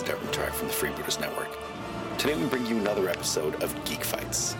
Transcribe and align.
Is 0.00 0.06
from 0.06 0.68
the 0.68 0.72
Freebooters 0.72 1.20
Network. 1.20 1.50
Today 2.16 2.34
we 2.34 2.46
bring 2.46 2.64
you 2.64 2.78
another 2.78 3.10
episode 3.10 3.62
of 3.62 3.84
Geek 3.84 4.02
Fights. 4.02 4.56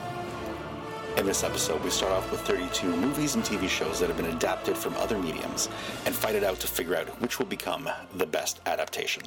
In 1.17 1.25
this 1.25 1.43
episode, 1.43 1.83
we 1.83 1.89
start 1.89 2.13
off 2.13 2.31
with 2.31 2.43
32 2.43 2.95
movies 2.97 3.37
and 3.37 3.43
TV 3.43 3.67
shows 3.67 3.99
that 4.01 4.09
have 4.09 4.19
been 4.19 4.35
adapted 4.37 4.77
from 4.77 4.95
other 4.97 5.17
mediums 5.17 5.71
and 6.05 6.15
fight 6.15 6.35
it 6.35 6.45
out 6.45 6.61
to 6.61 6.67
figure 6.67 6.95
out 6.95 7.07
which 7.23 7.39
will 7.39 7.47
become 7.47 7.89
the 8.17 8.27
best 8.27 8.61
adaptation. 8.67 9.23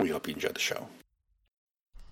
We 0.00 0.08
hope 0.08 0.26
you 0.26 0.32
enjoyed 0.32 0.54
the 0.54 0.60
show. 0.60 0.88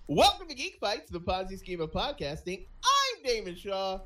Welcome 0.05 0.47
to 0.47 0.53
Geek 0.53 0.77
Fights, 0.79 1.09
the 1.09 1.19
Ponzi 1.19 1.57
scheme 1.57 1.81
of 1.81 1.91
podcasting. 1.91 2.67
I'm 2.83 3.23
Damon 3.23 3.55
Shaw. 3.55 4.01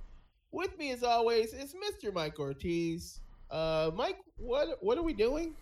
With 0.51 0.77
me, 0.77 0.91
as 0.91 1.03
always, 1.03 1.53
is 1.53 1.75
Mr. 1.75 2.13
Mike 2.13 2.39
Ortiz. 2.39 3.19
Uh, 3.51 3.91
Mike, 3.93 4.19
what 4.37 4.77
what 4.79 4.97
are 4.97 5.03
we 5.03 5.13
doing? 5.13 5.55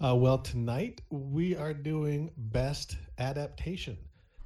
Uh, 0.00 0.14
well, 0.14 0.38
tonight 0.38 1.00
we 1.10 1.56
are 1.56 1.74
doing 1.74 2.30
best 2.36 2.96
adaptation. 3.18 3.98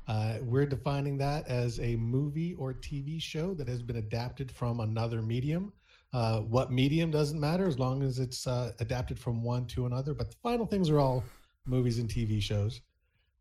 Uh, 0.09 0.37
we're 0.41 0.65
defining 0.65 1.19
that 1.19 1.47
as 1.47 1.79
a 1.80 1.95
movie 1.97 2.55
or 2.55 2.73
TV 2.73 3.20
show 3.20 3.52
that 3.52 3.69
has 3.69 3.83
been 3.83 3.96
adapted 3.96 4.51
from 4.51 4.80
another 4.80 5.20
medium. 5.20 5.70
Uh, 6.15 6.41
what 6.41 6.73
medium 6.73 7.10
doesn't 7.10 7.38
matter 7.38 7.66
as 7.66 7.79
long 7.79 8.02
as 8.02 8.19
it's 8.19 8.46
uh, 8.46 8.73
adapted 8.80 9.19
from 9.19 9.43
one 9.43 9.66
to 9.66 9.84
another, 9.84 10.15
but 10.15 10.30
the 10.30 10.37
final 10.43 10.65
things 10.65 10.88
are 10.88 10.98
all 10.98 11.23
movies 11.66 11.98
and 11.98 12.09
TV 12.09 12.41
shows. 12.41 12.80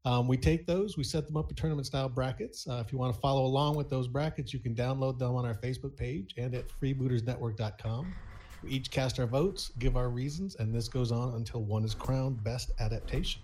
Um, 0.03 0.27
we 0.27 0.35
take 0.35 0.67
those, 0.67 0.97
we 0.97 1.05
set 1.05 1.27
them 1.27 1.37
up 1.37 1.49
in 1.49 1.55
tournament 1.55 1.87
style 1.87 2.09
brackets. 2.09 2.67
Uh, 2.67 2.83
if 2.85 2.91
you 2.91 2.97
want 2.97 3.13
to 3.13 3.21
follow 3.21 3.45
along 3.45 3.75
with 3.77 3.89
those 3.89 4.09
brackets, 4.09 4.51
you 4.51 4.59
can 4.59 4.75
download 4.75 5.17
them 5.17 5.35
on 5.35 5.45
our 5.45 5.55
Facebook 5.55 5.95
page 5.95 6.33
and 6.37 6.55
at 6.55 6.65
freebootersnetwork.com. 6.67 8.13
We 8.63 8.71
each 8.71 8.91
cast 8.91 9.19
our 9.19 9.25
votes, 9.25 9.71
give 9.79 9.97
our 9.97 10.09
reasons, 10.09 10.55
and 10.55 10.73
this 10.73 10.87
goes 10.87 11.11
on 11.11 11.35
until 11.35 11.61
one 11.61 11.83
is 11.83 11.93
crowned 11.95 12.43
best 12.43 12.71
adaptation. 12.79 13.41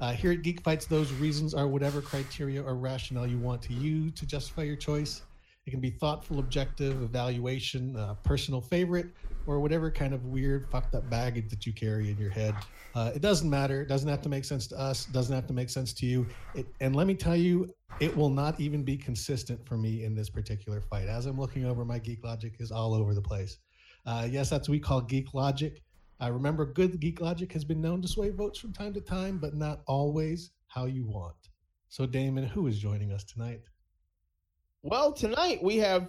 Uh, 0.00 0.12
here 0.12 0.32
at 0.32 0.42
Geek 0.42 0.62
Fights, 0.62 0.86
those 0.86 1.12
reasons 1.12 1.54
are 1.54 1.68
whatever 1.68 2.00
criteria 2.00 2.62
or 2.62 2.74
rationale 2.74 3.26
you 3.26 3.38
want 3.38 3.60
to 3.62 3.74
use 3.74 4.12
to 4.12 4.26
justify 4.26 4.62
your 4.62 4.76
choice. 4.76 5.22
It 5.66 5.70
can 5.70 5.80
be 5.80 5.90
thoughtful, 5.90 6.38
objective, 6.38 7.02
evaluation, 7.02 7.94
uh, 7.96 8.14
personal 8.24 8.62
favorite, 8.62 9.08
or 9.46 9.60
whatever 9.60 9.90
kind 9.90 10.14
of 10.14 10.24
weird, 10.24 10.66
fucked 10.70 10.94
up 10.94 11.08
baggage 11.10 11.50
that 11.50 11.66
you 11.66 11.72
carry 11.72 12.10
in 12.10 12.16
your 12.16 12.30
head. 12.30 12.54
Uh, 12.94 13.12
it 13.14 13.20
doesn't 13.20 13.48
matter. 13.48 13.82
It 13.82 13.88
doesn't 13.88 14.08
have 14.08 14.22
to 14.22 14.28
make 14.28 14.44
sense 14.44 14.66
to 14.68 14.78
us. 14.80 15.06
It 15.06 15.12
doesn't 15.12 15.34
have 15.34 15.46
to 15.48 15.52
make 15.52 15.68
sense 15.68 15.92
to 15.92 16.06
you. 16.06 16.26
It, 16.54 16.66
and 16.80 16.96
let 16.96 17.06
me 17.06 17.14
tell 17.14 17.36
you, 17.36 17.72
it 18.00 18.16
will 18.16 18.30
not 18.30 18.58
even 18.58 18.82
be 18.82 18.96
consistent 18.96 19.64
for 19.66 19.76
me 19.76 20.04
in 20.04 20.14
this 20.14 20.30
particular 20.30 20.80
fight. 20.80 21.08
As 21.08 21.26
I'm 21.26 21.38
looking 21.38 21.66
over, 21.66 21.84
my 21.84 21.98
geek 21.98 22.24
logic 22.24 22.54
is 22.58 22.72
all 22.72 22.94
over 22.94 23.14
the 23.14 23.22
place. 23.22 23.58
Uh, 24.10 24.24
yes, 24.28 24.50
that's 24.50 24.68
what 24.68 24.72
we 24.72 24.80
call 24.80 25.00
geek 25.00 25.34
logic. 25.34 25.84
I 26.18 26.28
remember 26.28 26.66
good 26.66 26.98
geek 26.98 27.20
logic 27.20 27.52
has 27.52 27.64
been 27.64 27.80
known 27.80 28.02
to 28.02 28.08
sway 28.08 28.30
votes 28.30 28.58
from 28.58 28.72
time 28.72 28.92
to 28.94 29.00
time, 29.00 29.38
but 29.38 29.54
not 29.54 29.82
always 29.86 30.50
how 30.66 30.86
you 30.86 31.06
want. 31.06 31.36
So, 31.90 32.06
Damon, 32.06 32.44
who 32.44 32.66
is 32.66 32.80
joining 32.80 33.12
us 33.12 33.22
tonight? 33.22 33.60
Well, 34.82 35.12
tonight 35.12 35.62
we 35.62 35.76
have 35.76 36.08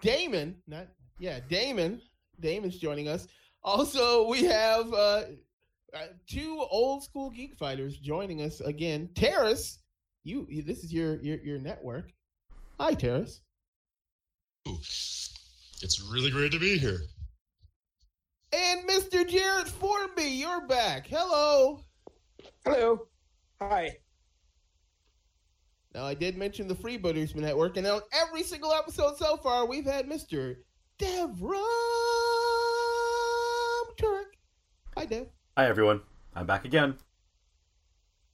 Damon, 0.00 0.56
not 0.66 0.88
yeah, 1.18 1.40
Damon. 1.50 2.00
Damon's 2.40 2.78
joining 2.78 3.08
us. 3.08 3.28
Also, 3.62 4.26
we 4.26 4.44
have 4.44 4.90
uh, 4.94 5.24
uh, 5.92 6.06
two 6.26 6.64
old 6.70 7.04
school 7.04 7.28
geek 7.28 7.56
fighters 7.58 7.98
joining 7.98 8.40
us 8.40 8.60
again. 8.60 9.10
Terrace, 9.14 9.80
you, 10.24 10.46
you 10.48 10.62
this 10.62 10.82
is 10.82 10.94
your 10.94 11.22
your 11.22 11.36
your 11.44 11.58
network. 11.58 12.10
Hi, 12.80 12.94
Terrace. 12.94 13.42
It's 15.86 16.00
really 16.00 16.32
great 16.32 16.50
to 16.50 16.58
be 16.58 16.78
here. 16.78 16.98
And 18.52 18.88
Mr. 18.88 19.24
Jared 19.24 19.68
Formby, 19.68 20.24
you're 20.24 20.66
back. 20.66 21.06
Hello. 21.06 21.84
Hello. 22.64 23.06
Hi. 23.60 23.96
Now, 25.94 26.04
I 26.04 26.14
did 26.14 26.36
mention 26.36 26.66
the 26.66 26.74
Freebooters 26.74 27.36
Network, 27.36 27.76
and 27.76 27.86
on 27.86 28.00
every 28.12 28.42
single 28.42 28.72
episode 28.72 29.16
so 29.16 29.36
far, 29.36 29.64
we've 29.64 29.84
had 29.84 30.08
Mr. 30.08 30.56
Devram 30.98 31.62
Turek. 33.96 34.24
Hi, 34.96 35.04
Dev. 35.04 35.28
Hi, 35.56 35.68
everyone. 35.68 36.00
I'm 36.34 36.46
back 36.46 36.64
again. 36.64 36.96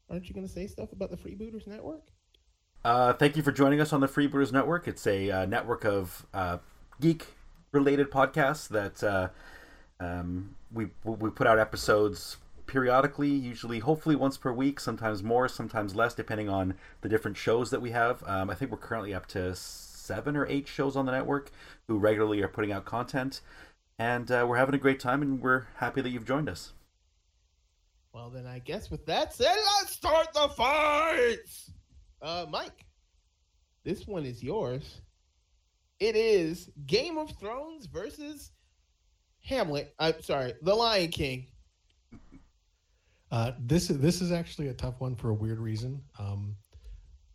Aren't 0.08 0.26
you 0.26 0.34
going 0.34 0.46
to 0.46 0.52
say 0.52 0.66
stuff 0.68 0.92
about 0.92 1.10
the 1.10 1.18
Freebooters 1.18 1.66
Network? 1.66 2.04
Uh, 2.82 3.12
thank 3.12 3.36
you 3.36 3.42
for 3.42 3.52
joining 3.52 3.82
us 3.82 3.92
on 3.92 4.00
the 4.00 4.08
Freebooters 4.08 4.52
Network. 4.52 4.88
It's 4.88 5.06
a 5.06 5.30
uh, 5.30 5.44
network 5.44 5.84
of 5.84 6.24
uh, 6.32 6.56
geek-related 7.72 8.10
podcasts 8.10 8.68
that 8.68 9.02
uh, 9.02 9.28
um, 9.98 10.54
we 10.72 10.88
we 11.04 11.30
put 11.30 11.46
out 11.46 11.58
episodes 11.58 12.36
periodically, 12.66 13.30
usually, 13.30 13.78
hopefully 13.78 14.14
once 14.14 14.36
per 14.36 14.52
week, 14.52 14.78
sometimes 14.78 15.22
more, 15.22 15.48
sometimes 15.48 15.94
less, 15.94 16.14
depending 16.14 16.48
on 16.48 16.74
the 17.00 17.08
different 17.08 17.36
shows 17.36 17.70
that 17.70 17.80
we 17.80 17.90
have. 17.90 18.22
Um, 18.26 18.50
I 18.50 18.54
think 18.54 18.70
we're 18.70 18.76
currently 18.76 19.14
up 19.14 19.26
to 19.28 19.54
seven 19.54 20.36
or 20.36 20.46
eight 20.46 20.68
shows 20.68 20.96
on 20.96 21.06
the 21.06 21.12
network 21.12 21.50
who 21.88 21.98
regularly 21.98 22.42
are 22.42 22.48
putting 22.48 22.72
out 22.72 22.84
content, 22.84 23.40
and 23.98 24.30
uh, 24.30 24.44
we're 24.46 24.56
having 24.56 24.74
a 24.74 24.78
great 24.78 25.00
time, 25.00 25.22
and 25.22 25.40
we're 25.40 25.66
happy 25.76 26.02
that 26.02 26.10
you've 26.10 26.26
joined 26.26 26.48
us. 26.48 26.72
Well, 28.12 28.28
then 28.28 28.46
I 28.46 28.58
guess 28.58 28.90
with 28.90 29.06
that 29.06 29.32
said, 29.32 29.56
let's 29.80 29.92
start 29.92 30.28
the 30.34 30.48
fights. 30.50 31.70
Uh, 32.20 32.44
Mike, 32.50 32.84
this 33.84 34.06
one 34.06 34.26
is 34.26 34.42
yours. 34.42 35.00
It 36.02 36.16
is 36.16 36.68
Game 36.86 37.16
of 37.16 37.30
Thrones 37.38 37.86
versus 37.86 38.50
Hamlet. 39.44 39.94
I'm 40.00 40.20
sorry, 40.20 40.52
The 40.60 40.74
Lion 40.74 41.10
King. 41.10 41.46
Uh, 43.30 43.52
this 43.60 43.88
is 43.88 44.00
this 44.00 44.20
is 44.20 44.32
actually 44.32 44.66
a 44.66 44.74
tough 44.74 45.00
one 45.00 45.14
for 45.14 45.30
a 45.30 45.34
weird 45.34 45.60
reason. 45.60 46.02
Um, 46.18 46.56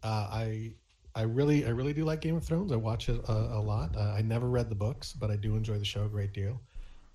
uh, 0.03 0.27
I 0.29 0.73
I 1.16 1.22
really 1.22 1.66
I 1.66 1.69
really 1.69 1.94
do 1.94 2.03
like 2.03 2.19
Game 2.19 2.35
of 2.35 2.44
Thrones. 2.44 2.73
I 2.73 2.75
watch 2.75 3.07
it 3.07 3.22
a, 3.29 3.31
a 3.31 3.61
lot. 3.61 3.95
Uh, 3.95 4.13
I 4.17 4.22
never 4.22 4.50
read 4.50 4.67
the 4.67 4.75
books, 4.75 5.13
but 5.13 5.31
I 5.31 5.38
do 5.38 5.56
enjoy 5.56 5.77
the 5.77 5.85
show 5.85 6.03
a 6.03 6.09
great 6.09 6.33
deal. 6.33 6.59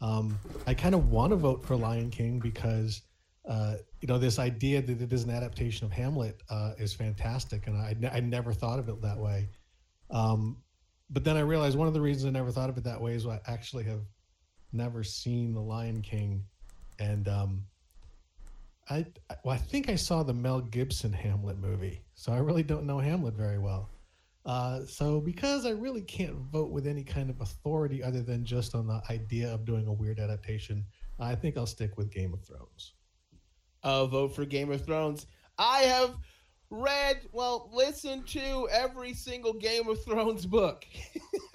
Um, 0.01 0.39
I 0.67 0.73
kind 0.73 0.95
of 0.95 1.11
want 1.11 1.33
to 1.33 1.37
vote 1.37 1.63
for 1.63 1.77
Lion 1.77 2.09
King 2.09 2.39
because 2.39 3.03
uh, 3.47 3.75
you 4.01 4.09
know 4.09 4.19
this 4.19 4.39
idea 4.39 4.81
that 4.81 5.03
it 5.03 5.13
is 5.13 5.25
an 5.25 5.31
adaptation 5.31 5.85
of 5.85 5.93
Hamlet 5.93 6.43
uh, 6.49 6.73
is 6.79 6.95
fantastic, 6.95 7.67
and 7.67 7.77
I 7.77 7.95
I 8.11 8.21
never 8.21 8.55
thought 8.55 8.79
of 8.79 8.89
it 8.89 9.03
that 9.03 9.19
way. 9.19 9.51
Um, 10.11 10.57
but 11.13 11.25
then 11.25 11.37
I 11.37 11.41
realized 11.41 11.77
one 11.77 11.89
of 11.89 11.95
the 11.95 12.01
reasons 12.01 12.27
I 12.27 12.31
never 12.31 12.51
thought 12.51 12.71
of 12.71 12.79
it 12.79 12.85
that 12.85 13.01
way 13.01 13.15
is 13.15 13.27
I 13.27 13.41
actually 13.47 13.85
have 13.85 14.01
never 14.73 15.05
seen 15.05 15.53
The 15.53 15.61
Lion 15.61 16.01
King, 16.01 16.45
and 16.99 17.29
um, 17.29 17.65
I 18.89 19.07
well, 19.45 19.55
I 19.55 19.59
think 19.59 19.89
I 19.89 19.95
saw 19.95 20.23
the 20.23 20.33
Mel 20.33 20.61
Gibson 20.61 21.13
Hamlet 21.13 21.59
movie, 21.59 22.03
so 22.15 22.33
I 22.33 22.39
really 22.39 22.63
don't 22.63 22.87
know 22.87 22.99
Hamlet 22.99 23.35
very 23.35 23.59
well. 23.59 23.91
Uh, 24.45 24.85
so 24.87 25.21
because 25.21 25.67
I 25.67 25.71
really 25.71 26.03
can't 26.03 26.35
vote 26.35 26.71
with 26.71 26.87
any 26.87 27.05
kind 27.05 27.31
of 27.31 27.41
authority 27.41 28.03
other 28.03 28.23
than 28.23 28.45
just 28.45 28.75
on 28.75 28.89
the 28.89 29.01
idea 29.09 29.53
of 29.53 29.65
doing 29.65 29.87
a 29.87 29.93
weird 29.93 30.19
adaptation, 30.19 30.85
I 31.21 31.37
think 31.37 31.57
I'll 31.57 31.67
stick 31.67 31.97
with 31.97 32.11
Game 32.11 32.33
of 32.33 32.43
Thrones. 32.45 32.95
I'll 33.85 34.09
vote 34.09 34.35
for 34.35 34.45
Game 34.45 34.73
of 34.73 34.85
Thrones. 34.85 35.27
I 35.59 35.83
have 35.83 36.17
read, 36.73 37.21
well, 37.33 37.71
listened 37.73 38.27
to 38.29 38.69
every 38.73 39.13
single 39.13 39.53
Game 39.53 39.89
of 39.89 40.03
Thrones 40.05 40.47
book. 40.47 40.85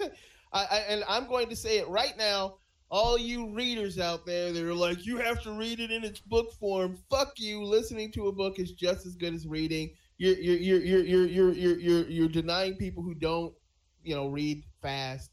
I, 0.52 0.64
I, 0.70 0.78
and 0.88 1.04
I'm 1.08 1.26
going 1.26 1.48
to 1.48 1.56
say 1.56 1.78
it 1.78 1.88
right 1.88 2.16
now 2.16 2.54
all 2.90 3.18
you 3.18 3.50
readers 3.50 3.98
out 3.98 4.24
there 4.24 4.52
that 4.52 4.64
are 4.64 4.74
like, 4.74 5.04
you 5.04 5.18
have 5.18 5.42
to 5.42 5.52
read 5.52 5.80
it 5.80 5.90
in 5.90 6.04
its 6.04 6.20
book 6.20 6.52
form. 6.54 6.96
Fuck 7.10 7.38
you. 7.38 7.62
Listening 7.62 8.10
to 8.12 8.28
a 8.28 8.32
book 8.32 8.58
is 8.58 8.72
just 8.72 9.04
as 9.06 9.14
good 9.14 9.34
as 9.34 9.46
reading. 9.46 9.90
You're 10.16 10.36
you're 10.36 10.56
you're 10.56 10.80
you're 10.80 11.04
you're 11.04 11.26
you're 11.26 11.52
you're, 11.52 11.78
you're, 11.78 12.08
you're 12.08 12.28
denying 12.28 12.76
people 12.76 13.02
who 13.02 13.14
don't, 13.14 13.54
you 14.02 14.14
know, 14.14 14.28
read 14.28 14.64
fast 14.80 15.30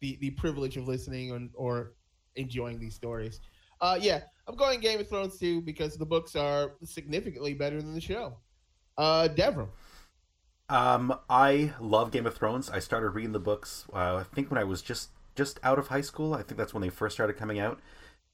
the 0.00 0.16
the 0.20 0.30
privilege 0.30 0.76
of 0.76 0.86
listening 0.86 1.32
or, 1.32 1.40
or 1.54 1.92
enjoying 2.36 2.78
these 2.78 2.94
stories. 2.94 3.40
Uh, 3.80 3.98
yeah, 4.00 4.20
I'm 4.46 4.54
going 4.54 4.80
Game 4.80 5.00
of 5.00 5.08
Thrones 5.08 5.38
too 5.38 5.60
because 5.60 5.96
the 5.96 6.06
books 6.06 6.36
are 6.36 6.74
significantly 6.84 7.52
better 7.52 7.82
than 7.82 7.94
the 7.94 8.00
show. 8.00 8.36
Uh, 8.96 9.28
Devram. 9.28 9.68
Um, 10.68 11.18
I 11.28 11.72
love 11.80 12.12
Game 12.12 12.26
of 12.26 12.34
Thrones. 12.34 12.70
I 12.70 12.78
started 12.78 13.10
reading 13.10 13.32
the 13.32 13.38
books. 13.40 13.86
Uh, 13.92 14.16
I 14.16 14.24
think 14.34 14.50
when 14.50 14.58
I 14.58 14.64
was 14.64 14.82
just 14.82 15.10
just 15.34 15.58
out 15.62 15.78
of 15.78 15.88
high 15.88 16.00
school. 16.00 16.34
I 16.34 16.42
think 16.42 16.58
that's 16.58 16.74
when 16.74 16.82
they 16.82 16.88
first 16.88 17.14
started 17.14 17.34
coming 17.34 17.58
out. 17.58 17.80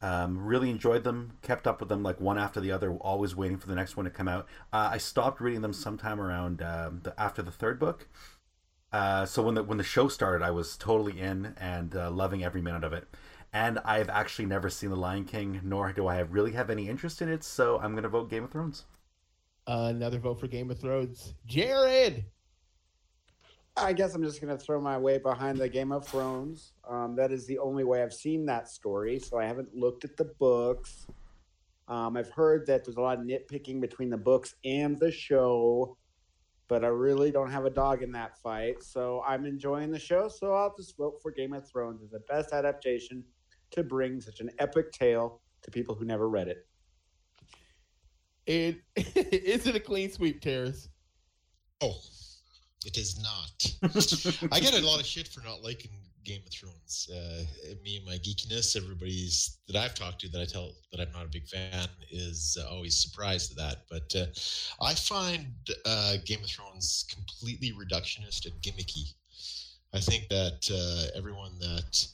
Um, 0.01 0.39
really 0.39 0.71
enjoyed 0.71 1.03
them, 1.03 1.39
kept 1.43 1.67
up 1.67 1.81
with 1.81 1.89
them 1.89 2.05
like 2.05 2.21
one 2.21 2.39
after 2.39 2.61
the 2.61 2.71
other, 2.71 2.93
always 2.93 3.35
waiting 3.35 3.57
for 3.57 3.67
the 3.67 3.75
next 3.75 3.97
one 3.97 4.05
to 4.05 4.11
come 4.11 4.29
out. 4.29 4.47
Uh, 4.73 4.91
I 4.93 4.99
stopped 4.99 5.41
reading 5.41 5.61
them 5.61 5.73
sometime 5.73 6.21
around 6.21 6.63
um, 6.63 7.01
the, 7.03 7.21
after 7.21 7.43
the 7.43 7.51
third 7.51 7.81
book. 7.81 8.09
Uh, 8.93 9.27
so 9.27 9.43
when 9.43 9.55
the 9.55 9.63
when 9.63 9.79
the 9.79 9.85
show 9.85 10.09
started, 10.09 10.45
I 10.45 10.51
was 10.51 10.77
totally 10.77 11.21
in 11.21 11.55
and 11.59 11.95
uh, 11.97 12.11
loving 12.11 12.45
every 12.45 12.63
minute 12.63 12.85
of 12.85 12.93
it. 12.93 13.09
And 13.53 13.79
I've 13.85 14.09
actually 14.09 14.47
never 14.47 14.71
seen 14.71 14.91
The 14.91 14.97
Lion 14.97 15.25
King, 15.25 15.61
nor 15.65 15.93
do 15.93 16.07
I 16.07 16.17
have 16.17 16.33
really 16.33 16.53
have 16.53 16.71
any 16.71 16.89
interest 16.89 17.21
in 17.21 17.29
it. 17.29 17.43
So 17.43 17.79
I'm 17.81 17.97
to 18.01 18.09
vote 18.09 18.31
Game 18.31 18.45
of 18.45 18.51
Thrones. 18.51 18.85
Another 19.69 20.19
vote 20.19 20.41
for 20.41 20.49
Game 20.49 20.71
of 20.71 20.81
Thrones, 20.81 21.35
Jared. 21.47 22.25
I 23.77 23.93
guess 23.93 24.15
I'm 24.15 24.25
just 24.25 24.41
going 24.41 24.57
to 24.57 24.63
throw 24.63 24.81
my 24.81 24.99
weight 24.99 25.23
behind 25.23 25.59
the 25.59 25.69
Game 25.69 25.93
of 25.93 26.07
Thrones. 26.07 26.73
Um, 26.89 27.15
that 27.17 27.31
is 27.31 27.47
the 27.47 27.59
only 27.59 27.85
way 27.85 28.03
I've 28.03 28.15
seen 28.15 28.47
that 28.47 28.69
story, 28.69 29.21
so 29.21 29.39
I 29.39 29.45
haven't 29.45 29.75
looked 29.75 30.05
at 30.05 30.17
the 30.17 30.25
books. 30.25 31.07
Um, 31.87 32.17
I've 32.17 32.31
heard 32.31 32.67
that 32.67 32.85
there's 32.85 32.97
a 32.97 33.01
lot 33.01 33.19
of 33.19 33.25
nitpicking 33.25 33.81
between 33.81 34.11
the 34.11 34.17
books 34.17 34.55
and 34.65 34.99
the 34.99 35.13
show, 35.13 35.97
but 36.67 36.85
I 36.85 36.89
really 36.89 37.31
don't 37.31 37.51
have 37.51 37.67
a 37.67 37.71
dog 37.71 38.03
in 38.03 38.11
that 38.13 38.37
fight. 38.39 38.83
So 38.83 39.23
I'm 39.27 39.47
enjoying 39.47 39.91
the 39.91 39.99
show. 39.99 40.29
So 40.29 40.55
I'll 40.55 40.75
just 40.77 40.97
vote 40.97 41.21
for 41.23 41.31
Game 41.31 41.53
of 41.53 41.69
Thrones 41.69 42.03
as 42.03 42.11
the 42.11 42.21
best 42.21 42.53
adaptation 42.53 43.23
to 43.71 43.85
bring 43.85 44.21
such 44.21 44.41
an 44.41 44.51
epic 44.59 44.93
tale 44.93 45.41
to 45.63 45.71
people 45.71 45.95
who 45.95 46.05
never 46.05 46.29
read 46.29 46.49
it. 46.49 46.68
It 48.49 48.81
is 48.97 49.67
it 49.67 49.77
a 49.77 49.81
clean 49.81 50.11
sweep, 50.11 50.41
Terrace? 50.41 50.89
Oh, 51.83 52.01
it 52.87 52.97
is 52.97 53.21
not. 53.21 54.51
I 54.53 54.59
get 54.59 54.73
a 54.73 54.85
lot 54.85 55.01
of 55.01 55.07
shit 55.07 55.29
for 55.29 55.43
not 55.43 55.63
liking 55.63 55.91
Game 56.25 56.41
of 56.47 56.53
Thrones. 56.53 57.11
Uh, 57.15 57.45
me 57.85 57.99
and 57.99 58.07
my 58.07 58.15
geekiness, 58.15 58.75
everybody's 58.75 59.59
that 59.67 59.77
I've 59.77 59.95
talked 59.95 60.23
to 60.23 60.31
that 60.31 60.41
I 60.41 60.47
tell 60.47 60.73
that 60.93 61.01
I'm 61.01 61.13
not 61.13 61.27
a 61.27 61.29
big 61.29 61.47
fan 61.47 61.89
is 62.11 62.57
uh, 62.59 62.71
always 62.71 62.97
surprised 62.97 63.51
at 63.51 63.59
that. 63.59 63.77
But 63.91 64.17
uh, 64.19 64.27
I 64.85 64.95
find 64.95 65.53
uh, 65.85 66.17
Game 66.25 66.43
of 66.43 66.49
Thrones 66.49 67.05
completely 67.13 67.73
reductionist 67.73 68.47
and 68.47 68.55
gimmicky. 68.63 69.13
I 69.93 70.01
think 70.01 70.29
that 70.29 70.71
uh, 70.73 71.17
everyone 71.17 71.59
that 71.61 72.07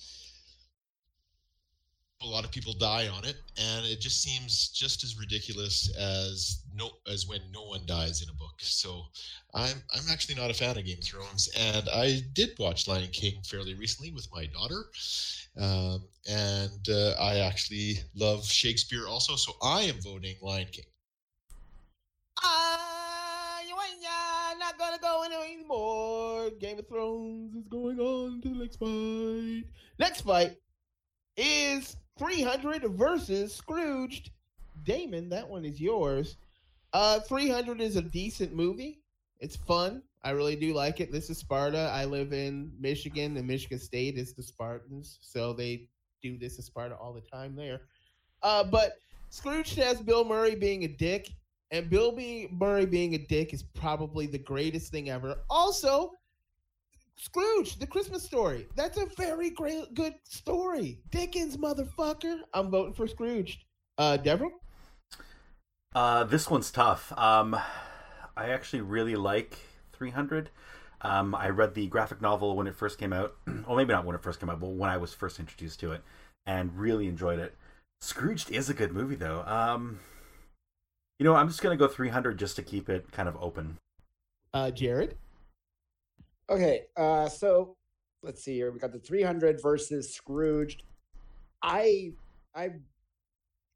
a 2.24 2.28
lot 2.28 2.44
of 2.44 2.50
people 2.50 2.72
die 2.72 3.08
on 3.08 3.24
it, 3.24 3.36
and 3.56 3.86
it 3.86 4.00
just 4.00 4.22
seems 4.22 4.68
just 4.68 5.04
as 5.04 5.18
ridiculous 5.18 5.94
as 5.96 6.62
no 6.74 6.90
as 7.10 7.26
when 7.28 7.40
no 7.52 7.64
one 7.64 7.82
dies 7.86 8.22
in 8.22 8.28
a 8.28 8.34
book. 8.34 8.54
So 8.58 9.02
I'm 9.54 9.76
I'm 9.94 10.04
actually 10.10 10.34
not 10.34 10.50
a 10.50 10.54
fan 10.54 10.76
of 10.76 10.84
Game 10.84 10.98
of 10.98 11.04
Thrones, 11.04 11.50
and 11.56 11.88
I 11.88 12.22
did 12.32 12.58
watch 12.58 12.88
Lion 12.88 13.10
King 13.12 13.34
fairly 13.44 13.74
recently 13.74 14.10
with 14.10 14.28
my 14.32 14.46
daughter, 14.46 14.84
um, 15.60 16.04
and 16.28 16.88
uh, 16.88 17.14
I 17.20 17.38
actually 17.38 17.98
love 18.14 18.44
Shakespeare 18.44 19.06
also. 19.06 19.36
So 19.36 19.52
I 19.62 19.82
am 19.82 20.00
voting 20.00 20.36
Lion 20.42 20.68
King. 20.72 20.86
Ah, 22.42 23.60
you 23.60 23.74
ain't 23.88 24.02
not 24.58 24.78
gonna 24.78 24.98
go 24.98 25.24
anymore. 25.24 26.50
Game 26.58 26.78
of 26.78 26.88
Thrones 26.88 27.54
is 27.54 27.68
going 27.68 28.00
on 28.00 28.40
to 28.42 28.48
the 28.48 28.54
next 28.54 28.76
fight. 28.76 29.64
Next 29.98 30.22
fight 30.22 30.56
is 31.36 31.96
300 32.18 32.84
versus 32.96 33.54
Scrooged. 33.54 34.30
Damon, 34.84 35.28
that 35.30 35.48
one 35.48 35.64
is 35.64 35.80
yours. 35.80 36.36
Uh, 36.92 37.20
300 37.20 37.80
is 37.80 37.96
a 37.96 38.02
decent 38.02 38.54
movie. 38.54 39.00
It's 39.40 39.56
fun. 39.56 40.02
I 40.22 40.30
really 40.30 40.56
do 40.56 40.72
like 40.72 41.00
it. 41.00 41.12
This 41.12 41.28
is 41.28 41.38
Sparta. 41.38 41.90
I 41.92 42.04
live 42.04 42.32
in 42.32 42.72
Michigan, 42.78 43.36
and 43.36 43.46
Michigan 43.46 43.78
State 43.78 44.16
is 44.16 44.32
the 44.32 44.42
Spartans, 44.42 45.18
so 45.20 45.52
they 45.52 45.88
do 46.22 46.38
this 46.38 46.56
in 46.56 46.62
Sparta 46.64 46.96
all 46.96 47.12
the 47.12 47.20
time 47.20 47.54
there. 47.54 47.82
Uh, 48.42 48.64
but 48.64 48.92
Scrooge 49.28 49.74
has 49.74 50.00
Bill 50.00 50.24
Murray 50.24 50.54
being 50.54 50.84
a 50.84 50.88
dick, 50.88 51.30
and 51.70 51.90
Bill 51.90 52.12
B- 52.12 52.48
Murray 52.52 52.86
being 52.86 53.14
a 53.14 53.18
dick 53.18 53.52
is 53.52 53.62
probably 53.62 54.26
the 54.26 54.38
greatest 54.38 54.90
thing 54.90 55.10
ever. 55.10 55.36
Also, 55.50 56.12
Scrooge, 57.16 57.78
the 57.78 57.86
Christmas 57.86 58.22
story. 58.22 58.66
That's 58.76 58.98
a 58.98 59.06
very 59.16 59.50
great, 59.50 59.94
good 59.94 60.14
story. 60.24 61.00
Dickens, 61.10 61.56
motherfucker. 61.56 62.40
I'm 62.52 62.70
voting 62.70 62.92
for 62.92 63.06
Scrooge. 63.06 63.64
Uh, 63.98 64.18
Devram? 64.20 64.50
Uh, 65.94 66.24
this 66.24 66.50
one's 66.50 66.70
tough. 66.70 67.12
Um, 67.16 67.54
I 68.36 68.48
actually 68.48 68.82
really 68.82 69.14
like 69.14 69.58
300. 69.92 70.50
Um, 71.02 71.34
I 71.34 71.50
read 71.50 71.74
the 71.74 71.86
graphic 71.86 72.20
novel 72.20 72.56
when 72.56 72.66
it 72.66 72.74
first 72.74 72.98
came 72.98 73.12
out. 73.12 73.36
well, 73.66 73.76
maybe 73.76 73.92
not 73.92 74.04
when 74.04 74.16
it 74.16 74.22
first 74.22 74.40
came 74.40 74.50
out, 74.50 74.60
but 74.60 74.70
when 74.70 74.90
I 74.90 74.96
was 74.96 75.14
first 75.14 75.38
introduced 75.38 75.78
to 75.80 75.92
it, 75.92 76.02
and 76.46 76.76
really 76.76 77.06
enjoyed 77.06 77.38
it. 77.38 77.54
Scrooged 78.00 78.50
is 78.50 78.68
a 78.68 78.74
good 78.74 78.92
movie, 78.92 79.14
though. 79.14 79.42
Um, 79.46 80.00
you 81.18 81.24
know, 81.24 81.34
I'm 81.36 81.48
just 81.48 81.62
gonna 81.62 81.76
go 81.76 81.86
300 81.86 82.38
just 82.38 82.56
to 82.56 82.62
keep 82.62 82.88
it 82.88 83.12
kind 83.12 83.28
of 83.28 83.36
open. 83.40 83.78
Uh, 84.52 84.70
Jared? 84.70 85.16
Okay, 86.50 86.82
uh, 86.96 87.28
so 87.28 87.76
let's 88.22 88.42
see 88.42 88.54
here. 88.54 88.70
We 88.70 88.78
got 88.78 88.92
the 88.92 88.98
300 88.98 89.62
versus 89.62 90.14
Scrooged. 90.14 90.84
I, 91.62 92.12
I, 92.54 92.70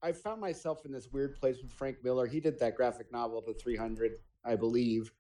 I 0.03 0.13
found 0.13 0.41
myself 0.41 0.85
in 0.85 0.93
this 0.93 1.09
weird 1.11 1.37
place 1.37 1.57
with 1.63 1.73
Frank 1.73 1.99
Miller. 2.05 2.27
He 2.27 2.41
did 2.41 2.59
that 2.61 2.77
graphic 2.77 3.11
novel, 3.11 3.43
The 3.47 3.55
300, 3.55 4.13
I 4.45 4.57
believe. 4.57 5.11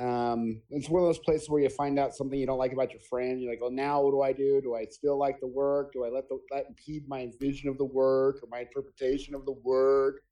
Um, 0.00 0.60
it's 0.70 0.88
one 0.88 1.02
of 1.02 1.08
those 1.08 1.20
places 1.20 1.48
where 1.48 1.62
you 1.62 1.68
find 1.68 1.98
out 1.98 2.14
something 2.14 2.38
you 2.38 2.46
don't 2.46 2.58
like 2.58 2.72
about 2.72 2.90
your 2.90 3.00
friend. 3.00 3.40
You're 3.40 3.52
like, 3.52 3.60
"Well, 3.60 3.70
now 3.70 4.02
what 4.02 4.10
do 4.10 4.22
I 4.22 4.32
do? 4.32 4.60
Do 4.60 4.74
I 4.74 4.86
still 4.86 5.16
like 5.16 5.38
the 5.38 5.46
work? 5.46 5.92
Do 5.92 6.04
I 6.04 6.08
let 6.08 6.28
the 6.28 6.40
let 6.50 6.66
impede 6.66 7.06
my 7.08 7.30
vision 7.38 7.68
of 7.68 7.78
the 7.78 7.84
work 7.84 8.42
or 8.42 8.48
my 8.48 8.60
interpretation 8.60 9.36
of 9.36 9.44
the 9.44 9.52
work?" 9.52 10.22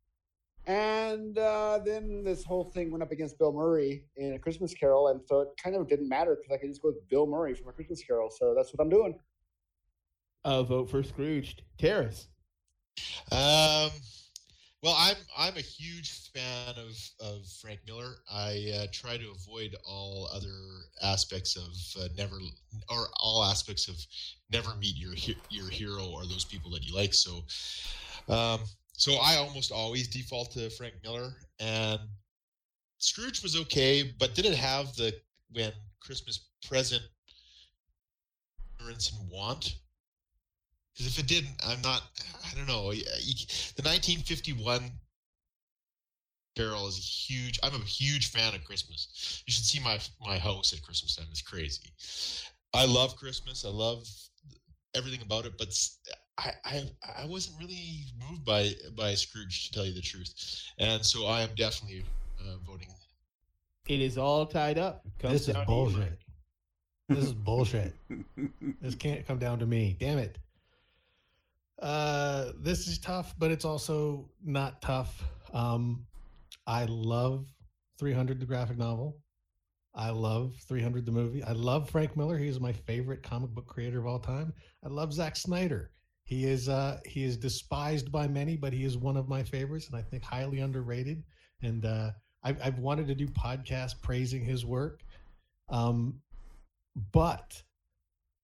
And 0.67 1.37
uh, 1.38 1.81
then 1.85 2.23
this 2.23 2.44
whole 2.44 2.64
thing 2.64 2.91
went 2.93 3.03
up 3.03 3.11
against 3.11 3.38
Bill 3.38 3.53
Murray 3.53 4.05
in 4.17 4.35
A 4.35 4.38
Christmas 4.38 4.73
Carol, 4.75 5.09
and 5.09 5.20
so 5.26 5.41
it 5.41 5.49
kind 5.62 5.75
of 5.75 5.88
didn't 5.88 6.09
matter 6.09 6.37
because 6.37 6.55
I 6.55 6.59
could 6.59 6.70
just 6.70 6.82
go 6.82 6.88
with 6.88 7.09
Bill 7.09 7.26
Murray 7.26 7.55
from 7.55 7.69
A 7.69 7.73
Christmas 7.73 8.03
Carol. 8.03 8.31
So 8.31 8.55
that's 8.55 8.73
what 8.73 8.81
I'm 8.81 8.91
doing. 8.91 9.19
Uh, 10.44 10.62
vote 10.62 10.91
for 10.91 11.03
Scrooged. 11.03 11.62
Terrace. 11.79 12.29
Um, 13.31 13.91
well, 14.82 14.97
I'm 14.99 15.17
I'm 15.38 15.56
a 15.56 15.61
huge 15.61 16.31
fan 16.32 16.75
of 16.76 16.97
of 17.20 17.47
Frank 17.61 17.81
Miller. 17.87 18.17
I 18.31 18.73
uh, 18.75 18.87
try 18.93 19.17
to 19.17 19.31
avoid 19.31 19.76
all 19.88 20.29
other 20.35 20.49
aspects 21.03 21.56
of 21.56 22.03
uh, 22.03 22.08
never 22.17 22.37
or 22.91 23.06
all 23.17 23.44
aspects 23.44 23.88
of 23.88 23.97
never 24.50 24.75
meet 24.76 24.97
your 24.97 25.15
your 25.50 25.70
hero 25.70 26.06
or 26.06 26.26
those 26.26 26.44
people 26.44 26.70
that 26.73 26.85
you 26.85 26.94
like. 26.94 27.15
So, 27.15 27.44
um, 28.29 28.61
so 29.03 29.15
I 29.15 29.35
almost 29.35 29.73
always 29.73 30.07
default 30.07 30.53
to 30.53 30.71
Frank 30.71 30.95
Miller. 31.03 31.35
And 31.59 31.99
Scrooge 32.99 33.43
was 33.43 33.57
okay, 33.57 34.15
but 34.17 34.37
did 34.37 34.47
it 34.47 34.55
have 34.55 34.95
the 34.95 35.13
when 35.51 35.73
Christmas 35.99 36.51
present 36.69 37.03
ignorance 38.79 39.11
and 39.11 39.29
want? 39.29 39.75
Because 40.95 41.09
if 41.09 41.19
it 41.19 41.27
didn't, 41.27 41.51
I'm 41.67 41.83
not. 41.83 42.03
I 42.49 42.55
don't 42.55 42.69
know. 42.69 42.91
Uh, 42.91 42.95
the 43.75 43.83
1951 43.83 44.93
Carol 46.55 46.87
is 46.87 46.99
a 46.99 47.01
huge. 47.01 47.59
I'm 47.65 47.75
a 47.75 47.85
huge 47.85 48.31
fan 48.31 48.55
of 48.55 48.63
Christmas. 48.63 49.43
You 49.49 49.53
should 49.53 49.65
see 49.65 49.81
my 49.81 49.99
my 50.25 50.39
house 50.39 50.73
at 50.73 50.81
Christmas 50.81 51.17
time. 51.17 51.27
It's 51.32 51.43
crazy. 51.43 51.91
I 52.73 52.85
love 52.87 53.17
Christmas. 53.17 53.65
I 53.65 53.71
love 53.71 54.06
everything 54.94 55.23
about 55.23 55.44
it, 55.44 55.59
but 55.59 55.77
I, 56.39 56.53
I 56.65 56.82
I 57.19 57.27
wasn't 57.27 57.58
really 57.60 58.06
moved 58.29 58.44
by 58.44 58.70
by 58.96 59.15
Scrooge 59.15 59.67
to 59.67 59.72
tell 59.72 59.86
you 59.86 59.94
the 59.94 60.01
truth, 60.01 60.32
and 60.79 61.05
so 61.05 61.27
I 61.27 61.43
am 61.43 61.51
definitely 61.56 62.05
uh, 62.41 62.56
voting. 62.67 62.89
It 63.89 64.01
is 64.01 64.17
all 64.17 64.46
tied 64.46 64.79
up. 64.79 65.05
This 65.20 65.48
is 65.48 65.56
bullshit. 65.67 66.19
This 67.08 67.24
is 67.24 67.32
bullshit. 67.32 67.94
this 68.81 68.94
can't 68.94 69.27
come 69.27 69.39
down 69.39 69.58
to 69.58 69.67
me. 69.67 69.96
Damn 69.98 70.19
it. 70.19 70.39
Uh, 71.81 72.53
this 72.60 72.86
is 72.86 72.98
tough, 72.98 73.34
but 73.39 73.51
it's 73.51 73.65
also 73.65 74.31
not 74.44 74.81
tough. 74.81 75.22
Um, 75.53 76.06
I 76.67 76.84
love 76.84 77.46
300, 77.98 78.39
the 78.39 78.46
graphic 78.46 78.79
novel. 78.79 79.19
I 79.94 80.10
love 80.10 80.55
300, 80.69 81.05
the 81.05 81.12
movie. 81.12 81.43
I 81.43 81.53
love 81.53 81.91
Frank 81.91 82.17
Miller. 82.17 82.39
He's 82.39 82.60
my 82.60 82.72
favorite 82.72 83.22
comic 83.22 83.51
book 83.51 83.67
creator 83.67 83.98
of 83.98 84.06
all 84.06 84.20
time. 84.20 84.53
I 84.84 84.89
love 84.89 85.12
Zack 85.12 85.36
Snyder. 85.36 85.91
He 86.24 86.46
is 86.46 86.69
uh, 86.69 87.00
he 87.05 87.24
is 87.24 87.36
despised 87.36 88.10
by 88.10 88.29
many, 88.29 88.56
but 88.56 88.72
he 88.72 88.84
is 88.84 88.96
one 88.96 89.17
of 89.17 89.29
my 89.29 89.43
favorites, 89.43 89.88
and 89.88 89.96
I 89.96 90.02
think 90.02 90.22
highly 90.22 90.60
underrated. 90.60 91.22
And 91.62 91.84
uh, 91.84 92.10
I've, 92.43 92.58
I've 92.62 92.79
wanted 92.79 93.06
to 93.08 93.14
do 93.14 93.26
podcasts 93.29 94.00
praising 94.00 94.44
his 94.44 94.64
work, 94.64 95.02
um, 95.69 96.20
but 97.12 97.62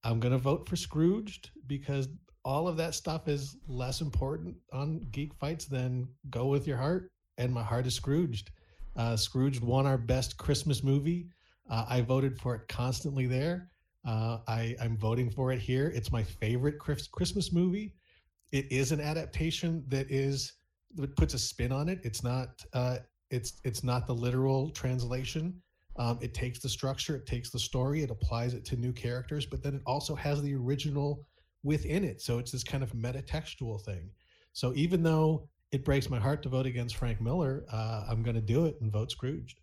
I'm 0.04 0.20
going 0.20 0.32
to 0.32 0.38
vote 0.38 0.68
for 0.68 0.76
Scrooged 0.76 1.50
because 1.66 2.08
all 2.44 2.68
of 2.68 2.76
that 2.76 2.94
stuff 2.94 3.28
is 3.28 3.56
less 3.66 4.00
important 4.00 4.56
on 4.72 5.06
Geek 5.10 5.34
Fights 5.34 5.66
than 5.66 6.08
Go 6.30 6.46
with 6.46 6.66
Your 6.66 6.76
Heart, 6.76 7.10
and 7.36 7.52
my 7.52 7.62
heart 7.62 7.86
is 7.86 7.94
Scrooged. 7.94 8.50
Uh, 8.96 9.16
Scrooged 9.16 9.62
won 9.62 9.86
our 9.86 9.98
best 9.98 10.36
Christmas 10.36 10.82
movie. 10.82 11.28
Uh, 11.70 11.84
I 11.88 12.00
voted 12.00 12.38
for 12.38 12.54
it 12.54 12.66
constantly 12.68 13.26
there. 13.26 13.70
Uh, 14.06 14.38
I, 14.46 14.76
I'm 14.80 14.96
voting 14.96 15.30
for 15.30 15.52
it 15.52 15.60
here. 15.60 15.92
It's 15.94 16.12
my 16.12 16.22
favorite 16.22 16.78
Christmas 16.78 17.52
movie. 17.52 17.94
It 18.52 18.70
is 18.70 18.92
an 18.92 19.00
adaptation 19.00 19.84
that 19.88 20.10
is 20.10 20.54
that 20.94 21.14
puts 21.16 21.34
a 21.34 21.38
spin 21.38 21.72
on 21.72 21.88
it. 21.88 22.00
It's 22.02 22.22
not 22.22 22.62
uh, 22.72 22.98
it's 23.30 23.60
it's 23.64 23.84
not 23.84 24.06
the 24.06 24.14
literal 24.14 24.70
translation. 24.70 25.60
Um, 25.96 26.18
it 26.22 26.32
takes 26.32 26.60
the 26.60 26.68
structure, 26.68 27.16
it 27.16 27.26
takes 27.26 27.50
the 27.50 27.58
story, 27.58 28.02
it 28.02 28.10
applies 28.10 28.54
it 28.54 28.64
to 28.66 28.76
new 28.76 28.92
characters, 28.92 29.44
but 29.44 29.64
then 29.64 29.74
it 29.74 29.82
also 29.84 30.14
has 30.14 30.40
the 30.40 30.54
original 30.54 31.26
within 31.64 32.04
it. 32.04 32.22
So 32.22 32.38
it's 32.38 32.52
this 32.52 32.62
kind 32.62 32.84
of 32.84 32.92
metatextual 32.92 33.84
thing. 33.84 34.08
So 34.52 34.72
even 34.76 35.02
though 35.02 35.48
it 35.72 35.84
breaks 35.84 36.08
my 36.08 36.18
heart 36.20 36.42
to 36.44 36.48
vote 36.48 36.66
against 36.66 36.96
Frank 36.96 37.20
Miller, 37.20 37.64
uh, 37.72 38.04
I'm 38.08 38.22
going 38.22 38.36
to 38.36 38.40
do 38.40 38.64
it 38.66 38.76
and 38.80 38.92
vote 38.92 39.10
Scrooged. 39.10 39.60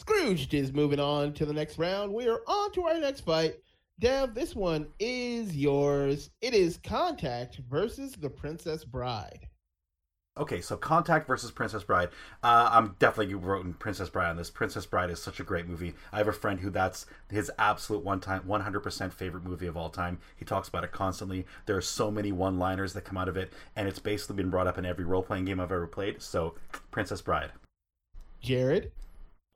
Scrooged 0.00 0.54
is 0.54 0.72
moving 0.72 1.00
on 1.00 1.32
to 1.34 1.46
the 1.46 1.52
next 1.52 1.78
round. 1.78 2.12
We 2.12 2.28
are 2.28 2.40
on 2.46 2.72
to 2.72 2.82
our 2.82 2.98
next 2.98 3.20
fight. 3.20 3.56
Dev, 4.00 4.34
this 4.34 4.56
one 4.56 4.88
is 4.98 5.56
yours. 5.56 6.30
It 6.40 6.52
is 6.52 6.78
Contact 6.78 7.60
versus 7.70 8.12
The 8.12 8.28
Princess 8.28 8.84
Bride. 8.84 9.48
Okay, 10.36 10.60
so 10.60 10.76
Contact 10.76 11.28
versus 11.28 11.52
Princess 11.52 11.84
Bride. 11.84 12.08
Uh, 12.42 12.68
I'm 12.72 12.96
definitely 12.98 13.34
voting 13.34 13.72
Princess 13.74 14.08
Bride 14.08 14.30
on 14.30 14.36
this. 14.36 14.50
Princess 14.50 14.84
Bride 14.84 15.10
is 15.10 15.22
such 15.22 15.38
a 15.38 15.44
great 15.44 15.68
movie. 15.68 15.94
I 16.12 16.18
have 16.18 16.26
a 16.26 16.32
friend 16.32 16.58
who 16.58 16.70
that's 16.70 17.06
his 17.30 17.52
absolute 17.56 18.04
one 18.04 18.18
time, 18.18 18.42
100% 18.42 19.12
favorite 19.12 19.44
movie 19.44 19.68
of 19.68 19.76
all 19.76 19.90
time. 19.90 20.18
He 20.34 20.44
talks 20.44 20.66
about 20.66 20.82
it 20.82 20.90
constantly. 20.90 21.46
There 21.66 21.76
are 21.76 21.80
so 21.80 22.10
many 22.10 22.32
one 22.32 22.58
liners 22.58 22.94
that 22.94 23.04
come 23.04 23.16
out 23.16 23.28
of 23.28 23.36
it, 23.36 23.52
and 23.76 23.86
it's 23.86 24.00
basically 24.00 24.34
been 24.34 24.50
brought 24.50 24.66
up 24.66 24.76
in 24.76 24.84
every 24.84 25.04
role 25.04 25.22
playing 25.22 25.44
game 25.44 25.60
I've 25.60 25.70
ever 25.70 25.86
played. 25.86 26.20
So, 26.20 26.54
Princess 26.90 27.22
Bride. 27.22 27.52
Jared? 28.40 28.90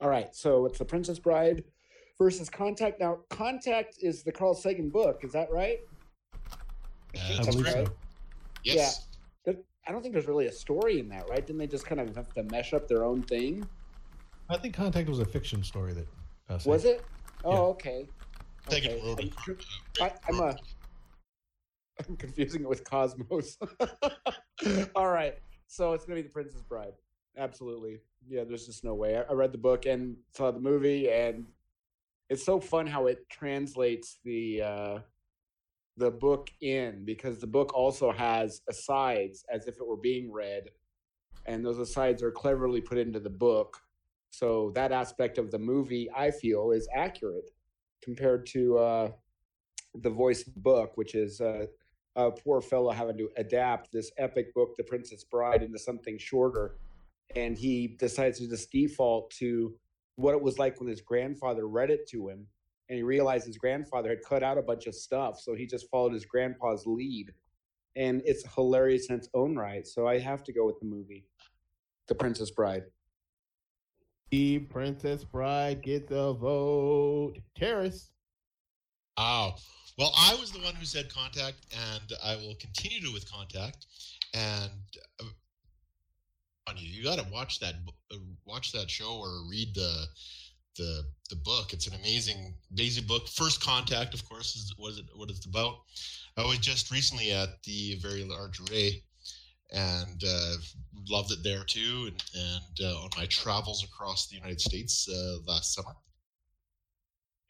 All 0.00 0.08
right, 0.08 0.34
so 0.34 0.66
it's 0.66 0.78
the 0.78 0.84
Princess 0.84 1.18
Bride 1.18 1.64
versus 2.18 2.48
Contact. 2.48 3.00
Now, 3.00 3.18
Contact 3.30 3.96
is 4.00 4.22
the 4.22 4.30
Carl 4.32 4.54
Sagan 4.54 4.90
book. 4.90 5.20
Is 5.24 5.32
that 5.32 5.50
right? 5.50 5.78
Uh, 6.44 6.56
I 7.16 7.34
that's 7.36 7.46
believe 7.48 7.68
so. 7.72 7.86
Yes. 8.64 9.08
There- 9.44 9.56
I 9.86 9.92
don't 9.92 10.02
think 10.02 10.12
there's 10.12 10.26
really 10.28 10.46
a 10.46 10.52
story 10.52 11.00
in 11.00 11.08
that, 11.08 11.28
right? 11.28 11.44
Didn't 11.44 11.58
they 11.58 11.66
just 11.66 11.86
kind 11.86 12.00
of 12.00 12.14
have 12.14 12.32
to 12.34 12.42
mesh 12.44 12.74
up 12.74 12.86
their 12.86 13.04
own 13.04 13.22
thing? 13.22 13.66
I 14.50 14.56
think 14.58 14.74
Contact 14.74 15.08
was 15.08 15.18
a 15.18 15.24
fiction 15.24 15.62
story 15.64 15.94
that. 15.94 16.06
Uh, 16.48 16.58
Was 16.66 16.84
it? 16.84 17.04
Oh, 17.44 17.52
Yeah. 17.52 17.58
okay. 17.60 18.08
Sagan 18.68 18.92
Okay. 18.92 19.12
I'm, 19.12 19.18
it. 19.28 19.36
tr- 19.36 19.52
Uh, 20.00 20.04
I, 20.04 20.12
I'm 20.28 20.40
a. 20.40 20.56
I'm 22.08 22.16
confusing 22.16 22.60
it 22.62 22.68
with 22.68 22.84
Cosmos. 22.84 23.58
All 24.94 25.08
right, 25.10 25.34
so 25.66 25.94
it's 25.94 26.04
gonna 26.04 26.14
be 26.16 26.22
the 26.22 26.28
Princess 26.28 26.62
Bride. 26.62 26.92
Absolutely, 27.38 28.00
yeah. 28.28 28.42
There's 28.44 28.66
just 28.66 28.84
no 28.84 28.94
way. 28.94 29.16
I, 29.16 29.32
read 29.32 29.52
the 29.52 29.58
book 29.58 29.86
and 29.86 30.16
saw 30.36 30.50
the 30.50 30.58
movie, 30.58 31.08
and 31.08 31.46
it's 32.28 32.44
so 32.44 32.58
fun 32.58 32.86
how 32.86 33.06
it 33.06 33.28
translates 33.30 34.18
the 34.24 34.62
uh, 34.62 34.98
the 35.96 36.10
book 36.10 36.50
in 36.60 37.04
because 37.04 37.38
the 37.40 37.46
book 37.46 37.72
also 37.74 38.10
has 38.10 38.62
asides 38.68 39.44
as 39.52 39.68
if 39.68 39.76
it 39.76 39.86
were 39.86 39.96
being 39.96 40.32
read, 40.32 40.64
and 41.46 41.64
those 41.64 41.78
asides 41.78 42.22
are 42.24 42.32
cleverly 42.32 42.80
put 42.80 42.98
into 42.98 43.20
the 43.20 43.30
book. 43.30 43.78
So 44.30 44.72
that 44.74 44.90
aspect 44.90 45.38
of 45.38 45.52
the 45.52 45.58
movie, 45.58 46.10
I 46.14 46.32
feel, 46.32 46.72
is 46.72 46.88
accurate 46.94 47.50
compared 48.02 48.46
to 48.46 48.78
uh, 48.78 49.10
the 49.94 50.10
voice 50.10 50.42
book, 50.42 50.96
which 50.96 51.14
is 51.14 51.40
uh, 51.40 51.66
a 52.16 52.32
poor 52.32 52.60
fellow 52.60 52.90
having 52.90 53.16
to 53.18 53.28
adapt 53.36 53.92
this 53.92 54.10
epic 54.18 54.52
book, 54.54 54.74
The 54.76 54.82
Princess 54.82 55.22
Bride, 55.22 55.62
into 55.62 55.78
something 55.78 56.18
shorter. 56.18 56.76
And 57.36 57.56
he 57.56 57.96
decides 57.98 58.38
to 58.38 58.48
just 58.48 58.70
default 58.70 59.30
to 59.38 59.74
what 60.16 60.34
it 60.34 60.42
was 60.42 60.58
like 60.58 60.80
when 60.80 60.88
his 60.88 61.00
grandfather 61.00 61.66
read 61.66 61.90
it 61.90 62.08
to 62.10 62.28
him. 62.28 62.46
And 62.88 62.96
he 62.96 63.02
realized 63.02 63.46
his 63.46 63.58
grandfather 63.58 64.08
had 64.08 64.22
cut 64.26 64.42
out 64.42 64.58
a 64.58 64.62
bunch 64.62 64.86
of 64.86 64.94
stuff. 64.94 65.40
So 65.40 65.54
he 65.54 65.66
just 65.66 65.90
followed 65.90 66.14
his 66.14 66.24
grandpa's 66.24 66.84
lead. 66.86 67.32
And 67.96 68.22
it's 68.24 68.44
hilarious 68.54 69.10
in 69.10 69.16
its 69.16 69.28
own 69.34 69.56
right. 69.56 69.86
So 69.86 70.06
I 70.06 70.18
have 70.18 70.42
to 70.44 70.52
go 70.52 70.64
with 70.66 70.78
the 70.80 70.86
movie, 70.86 71.26
The 72.06 72.14
Princess 72.14 72.50
Bride. 72.50 72.84
The 74.30 74.58
Princess 74.60 75.24
Bride 75.24 75.82
gets 75.82 76.10
a 76.10 76.32
vote. 76.32 77.34
Terrace. 77.56 78.10
Oh, 79.16 79.54
well, 79.98 80.12
I 80.16 80.36
was 80.36 80.52
the 80.52 80.60
one 80.60 80.74
who 80.76 80.84
said 80.84 81.12
contact, 81.12 81.66
and 81.72 82.12
I 82.24 82.36
will 82.36 82.54
continue 82.60 83.00
to 83.00 83.12
with 83.12 83.30
contact. 83.30 83.86
And 84.32 84.70
uh, 85.20 85.24
on 86.68 86.76
you, 86.76 86.88
you 86.88 87.04
got 87.04 87.18
to 87.18 87.32
watch 87.32 87.60
that, 87.60 87.74
uh, 88.12 88.16
watch 88.44 88.72
that 88.72 88.90
show 88.90 89.18
or 89.18 89.48
read 89.48 89.74
the 89.74 90.06
the 90.76 91.04
the 91.28 91.36
book. 91.36 91.72
It's 91.72 91.86
an 91.86 91.94
amazing, 91.94 92.54
amazing 92.72 93.06
book. 93.06 93.28
First 93.28 93.62
contact, 93.62 94.14
of 94.14 94.26
course, 94.28 94.54
is 94.56 94.72
what 94.76 94.92
is 94.92 94.98
it? 94.98 95.06
What 95.14 95.30
it's 95.30 95.46
about. 95.46 95.78
I 96.36 96.44
was 96.44 96.58
just 96.58 96.90
recently 96.90 97.32
at 97.32 97.62
the 97.64 97.96
very 97.96 98.24
large 98.24 98.60
array, 98.60 99.02
and 99.72 100.22
uh, 100.26 100.54
loved 101.10 101.32
it 101.32 101.42
there 101.42 101.64
too. 101.64 102.10
And, 102.10 102.24
and 102.34 102.88
uh, 102.88 103.02
on 103.02 103.10
my 103.16 103.26
travels 103.26 103.84
across 103.84 104.28
the 104.28 104.36
United 104.36 104.60
States 104.60 105.08
uh, 105.08 105.38
last 105.46 105.74
summer. 105.74 105.94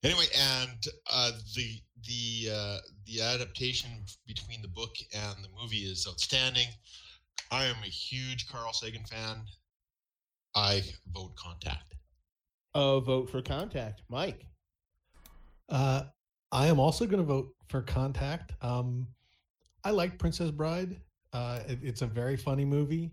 Anyway, 0.03 0.27
and 0.37 0.85
uh, 1.13 1.33
the 1.55 1.81
the 2.07 2.51
uh, 2.53 2.79
the 3.07 3.21
adaptation 3.21 3.91
between 4.27 4.63
the 4.63 4.69
book 4.69 4.95
and 5.13 5.45
the 5.45 5.49
movie 5.61 5.79
is 5.79 6.07
outstanding. 6.09 6.69
I 7.51 7.65
am 7.65 7.77
a 7.83 7.89
huge 7.89 8.47
Carl 8.49 8.73
Sagan 8.73 9.05
fan. 9.05 9.43
I 10.55 10.83
vote 11.13 11.35
Contact. 11.37 11.95
A 12.75 13.01
vote 13.01 13.31
for 13.31 13.43
Contact. 13.43 14.03
Mike. 14.09 14.45
Uh, 15.69 16.05
I 16.53 16.67
am 16.67 16.81
also 16.81 17.07
going 17.07 17.19
to 17.19 17.25
vote 17.25 17.49
for 17.69 17.83
Contact. 17.83 18.53
Um, 18.63 19.07
I 19.85 19.91
like 19.91 20.19
Princess 20.19 20.51
Bride. 20.51 21.01
Uh, 21.33 21.61
it- 21.69 21.83
it's 21.83 22.03
a 22.03 22.07
very 22.07 22.37
funny 22.37 22.65
movie, 22.65 23.13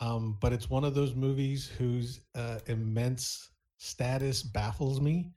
um, 0.00 0.36
but 0.40 0.52
it's 0.52 0.68
one 0.68 0.84
of 0.84 0.94
those 0.94 1.14
movies 1.14 1.68
whose 1.68 2.20
uh, 2.34 2.58
immense 2.66 3.50
status 3.78 4.42
baffles 4.42 5.00
me. 5.00 5.32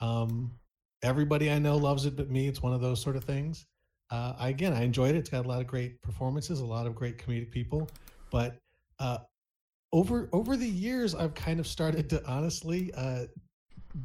Um, 0.00 0.58
everybody 1.02 1.50
I 1.50 1.58
know 1.58 1.76
loves 1.76 2.06
it, 2.06 2.16
but 2.16 2.30
me. 2.30 2.48
It's 2.48 2.62
one 2.62 2.72
of 2.72 2.80
those 2.80 3.00
sort 3.00 3.16
of 3.16 3.24
things. 3.24 3.66
Uh, 4.10 4.34
I, 4.38 4.48
again, 4.48 4.72
I 4.72 4.82
enjoyed 4.82 5.14
it. 5.14 5.18
It's 5.18 5.30
got 5.30 5.44
a 5.44 5.48
lot 5.48 5.60
of 5.60 5.66
great 5.66 6.02
performances, 6.02 6.60
a 6.60 6.64
lot 6.64 6.86
of 6.86 6.94
great 6.94 7.18
comedic 7.18 7.50
people, 7.50 7.88
but 8.30 8.56
uh, 8.98 9.18
over 9.92 10.28
over 10.32 10.56
the 10.56 10.68
years, 10.68 11.14
I've 11.14 11.34
kind 11.34 11.60
of 11.60 11.66
started 11.66 12.08
to 12.10 12.24
honestly 12.26 12.92
uh, 12.94 13.26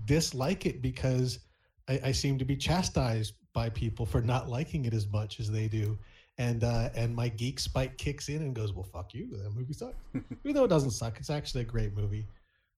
dislike 0.06 0.66
it 0.66 0.82
because 0.82 1.40
I, 1.88 2.00
I 2.06 2.12
seem 2.12 2.38
to 2.40 2.46
be 2.46 2.56
chastised 2.56 3.34
by 3.54 3.70
people 3.70 4.06
for 4.06 4.22
not 4.22 4.50
liking 4.50 4.86
it 4.86 4.94
as 4.94 5.08
much 5.08 5.40
as 5.40 5.50
they 5.50 5.68
do. 5.68 5.98
And 6.38 6.64
uh, 6.64 6.90
and 6.96 7.16
my 7.16 7.30
geek 7.30 7.60
spike 7.60 7.98
kicks 7.98 8.30
in 8.30 8.42
and 8.42 8.54
goes, 8.54 8.74
"Well, 8.74 8.84
fuck 8.84 9.14
you! 9.14 9.30
That 9.44 9.56
movie 9.56 9.74
sucks." 9.74 9.96
Even 10.14 10.56
though 10.56 10.66
it 10.66 10.70
doesn't 10.70 10.92
suck, 10.92 11.18
it's 11.18 11.30
actually 11.30 11.62
a 11.62 11.66
great 11.66 11.96
movie. 11.96 12.26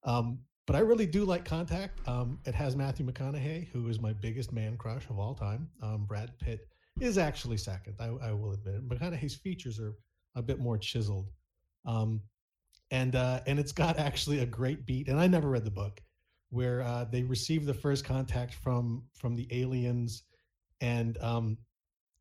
Um, 0.03 0.39
but 0.67 0.75
I 0.75 0.79
really 0.79 1.07
do 1.07 1.23
like 1.23 1.45
Contact. 1.45 2.05
Um, 2.07 2.39
it 2.45 2.53
has 2.53 2.75
Matthew 2.75 3.05
McConaughey, 3.05 3.67
who 3.69 3.87
is 3.87 3.99
my 3.99 4.13
biggest 4.13 4.51
man 4.51 4.77
crush 4.77 5.09
of 5.09 5.17
all 5.17 5.33
time. 5.33 5.69
Um, 5.81 6.05
Brad 6.05 6.37
Pitt 6.39 6.67
is 6.99 7.17
actually 7.17 7.57
second. 7.57 7.95
I, 7.99 8.05
I 8.21 8.33
will 8.33 8.53
admit 8.53 8.75
it. 8.75 8.87
McConaughey's 8.87 9.35
features 9.35 9.79
are 9.79 9.95
a 10.35 10.41
bit 10.41 10.59
more 10.59 10.77
chiseled, 10.77 11.29
um, 11.85 12.21
and 12.91 13.15
uh, 13.15 13.41
and 13.47 13.59
it's 13.59 13.71
got 13.71 13.97
actually 14.07 14.39
a 14.39 14.45
great 14.45 14.85
beat. 14.85 15.07
And 15.07 15.19
I 15.19 15.27
never 15.27 15.49
read 15.49 15.65
the 15.65 15.71
book, 15.71 16.01
where 16.49 16.81
uh, 16.81 17.05
they 17.05 17.23
receive 17.23 17.65
the 17.65 17.73
first 17.73 18.05
contact 18.05 18.53
from 18.53 19.03
from 19.13 19.35
the 19.35 19.47
aliens, 19.51 20.23
and 20.81 21.17
um, 21.21 21.57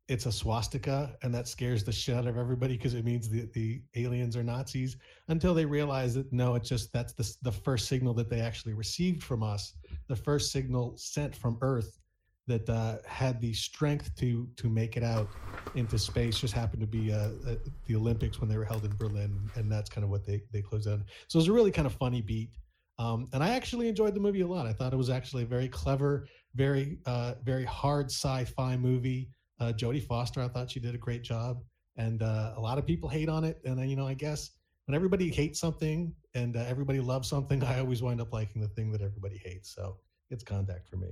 it's 0.07 0.25
a 0.25 0.31
swastika, 0.31 1.15
and 1.21 1.33
that 1.33 1.47
scares 1.47 1.83
the 1.83 1.91
shit 1.91 2.15
out 2.15 2.27
of 2.27 2.37
everybody 2.37 2.77
because 2.77 2.93
it 2.93 3.05
means 3.05 3.29
the 3.29 3.49
the 3.53 3.81
aliens 3.95 4.37
are 4.37 4.43
Nazis. 4.43 4.97
Until 5.27 5.53
they 5.53 5.65
realize 5.65 6.13
that 6.15 6.31
no, 6.31 6.55
it's 6.55 6.69
just 6.69 6.93
that's 6.93 7.13
the 7.13 7.29
the 7.41 7.51
first 7.51 7.87
signal 7.87 8.13
that 8.15 8.29
they 8.29 8.41
actually 8.41 8.73
received 8.73 9.23
from 9.23 9.43
us, 9.43 9.73
the 10.07 10.15
first 10.15 10.51
signal 10.51 10.93
sent 10.97 11.35
from 11.35 11.57
Earth 11.61 11.99
that 12.47 12.69
uh, 12.69 12.97
had 13.05 13.39
the 13.41 13.53
strength 13.53 14.15
to 14.15 14.47
to 14.55 14.69
make 14.69 14.97
it 14.97 15.03
out 15.03 15.29
into 15.75 15.99
space. 15.99 16.39
Just 16.39 16.53
happened 16.53 16.81
to 16.81 16.87
be 16.87 17.11
uh, 17.11 17.29
uh, 17.45 17.55
the 17.85 17.95
Olympics 17.95 18.39
when 18.39 18.49
they 18.49 18.57
were 18.57 18.65
held 18.65 18.85
in 18.85 18.95
Berlin, 18.95 19.49
and 19.55 19.71
that's 19.71 19.89
kind 19.89 20.03
of 20.03 20.09
what 20.09 20.25
they 20.25 20.41
they 20.51 20.61
closed 20.61 20.87
on. 20.87 21.03
So 21.27 21.37
it 21.37 21.41
was 21.41 21.47
a 21.49 21.53
really 21.53 21.71
kind 21.71 21.85
of 21.85 21.93
funny 21.93 22.21
beat. 22.21 22.51
Um, 22.99 23.27
and 23.33 23.43
I 23.43 23.49
actually 23.49 23.89
enjoyed 23.89 24.15
the 24.15 24.19
movie 24.19 24.41
a 24.41 24.47
lot. 24.47 24.65
I 24.65 24.73
thought 24.73 24.91
it 24.91 24.97
was 24.97 25.11
actually 25.11 25.43
a 25.43 25.45
very 25.45 25.67
clever, 25.67 26.27
very, 26.55 26.97
uh, 27.05 27.35
very 27.43 27.63
hard 27.63 28.07
sci-fi 28.07 28.75
movie. 28.75 29.29
Uh, 29.59 29.71
Jodie 29.71 30.03
Foster, 30.03 30.41
I 30.41 30.47
thought 30.47 30.71
she 30.71 30.79
did 30.79 30.95
a 30.95 30.97
great 30.97 31.21
job, 31.21 31.63
and 31.95 32.23
uh, 32.23 32.53
a 32.55 32.59
lot 32.59 32.79
of 32.79 32.87
people 32.87 33.07
hate 33.07 33.29
on 33.29 33.43
it. 33.43 33.61
And 33.65 33.87
you 33.87 33.95
know, 33.95 34.07
I 34.07 34.15
guess 34.15 34.51
when 34.85 34.95
everybody 34.95 35.29
hates 35.29 35.59
something 35.59 36.13
and 36.33 36.55
everybody 36.55 36.99
loves 36.99 37.27
something, 37.27 37.63
I 37.71 37.79
always 37.79 38.01
wind 38.01 38.21
up 38.21 38.33
liking 38.33 38.61
the 38.61 38.69
thing 38.69 38.91
that 38.93 39.01
everybody 39.01 39.39
hates. 39.43 39.75
So 39.75 39.97
it's 40.31 40.43
Contact 40.43 40.87
for 40.89 40.97
me. 40.97 41.09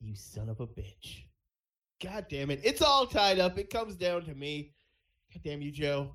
You 0.00 0.14
son 0.14 0.48
of 0.48 0.60
a 0.60 0.66
bitch. 0.66 1.24
God 2.02 2.26
damn 2.28 2.50
it. 2.50 2.60
It's 2.62 2.82
all 2.82 3.06
tied 3.06 3.38
up. 3.38 3.58
It 3.58 3.70
comes 3.70 3.96
down 3.96 4.24
to 4.26 4.34
me. 4.34 4.72
God 5.32 5.42
damn 5.44 5.60
you, 5.60 5.72
Joe. 5.72 6.14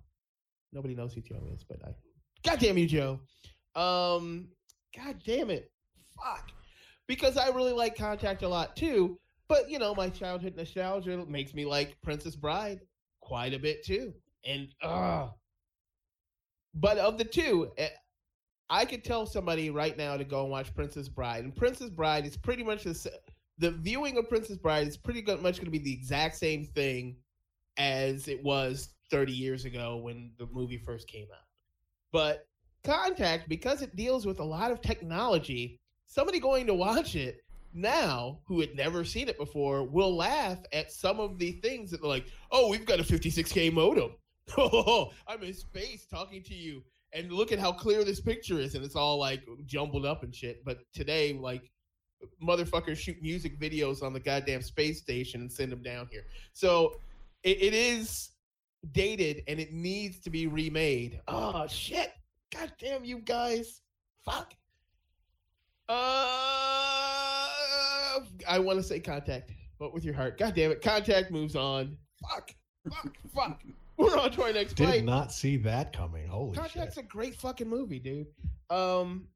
Nobody 0.72 0.96
knows 0.96 1.14
who 1.14 1.22
Joe 1.22 1.48
is, 1.54 1.64
but 1.64 1.80
I. 1.86 1.94
God 2.44 2.60
damn 2.60 2.78
you, 2.78 2.88
Joe. 2.88 3.20
Um, 3.76 4.48
God 4.96 5.22
damn 5.26 5.50
it. 5.50 5.72
Fuck. 6.16 6.52
Because 7.08 7.38
I 7.38 7.50
really 7.50 7.74
like 7.74 7.98
Contact 7.98 8.44
a 8.44 8.48
lot 8.48 8.76
too. 8.76 9.20
But, 9.50 9.70
you 9.70 9.78
know, 9.78 9.94
my 9.94 10.10
childhood 10.10 10.56
nostalgia 10.56 11.26
makes 11.28 11.54
me 11.54 11.66
like 11.66 11.98
Princess 12.02 12.36
Bride 12.36 12.80
quite 13.22 13.54
a 13.54 13.60
bit 13.60 13.86
too. 13.86 14.14
And, 14.46 14.70
uh 14.82 15.28
But 16.74 16.98
of 16.98 17.18
the 17.18 17.26
two, 17.26 17.72
eh, 17.78 17.90
I 18.70 18.86
could 18.86 19.04
tell 19.04 19.26
somebody 19.26 19.70
right 19.70 19.98
now 19.98 20.18
to 20.18 20.24
go 20.24 20.44
and 20.44 20.52
watch 20.52 20.74
Princess 20.74 21.10
Bride. 21.10 21.44
And 21.44 21.56
Princess 21.56 21.90
Bride 21.90 22.26
is 22.26 22.38
pretty 22.38 22.64
much 22.64 22.84
the, 22.84 23.12
the 23.64 23.72
viewing 23.72 24.18
of 24.18 24.28
Princess 24.28 24.58
Bride 24.58 24.88
is 24.88 24.98
pretty 24.98 25.22
much 25.22 25.56
going 25.56 25.66
to 25.66 25.72
be 25.72 25.78
the 25.78 25.94
exact 25.94 26.36
same 26.36 26.66
thing 26.66 27.16
as 27.78 28.28
it 28.28 28.44
was 28.44 28.90
30 29.10 29.32
years 29.32 29.64
ago 29.64 29.96
when 29.96 30.32
the 30.38 30.48
movie 30.52 30.78
first 30.78 31.08
came 31.08 31.28
out. 31.34 31.46
But 32.12 32.46
Contact, 32.84 33.48
because 33.48 33.82
it 33.82 33.96
deals 33.96 34.26
with 34.26 34.42
a 34.42 34.44
lot 34.44 34.70
of 34.70 34.82
technology, 34.82 35.80
somebody 36.08 36.42
going 36.42 36.68
to 36.68 36.74
watch 36.74 37.16
it 37.16 37.38
now 37.74 38.42
who 38.46 38.60
had 38.60 38.76
never 38.76 39.06
seen 39.06 39.30
it 39.30 39.38
before 39.38 39.86
will 39.86 40.14
laugh 40.14 40.60
at 40.74 40.92
some 40.92 41.22
of 41.22 41.40
the 41.40 41.54
things 41.64 41.90
that 41.90 42.02
they're 42.02 42.10
like, 42.10 42.28
oh, 42.52 42.68
we've 42.68 42.86
got 42.86 43.00
a 43.00 43.04
56K 43.04 43.72
modem. 43.72 44.12
Oh, 44.58 45.12
I'm 45.26 45.42
in 45.42 45.54
space 45.54 46.06
talking 46.06 46.44
to 46.44 46.54
you, 46.54 46.84
and 47.14 47.32
look 47.32 47.54
at 47.54 47.60
how 47.60 47.72
clear 47.72 48.04
this 48.04 48.20
picture 48.20 48.60
is, 48.60 48.76
and 48.76 48.84
it's 48.84 48.98
all 48.98 49.18
like 49.18 49.42
jumbled 49.66 50.06
up 50.06 50.24
and 50.24 50.36
shit. 50.36 50.66
But 50.66 50.80
today, 50.94 51.32
like 51.32 51.72
motherfuckers 52.42 52.98
shoot 52.98 53.22
music 53.22 53.60
videos 53.60 54.04
on 54.04 54.14
the 54.14 54.20
goddamn 54.20 54.62
space 54.62 55.00
station 55.02 55.42
and 55.42 55.52
send 55.52 55.72
them 55.72 55.82
down 55.82 56.08
here. 56.12 56.26
So 56.54 56.96
it, 57.44 57.62
it 57.62 57.74
is 57.74 58.32
dated 58.92 59.44
and 59.48 59.60
it 59.60 59.72
needs 59.72 60.20
to 60.22 60.30
be 60.30 60.48
remade. 60.48 61.22
Oh 61.28 61.68
shit! 61.68 62.14
God 62.54 62.72
damn 62.80 63.04
you 63.04 63.20
guys! 63.20 63.82
Fuck. 64.26 64.54
Uh, 65.90 65.94
I 68.48 68.60
want 68.60 68.78
to 68.80 68.84
say 68.84 69.00
contact, 69.00 69.52
but 69.80 69.94
with 69.94 70.06
your 70.06 70.14
heart. 70.14 70.38
God 70.38 70.56
damn 70.56 70.72
it! 70.72 70.82
Contact 70.82 71.32
moves 71.32 71.56
on. 71.56 71.98
Fuck. 72.30 72.56
Fuck. 72.90 73.16
fuck. 73.36 73.62
We're 73.98 74.18
on 74.18 74.32
to 74.32 74.44
our 74.44 74.54
next 74.54 74.74
Did 74.74 74.88
fight. 74.90 75.04
not 75.06 75.32
see 75.32 75.56
that 75.58 75.96
coming. 75.96 76.28
Holy 76.28 76.54
shit. 76.54 76.64
Contact's 76.64 76.96
shit. 76.96 77.06
a 77.06 77.08
great 77.08 77.36
fucking 77.36 77.70
movie, 77.70 78.00
dude. 78.00 78.28
Um, 78.70 79.28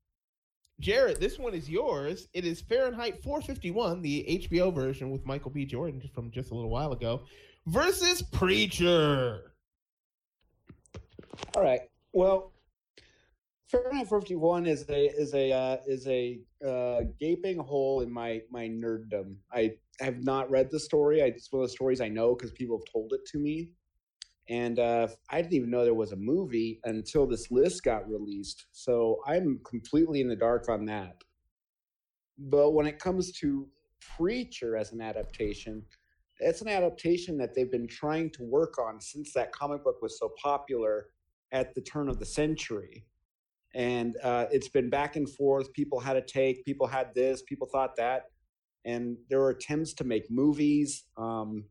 Jared, 0.79 1.19
this 1.19 1.39
one 1.39 1.53
is 1.53 1.69
yours. 1.69 2.27
It 2.33 2.45
is 2.45 2.61
Fahrenheit 2.61 3.23
451, 3.23 4.01
the 4.01 4.47
HBO 4.49 4.73
version 4.73 5.09
with 5.09 5.25
Michael 5.25 5.51
B. 5.51 5.65
Jordan 5.65 6.01
from 6.13 6.29
just 6.29 6.51
a 6.51 6.55
little 6.55 6.69
while 6.69 6.91
ago, 6.91 7.23
versus 7.65 8.21
Preacher. 8.21 9.53
All 11.55 11.63
right. 11.63 11.81
Well, 12.13 12.53
Fahrenheit 13.69 14.07
451 14.07 14.65
is 14.67 14.85
a 14.89 15.07
is 15.07 15.33
a 15.33 15.51
uh, 15.51 15.77
is 15.87 16.07
a 16.07 16.39
uh, 16.65 17.01
gaping 17.19 17.57
hole 17.57 18.01
in 18.01 18.11
my 18.11 18.41
my 18.51 18.67
nerddom. 18.67 19.35
I 19.51 19.73
have 19.99 20.23
not 20.23 20.49
read 20.49 20.69
the 20.71 20.79
story. 20.79 21.21
I, 21.23 21.25
it's 21.25 21.51
one 21.51 21.63
of 21.63 21.69
the 21.69 21.73
stories 21.73 22.01
I 22.01 22.07
know 22.07 22.35
because 22.35 22.51
people 22.51 22.77
have 22.77 22.91
told 22.91 23.13
it 23.13 23.25
to 23.31 23.39
me, 23.39 23.71
and 24.49 24.79
uh, 24.79 25.07
I 25.29 25.41
didn't 25.41 25.53
even 25.53 25.69
know 25.69 25.83
there 25.83 25.93
was 25.93 26.13
a 26.13 26.17
movie 26.17 26.79
until 26.85 27.27
this 27.27 27.51
list 27.51 27.83
got 27.83 28.09
released. 28.09 28.67
So 28.71 29.19
I'm 29.27 29.59
completely 29.65 30.21
in 30.21 30.29
the 30.29 30.35
dark 30.35 30.69
on 30.69 30.85
that. 30.85 31.15
But 32.37 32.71
when 32.71 32.85
it 32.87 32.99
comes 32.99 33.31
to 33.39 33.67
Preacher 34.15 34.77
as 34.77 34.93
an 34.93 35.01
adaptation, 35.01 35.83
it's 36.39 36.61
an 36.61 36.69
adaptation 36.69 37.37
that 37.39 37.55
they've 37.55 37.71
been 37.71 37.87
trying 37.87 38.29
to 38.31 38.43
work 38.43 38.75
on 38.79 39.01
since 39.01 39.33
that 39.33 39.51
comic 39.51 39.83
book 39.83 40.01
was 40.01 40.19
so 40.19 40.31
popular 40.41 41.07
at 41.51 41.73
the 41.73 41.81
turn 41.81 42.07
of 42.07 42.19
the 42.19 42.25
century. 42.25 43.05
And 43.75 44.15
uh, 44.23 44.45
it's 44.51 44.69
been 44.69 44.89
back 44.89 45.15
and 45.15 45.29
forth. 45.29 45.73
People 45.73 45.99
had 45.99 46.15
a 46.15 46.21
take, 46.21 46.63
people 46.63 46.87
had 46.87 47.13
this, 47.15 47.41
people 47.43 47.67
thought 47.71 47.95
that. 47.97 48.25
And 48.85 49.17
there 49.29 49.39
were 49.39 49.49
attempts 49.49 49.93
to 49.95 50.03
make 50.03 50.31
movies. 50.31 51.03
Um, 51.17 51.65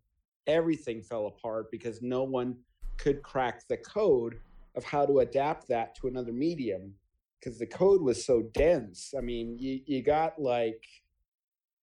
everything 0.47 1.03
fell 1.03 1.27
apart 1.27 1.71
because 1.71 2.03
no 2.03 2.23
one 2.23 2.57
could 2.99 3.23
crack 3.23 3.67
the 3.69 3.77
code 3.77 4.41
of 4.77 4.85
how 4.85 5.07
to 5.07 5.21
adapt 5.21 5.69
that 5.69 5.95
to 5.97 6.09
another 6.09 6.33
medium 6.33 6.93
because 7.41 7.59
the 7.59 7.67
code 7.67 8.03
was 8.03 8.25
so 8.25 8.43
dense. 8.55 9.15
I 9.17 9.21
mean, 9.21 9.59
you, 9.59 9.81
you 9.87 10.03
got 10.03 10.41
like 10.41 10.83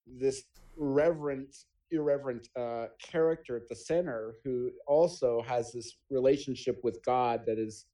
this 0.06 0.44
reverent 0.76 1.56
irreverent 1.92 2.48
uh, 2.60 2.88
character 3.00 3.56
at 3.56 3.70
the 3.70 3.76
center 3.76 4.36
who 4.44 4.72
also 4.88 5.44
has 5.48 5.72
this 5.72 5.98
relationship 6.10 6.80
with 6.84 7.04
God 7.06 7.42
that 7.46 7.60
is 7.60 7.86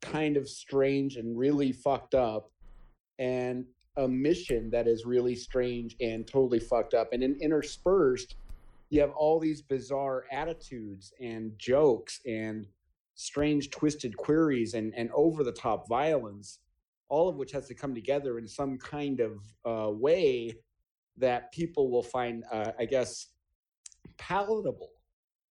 kind 0.00 0.36
of 0.36 0.48
strange 0.48 1.16
and 1.16 1.36
really 1.36 1.72
fucked 1.72 2.14
up, 2.14 2.52
and 3.18 3.64
a 3.96 4.06
mission 4.06 4.70
that 4.70 4.86
is 4.86 5.04
really 5.04 5.34
strange 5.34 5.96
and 6.00 6.26
totally 6.26 6.60
fucked 6.60 6.94
up. 6.94 7.12
And 7.12 7.22
in 7.22 7.36
interspersed, 7.40 8.36
you 8.90 9.00
have 9.00 9.12
all 9.12 9.40
these 9.40 9.62
bizarre 9.62 10.24
attitudes 10.30 11.12
and 11.20 11.52
jokes 11.58 12.20
and 12.26 12.66
strange 13.14 13.70
twisted 13.70 14.16
queries 14.16 14.74
and, 14.74 14.92
and 14.96 15.10
over 15.14 15.42
the 15.42 15.52
top 15.52 15.88
violence, 15.88 16.60
all 17.08 17.28
of 17.28 17.36
which 17.36 17.52
has 17.52 17.66
to 17.66 17.74
come 17.74 17.94
together 17.94 18.38
in 18.38 18.46
some 18.46 18.78
kind 18.78 19.20
of 19.20 19.40
uh, 19.64 19.90
way 19.90 20.54
that 21.16 21.50
people 21.52 21.90
will 21.90 22.02
find, 22.02 22.44
uh, 22.52 22.72
I 22.78 22.84
guess, 22.84 23.28
palatable. 24.18 24.90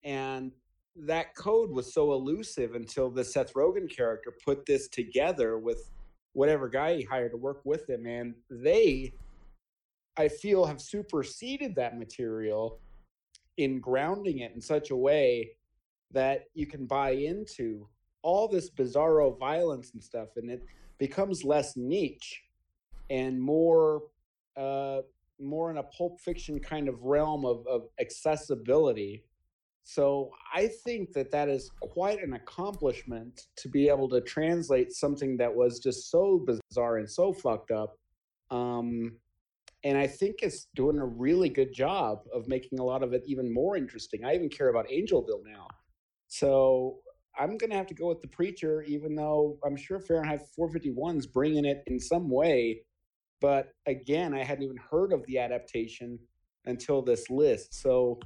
And 0.04 0.52
that 0.94 1.34
code 1.34 1.70
was 1.70 1.92
so 1.92 2.12
elusive 2.12 2.74
until 2.74 3.10
the 3.10 3.24
Seth 3.24 3.52
Rogen 3.54 3.94
character 3.94 4.32
put 4.44 4.64
this 4.64 4.88
together 4.88 5.58
with 5.58 5.90
whatever 6.32 6.68
guy 6.68 6.96
he 6.96 7.02
hired 7.02 7.32
to 7.32 7.36
work 7.36 7.60
with 7.64 7.88
him. 7.90 8.06
And 8.06 8.34
they, 8.48 9.12
I 10.16 10.28
feel, 10.28 10.64
have 10.64 10.80
superseded 10.80 11.74
that 11.74 11.98
material 11.98 12.80
in 13.56 13.80
grounding 13.80 14.40
it 14.40 14.52
in 14.54 14.60
such 14.60 14.90
a 14.90 14.96
way 14.96 15.50
that 16.12 16.44
you 16.54 16.66
can 16.66 16.86
buy 16.86 17.10
into 17.10 17.88
all 18.22 18.48
this 18.48 18.70
bizarro 18.70 19.38
violence 19.38 19.92
and 19.92 20.02
stuff. 20.02 20.28
And 20.36 20.50
it 20.50 20.62
becomes 20.98 21.44
less 21.44 21.76
niche 21.76 22.42
and 23.10 23.40
more 23.40 24.02
uh, 24.56 25.02
more 25.38 25.70
in 25.70 25.76
a 25.76 25.82
pulp 25.82 26.18
fiction 26.20 26.58
kind 26.58 26.88
of 26.88 27.02
realm 27.02 27.44
of, 27.44 27.66
of 27.66 27.82
accessibility. 28.00 29.22
So 29.84 30.30
I 30.54 30.68
think 30.84 31.12
that 31.12 31.30
that 31.30 31.48
is 31.48 31.70
quite 31.80 32.22
an 32.22 32.32
accomplishment 32.32 33.42
to 33.56 33.68
be 33.68 33.88
able 33.88 34.08
to 34.08 34.20
translate 34.22 34.92
something 34.92 35.36
that 35.36 35.54
was 35.54 35.78
just 35.78 36.10
so 36.10 36.44
bizarre 36.44 36.96
and 36.96 37.08
so 37.08 37.32
fucked 37.32 37.70
up. 37.70 37.98
Um, 38.50 39.16
and 39.86 39.96
I 39.96 40.06
think 40.06 40.36
it's 40.42 40.66
doing 40.74 40.98
a 40.98 41.06
really 41.06 41.48
good 41.48 41.72
job 41.72 42.18
of 42.34 42.48
making 42.48 42.78
a 42.78 42.84
lot 42.84 43.02
of 43.02 43.12
it 43.12 43.22
even 43.26 43.52
more 43.52 43.76
interesting. 43.76 44.24
I 44.24 44.34
even 44.34 44.48
care 44.48 44.68
about 44.68 44.88
Angelville 44.88 45.44
now. 45.44 45.68
So 46.28 46.98
I'm 47.38 47.56
going 47.56 47.70
to 47.70 47.76
have 47.76 47.86
to 47.88 47.94
go 47.94 48.08
with 48.08 48.20
The 48.20 48.28
Preacher, 48.28 48.82
even 48.82 49.14
though 49.14 49.58
I'm 49.64 49.76
sure 49.76 50.00
Fahrenheit 50.00 50.42
451 50.54 51.18
is 51.18 51.26
bringing 51.26 51.64
it 51.64 51.82
in 51.86 52.00
some 52.00 52.28
way 52.28 52.82
but 53.40 53.72
again, 53.86 54.34
I 54.34 54.42
hadn't 54.42 54.64
even 54.64 54.78
heard 54.78 55.12
of 55.12 55.24
the 55.26 55.38
adaptation 55.38 56.18
until 56.64 57.02
this 57.02 57.28
list. 57.30 57.74
So 57.74 58.18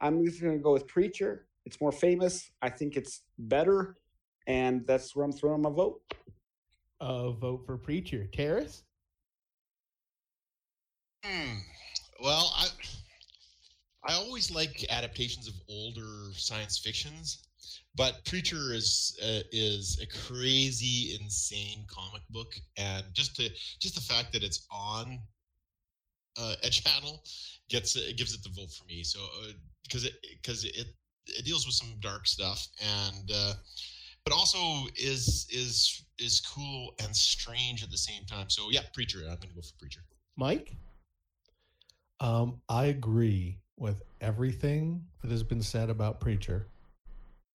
I'm 0.00 0.24
just 0.24 0.40
going 0.40 0.56
to 0.56 0.62
go 0.62 0.72
with 0.72 0.86
Preacher. 0.86 1.46
It's 1.64 1.80
more 1.80 1.92
famous. 1.92 2.50
I 2.62 2.70
think 2.70 2.96
it's 2.96 3.22
better. 3.38 3.96
And 4.46 4.86
that's 4.86 5.16
where 5.16 5.24
I'm 5.24 5.32
throwing 5.32 5.62
my 5.62 5.70
vote. 5.70 6.00
Uh, 7.00 7.32
vote 7.32 7.66
for 7.66 7.76
Preacher. 7.76 8.28
Terrace? 8.32 8.84
Hmm. 11.26 11.58
Well, 12.22 12.52
I 12.56 12.68
I 14.08 14.14
always 14.14 14.50
like 14.50 14.86
adaptations 14.90 15.48
of 15.48 15.54
older 15.68 16.30
science 16.34 16.78
fictions, 16.78 17.42
but 17.96 18.24
Preacher 18.24 18.72
is 18.72 19.18
uh, 19.22 19.40
is 19.50 19.98
a 20.00 20.06
crazy, 20.06 21.18
insane 21.20 21.84
comic 21.88 22.22
book, 22.30 22.54
and 22.76 23.04
just 23.12 23.34
to 23.36 23.50
just 23.80 23.96
the 23.96 24.00
fact 24.00 24.32
that 24.34 24.44
it's 24.44 24.66
on 24.70 25.18
uh, 26.38 26.54
a 26.62 26.70
channel 26.70 27.24
gets 27.68 27.96
it 27.96 28.16
gives 28.16 28.32
it 28.32 28.42
the 28.44 28.50
vote 28.50 28.72
for 28.72 28.84
me. 28.84 29.02
So 29.02 29.18
because 29.82 30.04
it 30.04 30.14
because 30.40 30.64
it 30.64 30.86
it 31.26 31.44
deals 31.44 31.66
with 31.66 31.74
some 31.74 31.94
dark 32.00 32.26
stuff 32.26 32.66
and. 32.80 33.30
Uh, 33.34 33.54
but 34.24 34.34
also 34.34 34.58
is 34.96 35.46
is 35.50 36.04
is 36.18 36.40
cool 36.40 36.96
and 36.98 37.14
strange 37.14 37.84
at 37.84 37.92
the 37.92 37.96
same 37.96 38.24
time. 38.24 38.50
So 38.50 38.70
yeah, 38.72 38.80
preacher. 38.92 39.20
I'm 39.20 39.36
going 39.36 39.50
to 39.50 39.54
go 39.54 39.62
for 39.62 39.78
preacher. 39.78 40.00
Mike? 40.36 40.74
Um, 42.20 42.60
I 42.68 42.86
agree 42.86 43.58
with 43.76 44.02
everything 44.20 45.04
that 45.22 45.30
has 45.30 45.42
been 45.42 45.62
said 45.62 45.90
about 45.90 46.18
Preacher, 46.20 46.68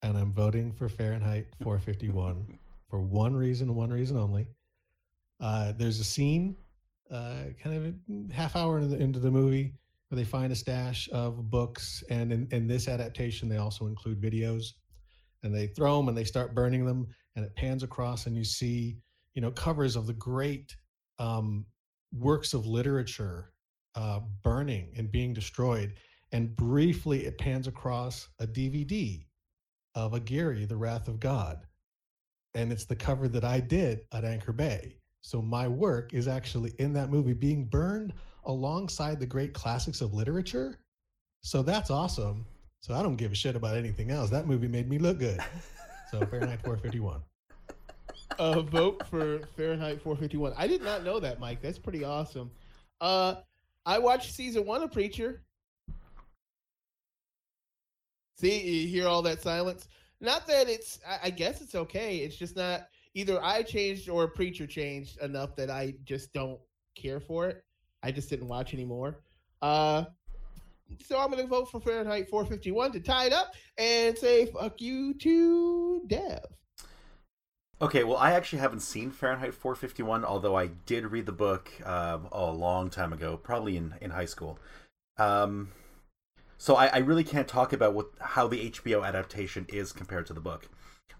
and 0.03 0.17
I'm 0.17 0.31
voting 0.31 0.71
for 0.71 0.87
Fahrenheit 0.87 1.47
451 1.63 2.59
for 2.87 3.01
one 3.01 3.35
reason, 3.35 3.73
one 3.73 3.89
reason 3.89 4.17
only. 4.17 4.47
Uh, 5.39 5.73
there's 5.77 5.99
a 5.99 6.03
scene, 6.03 6.55
uh, 7.09 7.45
kind 7.61 7.75
of 7.75 8.31
half 8.31 8.55
hour 8.55 8.77
into 8.77 8.89
the, 8.89 9.01
into 9.01 9.19
the 9.19 9.31
movie, 9.31 9.73
where 10.09 10.17
they 10.17 10.25
find 10.25 10.51
a 10.51 10.55
stash 10.55 11.09
of 11.11 11.49
books, 11.49 12.03
and 12.11 12.31
in, 12.31 12.47
in 12.51 12.67
this 12.67 12.87
adaptation, 12.87 13.49
they 13.49 13.57
also 13.57 13.87
include 13.87 14.21
videos, 14.21 14.73
and 15.41 15.55
they 15.55 15.65
throw 15.67 15.97
them 15.97 16.07
and 16.07 16.17
they 16.17 16.23
start 16.23 16.53
burning 16.53 16.85
them, 16.85 17.07
and 17.35 17.43
it 17.43 17.55
pans 17.55 17.81
across, 17.81 18.27
and 18.27 18.35
you 18.35 18.43
see, 18.43 18.97
you 19.33 19.41
know, 19.41 19.49
covers 19.49 19.95
of 19.95 20.05
the 20.05 20.13
great 20.13 20.75
um, 21.17 21.65
works 22.11 22.53
of 22.53 22.67
literature 22.67 23.50
uh, 23.95 24.19
burning 24.43 24.93
and 24.97 25.11
being 25.11 25.33
destroyed. 25.33 25.93
And 26.31 26.55
briefly, 26.55 27.25
it 27.25 27.37
pans 27.37 27.67
across 27.67 28.29
a 28.39 28.47
DVD 28.47 29.25
of 29.95 30.13
Aguirre, 30.13 30.65
The 30.65 30.77
Wrath 30.77 31.07
of 31.07 31.19
God. 31.19 31.59
And 32.55 32.71
it's 32.71 32.85
the 32.85 32.95
cover 32.95 33.27
that 33.29 33.43
I 33.43 33.59
did 33.59 34.01
at 34.13 34.25
Anchor 34.25 34.53
Bay. 34.53 34.95
So 35.21 35.41
my 35.41 35.67
work 35.67 36.13
is 36.13 36.27
actually 36.27 36.73
in 36.79 36.93
that 36.93 37.09
movie 37.09 37.33
being 37.33 37.65
burned 37.65 38.13
alongside 38.45 39.19
the 39.19 39.25
great 39.25 39.53
classics 39.53 40.01
of 40.01 40.13
literature. 40.13 40.79
So 41.41 41.61
that's 41.61 41.89
awesome. 41.91 42.45
So 42.81 42.93
I 42.95 43.03
don't 43.03 43.15
give 43.15 43.31
a 43.31 43.35
shit 43.35 43.55
about 43.55 43.77
anything 43.77 44.09
else. 44.09 44.29
That 44.29 44.47
movie 44.47 44.67
made 44.67 44.89
me 44.89 44.97
look 44.97 45.19
good. 45.19 45.39
So 46.09 46.19
Fahrenheit 46.25 46.61
451. 46.63 47.21
uh, 48.37 48.61
vote 48.63 49.07
for 49.07 49.39
Fahrenheit 49.55 50.01
451. 50.01 50.53
I 50.57 50.67
did 50.67 50.81
not 50.81 51.05
know 51.05 51.21
that, 51.21 51.39
Mike. 51.39 51.61
That's 51.61 51.79
pretty 51.79 52.03
awesome. 52.03 52.51
Uh, 52.99 53.35
I 53.85 53.99
watched 53.99 54.33
season 54.33 54.65
one 54.65 54.81
of 54.83 54.91
Preacher. 54.91 55.43
See, 58.37 58.81
you 58.81 58.87
hear 58.87 59.07
all 59.07 59.21
that 59.23 59.41
silence. 59.41 59.87
Not 60.19 60.47
that 60.47 60.69
it's. 60.69 60.99
I, 61.07 61.27
I 61.27 61.29
guess 61.29 61.61
it's 61.61 61.75
okay. 61.75 62.17
It's 62.17 62.35
just 62.35 62.55
not 62.55 62.87
either 63.13 63.43
I 63.43 63.63
changed 63.63 64.09
or 64.09 64.27
Preacher 64.27 64.67
changed 64.67 65.21
enough 65.21 65.55
that 65.55 65.69
I 65.69 65.95
just 66.05 66.33
don't 66.33 66.59
care 66.95 67.19
for 67.19 67.47
it. 67.47 67.63
I 68.03 68.11
just 68.11 68.29
didn't 68.29 68.47
watch 68.47 68.73
anymore. 68.73 69.19
Uh, 69.61 70.05
so 71.05 71.19
I'm 71.19 71.31
going 71.31 71.41
to 71.41 71.47
vote 71.47 71.69
for 71.69 71.79
Fahrenheit 71.79 72.29
451 72.29 72.91
to 72.93 72.99
tie 72.99 73.25
it 73.25 73.33
up 73.33 73.53
and 73.77 74.17
say 74.17 74.47
fuck 74.47 74.81
you 74.81 75.13
to 75.15 76.01
Dev. 76.07 76.43
Okay, 77.81 78.03
well, 78.03 78.17
I 78.17 78.33
actually 78.33 78.59
haven't 78.59 78.81
seen 78.81 79.09
Fahrenheit 79.09 79.55
451, 79.55 80.23
although 80.23 80.55
I 80.55 80.67
did 80.67 81.07
read 81.07 81.25
the 81.25 81.31
book 81.31 81.71
uh, 81.83 82.19
a 82.31 82.51
long 82.51 82.91
time 82.91 83.11
ago, 83.11 83.37
probably 83.37 83.75
in, 83.75 83.95
in 83.99 84.11
high 84.11 84.25
school. 84.25 84.59
Um, 85.17 85.71
so 86.59 86.75
I, 86.75 86.87
I 86.87 86.97
really 86.99 87.23
can't 87.23 87.47
talk 87.47 87.73
about 87.73 87.95
what 87.95 88.11
how 88.19 88.47
the 88.47 88.69
HBO 88.69 89.03
adaptation 89.03 89.65
is 89.67 89.93
compared 89.93 90.27
to 90.27 90.33
the 90.33 90.39
book. 90.39 90.69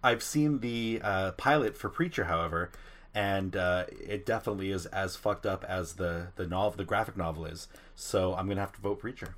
I've 0.03 0.21
seen 0.21 0.59
the 0.59 1.01
uh, 1.03 1.31
pilot 1.31 1.75
for 1.75 1.89
Preacher, 1.89 2.25
however, 2.25 2.71
and 3.15 3.55
uh, 3.55 3.85
it 3.89 4.23
definitely 4.23 4.69
is 4.69 4.85
as 4.87 5.15
fucked 5.15 5.47
up 5.47 5.65
as 5.67 5.93
the 5.93 6.27
the 6.35 6.45
novel, 6.45 6.77
the 6.77 6.85
graphic 6.85 7.17
novel 7.17 7.45
is. 7.45 7.69
So 7.95 8.35
I'm 8.35 8.47
gonna 8.47 8.61
have 8.61 8.73
to 8.73 8.81
vote 8.81 8.99
Preacher. 8.99 9.33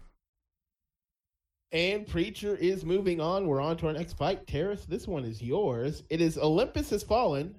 And 1.74 2.06
Preacher 2.06 2.56
is 2.56 2.86
moving 2.86 3.20
on. 3.20 3.48
We're 3.48 3.60
on 3.60 3.78
to 3.78 3.88
our 3.88 3.94
next 3.94 4.14
fight. 4.14 4.46
Terrace, 4.46 4.86
this 4.86 5.08
one 5.08 5.26
is 5.26 5.42
yours. 5.42 6.04
It 6.12 6.22
is 6.22 6.38
Olympus 6.38 6.92
Has 6.92 7.02
Fallen, 7.02 7.56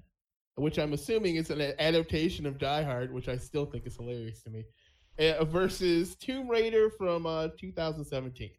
which 0.55 0.79
I'm 0.79 0.93
assuming 0.93 1.35
is 1.35 1.51
an 1.51 1.61
adaptation 1.81 2.47
of 2.47 2.57
Die 2.57 2.83
Hard, 2.85 3.13
which 3.13 3.29
I 3.29 3.37
still 3.37 3.67
think 3.67 3.89
is 3.89 3.97
hilarious 3.97 4.41
to 4.45 4.51
me, 4.51 4.65
uh, 5.19 5.45
versus 5.45 6.15
Tomb 6.15 6.49
Raider 6.49 6.91
from 6.91 7.27
uh, 7.27 7.49
2017. 7.59 8.51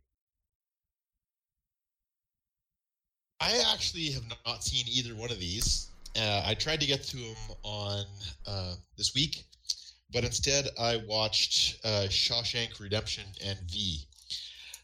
I 3.39 3.63
actually 3.73 4.11
have 4.11 4.23
not 4.45 4.61
seen 4.61 4.85
either 4.89 5.15
one 5.15 5.31
of 5.31 5.39
these. 5.39 5.91
Uh, 6.17 6.43
I 6.45 6.53
tried 6.53 6.81
to 6.81 6.85
get 6.85 7.01
to 7.03 7.17
them 7.17 7.35
on 7.63 8.03
uh, 8.45 8.75
this 8.97 9.13
week, 9.15 9.45
but 10.11 10.25
instead 10.25 10.67
I 10.77 11.01
watched 11.07 11.79
uh, 11.85 12.07
Shawshank 12.09 12.81
Redemption 12.81 13.23
and 13.41 13.57
V. 13.71 14.05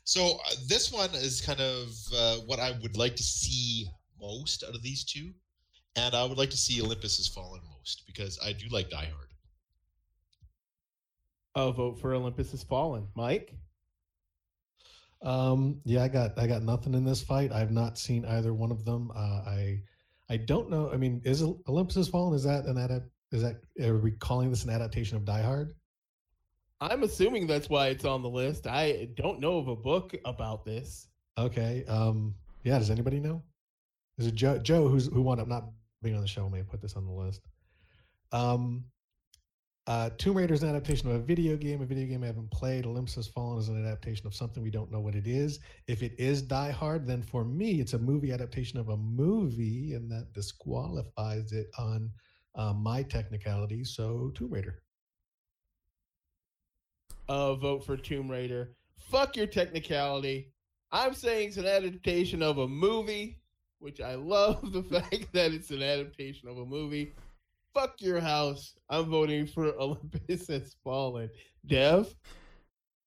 So 0.04 0.40
uh, 0.46 0.56
this 0.68 0.92
one 0.92 1.10
is 1.14 1.42
kind 1.42 1.62
of 1.62 1.90
uh, 2.16 2.36
what 2.46 2.60
I 2.60 2.72
would 2.82 2.98
like 2.98 3.16
to 3.16 3.24
see 3.24 3.88
most 4.20 4.64
out 4.64 4.76
of 4.76 4.82
these 4.82 5.04
two, 5.04 5.32
and 5.96 6.16
I 6.16 6.26
would 6.26 6.38
like 6.38 6.50
to 6.52 6.58
see 6.58 6.82
Olympus 6.82 7.18
Has 7.18 7.28
Fallen 7.28 7.62
most 7.78 8.04
because 8.08 8.40
I 8.44 8.54
do 8.54 8.68
like 8.70 8.90
Die 8.90 8.98
Hard. 8.98 9.28
I'll 11.56 11.72
vote 11.72 12.00
for 12.00 12.14
Olympus 12.14 12.52
Has 12.52 12.64
Fallen. 12.64 13.08
Mike. 13.16 13.54
Um, 15.22 15.82
yeah, 15.86 16.04
I 16.04 16.08
got 16.08 16.38
I 16.38 16.48
got 16.48 16.64
nothing 16.64 16.94
in 16.94 17.06
this 17.06 17.22
fight. 17.22 17.52
I've 17.52 17.72
not 17.72 17.98
seen 17.98 18.26
either 18.26 18.54
one 18.54 18.72
of 18.72 18.86
them. 18.86 19.12
Uh, 19.16 19.44
I 19.46 19.82
I 20.30 20.38
don't 20.38 20.70
know. 20.70 20.90
I 20.92 20.98
mean, 20.98 21.22
is 21.26 21.44
Olympus 21.68 21.96
Has 21.96 22.08
Fallen? 22.08 22.34
Is 22.34 22.44
that 22.44 22.66
an 22.66 22.78
adapt? 22.78 23.06
Is 23.32 23.44
that 23.44 23.62
are 23.82 23.98
we 23.98 24.12
calling 24.12 24.50
this 24.50 24.64
an 24.64 24.72
adaptation 24.72 25.18
of 25.18 25.26
Die 25.26 25.42
Hard? 25.42 25.76
I'm 26.82 27.04
assuming 27.04 27.46
that's 27.46 27.70
why 27.70 27.88
it's 27.90 28.06
on 28.06 28.24
the 28.24 28.30
list. 28.30 28.66
I 28.66 29.10
don't 29.16 29.40
know 29.40 29.58
of 29.60 29.68
a 29.68 29.76
book 29.76 30.16
about 30.26 30.66
this. 30.66 31.08
Okay. 31.38 31.86
Um. 31.88 32.34
Yeah. 32.64 32.80
Does 32.80 32.90
anybody 32.90 33.20
know? 33.20 33.44
Is 34.18 34.28
it 34.28 34.36
Joe? 34.36 34.58
Joe, 34.58 34.88
who's 34.88 35.06
who 35.08 35.22
wound 35.22 35.40
up 35.40 35.48
not 35.48 35.66
being 36.02 36.16
on 36.16 36.22
the 36.22 36.28
show, 36.28 36.50
may 36.50 36.64
put 36.64 36.82
this 36.82 36.96
on 36.96 37.06
the 37.06 37.14
list. 37.14 37.42
Um. 38.32 38.86
Uh, 39.88 40.12
Tomb 40.20 40.38
Raider 40.38 40.54
is 40.54 40.62
an 40.62 40.70
adaptation 40.70 41.10
of 41.10 41.16
a 41.16 41.20
video 41.20 41.58
game, 41.58 41.82
a 41.82 41.86
video 41.86 42.06
game 42.06 42.24
I 42.24 42.28
haven't 42.28 42.52
played. 42.52 42.86
Olympus 42.86 43.16
Has 43.16 43.28
Fallen 43.28 43.60
is 43.60 43.68
an 43.68 43.84
adaptation 43.84 44.28
of 44.28 44.36
something 44.36 44.62
we 44.62 44.70
don't 44.70 44.92
know 44.92 45.00
what 45.00 45.16
it 45.16 45.26
is. 45.26 45.60
If 45.88 46.04
it 46.04 46.14
is 46.20 46.44
Die 46.44 46.70
Hard, 46.72 47.08
then 47.08 47.24
for 47.24 47.44
me, 47.44 47.82
it's 47.82 47.94
a 47.94 48.00
movie 48.00 48.32
adaptation 48.32 48.80
of 48.80 48.90
a 48.90 48.98
movie, 48.98 49.94
and 49.94 50.10
that 50.12 50.34
disqualifies 50.34 51.52
it 51.52 51.68
on 51.80 52.12
uh, 52.54 52.74
my 52.74 53.02
technicality. 53.02 53.84
So, 53.84 54.32
Tomb 54.36 54.52
Raider. 54.52 54.84
Uh, 57.28 57.56
vote 57.56 57.86
for 57.86 57.98
Tomb 57.98 58.30
Raider. 58.30 58.76
Fuck 58.98 59.36
your 59.36 59.48
technicality. 59.48 60.52
I'm 60.92 61.14
saying 61.14 61.50
it's 61.50 61.58
an 61.58 61.66
adaptation 61.66 62.42
of 62.42 62.58
a 62.58 62.68
movie, 62.68 63.40
which 63.80 64.02
I 64.02 64.16
love 64.16 64.72
the 64.74 64.84
fact 64.84 65.32
that 65.34 65.54
it's 65.54 65.72
an 65.72 65.84
adaptation 65.84 66.50
of 66.50 66.58
a 66.58 66.66
movie 66.66 67.14
fuck 67.74 67.96
your 68.00 68.20
house. 68.20 68.76
I'm 68.90 69.06
voting 69.06 69.46
for 69.48 69.74
Olympus 69.80 70.48
Has 70.48 70.76
Fallen. 70.84 71.30
Dev? 71.66 72.14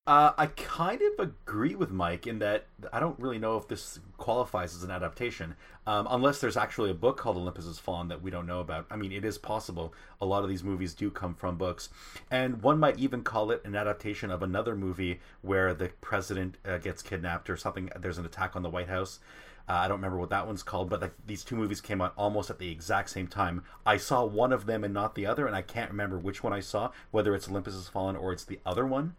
Uh, 0.07 0.33
I 0.37 0.49
kind 0.49 1.01
of 1.01 1.19
agree 1.19 1.75
with 1.75 1.91
Mike 1.91 2.27
in 2.27 2.39
that 2.41 2.67
I 2.93 3.01
don't 3.01 3.19
really 3.19 3.39
know 3.39 3.57
if 3.57 3.69
this 3.69 4.01
qualifies 4.19 4.75
as 4.75 4.83
an 4.83 4.91
adaptation, 4.91 5.57
um, 5.87 6.07
unless 6.11 6.43
there's 6.43 6.59
actually 6.59 6.91
a 6.91 6.95
book 6.95 7.17
called 7.17 7.39
Olympus 7.39 7.65
Has 7.65 7.79
Fallen 7.79 8.09
that 8.09 8.21
we 8.21 8.31
don't 8.31 8.47
know 8.47 8.61
about. 8.61 8.85
I 8.91 8.97
mean, 8.97 9.13
it 9.13 9.25
is 9.25 9.39
possible. 9.39 9.95
A 10.21 10.27
lot 10.27 10.43
of 10.43 10.51
these 10.51 10.63
movies 10.63 10.93
do 10.93 11.11
come 11.11 11.35
from 11.35 11.57
books, 11.57 11.89
and 12.31 12.63
one 12.63 12.79
might 12.79 12.99
even 12.99 13.23
call 13.23 13.51
it 13.51 13.63
an 13.65 13.75
adaptation 13.75 14.31
of 14.31 14.43
another 14.43 14.77
movie 14.77 15.21
where 15.41 15.73
the 15.73 15.89
president 16.03 16.59
uh, 16.67 16.77
gets 16.77 17.01
kidnapped 17.01 17.49
or 17.49 17.57
something. 17.57 17.89
There's 17.99 18.19
an 18.19 18.27
attack 18.27 18.57
on 18.57 18.63
the 18.63 18.69
White 18.69 18.89
House. 18.89 19.21
Uh, 19.67 19.73
I 19.73 19.89
don't 19.89 19.97
remember 19.97 20.19
what 20.19 20.29
that 20.29 20.47
one's 20.47 20.63
called, 20.63 20.91
but 20.91 21.01
like, 21.01 21.15
these 21.27 21.43
two 21.43 21.57
movies 21.57 21.81
came 21.81 22.03
out 22.03 22.13
almost 22.19 22.51
at 22.51 22.59
the 22.59 22.71
exact 22.71 23.09
same 23.09 23.27
time. 23.27 23.65
I 23.87 23.97
saw 23.97 24.23
one 24.23 24.53
of 24.53 24.67
them 24.67 24.85
and 24.85 24.93
not 24.93 25.15
the 25.15 25.25
other, 25.25 25.47
and 25.47 25.57
I 25.57 25.63
can't 25.63 25.91
remember 25.91 26.19
which 26.19 26.43
one 26.43 26.53
I 26.53 26.61
saw, 26.61 26.91
whether 27.11 27.35
it's 27.35 27.49
Olympus 27.49 27.73
Has 27.73 27.89
Fallen 27.89 28.17
or 28.17 28.35
it's 28.35 28.45
the 28.45 28.61
other 28.67 28.85
one. 28.85 29.15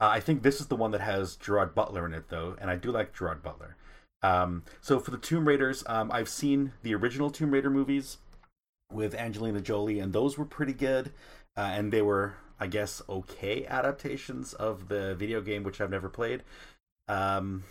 Uh, 0.00 0.08
I 0.08 0.20
think 0.20 0.42
this 0.42 0.60
is 0.60 0.68
the 0.68 0.76
one 0.76 0.92
that 0.92 1.00
has 1.00 1.36
Gerard 1.36 1.74
Butler 1.74 2.06
in 2.06 2.14
it, 2.14 2.28
though, 2.28 2.56
and 2.60 2.70
I 2.70 2.76
do 2.76 2.90
like 2.92 3.14
Gerard 3.14 3.42
Butler. 3.42 3.76
Um, 4.22 4.64
so 4.80 4.98
for 5.00 5.10
the 5.10 5.18
Tomb 5.18 5.46
Raiders, 5.46 5.82
um, 5.86 6.10
I've 6.12 6.28
seen 6.28 6.72
the 6.82 6.94
original 6.94 7.30
Tomb 7.30 7.50
Raider 7.50 7.70
movies 7.70 8.18
with 8.92 9.14
Angelina 9.14 9.60
Jolie, 9.60 9.98
and 10.00 10.12
those 10.12 10.38
were 10.38 10.44
pretty 10.44 10.72
good, 10.72 11.12
uh, 11.56 11.70
and 11.72 11.92
they 11.92 12.02
were, 12.02 12.34
I 12.60 12.68
guess, 12.68 13.02
okay 13.08 13.66
adaptations 13.66 14.54
of 14.54 14.88
the 14.88 15.14
video 15.14 15.40
game, 15.40 15.62
which 15.62 15.80
I've 15.80 15.90
never 15.90 16.08
played. 16.08 16.42
Um, 17.08 17.64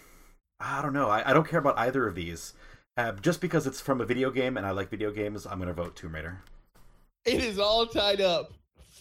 I 0.60 0.82
don't 0.82 0.94
know. 0.94 1.10
I, 1.10 1.30
I 1.30 1.34
don't 1.34 1.48
care 1.48 1.60
about 1.60 1.78
either 1.78 2.08
of 2.08 2.16
these. 2.16 2.54
Uh, 2.98 3.12
just 3.14 3.42
because 3.42 3.68
it's 3.68 3.80
from 3.80 4.02
a 4.02 4.06
video 4.06 4.32
game 4.32 4.58
and 4.58 4.66
I 4.66 4.72
like 4.72 4.90
video 4.90 5.12
games, 5.12 5.46
I'm 5.46 5.60
going 5.60 5.68
to 5.68 5.74
vote 5.74 5.96
Tomb 5.96 6.16
Raider. 6.16 6.42
It 7.26 7.44
is 7.44 7.60
all 7.60 7.86
tied 7.86 8.22
up 8.22 8.54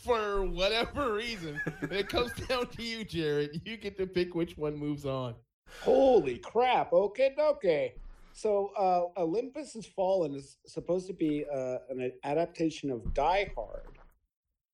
for 0.06 0.44
whatever 0.46 1.14
reason. 1.14 1.60
it 1.82 2.08
comes 2.08 2.32
down 2.48 2.68
to 2.68 2.82
you, 2.82 3.04
Jared. 3.04 3.60
You 3.64 3.76
get 3.76 3.98
to 3.98 4.06
pick 4.06 4.34
which 4.34 4.56
one 4.56 4.76
moves 4.76 5.04
on. 5.04 5.34
Holy 5.82 6.38
crap. 6.38 6.92
Okay, 6.92 7.34
okay. 7.38 7.94
So, 8.32 8.70
uh, 8.78 9.20
Olympus 9.20 9.74
Has 9.74 9.86
Fallen 9.86 10.34
is 10.34 10.58
supposed 10.66 11.06
to 11.08 11.14
be 11.14 11.44
uh, 11.52 11.78
an 11.88 12.12
adaptation 12.22 12.90
of 12.90 13.12
Die 13.14 13.50
Hard. 13.56 13.98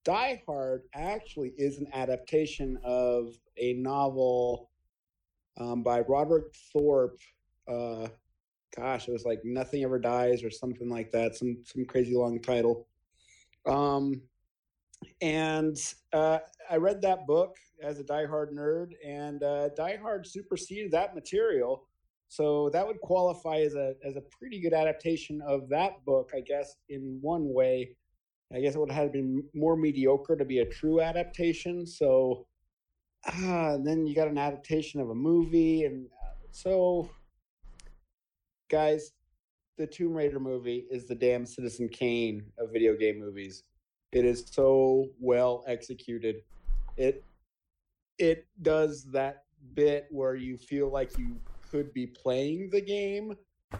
Die 0.03 0.43
Hard 0.45 0.83
actually 0.93 1.53
is 1.57 1.79
an 1.79 1.87
adaptation 1.93 2.77
of 2.83 3.33
a 3.57 3.73
novel 3.73 4.69
um, 5.57 5.81
by 5.81 6.01
Robert 6.01 6.55
Thorp. 6.71 7.17
Uh, 7.67 8.09
gosh, 8.75 9.07
it 9.07 9.11
was 9.13 9.25
like 9.25 9.39
Nothing 9.45 9.83
Ever 9.83 9.97
Dies 9.99 10.43
or 10.43 10.51
something 10.51 10.89
like 10.89 11.11
that. 11.11 11.35
Some 11.35 11.57
some 11.63 11.85
crazy 11.85 12.15
long 12.15 12.39
title. 12.39 12.85
Um, 13.65 14.21
and 15.21 15.77
uh, 16.13 16.39
I 16.69 16.77
read 16.77 17.01
that 17.01 17.25
book 17.27 17.55
as 17.81 17.99
a 17.99 18.03
diehard 18.03 18.53
nerd, 18.53 18.91
and 19.05 19.43
uh, 19.43 19.69
Die 19.69 19.97
Hard 20.01 20.25
superseded 20.27 20.91
that 20.91 21.15
material. 21.15 21.87
So 22.27 22.69
that 22.71 22.87
would 22.87 22.99
qualify 23.01 23.57
as 23.59 23.75
a 23.75 23.93
as 24.05 24.15
a 24.15 24.21
pretty 24.21 24.59
good 24.59 24.73
adaptation 24.73 25.41
of 25.47 25.69
that 25.69 26.03
book, 26.05 26.31
I 26.35 26.41
guess. 26.41 26.75
In 26.89 27.19
one 27.21 27.53
way, 27.53 27.95
I 28.53 28.59
guess 28.59 28.75
it 28.75 28.79
would 28.79 28.91
have 28.91 29.11
been 29.11 29.43
more 29.53 29.75
mediocre 29.75 30.35
to 30.35 30.45
be 30.45 30.59
a 30.59 30.65
true 30.65 31.01
adaptation. 31.01 31.85
So 31.85 32.47
ah, 33.25 33.77
then 33.83 34.05
you 34.05 34.15
got 34.15 34.27
an 34.27 34.37
adaptation 34.37 34.99
of 34.99 35.09
a 35.09 35.15
movie, 35.15 35.85
and 35.85 36.07
uh, 36.07 36.33
so, 36.51 37.09
guys, 38.69 39.11
the 39.77 39.87
Tomb 39.87 40.13
Raider 40.13 40.39
movie 40.39 40.85
is 40.89 41.07
the 41.07 41.15
damn 41.15 41.45
Citizen 41.45 41.89
Kane 41.89 42.45
of 42.57 42.71
video 42.71 42.95
game 42.95 43.19
movies. 43.19 43.63
It 44.13 44.25
is 44.25 44.45
so 44.49 45.07
well 45.19 45.63
executed. 45.67 46.43
It 46.97 47.23
it 48.19 48.45
does 48.61 49.05
that 49.11 49.43
bit 49.73 50.05
where 50.11 50.35
you 50.35 50.57
feel 50.57 50.91
like 50.91 51.17
you 51.17 51.35
could 51.71 51.91
be 51.93 52.05
playing 52.05 52.69
the 52.69 52.81
game, 52.81 53.33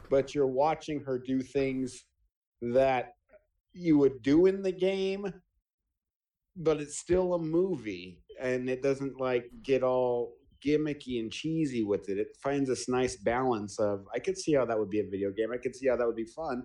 but 0.09 0.33
you're 0.33 0.47
watching 0.47 1.01
her 1.01 1.19
do 1.19 1.41
things 1.41 2.05
that 2.63 3.13
you 3.73 3.99
would 3.99 4.23
do 4.23 4.47
in 4.47 4.63
the 4.63 4.71
game, 4.71 5.31
but 6.55 6.81
it's 6.81 6.97
still 6.97 7.35
a 7.35 7.39
movie 7.39 8.23
and 8.39 8.69
it 8.69 8.81
doesn't 8.81 9.19
like 9.19 9.51
get 9.61 9.83
all 9.83 10.33
gimmicky 10.65 11.19
and 11.19 11.31
cheesy 11.31 11.83
with 11.83 12.09
it. 12.09 12.17
It 12.17 12.37
finds 12.41 12.69
this 12.69 12.89
nice 12.89 13.17
balance 13.17 13.79
of 13.79 14.07
I 14.13 14.17
could 14.19 14.37
see 14.37 14.53
how 14.53 14.65
that 14.65 14.79
would 14.79 14.89
be 14.89 15.01
a 15.01 15.09
video 15.09 15.29
game. 15.29 15.51
I 15.53 15.57
could 15.57 15.75
see 15.75 15.87
how 15.87 15.97
that 15.97 16.07
would 16.07 16.15
be 16.15 16.25
fun. 16.25 16.63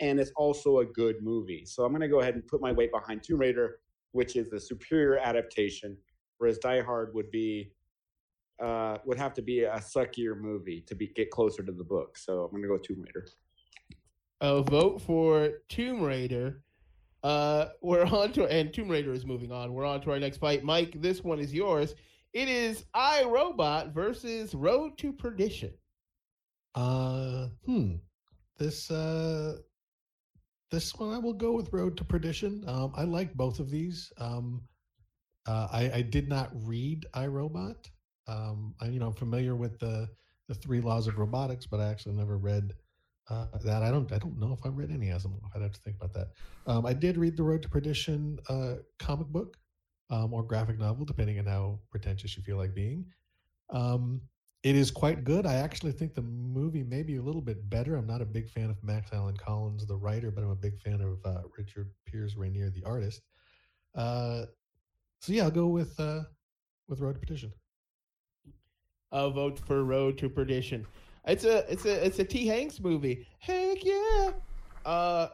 And 0.00 0.20
it's 0.20 0.32
also 0.36 0.78
a 0.78 0.84
good 0.84 1.16
movie. 1.22 1.64
So 1.66 1.84
I'm 1.84 1.92
gonna 1.92 2.08
go 2.08 2.20
ahead 2.20 2.34
and 2.34 2.46
put 2.46 2.60
my 2.60 2.72
weight 2.72 2.92
behind 2.92 3.22
Tomb 3.22 3.40
Raider, 3.40 3.80
which 4.12 4.36
is 4.36 4.48
the 4.50 4.60
superior 4.60 5.18
adaptation, 5.18 5.96
whereas 6.38 6.58
Die 6.58 6.82
Hard 6.82 7.14
would 7.14 7.30
be 7.30 7.72
uh, 8.62 8.98
would 9.04 9.18
have 9.18 9.34
to 9.34 9.42
be 9.42 9.64
a 9.64 9.76
suckier 9.76 10.36
movie 10.36 10.80
to 10.86 10.94
be 10.94 11.08
get 11.08 11.30
closer 11.30 11.62
to 11.62 11.72
the 11.72 11.84
book. 11.84 12.18
So 12.18 12.44
I'm 12.44 12.50
gonna 12.50 12.68
go 12.68 12.78
Tomb 12.78 13.02
Raider. 13.02 13.26
A 14.40 14.62
vote 14.62 15.00
for 15.00 15.50
Tomb 15.68 16.02
Raider. 16.02 16.62
Uh, 17.22 17.66
we're 17.82 18.04
on 18.12 18.32
to 18.32 18.46
and 18.46 18.72
Tomb 18.72 18.88
Raider 18.88 19.12
is 19.12 19.26
moving 19.26 19.52
on. 19.52 19.72
We're 19.72 19.84
on 19.84 20.00
to 20.02 20.12
our 20.12 20.18
next 20.18 20.38
fight. 20.38 20.64
Mike, 20.64 21.00
this 21.00 21.22
one 21.22 21.40
is 21.40 21.52
yours. 21.52 21.94
It 22.32 22.48
is 22.48 22.84
I 22.94 23.24
Robot 23.24 23.88
versus 23.88 24.54
Road 24.54 24.98
to 24.98 25.12
Perdition. 25.12 25.72
Uh, 26.74 27.48
hmm. 27.64 27.94
This 28.58 28.90
uh, 28.90 29.58
this 30.70 30.94
one 30.96 31.14
I 31.14 31.18
will 31.18 31.32
go 31.32 31.52
with 31.52 31.72
Road 31.72 31.96
to 31.96 32.04
Perdition. 32.04 32.64
Um, 32.66 32.92
I 32.96 33.04
like 33.04 33.34
both 33.34 33.58
of 33.60 33.70
these. 33.70 34.12
Um, 34.18 34.62
uh, 35.46 35.68
I, 35.72 35.90
I 35.94 36.02
did 36.02 36.28
not 36.28 36.50
read 36.54 37.06
I 37.14 37.26
Robot. 37.26 37.88
Um, 38.26 38.74
I, 38.80 38.86
you 38.86 38.98
know, 38.98 39.06
I'm 39.06 39.14
familiar 39.14 39.56
with 39.56 39.78
the 39.78 40.08
the 40.48 40.54
three 40.54 40.80
laws 40.80 41.06
of 41.06 41.18
robotics, 41.18 41.66
but 41.66 41.78
I 41.80 41.88
actually 41.88 42.14
never 42.14 42.38
read 42.38 42.72
uh, 43.30 43.46
that. 43.64 43.82
I 43.82 43.90
don't 43.90 44.10
I 44.12 44.18
don't 44.18 44.38
know 44.38 44.52
if 44.52 44.64
I 44.64 44.68
read 44.68 44.90
any 44.90 45.08
them. 45.08 45.40
I'd 45.54 45.62
have 45.62 45.72
to 45.72 45.80
think 45.80 45.96
about 45.96 46.12
that. 46.14 46.28
Um, 46.66 46.86
I 46.86 46.92
did 46.92 47.16
read 47.16 47.36
the 47.36 47.42
Road 47.42 47.62
to 47.62 47.68
Perdition 47.68 48.38
uh, 48.48 48.74
comic 48.98 49.28
book 49.28 49.56
um, 50.10 50.32
or 50.32 50.42
graphic 50.42 50.78
novel, 50.78 51.04
depending 51.04 51.38
on 51.38 51.46
how 51.46 51.78
pretentious 51.90 52.36
you 52.36 52.42
feel 52.42 52.56
like 52.56 52.74
being. 52.74 53.06
Um, 53.70 54.20
it 54.68 54.76
is 54.76 54.90
quite 54.90 55.24
good. 55.24 55.46
I 55.46 55.54
actually 55.54 55.92
think 55.92 56.14
the 56.14 56.20
movie 56.20 56.82
may 56.82 57.02
be 57.02 57.16
a 57.16 57.22
little 57.22 57.40
bit 57.40 57.70
better. 57.70 57.96
I'm 57.96 58.06
not 58.06 58.20
a 58.20 58.26
big 58.26 58.50
fan 58.50 58.68
of 58.68 58.76
Max 58.84 59.10
Allan 59.14 59.38
Collins, 59.38 59.86
the 59.86 59.96
writer, 59.96 60.30
but 60.30 60.44
I'm 60.44 60.50
a 60.50 60.56
big 60.56 60.78
fan 60.78 61.00
of 61.00 61.24
uh, 61.24 61.40
Richard 61.56 61.90
Piers 62.04 62.36
Rayner, 62.36 62.68
the 62.68 62.84
artist. 62.84 63.22
Uh, 63.94 64.44
so 65.22 65.32
yeah, 65.32 65.44
I'll 65.44 65.50
go 65.50 65.68
with 65.68 65.98
uh, 65.98 66.20
with 66.86 67.00
Road 67.00 67.14
to 67.14 67.18
Perdition. 67.18 67.50
A 69.10 69.30
vote 69.30 69.58
for 69.58 69.84
Road 69.84 70.18
to 70.18 70.28
Perdition. 70.28 70.86
It's 71.26 71.44
a 71.44 71.64
it's 71.72 71.86
a 71.86 72.04
it's 72.04 72.18
a 72.18 72.24
T 72.24 72.46
Hanks 72.46 72.78
movie. 72.78 73.26
Heck 73.38 73.82
yeah! 73.82 74.32
Uh, 74.84 75.28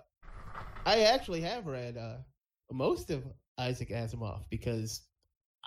I 0.87 1.01
actually 1.01 1.41
have 1.41 1.67
read 1.67 1.97
uh, 1.97 2.19
most 2.71 3.11
of 3.11 3.25
Isaac 3.59 3.89
Asimov 3.89 4.45
because 4.49 5.01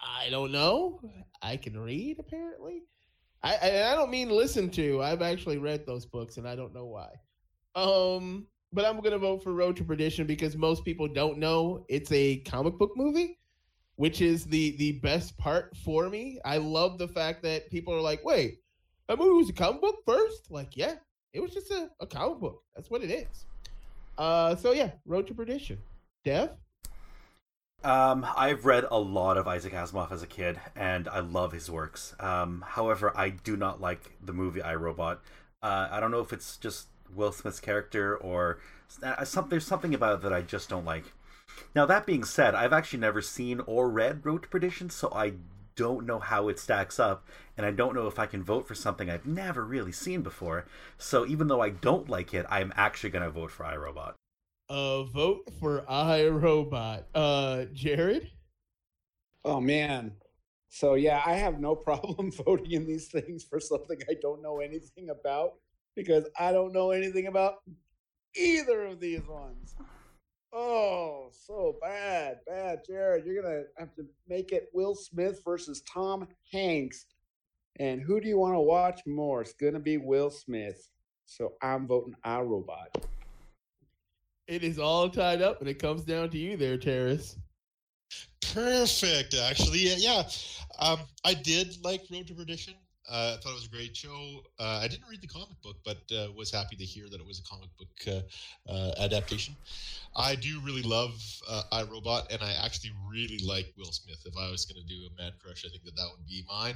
I 0.01 0.29
don't 0.29 0.53
know. 0.53 1.01
I 1.41 1.57
can 1.57 1.77
read 1.77 2.19
apparently. 2.19 2.83
I, 3.43 3.55
I 3.91 3.95
don't 3.95 4.09
mean 4.09 4.29
listen 4.29 4.69
to. 4.71 5.01
I've 5.01 5.21
actually 5.21 5.57
read 5.57 5.85
those 5.85 6.05
books 6.05 6.37
and 6.37 6.47
I 6.47 6.55
don't 6.55 6.73
know 6.73 6.85
why. 6.85 7.09
Um, 7.75 8.47
but 8.73 8.85
I'm 8.85 8.99
gonna 8.99 9.17
vote 9.17 9.43
for 9.43 9.53
Road 9.53 9.75
to 9.77 9.83
Perdition 9.83 10.27
because 10.27 10.55
most 10.55 10.83
people 10.83 11.07
don't 11.07 11.37
know 11.37 11.85
it's 11.87 12.11
a 12.11 12.37
comic 12.39 12.77
book 12.77 12.91
movie, 12.95 13.39
which 13.95 14.21
is 14.21 14.45
the 14.45 14.75
the 14.77 14.93
best 14.93 15.37
part 15.37 15.75
for 15.77 16.09
me. 16.09 16.39
I 16.43 16.57
love 16.57 16.97
the 16.97 17.07
fact 17.07 17.43
that 17.43 17.69
people 17.69 17.93
are 17.93 18.01
like, 18.01 18.23
"Wait, 18.25 18.59
that 19.07 19.17
movie 19.17 19.37
was 19.37 19.49
a 19.49 19.53
comic 19.53 19.81
book 19.81 19.97
first? 20.05 20.51
Like, 20.51 20.75
yeah, 20.75 20.95
it 21.33 21.39
was 21.39 21.53
just 21.53 21.71
a, 21.71 21.89
a 21.99 22.07
comic 22.07 22.39
book. 22.39 22.63
That's 22.75 22.89
what 22.89 23.03
it 23.03 23.11
is. 23.11 23.45
Uh, 24.17 24.55
so 24.55 24.73
yeah, 24.73 24.91
Road 25.05 25.27
to 25.27 25.33
Perdition. 25.33 25.77
Dev. 26.25 26.49
Um, 27.87 28.25
I've 28.35 28.65
read 28.65 28.85
a 28.91 28.99
lot 28.99 29.37
of 29.37 29.47
Isaac 29.47 29.71
Asimov 29.71 30.11
as 30.11 30.21
a 30.21 30.27
kid, 30.27 30.59
and 30.75 31.07
I 31.07 31.19
love 31.19 31.53
his 31.53 31.71
works. 31.71 32.15
Um, 32.19 32.65
however, 32.67 33.13
I 33.15 33.29
do 33.29 33.55
not 33.55 33.79
like 33.79 34.11
the 34.21 34.33
movie 34.33 34.61
I 34.61 34.75
Robot. 34.75 35.21
Uh, 35.63 35.87
I 35.89 36.01
don't 36.01 36.11
know 36.11 36.19
if 36.19 36.33
it's 36.33 36.57
just 36.57 36.87
Will 37.15 37.31
Smith's 37.31 37.61
character 37.61 38.17
or 38.17 38.59
uh, 39.01 39.23
some, 39.23 39.47
there's 39.47 39.65
something 39.65 39.93
about 39.93 40.15
it 40.15 40.21
that 40.23 40.33
I 40.33 40.41
just 40.41 40.67
don't 40.67 40.83
like. 40.83 41.05
Now 41.73 41.85
that 41.85 42.05
being 42.05 42.25
said, 42.25 42.55
I've 42.55 42.73
actually 42.73 42.99
never 42.99 43.21
seen 43.21 43.61
or 43.65 43.89
read 43.89 44.25
Road 44.25 44.43
to 44.43 44.49
Perdition, 44.49 44.89
so 44.89 45.09
I 45.15 45.35
don't 45.77 46.05
know 46.05 46.19
how 46.19 46.49
it 46.49 46.59
stacks 46.59 46.99
up, 46.99 47.25
and 47.55 47.65
I 47.65 47.71
don't 47.71 47.95
know 47.95 48.07
if 48.07 48.19
I 48.19 48.25
can 48.25 48.43
vote 48.43 48.67
for 48.67 48.75
something 48.75 49.09
I've 49.09 49.25
never 49.25 49.63
really 49.63 49.93
seen 49.93 50.23
before. 50.23 50.65
So 50.97 51.25
even 51.25 51.47
though 51.47 51.61
I 51.61 51.69
don't 51.69 52.09
like 52.09 52.33
it, 52.33 52.45
I'm 52.49 52.73
actually 52.75 53.11
going 53.11 53.23
to 53.23 53.29
vote 53.29 53.51
for 53.51 53.65
I 53.65 53.77
Robot. 53.77 54.15
A 54.69 55.05
vote 55.05 55.49
for 55.59 55.89
I 55.89 56.27
Robot. 56.27 57.07
Uh, 57.15 57.65
Jared. 57.73 58.29
Oh 59.45 59.61
man. 59.61 60.11
So 60.67 60.95
yeah, 60.95 61.21
I 61.25 61.33
have 61.35 61.59
no 61.59 61.75
problem 61.87 62.31
voting 62.31 62.71
in 62.71 62.85
these 62.85 63.07
things 63.07 63.45
for 63.45 63.61
something 63.61 63.97
I 64.09 64.15
don't 64.21 64.41
know 64.41 64.59
anything 64.59 65.09
about 65.09 65.53
because 65.95 66.25
I 66.37 66.51
don't 66.51 66.73
know 66.73 66.91
anything 66.91 67.27
about 67.27 67.55
either 68.35 68.85
of 68.85 68.99
these 68.99 69.25
ones. 69.25 69.73
Oh, 70.51 71.29
so 71.31 71.77
bad, 71.81 72.39
bad, 72.45 72.79
Jared. 72.85 73.25
You're 73.25 73.41
gonna 73.41 73.63
have 73.77 73.95
to 73.95 74.05
make 74.27 74.51
it 74.51 74.67
Will 74.73 74.95
Smith 74.95 75.41
versus 75.45 75.81
Tom 75.81 76.27
Hanks. 76.51 77.05
And 77.79 78.01
who 78.01 78.19
do 78.19 78.27
you 78.27 78.37
want 78.37 78.55
to 78.55 78.59
watch 78.59 79.01
more? 79.05 79.41
It's 79.41 79.53
gonna 79.53 79.79
be 79.79 79.97
Will 79.97 80.29
Smith. 80.29 80.89
So 81.25 81.53
I'm 81.61 81.87
voting 81.87 82.15
I 82.23 82.39
Robot. 82.39 83.05
It 84.47 84.63
is 84.63 84.79
all 84.79 85.09
tied 85.09 85.41
up, 85.41 85.59
and 85.59 85.69
it 85.69 85.79
comes 85.79 86.03
down 86.03 86.29
to 86.29 86.37
you 86.37 86.55
there, 86.55 86.77
Terrace. 86.77 87.35
Perfect, 88.53 89.35
actually. 89.35 89.93
Yeah. 89.97 90.23
Um, 90.79 90.99
I 91.25 91.33
did 91.33 91.83
like 91.83 92.03
Road 92.09 92.27
to 92.27 92.33
Perdition. 92.33 92.75
Uh, 93.09 93.35
I 93.37 93.41
thought 93.41 93.51
it 93.51 93.55
was 93.55 93.65
a 93.65 93.75
great 93.75 93.95
show. 93.95 94.43
Uh, 94.59 94.79
I 94.81 94.87
didn't 94.87 95.07
read 95.09 95.21
the 95.21 95.27
comic 95.27 95.61
book, 95.61 95.77
but 95.85 95.97
uh, 96.13 96.31
was 96.35 96.51
happy 96.51 96.75
to 96.75 96.83
hear 96.83 97.07
that 97.09 97.19
it 97.19 97.25
was 97.25 97.39
a 97.39 97.43
comic 97.43 97.69
book 97.77 97.89
uh, 98.07 98.71
uh, 98.71 98.91
adaptation. 98.99 99.55
I 100.15 100.35
do 100.35 100.59
really 100.61 100.81
love 100.81 101.21
uh, 101.49 101.63
I 101.71 101.83
Robot, 101.83 102.31
and 102.31 102.41
I 102.41 102.53
actually 102.63 102.91
really 103.09 103.39
like 103.45 103.73
Will 103.77 103.91
Smith. 103.91 104.19
If 104.25 104.35
I 104.37 104.49
was 104.51 104.65
going 104.65 104.81
to 104.81 104.87
do 104.87 105.07
a 105.07 105.21
Mad 105.21 105.33
crush, 105.41 105.65
I 105.65 105.69
think 105.69 105.83
that 105.85 105.95
that 105.95 106.07
would 106.11 106.25
be 106.27 106.43
mine. 106.49 106.75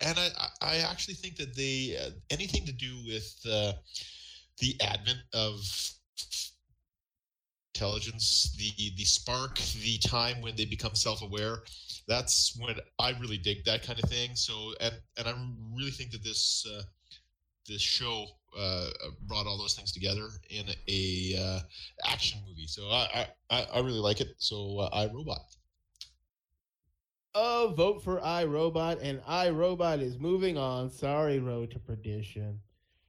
and 0.00 0.18
I, 0.18 0.28
I 0.60 0.76
actually 0.78 1.14
think 1.14 1.36
that 1.36 1.54
they 1.54 1.96
anything 2.30 2.66
to 2.66 2.72
do 2.72 2.92
with 3.06 3.46
the 4.58 4.76
advent 4.80 5.18
of 5.34 5.60
intelligence, 7.74 8.54
the 8.58 8.92
the 8.96 9.04
spark, 9.04 9.56
the 9.82 9.98
time 9.98 10.40
when 10.40 10.54
they 10.56 10.64
become 10.64 10.94
self-aware. 10.94 11.62
That's 12.08 12.56
when 12.58 12.76
I 12.98 13.10
really 13.20 13.38
dig 13.38 13.64
that 13.64 13.82
kind 13.82 13.98
of 14.02 14.08
thing. 14.08 14.30
So, 14.34 14.74
and 14.80 14.94
and 15.16 15.28
I 15.28 15.34
really 15.74 15.90
think 15.90 16.10
that 16.12 16.22
this 16.22 16.66
uh, 16.70 16.82
this 17.66 17.80
show 17.80 18.26
uh, 18.58 18.88
brought 19.22 19.46
all 19.46 19.58
those 19.58 19.74
things 19.74 19.92
together 19.92 20.28
in 20.50 20.66
a 20.88 21.36
uh, 21.40 21.60
action 22.10 22.40
movie. 22.46 22.66
So 22.66 22.88
I, 22.88 23.28
I 23.50 23.66
I 23.74 23.78
really 23.78 24.00
like 24.00 24.20
it. 24.20 24.34
So 24.38 24.78
uh, 24.80 24.90
I 24.92 25.06
Robot. 25.06 25.40
A 27.34 27.68
vote 27.74 28.04
for 28.04 28.22
I 28.22 28.44
Robot, 28.44 28.98
and 29.00 29.22
I 29.26 29.48
Robot 29.48 30.00
is 30.00 30.18
moving 30.18 30.58
on. 30.58 30.90
Sorry, 30.90 31.38
Road 31.38 31.70
to 31.70 31.78
Perdition. 31.78 32.60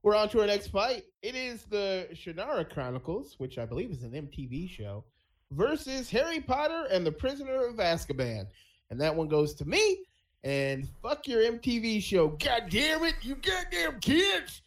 We're 0.04 0.16
on 0.16 0.28
to 0.30 0.42
our 0.42 0.48
next 0.48 0.68
fight. 0.68 1.06
It 1.22 1.34
is 1.34 1.64
the 1.64 2.10
Shannara 2.14 2.70
Chronicles, 2.70 3.36
which 3.38 3.58
I 3.58 3.66
believe 3.66 3.90
is 3.90 4.04
an 4.04 4.12
MTV 4.12 4.70
show, 4.70 5.06
versus 5.52 6.10
Harry 6.10 6.42
Potter 6.42 6.88
and 6.92 7.06
the 7.06 7.12
Prisoner 7.12 7.66
of 7.68 7.78
Azkaban. 7.78 8.48
And 8.90 9.00
that 9.00 9.16
one 9.16 9.30
goes 9.30 9.54
to 9.56 9.66
me. 9.66 10.04
And 10.44 10.90
fuck 11.02 11.26
your 11.26 11.42
MTV 11.42 12.04
show. 12.04 12.28
God 12.28 12.64
damn 12.70 13.06
it, 13.06 13.16
you 13.22 13.36
goddamn 13.36 14.02
kids. 14.02 14.62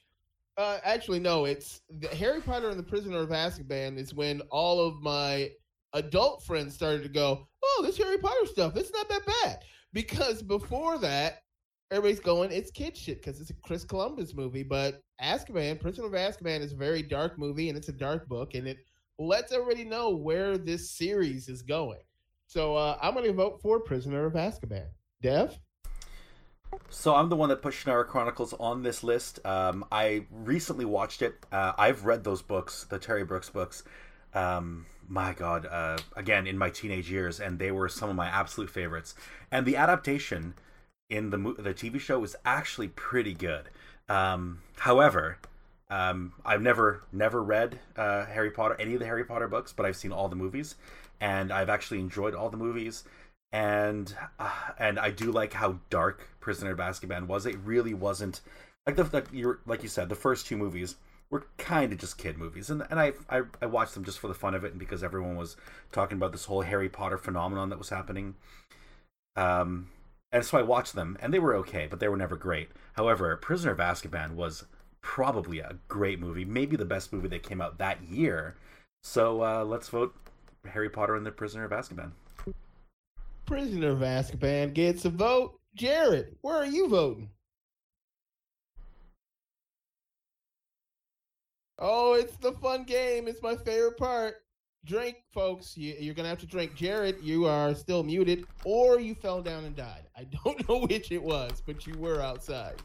Uh, 0.56 0.78
actually, 0.82 1.20
no, 1.20 1.44
it's 1.44 1.82
the 2.00 2.08
Harry 2.08 2.40
Potter 2.40 2.70
and 2.70 2.78
the 2.78 2.82
Prisoner 2.82 3.18
of 3.18 3.28
Azkaban 3.28 3.98
is 3.98 4.14
when 4.14 4.40
all 4.50 4.80
of 4.80 5.02
my 5.02 5.50
adult 5.92 6.44
friends 6.44 6.74
started 6.74 7.02
to 7.02 7.10
go, 7.10 7.46
oh, 7.62 7.82
this 7.84 7.98
Harry 7.98 8.16
Potter 8.16 8.46
stuff, 8.46 8.74
it's 8.74 8.92
not 8.92 9.06
that 9.10 9.26
bad. 9.26 9.58
Because 9.92 10.42
before 10.42 10.96
that, 10.96 11.42
everybody's 11.90 12.20
going, 12.20 12.50
it's 12.50 12.70
kid 12.70 12.96
shit 12.96 13.22
because 13.22 13.40
it's 13.40 13.50
a 13.50 13.54
Chris 13.64 13.84
Columbus 13.84 14.34
movie. 14.34 14.62
But 14.62 15.00
Azkaban, 15.22 15.80
Prisoner 15.80 16.06
of 16.06 16.12
Azkaban 16.12 16.60
is 16.60 16.72
a 16.72 16.76
very 16.76 17.02
dark 17.02 17.38
movie 17.38 17.68
and 17.68 17.78
it's 17.78 17.88
a 17.88 17.92
dark 17.92 18.28
book 18.28 18.54
and 18.54 18.66
it 18.66 18.78
lets 19.18 19.52
everybody 19.52 19.84
know 19.84 20.10
where 20.10 20.58
this 20.58 20.90
series 20.90 21.48
is 21.48 21.62
going. 21.62 22.00
So 22.46 22.76
uh, 22.76 22.98
I'm 23.02 23.14
going 23.14 23.26
to 23.26 23.32
vote 23.32 23.60
for 23.60 23.80
Prisoner 23.80 24.26
of 24.26 24.34
Azkaban. 24.34 24.86
Dev? 25.22 25.58
So 26.90 27.14
I'm 27.14 27.28
the 27.28 27.36
one 27.36 27.48
that 27.48 27.62
put 27.62 27.74
Shannara 27.74 28.06
Chronicles 28.06 28.52
on 28.54 28.82
this 28.82 29.02
list. 29.02 29.44
Um, 29.46 29.84
I 29.90 30.26
recently 30.30 30.84
watched 30.84 31.22
it. 31.22 31.34
Uh, 31.50 31.72
I've 31.78 32.04
read 32.04 32.24
those 32.24 32.42
books, 32.42 32.84
the 32.88 32.98
Terry 32.98 33.24
Brooks 33.24 33.50
books. 33.50 33.82
Um, 34.34 34.86
my 35.08 35.32
God, 35.32 35.66
uh, 35.66 35.96
again 36.16 36.46
in 36.46 36.58
my 36.58 36.68
teenage 36.68 37.10
years, 37.10 37.40
and 37.40 37.58
they 37.58 37.70
were 37.70 37.88
some 37.88 38.10
of 38.10 38.16
my 38.16 38.26
absolute 38.26 38.68
favorites. 38.68 39.14
And 39.50 39.64
the 39.64 39.76
adaptation 39.76 40.54
in 41.08 41.30
the 41.30 41.38
the 41.58 41.74
TV 41.74 42.00
show 42.00 42.18
was 42.18 42.36
actually 42.44 42.88
pretty 42.88 43.34
good. 43.34 43.70
Um, 44.08 44.60
however, 44.78 45.38
um, 45.90 46.32
I've 46.44 46.62
never 46.62 47.02
never 47.12 47.42
read 47.42 47.78
uh, 47.96 48.26
Harry 48.26 48.50
Potter, 48.50 48.76
any 48.78 48.94
of 48.94 49.00
the 49.00 49.06
Harry 49.06 49.24
Potter 49.24 49.48
books, 49.48 49.72
but 49.72 49.86
I've 49.86 49.96
seen 49.96 50.12
all 50.12 50.28
the 50.28 50.36
movies, 50.36 50.74
and 51.20 51.52
I've 51.52 51.68
actually 51.68 52.00
enjoyed 52.00 52.34
all 52.34 52.50
the 52.50 52.56
movies. 52.56 53.04
And 53.52 54.14
uh, 54.38 54.50
and 54.78 54.98
I 54.98 55.10
do 55.10 55.30
like 55.30 55.52
how 55.52 55.78
dark 55.90 56.28
Prisoner 56.40 56.72
of 56.72 56.78
Azkaban 56.78 57.26
was. 57.26 57.46
It 57.46 57.56
really 57.64 57.94
wasn't 57.94 58.40
like 58.86 58.96
the 58.96 59.04
like 59.12 59.32
you 59.32 59.58
like 59.66 59.82
you 59.82 59.88
said 59.88 60.08
the 60.08 60.16
first 60.16 60.46
two 60.46 60.56
movies 60.56 60.96
were 61.30 61.46
kind 61.58 61.92
of 61.92 61.98
just 61.98 62.18
kid 62.18 62.38
movies, 62.38 62.70
and 62.70 62.84
and 62.90 62.98
I, 62.98 63.12
I 63.30 63.42
I 63.62 63.66
watched 63.66 63.94
them 63.94 64.04
just 64.04 64.18
for 64.18 64.28
the 64.28 64.34
fun 64.34 64.54
of 64.54 64.64
it 64.64 64.72
and 64.72 64.80
because 64.80 65.04
everyone 65.04 65.36
was 65.36 65.56
talking 65.92 66.16
about 66.16 66.32
this 66.32 66.44
whole 66.46 66.62
Harry 66.62 66.88
Potter 66.88 67.18
phenomenon 67.18 67.68
that 67.70 67.78
was 67.78 67.88
happening. 67.88 68.34
Um, 69.36 69.88
and 70.32 70.44
so 70.44 70.58
I 70.58 70.62
watched 70.62 70.94
them, 70.94 71.16
and 71.20 71.32
they 71.32 71.38
were 71.38 71.54
okay, 71.56 71.86
but 71.88 72.00
they 72.00 72.08
were 72.08 72.16
never 72.16 72.36
great. 72.36 72.70
However, 72.94 73.36
Prisoner 73.36 73.72
of 73.72 73.78
Azkaban 73.78 74.32
was 74.34 74.64
probably 75.00 75.60
a 75.60 75.78
great 75.88 76.18
movie, 76.18 76.44
maybe 76.44 76.76
the 76.76 76.84
best 76.84 77.12
movie 77.12 77.28
that 77.28 77.42
came 77.42 77.60
out 77.60 77.78
that 77.78 78.02
year. 78.02 78.56
So 79.02 79.42
uh, 79.42 79.64
let's 79.64 79.88
vote 79.88 80.14
Harry 80.66 80.90
Potter 80.90 81.14
and 81.14 81.24
the 81.24 81.30
Prisoner 81.30 81.64
of 81.64 81.70
Azkaban. 81.70 82.10
Prisoner 83.46 83.90
of 83.90 84.00
Azkaban 84.00 84.74
gets 84.74 85.04
a 85.04 85.10
vote. 85.10 85.60
Jared, 85.76 86.36
where 86.40 86.56
are 86.56 86.66
you 86.66 86.88
voting? 86.88 87.30
Oh, 91.78 92.14
it's 92.14 92.36
the 92.38 92.52
fun 92.52 92.84
game. 92.84 93.28
It's 93.28 93.42
my 93.42 93.54
favorite 93.54 93.98
part. 93.98 94.42
Drink, 94.86 95.16
folks. 95.34 95.76
You, 95.76 96.12
are 96.12 96.14
gonna 96.14 96.28
have 96.28 96.38
to 96.38 96.46
drink. 96.46 96.76
Jared, 96.76 97.16
you 97.20 97.46
are 97.46 97.74
still 97.74 98.04
muted, 98.04 98.44
or 98.64 99.00
you 99.00 99.16
fell 99.16 99.42
down 99.42 99.64
and 99.64 99.74
died. 99.74 100.04
I 100.16 100.24
don't 100.44 100.68
know 100.68 100.86
which 100.86 101.10
it 101.10 101.20
was, 101.22 101.60
but 101.66 101.86
you 101.88 101.98
were 101.98 102.22
outside. 102.22 102.76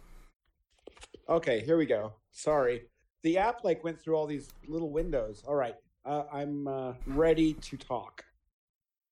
Okay, 1.30 1.62
here 1.62 1.78
we 1.78 1.86
go. 1.86 2.14
Sorry, 2.32 2.82
the 3.22 3.38
app 3.38 3.64
like 3.64 3.84
went 3.84 4.02
through 4.02 4.16
all 4.16 4.26
these 4.26 4.50
little 4.68 4.90
windows. 4.90 5.44
All 5.48 5.54
right, 5.54 5.76
uh, 6.04 6.24
I'm 6.34 6.68
uh, 6.68 6.94
ready 7.06 7.54
to 7.54 7.78
talk. 7.78 8.24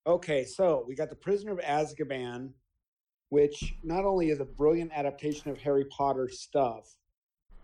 Okay, 0.08 0.44
so 0.44 0.84
we 0.88 0.96
got 0.96 1.12
the 1.12 1.16
Prisoner 1.16 1.52
of 1.52 1.60
Azkaban, 1.60 2.50
which 3.30 3.76
not 3.84 4.04
only 4.04 4.32
is 4.32 4.40
a 4.40 4.46
brilliant 4.46 4.92
adaptation 4.96 5.52
of 5.52 5.60
Harry 5.60 5.86
Potter 5.86 6.28
stuff, 6.28 6.96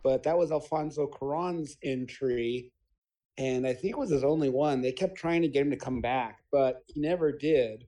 but 0.03 0.21
that 0.21 0.37
was 0.37 0.51
Alfonso 0.51 1.07
Cuarón's 1.07 1.77
entry 1.81 2.71
and 3.37 3.67
I 3.67 3.73
think 3.73 3.91
it 3.93 3.97
was 3.97 4.11
his 4.11 4.23
only 4.23 4.49
one. 4.49 4.81
They 4.81 4.91
kept 4.91 5.15
trying 5.15 5.41
to 5.41 5.47
get 5.47 5.63
him 5.63 5.71
to 5.71 5.77
come 5.77 5.99
back, 5.99 6.39
but 6.51 6.83
he 6.87 7.01
never 7.01 7.31
did. 7.31 7.85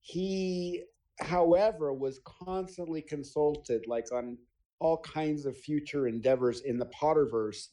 He, 0.00 0.84
however, 1.20 1.92
was 1.92 2.20
constantly 2.24 3.02
consulted, 3.02 3.86
like 3.86 4.06
on 4.12 4.38
all 4.80 4.98
kinds 4.98 5.44
of 5.44 5.56
future 5.56 6.08
endeavors 6.08 6.60
in 6.60 6.78
the 6.78 6.86
Potterverse. 6.86 7.68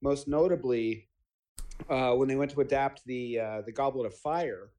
Most 0.00 0.28
notably, 0.28 1.08
uh, 1.90 2.14
when 2.14 2.28
they 2.28 2.36
went 2.36 2.50
to 2.52 2.60
adapt 2.60 3.04
the 3.04 3.38
uh, 3.38 3.62
the 3.66 3.72
Goblet 3.72 4.06
of 4.06 4.14
Fire, 4.14 4.70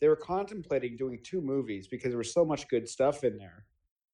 they 0.00 0.08
were 0.08 0.16
contemplating 0.16 0.96
doing 0.96 1.20
two 1.22 1.40
movies 1.40 1.86
because 1.86 2.10
there 2.10 2.18
was 2.18 2.32
so 2.32 2.44
much 2.44 2.66
good 2.66 2.88
stuff 2.88 3.22
in 3.22 3.36
there. 3.36 3.64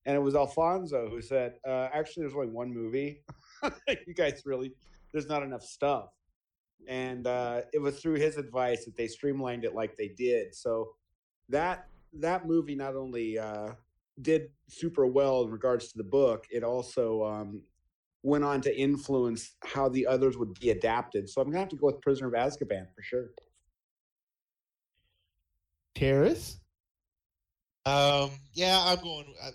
And 0.04 0.14
it 0.16 0.20
was 0.20 0.34
Alfonso 0.34 1.08
who 1.08 1.22
said, 1.22 1.54
uh, 1.66 1.88
"Actually, 1.92 2.24
there's 2.24 2.34
only 2.34 2.48
one 2.48 2.74
movie. 2.74 3.22
you 3.88 4.14
guys 4.14 4.42
really, 4.44 4.74
there's 5.12 5.28
not 5.28 5.42
enough 5.42 5.62
stuff." 5.62 6.10
And 6.88 7.26
uh, 7.26 7.62
it 7.72 7.80
was 7.80 8.00
through 8.00 8.14
his 8.14 8.36
advice 8.36 8.84
that 8.84 8.96
they 8.96 9.06
streamlined 9.06 9.64
it 9.64 9.74
like 9.74 9.96
they 9.96 10.08
did. 10.08 10.54
So 10.54 10.90
that 11.48 11.86
that 12.14 12.46
movie 12.46 12.74
not 12.74 12.96
only 12.96 13.38
uh, 13.38 13.70
did 14.20 14.50
super 14.68 15.06
well 15.06 15.44
in 15.44 15.50
regards 15.50 15.90
to 15.92 15.98
the 15.98 16.04
book, 16.04 16.46
it 16.50 16.62
also 16.62 17.24
um, 17.24 17.62
went 18.22 18.44
on 18.44 18.60
to 18.62 18.76
influence 18.76 19.54
how 19.64 19.88
the 19.88 20.06
others 20.06 20.36
would 20.36 20.58
be 20.60 20.70
adapted. 20.70 21.28
So 21.28 21.40
I'm 21.40 21.48
gonna 21.48 21.60
have 21.60 21.68
to 21.70 21.76
go 21.76 21.86
with 21.86 22.00
Prisoner 22.00 22.28
of 22.28 22.34
Azkaban 22.34 22.86
for 22.94 23.02
sure. 23.02 23.30
Terrace. 25.94 26.58
Um, 27.84 28.30
yeah, 28.54 28.78
I'm 28.84 29.02
going. 29.02 29.34
I, 29.42 29.50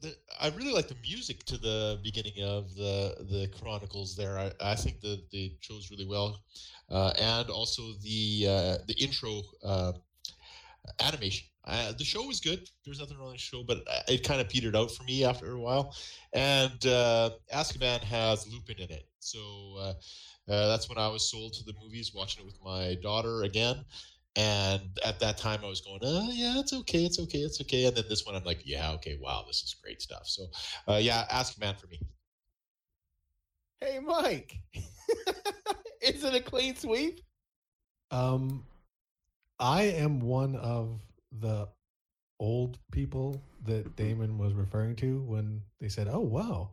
the, 0.00 0.14
I 0.40 0.48
really 0.50 0.72
like 0.72 0.88
the 0.88 0.96
music 1.02 1.44
to 1.44 1.58
the 1.58 1.98
beginning 2.02 2.42
of 2.42 2.74
the 2.74 3.14
the 3.30 3.48
Chronicles. 3.60 4.16
There, 4.16 4.38
I, 4.38 4.52
I 4.60 4.74
think 4.74 5.00
the 5.00 5.22
they 5.32 5.56
chose 5.60 5.90
really 5.90 6.06
well, 6.06 6.40
uh, 6.90 7.12
and 7.18 7.50
also 7.50 7.82
the 8.02 8.46
uh, 8.48 8.76
the 8.86 8.94
intro 8.98 9.42
uh, 9.64 9.92
animation. 11.00 11.46
Uh, 11.64 11.92
the 11.98 12.04
show 12.04 12.24
was 12.26 12.40
good. 12.40 12.68
There's 12.84 13.00
nothing 13.00 13.18
wrong 13.18 13.28
with 13.28 13.36
the 13.36 13.40
show, 13.40 13.62
but 13.62 13.78
it 14.08 14.24
kind 14.24 14.40
of 14.40 14.48
petered 14.48 14.74
out 14.74 14.90
for 14.90 15.02
me 15.04 15.24
after 15.24 15.52
a 15.52 15.60
while. 15.60 15.94
And 16.32 16.84
uh, 16.86 17.30
Azkaban 17.54 18.00
has 18.00 18.46
Lupin 18.48 18.76
in 18.78 18.90
it, 18.90 19.06
so 19.18 19.76
uh, 19.78 19.92
uh, 20.50 20.68
that's 20.68 20.88
when 20.88 20.98
I 20.98 21.08
was 21.08 21.30
sold 21.30 21.52
to 21.54 21.64
the 21.64 21.74
movies. 21.82 22.12
Watching 22.14 22.42
it 22.42 22.46
with 22.46 22.58
my 22.64 22.96
daughter 23.02 23.42
again, 23.42 23.84
and 24.40 24.80
at 25.04 25.20
that 25.20 25.36
time, 25.36 25.60
I 25.62 25.68
was 25.68 25.82
going, 25.82 26.00
"Oh 26.02 26.30
yeah, 26.32 26.58
it's 26.58 26.72
okay, 26.72 27.04
it's 27.04 27.18
okay, 27.18 27.40
it's 27.40 27.60
okay." 27.60 27.84
And 27.84 27.94
then 27.96 28.04
this 28.08 28.24
one, 28.24 28.34
I'm 28.34 28.44
like, 28.44 28.62
"Yeah, 28.64 28.92
okay, 28.92 29.18
wow, 29.20 29.44
this 29.46 29.62
is 29.62 29.74
great 29.74 30.00
stuff." 30.00 30.26
So, 30.26 30.46
uh, 30.88 30.96
yeah, 30.96 31.26
man 31.60 31.74
for 31.74 31.88
me. 31.88 32.00
Hey, 33.80 33.98
Mike, 33.98 34.56
is 36.02 36.24
it 36.24 36.34
a 36.34 36.40
clean 36.40 36.74
sweep? 36.74 37.20
Um, 38.10 38.64
I 39.58 39.82
am 39.82 40.20
one 40.20 40.56
of 40.56 41.00
the 41.40 41.68
old 42.38 42.78
people 42.92 43.42
that 43.66 43.94
Damon 43.96 44.38
was 44.38 44.54
referring 44.54 44.96
to 44.96 45.20
when 45.22 45.60
they 45.80 45.88
said, 45.88 46.08
"Oh 46.08 46.20
wow, 46.20 46.70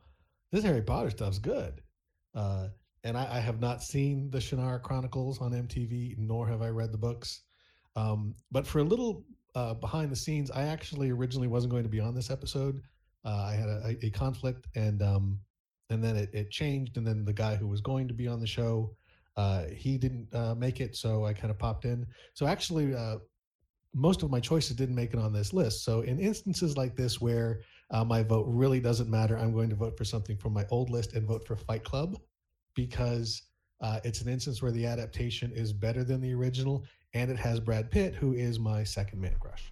this 0.53 0.63
Harry 0.63 0.81
Potter 0.81 1.09
stuff's 1.09 1.39
good." 1.39 1.81
Uh, 2.33 2.69
and 3.03 3.17
I, 3.17 3.37
I, 3.37 3.39
have 3.39 3.59
not 3.59 3.83
seen 3.83 4.29
the 4.31 4.37
Shannara 4.37 4.81
Chronicles 4.81 5.39
on 5.41 5.51
MTV, 5.51 6.17
nor 6.17 6.47
have 6.47 6.61
I 6.61 6.69
read 6.69 6.91
the 6.91 6.97
books. 6.97 7.41
Um, 7.97 8.35
but 8.51 8.65
for 8.65 8.79
a 8.79 8.83
little 8.83 9.25
uh, 9.55 9.73
behind 9.73 10.11
the 10.11 10.15
scenes, 10.15 10.51
I 10.51 10.63
actually 10.63 11.09
originally 11.09 11.47
wasn't 11.47 11.71
going 11.71 11.83
to 11.83 11.89
be 11.89 11.99
on 11.99 12.13
this 12.13 12.29
episode. 12.29 12.81
Uh, 13.25 13.49
I 13.51 13.53
had 13.53 13.67
a, 13.67 13.97
a 14.05 14.09
conflict, 14.11 14.67
and 14.75 15.01
um, 15.01 15.39
and 15.89 16.03
then 16.03 16.15
it, 16.15 16.29
it, 16.31 16.51
changed. 16.51 16.97
And 16.97 17.05
then 17.05 17.25
the 17.25 17.33
guy 17.33 17.55
who 17.55 17.67
was 17.67 17.81
going 17.81 18.07
to 18.07 18.13
be 18.13 18.27
on 18.27 18.39
the 18.39 18.47
show, 18.47 18.95
uh, 19.35 19.63
he 19.65 19.97
didn't 19.97 20.27
uh, 20.33 20.53
make 20.53 20.79
it, 20.79 20.95
so 20.95 21.25
I 21.25 21.33
kind 21.33 21.49
of 21.49 21.57
popped 21.57 21.85
in. 21.85 22.05
So 22.35 22.45
actually, 22.45 22.93
uh, 22.93 23.17
most 23.95 24.21
of 24.21 24.29
my 24.29 24.39
choices 24.39 24.75
didn't 24.75 24.95
make 24.95 25.13
it 25.13 25.19
on 25.19 25.33
this 25.33 25.51
list. 25.51 25.83
So 25.83 26.01
in 26.01 26.19
instances 26.19 26.77
like 26.77 26.95
this 26.95 27.19
where 27.19 27.61
uh, 27.89 28.03
my 28.03 28.21
vote 28.21 28.45
really 28.47 28.79
doesn't 28.79 29.09
matter, 29.09 29.37
I'm 29.37 29.53
going 29.53 29.69
to 29.69 29.75
vote 29.75 29.97
for 29.97 30.05
something 30.05 30.37
from 30.37 30.53
my 30.53 30.65
old 30.69 30.91
list 30.91 31.13
and 31.13 31.27
vote 31.27 31.47
for 31.47 31.55
Fight 31.55 31.83
Club 31.83 32.15
because 32.75 33.41
uh, 33.81 33.99
it's 34.03 34.21
an 34.21 34.29
instance 34.29 34.61
where 34.61 34.71
the 34.71 34.85
adaptation 34.85 35.51
is 35.51 35.73
better 35.73 36.03
than 36.03 36.21
the 36.21 36.33
original, 36.33 36.83
and 37.13 37.31
it 37.31 37.37
has 37.37 37.59
Brad 37.59 37.89
Pitt, 37.89 38.15
who 38.15 38.33
is 38.33 38.59
my 38.59 38.83
second 38.83 39.21
man 39.21 39.35
crush. 39.39 39.71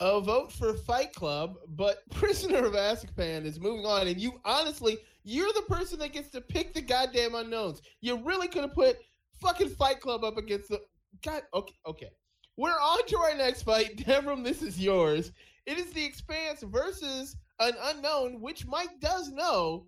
A 0.00 0.20
vote 0.20 0.52
for 0.52 0.74
Fight 0.74 1.12
Club, 1.14 1.56
but 1.68 1.98
Prisoner 2.10 2.64
of 2.64 2.72
Azkaban 2.72 3.44
is 3.44 3.60
moving 3.60 3.86
on, 3.86 4.08
and 4.08 4.20
you 4.20 4.40
honestly, 4.44 4.98
you're 5.24 5.52
the 5.52 5.62
person 5.68 5.98
that 6.00 6.12
gets 6.12 6.30
to 6.30 6.40
pick 6.40 6.74
the 6.74 6.80
goddamn 6.80 7.34
unknowns. 7.34 7.82
You 8.00 8.16
really 8.16 8.48
could 8.48 8.62
have 8.62 8.74
put 8.74 8.98
fucking 9.40 9.70
Fight 9.70 10.00
Club 10.00 10.24
up 10.24 10.36
against 10.36 10.68
the 10.68 10.80
God. 11.22 11.42
Okay, 11.54 11.74
okay. 11.86 12.10
We're 12.56 12.70
on 12.70 13.06
to 13.06 13.18
our 13.18 13.34
next 13.34 13.62
fight. 13.62 13.96
Devram, 14.06 14.44
this 14.44 14.62
is 14.62 14.78
yours. 14.78 15.32
It 15.66 15.78
is 15.78 15.92
the 15.92 16.04
Expanse 16.04 16.62
versus 16.62 17.36
an 17.60 17.72
unknown, 17.84 18.40
which 18.40 18.66
Mike 18.66 19.00
does 19.00 19.30
know, 19.30 19.86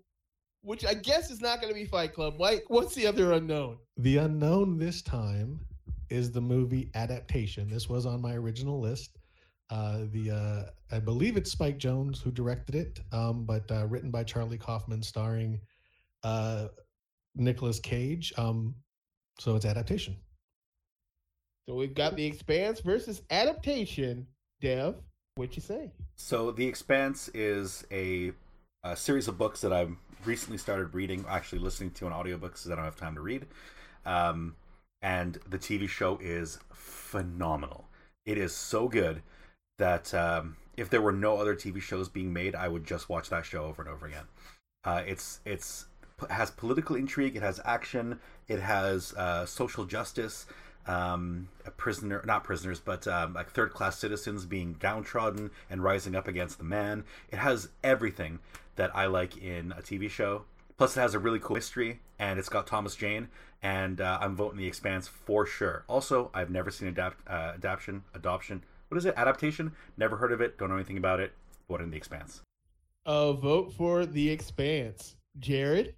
which 0.61 0.85
I 0.85 0.93
guess 0.93 1.29
is 1.29 1.41
not 1.41 1.61
going 1.61 1.73
to 1.73 1.79
be 1.79 1.85
Fight 1.85 2.13
Club. 2.13 2.35
Mike, 2.39 2.63
what's 2.67 2.95
the 2.95 3.05
other 3.05 3.33
unknown? 3.33 3.77
The 3.97 4.17
unknown 4.17 4.77
this 4.77 5.01
time 5.01 5.59
is 6.15 6.31
the 6.31 6.41
movie 6.41 6.89
adaptation. 6.95 7.69
This 7.69 7.89
was 7.89 8.05
on 8.05 8.21
my 8.21 8.33
original 8.33 8.79
list. 8.79 9.17
Uh, 9.69 10.05
the 10.11 10.31
uh, 10.31 10.95
I 10.95 10.99
believe 10.99 11.37
it's 11.37 11.51
Spike 11.51 11.77
Jonze 11.77 12.21
who 12.21 12.31
directed 12.31 12.75
it, 12.75 12.99
um, 13.11 13.45
but 13.45 13.69
uh, 13.71 13.85
written 13.87 14.11
by 14.11 14.23
Charlie 14.23 14.57
Kaufman, 14.57 15.03
starring 15.03 15.59
uh, 16.23 16.67
Nicolas 17.35 17.79
Cage. 17.79 18.33
Um, 18.37 18.75
so 19.39 19.55
it's 19.55 19.65
adaptation. 19.65 20.15
So 21.67 21.75
we've 21.75 21.95
got 21.95 22.15
The 22.15 22.25
Expanse 22.25 22.79
versus 22.79 23.23
adaptation. 23.31 24.27
Dev, 24.61 24.95
what 25.35 25.55
you 25.55 25.61
say? 25.61 25.91
So 26.15 26.51
The 26.51 26.65
Expanse 26.65 27.29
is 27.33 27.85
a, 27.91 28.31
a 28.83 28.95
series 28.95 29.27
of 29.27 29.37
books 29.37 29.61
that 29.61 29.73
I've 29.73 29.91
recently 30.23 30.59
started 30.59 30.93
reading, 30.93 31.25
actually 31.27 31.59
listening 31.59 31.91
to 31.91 32.07
an 32.07 32.13
audiobook 32.13 32.53
because 32.53 32.69
I 32.69 32.75
don't 32.75 32.85
have 32.85 32.95
time 32.95 33.15
to 33.15 33.21
read. 33.21 33.47
Um, 34.05 34.55
and 35.01 35.39
the 35.47 35.57
TV 35.57 35.87
show 35.87 36.17
is 36.21 36.59
phenomenal. 36.71 37.85
It 38.25 38.37
is 38.37 38.55
so 38.55 38.87
good 38.87 39.21
that 39.77 40.13
um, 40.13 40.57
if 40.77 40.89
there 40.89 41.01
were 41.01 41.11
no 41.11 41.37
other 41.37 41.55
TV 41.55 41.81
shows 41.81 42.09
being 42.09 42.33
made, 42.33 42.55
I 42.55 42.67
would 42.67 42.85
just 42.85 43.09
watch 43.09 43.29
that 43.29 43.45
show 43.45 43.65
over 43.65 43.81
and 43.81 43.91
over 43.91 44.05
again. 44.05 44.25
Uh, 44.83 45.03
it's 45.05 45.39
it's 45.45 45.85
has 46.29 46.49
political 46.51 46.95
intrigue, 46.95 47.35
it 47.35 47.41
has 47.41 47.59
action, 47.65 48.19
it 48.47 48.59
has 48.59 49.13
uh, 49.13 49.45
social 49.45 49.85
justice, 49.85 50.45
um, 50.87 51.49
a 51.65 51.71
prisoner, 51.71 52.23
not 52.25 52.43
prisoners, 52.43 52.79
but 52.79 53.07
um, 53.07 53.33
like 53.33 53.49
third 53.49 53.73
class 53.73 53.97
citizens 53.97 54.45
being 54.45 54.73
downtrodden 54.79 55.51
and 55.69 55.83
rising 55.83 56.15
up 56.15 56.27
against 56.27 56.57
the 56.57 56.63
man. 56.63 57.03
It 57.29 57.37
has 57.37 57.69
everything 57.83 58.39
that 58.75 58.95
I 58.95 59.07
like 59.07 59.37
in 59.37 59.71
a 59.71 59.81
TV 59.81 60.09
show. 60.09 60.43
Plus, 60.77 60.95
it 60.97 60.99
has 60.99 61.13
a 61.13 61.19
really 61.19 61.39
cool 61.39 61.55
history, 61.55 62.01
and 62.19 62.37
it's 62.37 62.49
got 62.49 62.67
Thomas 62.67 62.95
Jane, 62.95 63.29
and 63.65 63.99
uh, 63.99 64.19
I'm 64.21 64.35
voting 64.35 64.59
The 64.59 64.67
Expanse 64.67 65.07
for 65.07 65.47
sure. 65.47 65.85
Also, 65.89 66.29
I've 66.35 66.51
never 66.51 66.69
seen 66.69 66.87
adapt 66.87 67.27
uh, 67.27 67.53
adaptation, 67.55 68.03
adoption. 68.13 68.63
What 68.89 68.99
is 68.99 69.05
it? 69.05 69.15
Adaptation? 69.17 69.71
Never 69.97 70.17
heard 70.17 70.31
of 70.31 70.39
it. 70.39 70.59
Don't 70.59 70.69
know 70.69 70.75
anything 70.75 70.99
about 70.99 71.19
it. 71.19 71.33
Voting 71.67 71.89
The 71.89 71.97
Expanse. 71.97 72.43
A 73.07 73.33
vote 73.33 73.73
for 73.73 74.05
The 74.05 74.29
Expanse. 74.29 75.15
Jared. 75.39 75.95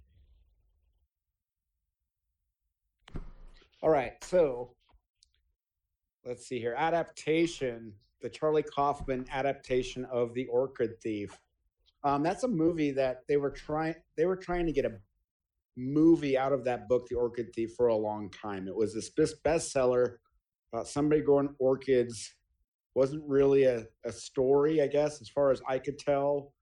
All 3.82 3.90
right, 3.90 4.12
so 4.24 4.70
let's 6.24 6.46
see 6.46 6.58
here. 6.58 6.74
Adaptation. 6.76 7.92
the 8.22 8.30
Charlie 8.30 8.62
Kaufman 8.64 9.26
adaptation 9.30 10.06
of 10.06 10.32
The 10.32 10.46
Orchid 10.46 10.98
Thief. 11.02 11.38
Um, 12.02 12.22
that's 12.22 12.44
a 12.44 12.48
movie 12.48 12.92
that 12.92 13.24
they 13.28 13.36
were 13.36 13.50
trying 13.50 13.94
they 14.16 14.24
were 14.24 14.36
trying 14.36 14.64
to 14.66 14.72
get 14.72 14.86
a 14.86 14.92
movie 15.78 16.36
out 16.36 16.52
of 16.52 16.64
that 16.64 16.88
book, 16.88 17.06
The 17.08 17.16
Orchid 17.16 17.54
Thief, 17.54 17.70
for 17.76 17.86
a 17.86 17.96
long 17.96 18.30
time. 18.30 18.66
It 18.66 18.76
was 18.76 18.94
this 18.94 19.34
bestseller 19.44 20.16
about 20.72 20.88
somebody 20.88 21.22
growing 21.22 21.54
orchids. 21.58 22.34
Wasn't 22.94 23.22
really 23.26 23.64
a, 23.64 23.84
a 24.04 24.12
story, 24.12 24.82
I 24.82 24.88
guess, 24.88 25.20
as 25.20 25.28
far 25.28 25.50
as 25.52 25.62
I 25.68 25.78
could 25.78 25.98
tell. 25.98 26.52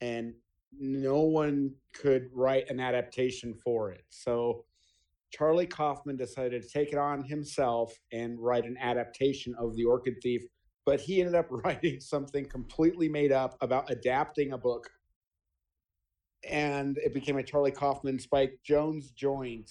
And 0.00 0.34
no 0.78 1.22
one 1.22 1.72
could 1.94 2.28
write 2.32 2.68
an 2.68 2.78
adaptation 2.78 3.54
for 3.64 3.90
it. 3.90 4.04
So 4.10 4.64
Charlie 5.32 5.66
Kaufman 5.66 6.16
decided 6.16 6.62
to 6.62 6.68
take 6.68 6.92
it 6.92 6.98
on 6.98 7.24
himself 7.24 7.92
and 8.12 8.38
write 8.38 8.64
an 8.64 8.76
adaptation 8.80 9.54
of 9.58 9.74
The 9.76 9.84
Orchid 9.84 10.16
Thief, 10.22 10.42
but 10.86 11.00
he 11.00 11.20
ended 11.20 11.34
up 11.34 11.46
writing 11.50 12.00
something 12.00 12.44
completely 12.46 13.08
made 13.08 13.32
up 13.32 13.56
about 13.60 13.90
adapting 13.90 14.52
a 14.52 14.58
book. 14.58 14.88
And 16.48 16.98
it 16.98 17.14
became 17.14 17.36
a 17.38 17.42
Charlie 17.42 17.70
Kaufman 17.70 18.18
Spike 18.18 18.58
Jonze 18.66 19.14
joint. 19.14 19.70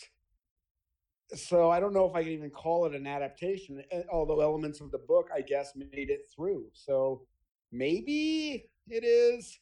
So 1.36 1.70
I 1.70 1.80
don't 1.80 1.94
know 1.94 2.06
if 2.06 2.16
I 2.16 2.24
can 2.24 2.32
even 2.32 2.50
call 2.50 2.86
it 2.86 2.96
an 2.96 3.06
adaptation, 3.06 3.84
eh, 3.92 4.04
although 4.12 4.42
elements 4.42 4.80
of 4.80 4.92
the 4.92 4.98
book, 4.98 5.30
I 5.36 5.42
guess, 5.42 5.74
made 5.76 6.10
it 6.10 6.22
through. 6.34 6.66
So 6.74 7.24
maybe 7.72 8.70
it 8.88 9.04
is 9.04 9.60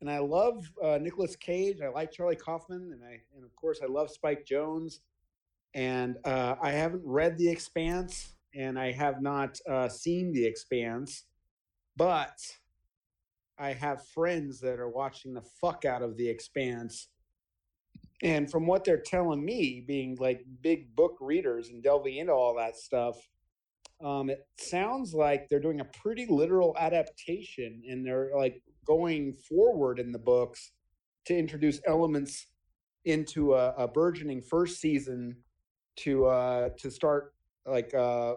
and 0.00 0.10
I 0.10 0.18
love 0.18 0.70
uh, 0.82 0.98
Nicolas 1.00 1.36
Cage. 1.36 1.80
I 1.82 1.88
like 1.88 2.12
Charlie 2.12 2.36
Kaufman, 2.36 2.92
and 2.92 3.02
I 3.04 3.20
and 3.34 3.44
of 3.44 3.54
course 3.56 3.80
I 3.82 3.86
love 3.86 4.10
Spike 4.10 4.46
Jonze. 4.46 5.00
And 5.74 6.16
uh, 6.24 6.54
I 6.62 6.70
haven't 6.70 7.02
read 7.04 7.36
The 7.36 7.48
Expanse, 7.48 8.34
and 8.54 8.78
I 8.78 8.92
have 8.92 9.20
not 9.20 9.58
uh, 9.68 9.88
seen 9.88 10.32
The 10.32 10.44
Expanse, 10.44 11.24
but 11.96 12.38
I 13.58 13.72
have 13.72 14.06
friends 14.08 14.60
that 14.60 14.78
are 14.78 14.88
watching 14.88 15.34
the 15.34 15.42
fuck 15.60 15.84
out 15.84 16.02
of 16.02 16.16
The 16.16 16.28
Expanse. 16.28 17.08
And 18.22 18.50
from 18.50 18.66
what 18.66 18.84
they're 18.84 19.02
telling 19.04 19.44
me, 19.44 19.84
being 19.86 20.16
like 20.20 20.44
big 20.60 20.94
book 20.94 21.16
readers 21.20 21.68
and 21.68 21.82
delving 21.82 22.16
into 22.16 22.32
all 22.32 22.56
that 22.56 22.76
stuff, 22.76 23.16
um, 24.04 24.30
it 24.30 24.46
sounds 24.58 25.12
like 25.12 25.48
they're 25.48 25.60
doing 25.60 25.80
a 25.80 25.84
pretty 25.84 26.26
literal 26.28 26.76
adaptation, 26.78 27.82
and 27.88 28.06
they're 28.06 28.30
like 28.36 28.62
going 28.86 29.34
forward 29.48 29.98
in 29.98 30.12
the 30.12 30.18
books 30.18 30.70
to 31.26 31.36
introduce 31.36 31.80
elements 31.86 32.46
into 33.04 33.54
a, 33.54 33.72
a 33.74 33.88
burgeoning 33.88 34.40
first 34.40 34.80
season 34.80 35.36
to 35.96 36.26
uh, 36.26 36.68
to 36.78 36.90
start 36.90 37.34
like 37.66 37.92
uh, 37.94 38.34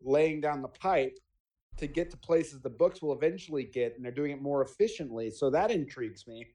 laying 0.00 0.40
down 0.40 0.62
the 0.62 0.68
pipe 0.68 1.16
to 1.80 1.86
get 1.86 2.10
to 2.10 2.16
places 2.16 2.60
the 2.60 2.70
books 2.70 3.02
will 3.02 3.12
eventually 3.12 3.64
get, 3.64 3.96
and 3.96 4.04
they're 4.04 4.12
doing 4.12 4.30
it 4.30 4.40
more 4.40 4.62
efficiently. 4.62 5.30
So 5.30 5.50
that 5.50 5.70
intrigues 5.70 6.26
me. 6.26 6.46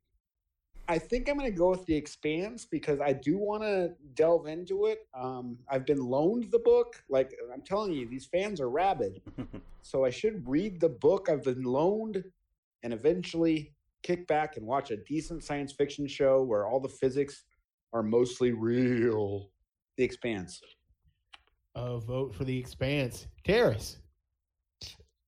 I 0.87 0.99
think 0.99 1.27
I'm 1.27 1.37
going 1.37 1.51
to 1.51 1.57
go 1.57 1.71
with 1.71 1.85
the 1.85 1.95
Expanse 1.95 2.65
because 2.65 2.99
I 3.01 3.13
do 3.13 3.37
want 3.37 3.63
to 3.63 3.93
delve 4.13 4.45
into 4.45 4.85
it. 4.85 4.99
Um, 5.19 5.57
I've 5.67 5.85
been 5.85 5.97
loaned 5.97 6.51
the 6.51 6.59
book. 6.59 7.03
Like 7.09 7.33
I'm 7.51 7.61
telling 7.61 7.93
you, 7.93 8.07
these 8.07 8.25
fans 8.25 8.61
are 8.61 8.69
rabid. 8.69 9.21
so 9.81 10.05
I 10.05 10.11
should 10.11 10.47
read 10.47 10.79
the 10.79 10.89
book 10.89 11.27
I've 11.29 11.43
been 11.43 11.63
loaned 11.63 12.23
and 12.83 12.93
eventually 12.93 13.73
kick 14.03 14.27
back 14.27 14.57
and 14.57 14.65
watch 14.65 14.91
a 14.91 14.97
decent 14.97 15.43
science 15.43 15.73
fiction 15.73 16.05
show 16.05 16.43
where 16.43 16.67
all 16.67 16.79
the 16.79 16.87
physics 16.87 17.45
are 17.91 18.03
mostly 18.03 18.51
real. 18.51 19.49
The 19.97 20.03
Expanse. 20.03 20.61
A 21.73 21.97
vote 21.97 22.35
for 22.35 22.43
The 22.43 22.57
Expanse. 22.57 23.27
Terrace. 23.43 23.97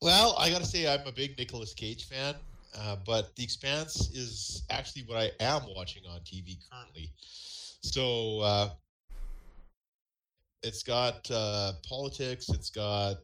Well, 0.02 0.36
I 0.38 0.50
got 0.50 0.62
to 0.62 0.68
say, 0.68 0.88
I'm 0.88 1.06
a 1.08 1.12
big 1.12 1.38
Nicolas 1.38 1.74
Cage 1.74 2.06
fan, 2.06 2.36
uh, 2.78 2.98
but 3.06 3.36
The 3.36 3.43
Expanse 3.43 4.12
is 4.14 4.64
actually 4.70 5.04
what 5.04 5.18
I 5.18 5.32
am 5.39 5.64
watching 5.76 6.04
on 6.10 6.20
TV 6.20 6.58
currently. 6.72 7.12
So 7.82 8.41
uh, 8.41 8.70
it's 10.62 10.84
got 10.84 11.30
uh, 11.32 11.74
politics, 11.88 12.50
it's 12.50 12.70
got 12.70 13.18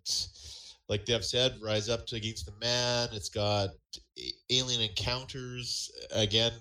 like 0.89 1.05
Dev 1.05 1.23
said, 1.23 1.55
Rise 1.61 1.89
Up 1.89 2.05
to 2.07 2.15
Against 2.15 2.45
the 2.45 2.53
Man. 2.59 3.09
It's 3.13 3.29
got 3.29 3.69
Alien 4.49 4.81
Encounters. 4.81 5.91
Again, 6.11 6.51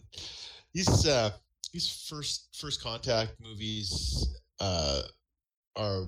these 0.73 1.07
uh, 1.07 1.31
these 1.73 2.07
first 2.09 2.57
first 2.59 2.83
contact 2.83 3.35
movies 3.41 4.29
uh, 4.61 5.03
are 5.77 6.07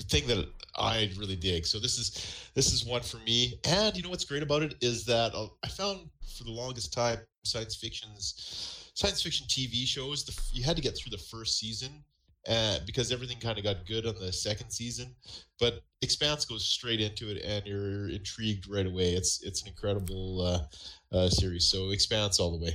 thing 0.00 0.26
that 0.26 0.48
I 0.76 1.10
really 1.18 1.36
dig. 1.36 1.66
So 1.66 1.78
this 1.78 1.98
is 1.98 2.50
this 2.54 2.72
is 2.72 2.84
one 2.84 3.02
for 3.02 3.18
me. 3.18 3.58
And 3.64 3.96
you 3.96 4.02
know 4.02 4.10
what's 4.10 4.24
great 4.24 4.42
about 4.42 4.62
it 4.62 4.74
is 4.80 5.04
that 5.06 5.34
uh, 5.34 5.48
I 5.64 5.68
found 5.68 6.08
for 6.36 6.44
the 6.44 6.50
longest 6.50 6.92
time 6.92 7.18
science 7.44 7.76
fiction's 7.76 8.90
science 8.94 9.22
fiction 9.22 9.46
TV 9.46 9.86
shows 9.86 10.24
the, 10.24 10.38
you 10.52 10.64
had 10.64 10.76
to 10.76 10.82
get 10.82 10.96
through 10.96 11.10
the 11.10 11.22
first 11.22 11.58
season 11.58 12.02
uh, 12.48 12.78
because 12.86 13.12
everything 13.12 13.38
kind 13.38 13.58
of 13.58 13.64
got 13.64 13.86
good 13.86 14.06
on 14.06 14.14
the 14.20 14.32
second 14.32 14.70
season. 14.70 15.14
But 15.58 15.82
Expanse 16.02 16.44
goes 16.44 16.64
straight 16.64 17.00
into 17.00 17.30
it, 17.30 17.42
and 17.42 17.66
you're 17.66 18.08
intrigued 18.08 18.68
right 18.68 18.86
away. 18.86 19.14
It's 19.14 19.42
it's 19.42 19.62
an 19.62 19.68
incredible 19.68 20.40
uh, 20.42 21.16
uh, 21.16 21.28
series. 21.28 21.64
So 21.70 21.90
Expanse 21.90 22.38
all 22.38 22.56
the 22.56 22.64
way. 22.64 22.74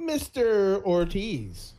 Mr. 0.00 0.82
Ortiz. 0.84 1.72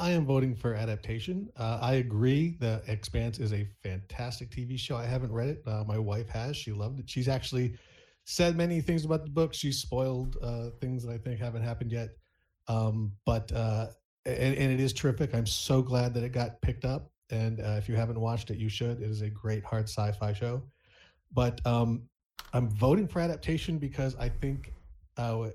I 0.00 0.12
am 0.12 0.24
voting 0.24 0.56
for 0.56 0.74
adaptation. 0.74 1.50
Uh, 1.58 1.78
I 1.82 1.94
agree 1.94 2.56
that 2.58 2.84
Expanse 2.88 3.38
is 3.38 3.52
a 3.52 3.68
fantastic 3.82 4.50
TV 4.50 4.78
show. 4.78 4.96
I 4.96 5.04
haven't 5.04 5.30
read 5.30 5.48
it. 5.48 5.62
Uh, 5.66 5.84
my 5.86 5.98
wife 5.98 6.30
has. 6.30 6.56
She 6.56 6.72
loved 6.72 7.00
it. 7.00 7.10
She's 7.10 7.28
actually 7.28 7.74
said 8.24 8.56
many 8.56 8.80
things 8.80 9.04
about 9.04 9.24
the 9.24 9.30
book. 9.30 9.52
She 9.52 9.70
spoiled 9.70 10.38
uh, 10.42 10.70
things 10.80 11.04
that 11.04 11.12
I 11.12 11.18
think 11.18 11.38
haven't 11.38 11.62
happened 11.62 11.92
yet. 11.92 12.16
Um, 12.66 13.12
but 13.26 13.52
uh, 13.52 13.88
and, 14.24 14.56
and, 14.56 14.72
it 14.72 14.80
is 14.80 14.94
terrific. 14.94 15.34
I'm 15.34 15.46
so 15.46 15.82
glad 15.82 16.14
that 16.14 16.24
it 16.24 16.32
got 16.32 16.62
picked 16.62 16.86
up. 16.86 17.10
And 17.30 17.60
uh, 17.60 17.76
if 17.76 17.86
you 17.86 17.94
haven't 17.94 18.18
watched 18.18 18.50
it, 18.50 18.56
you 18.56 18.70
should. 18.70 19.02
It 19.02 19.10
is 19.10 19.20
a 19.20 19.28
great 19.28 19.64
hard 19.64 19.84
sci-fi 19.84 20.32
show. 20.32 20.62
But 21.32 21.64
um, 21.66 22.08
I'm 22.54 22.70
voting 22.70 23.06
for 23.06 23.20
adaptation 23.20 23.76
because 23.76 24.16
I 24.16 24.30
think 24.30 24.72
uh, 25.18 25.50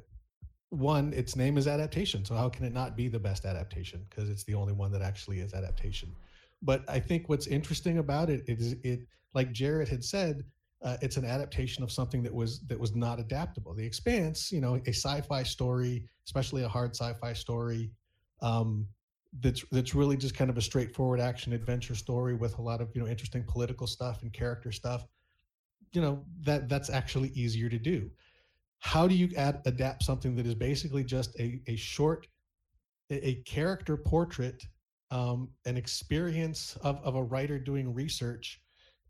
one, 0.76 1.14
its 1.14 1.36
name 1.36 1.58
is 1.58 1.68
adaptation. 1.68 2.26
So 2.26 2.36
how 2.36 2.50
can 2.50 2.66
it 2.66 2.74
not 2.74 2.96
be 2.96 3.08
the 3.08 3.20
best 3.20 3.46
adaptation? 3.46 4.06
Because 4.10 4.30
it's 4.30 4.44
the 4.44 4.56
only 4.56 4.74
one 4.74 4.92
that 4.92 5.02
actually 5.02 5.40
is 5.40 5.54
adaptation. 5.54 6.16
But 6.62 6.84
I 6.88 7.00
think 7.00 7.30
what's 7.30 7.48
interesting 7.48 8.00
about 8.00 8.30
it 8.30 8.44
is 8.48 8.76
it, 8.84 9.08
like 9.34 9.52
Jared 9.52 9.88
had 9.88 10.04
said, 10.04 10.44
uh, 10.84 10.98
it's 11.02 11.18
an 11.18 11.26
adaptation 11.26 11.84
of 11.84 11.92
something 11.92 12.22
that 12.24 12.34
was 12.34 12.60
that 12.68 12.80
was 12.80 12.96
not 12.96 13.20
adaptable. 13.20 13.74
The 13.74 13.86
Expanse, 13.86 14.52
you 14.52 14.62
know, 14.62 14.76
a 14.86 14.90
sci-fi 14.90 15.44
story, 15.44 16.06
especially 16.26 16.64
a 16.64 16.68
hard 16.68 16.96
sci-fi 16.96 17.34
story, 17.34 17.92
um, 18.42 18.88
that's 19.42 19.64
that's 19.72 19.96
really 19.96 20.18
just 20.18 20.36
kind 20.36 20.50
of 20.50 20.58
a 20.58 20.62
straightforward 20.62 21.20
action 21.20 21.54
adventure 21.54 21.96
story 21.96 22.36
with 22.36 22.58
a 22.58 22.62
lot 22.62 22.82
of 22.82 22.90
you 22.94 23.02
know 23.02 23.08
interesting 23.08 23.44
political 23.48 23.88
stuff 23.88 24.22
and 24.22 24.32
character 24.32 24.72
stuff. 24.72 25.08
You 25.92 26.02
know 26.02 26.24
that 26.42 26.70
that's 26.70 26.90
actually 26.90 27.30
easier 27.30 27.70
to 27.70 27.80
do. 27.80 28.12
How 28.86 29.08
do 29.08 29.16
you 29.16 29.32
add, 29.36 29.64
adapt 29.66 30.04
something 30.04 30.36
that 30.36 30.46
is 30.46 30.54
basically 30.54 31.04
just 31.04 31.36
a 31.40 31.60
a 31.66 31.76
short 31.76 32.28
a, 33.10 33.30
a 33.30 33.34
character 33.42 33.98
portrait, 33.98 34.64
um, 35.10 35.50
an 35.66 35.76
experience 35.76 36.78
of 36.84 37.04
of 37.04 37.16
a 37.16 37.24
writer 37.24 37.58
doing 37.58 37.92
research, 37.92 38.62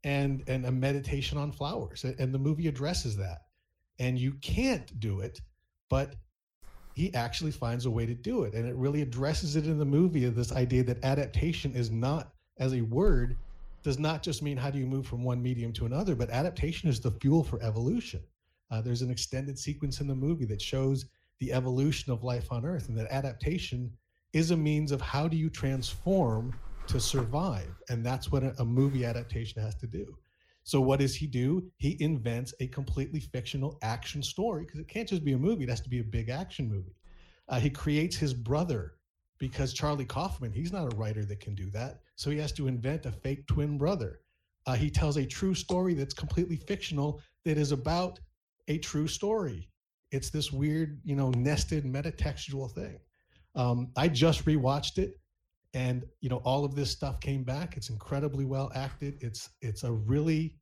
and 0.05 0.43
and 0.47 0.65
a 0.65 0.71
meditation 0.71 1.37
on 1.37 1.51
flowers, 1.51 2.05
and 2.05 2.33
the 2.33 2.39
movie 2.39 2.69
addresses 2.69 3.17
that. 3.17 3.39
And 3.99 4.17
you 4.17 4.35
can't 4.35 4.97
do 5.01 5.19
it, 5.19 5.41
but 5.89 6.15
he 6.93 7.13
actually 7.13 7.51
finds 7.51 7.85
a 7.85 7.91
way 7.91 8.05
to 8.05 8.15
do 8.15 8.43
it. 8.43 8.53
And 8.53 8.65
it 8.65 8.75
really 8.75 9.01
addresses 9.01 9.57
it 9.57 9.65
in 9.65 9.77
the 9.77 9.83
movie 9.83 10.23
this 10.29 10.53
idea 10.53 10.83
that 10.85 11.03
adaptation 11.03 11.75
is 11.75 11.91
not, 11.91 12.31
as 12.59 12.73
a 12.73 12.81
word, 12.81 13.35
does 13.83 13.99
not 13.99 14.23
just 14.23 14.41
mean 14.41 14.55
how 14.55 14.71
do 14.71 14.79
you 14.79 14.87
move 14.87 15.05
from 15.05 15.25
one 15.25 15.43
medium 15.43 15.73
to 15.73 15.85
another, 15.85 16.15
but 16.15 16.29
adaptation 16.29 16.87
is 16.87 17.01
the 17.01 17.11
fuel 17.19 17.43
for 17.43 17.61
evolution. 17.61 18.21
Uh, 18.71 18.81
there's 18.81 19.01
an 19.01 19.11
extended 19.11 19.57
sequence 19.57 20.01
in 20.01 20.07
the 20.07 20.15
movie 20.15 20.45
that 20.45 20.61
shows 20.61 21.05
the 21.39 21.51
evolution 21.51 22.11
of 22.11 22.23
life 22.23 22.51
on 22.51 22.65
Earth, 22.65 22.89
and 22.89 22.97
that 22.97 23.11
adaptation 23.11 23.91
is 24.33 24.51
a 24.51 24.57
means 24.57 24.91
of 24.91 25.01
how 25.01 25.27
do 25.27 25.37
you 25.37 25.49
transform 25.49 26.53
to 26.87 26.99
survive. 26.99 27.73
And 27.89 28.05
that's 28.05 28.31
what 28.31 28.43
a, 28.43 28.53
a 28.59 28.65
movie 28.65 29.05
adaptation 29.05 29.61
has 29.61 29.75
to 29.75 29.87
do. 29.87 30.17
So 30.63 30.81
what 30.81 30.99
does 30.99 31.15
he 31.15 31.27
do? 31.27 31.71
He 31.77 31.95
invents 31.99 32.53
a 32.59 32.67
completely 32.67 33.19
fictional 33.19 33.77
action 33.83 34.23
story 34.23 34.65
because 34.65 34.79
it 34.79 34.87
can't 34.87 35.07
just 35.07 35.23
be 35.23 35.33
a 35.33 35.37
movie; 35.37 35.63
it 35.63 35.69
has 35.69 35.81
to 35.81 35.89
be 35.89 35.99
a 35.99 36.03
big 36.03 36.29
action 36.29 36.67
movie. 36.67 36.95
Uh, 37.47 37.59
he 37.59 37.69
creates 37.69 38.15
his 38.15 38.33
brother 38.33 38.95
because 39.37 39.73
Charlie 39.73 40.05
Kaufman, 40.05 40.51
he's 40.51 40.71
not 40.71 40.91
a 40.91 40.95
writer 40.95 41.23
that 41.25 41.39
can 41.39 41.53
do 41.53 41.69
that, 41.71 41.99
so 42.15 42.31
he 42.31 42.39
has 42.39 42.51
to 42.53 42.67
invent 42.67 43.05
a 43.05 43.11
fake 43.11 43.45
twin 43.45 43.77
brother. 43.77 44.21
Uh, 44.65 44.73
he 44.73 44.89
tells 44.89 45.17
a 45.17 45.25
true 45.25 45.53
story 45.53 45.93
that's 45.93 46.13
completely 46.13 46.55
fictional 46.55 47.21
that 47.43 47.57
is 47.57 47.71
about 47.71 48.19
a 48.67 48.77
true 48.79 49.07
story. 49.07 49.69
It's 50.11 50.29
this 50.29 50.51
weird, 50.51 51.01
you 51.03 51.15
know, 51.15 51.29
nested 51.31 51.85
metatextual 51.85 52.71
thing. 52.71 52.99
Um, 53.55 53.91
I 53.95 54.07
just 54.07 54.45
rewatched 54.45 54.97
it 54.97 55.19
and 55.73 56.05
you 56.21 56.29
know 56.29 56.37
all 56.45 56.63
of 56.63 56.73
this 56.73 56.89
stuff 56.89 57.19
came 57.19 57.43
back 57.43 57.75
it's 57.75 57.89
incredibly 57.89 58.45
well 58.45 58.71
acted 58.75 59.17
it's 59.19 59.49
it's 59.61 59.83
a 59.83 59.91
really 59.91 60.55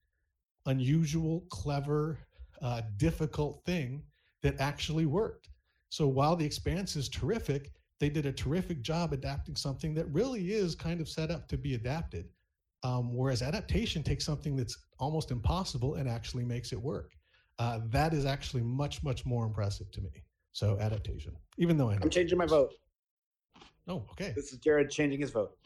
unusual, 0.66 1.46
clever, 1.50 2.20
uh, 2.62 2.82
difficult 2.98 3.64
thing 3.66 4.04
that 4.42 4.60
actually 4.60 5.06
worked. 5.06 5.50
So 5.90 6.08
while 6.08 6.36
The 6.36 6.46
Expanse 6.46 6.96
is 6.96 7.10
terrific, 7.10 7.72
they 8.00 8.10
did 8.10 8.26
a 8.26 8.34
terrific 8.34 8.82
job 8.82 9.14
adapting 9.14 9.56
something 9.56 9.94
that 9.96 10.08
really 10.08 10.52
is 10.52 10.76
kind 10.76 11.00
of 11.00 11.10
set 11.10 11.32
up 11.32 11.48
to 11.50 11.58
be 11.58 11.76
adapted. 11.76 12.26
Um, 12.84 13.14
whereas 13.14 13.42
adaptation 13.42 14.04
takes 14.04 14.26
something 14.26 14.56
that's 14.56 14.78
almost 15.00 15.32
impossible 15.32 15.96
and 15.96 16.10
actually 16.10 16.44
makes 16.44 16.74
it 16.74 16.82
work. 16.82 17.12
Uh, 17.60 17.80
that 17.92 18.14
is 18.14 18.26
actually 18.26 18.64
much, 18.64 19.04
much 19.04 19.26
more 19.26 19.46
impressive 19.46 19.92
to 19.92 20.02
me. 20.02 20.10
So 20.52 20.78
adaptation, 20.80 21.34
even 21.58 21.78
though 21.78 21.90
I 21.90 21.96
know. 21.96 22.02
I'm 22.04 22.10
changing 22.10 22.38
my 22.38 22.46
vote. 22.46 22.74
Oh, 23.88 24.06
okay. 24.12 24.34
This 24.36 24.54
is 24.54 24.60
Jared 24.60 24.90
changing 24.90 25.20
his 25.20 25.32
vote. 25.32 25.58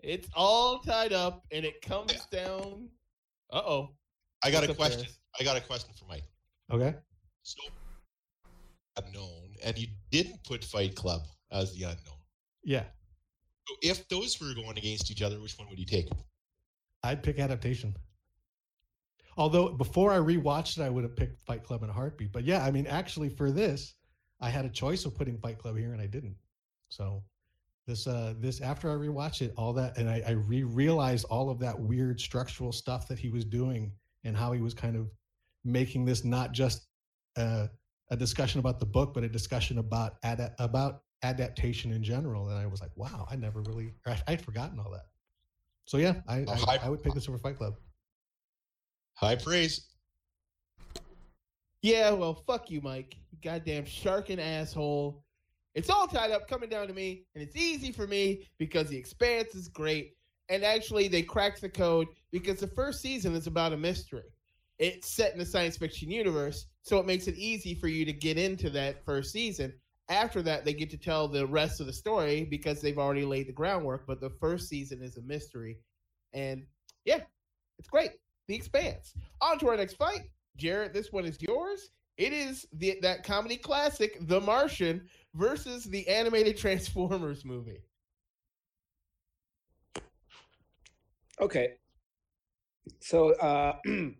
It's 0.00 0.28
all 0.34 0.80
tied 0.80 1.12
up, 1.12 1.44
and 1.52 1.64
it 1.64 1.80
comes 1.80 2.26
down. 2.26 2.88
Uh 3.52 3.62
oh. 3.64 3.90
I 4.44 4.50
got 4.50 4.62
What's 4.62 4.72
a 4.72 4.76
question. 4.76 5.00
Ferris? 5.00 5.18
I 5.40 5.44
got 5.44 5.56
a 5.56 5.60
question 5.60 5.94
for 5.96 6.04
Mike. 6.06 6.24
Okay. 6.70 6.94
So 7.42 7.60
unknown, 8.96 9.54
and 9.64 9.78
you 9.78 9.86
didn't 10.10 10.42
put 10.44 10.64
Fight 10.64 10.94
Club 10.94 11.22
as 11.50 11.74
the 11.74 11.84
unknown. 11.84 12.18
Yeah. 12.64 12.84
So 13.68 13.74
if 13.82 14.08
those 14.08 14.40
were 14.40 14.54
going 14.54 14.76
against 14.76 15.10
each 15.10 15.22
other, 15.22 15.40
which 15.40 15.56
one 15.58 15.68
would 15.68 15.78
you 15.78 15.86
take? 15.86 16.08
I'd 17.04 17.22
pick 17.22 17.38
adaptation. 17.38 17.96
Although 19.36 19.70
before 19.70 20.12
I 20.12 20.18
rewatched 20.18 20.78
it, 20.78 20.82
I 20.82 20.90
would 20.90 21.04
have 21.04 21.16
picked 21.16 21.40
Fight 21.42 21.64
Club 21.64 21.82
in 21.82 21.90
a 21.90 21.92
heartbeat. 21.92 22.32
But 22.32 22.44
yeah, 22.44 22.64
I 22.64 22.70
mean, 22.70 22.86
actually 22.86 23.28
for 23.28 23.50
this, 23.50 23.94
I 24.40 24.50
had 24.50 24.64
a 24.64 24.68
choice 24.68 25.04
of 25.04 25.14
putting 25.14 25.38
Fight 25.38 25.58
Club 25.58 25.76
here 25.76 25.92
and 25.92 26.02
I 26.02 26.06
didn't. 26.06 26.36
So 26.88 27.22
this 27.86 28.06
uh 28.06 28.34
this 28.38 28.60
after 28.60 28.90
I 28.90 28.94
rewatched 28.94 29.42
it, 29.42 29.54
all 29.56 29.72
that 29.74 29.96
and 29.96 30.08
I, 30.08 30.22
I 30.26 30.30
re-realized 30.32 31.24
all 31.30 31.50
of 31.50 31.58
that 31.60 31.78
weird 31.78 32.20
structural 32.20 32.72
stuff 32.72 33.08
that 33.08 33.18
he 33.18 33.28
was 33.28 33.44
doing 33.44 33.92
and 34.24 34.36
how 34.36 34.52
he 34.52 34.60
was 34.60 34.74
kind 34.74 34.96
of 34.96 35.10
making 35.64 36.04
this 36.04 36.24
not 36.24 36.52
just 36.52 36.88
uh, 37.36 37.66
a 38.10 38.16
discussion 38.16 38.60
about 38.60 38.78
the 38.78 38.86
book, 38.86 39.14
but 39.14 39.24
a 39.24 39.28
discussion 39.28 39.78
about 39.78 40.16
ad- 40.22 40.54
about 40.58 41.02
adaptation 41.22 41.92
in 41.92 42.02
general. 42.02 42.48
And 42.48 42.58
I 42.58 42.66
was 42.66 42.80
like, 42.80 42.90
wow, 42.96 43.26
I 43.30 43.36
never 43.36 43.62
really 43.62 43.94
I, 44.06 44.20
I'd 44.28 44.42
forgotten 44.42 44.78
all 44.78 44.90
that. 44.90 45.06
So 45.86 45.96
yeah, 45.96 46.14
I, 46.28 46.44
I, 46.68 46.78
I 46.84 46.88
would 46.88 47.02
pick 47.02 47.14
this 47.14 47.28
over 47.28 47.38
Fight 47.38 47.56
Club. 47.56 47.74
High 49.14 49.36
praise. 49.36 49.88
Yeah, 51.82 52.10
well, 52.12 52.34
fuck 52.46 52.70
you, 52.70 52.80
Mike. 52.80 53.16
You 53.30 53.38
goddamn 53.42 53.84
sharking 53.84 54.40
asshole. 54.40 55.24
It's 55.74 55.90
all 55.90 56.06
tied 56.06 56.30
up, 56.30 56.48
coming 56.48 56.68
down 56.68 56.86
to 56.86 56.92
me, 56.92 57.24
and 57.34 57.42
it's 57.42 57.56
easy 57.56 57.92
for 57.92 58.06
me 58.06 58.46
because 58.58 58.88
the 58.88 58.96
expanse 58.96 59.54
is 59.54 59.68
great. 59.68 60.14
And 60.48 60.64
actually, 60.64 61.08
they 61.08 61.22
cracked 61.22 61.60
the 61.60 61.68
code 61.68 62.08
because 62.30 62.60
the 62.60 62.66
first 62.66 63.00
season 63.00 63.34
is 63.34 63.46
about 63.46 63.72
a 63.72 63.76
mystery. 63.76 64.24
It's 64.78 65.08
set 65.08 65.34
in 65.34 65.40
a 65.40 65.46
science 65.46 65.76
fiction 65.76 66.10
universe, 66.10 66.66
so 66.82 66.98
it 66.98 67.06
makes 67.06 67.26
it 67.26 67.36
easy 67.36 67.74
for 67.74 67.88
you 67.88 68.04
to 68.04 68.12
get 68.12 68.38
into 68.38 68.68
that 68.70 69.04
first 69.04 69.32
season. 69.32 69.72
After 70.08 70.42
that, 70.42 70.64
they 70.64 70.74
get 70.74 70.90
to 70.90 70.98
tell 70.98 71.26
the 71.26 71.46
rest 71.46 71.80
of 71.80 71.86
the 71.86 71.92
story 71.92 72.44
because 72.44 72.80
they've 72.80 72.98
already 72.98 73.24
laid 73.24 73.48
the 73.48 73.52
groundwork. 73.52 74.06
But 74.06 74.20
the 74.20 74.30
first 74.40 74.68
season 74.68 75.02
is 75.02 75.16
a 75.16 75.22
mystery, 75.22 75.78
and 76.32 76.64
yeah, 77.04 77.20
it's 77.78 77.88
great. 77.88 78.10
The 78.52 78.58
Expanse. 78.58 79.14
On 79.40 79.58
to 79.60 79.68
our 79.70 79.76
next 79.78 79.94
fight. 79.94 80.28
Jared, 80.58 80.92
this 80.92 81.10
one 81.10 81.24
is 81.24 81.40
yours. 81.40 81.88
It 82.18 82.34
is 82.34 82.66
the 82.74 82.98
that 83.00 83.24
comedy 83.24 83.56
classic, 83.56 84.18
The 84.28 84.42
Martian, 84.42 85.08
versus 85.34 85.84
the 85.84 86.06
animated 86.06 86.58
Transformers 86.58 87.46
movie. 87.46 87.80
Okay. 91.40 91.70
So 93.00 93.32
uh 93.36 93.76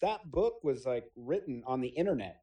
that 0.00 0.28
book 0.28 0.54
was 0.64 0.84
like 0.84 1.04
written 1.14 1.62
on 1.64 1.80
the 1.80 1.88
internet. 1.88 2.40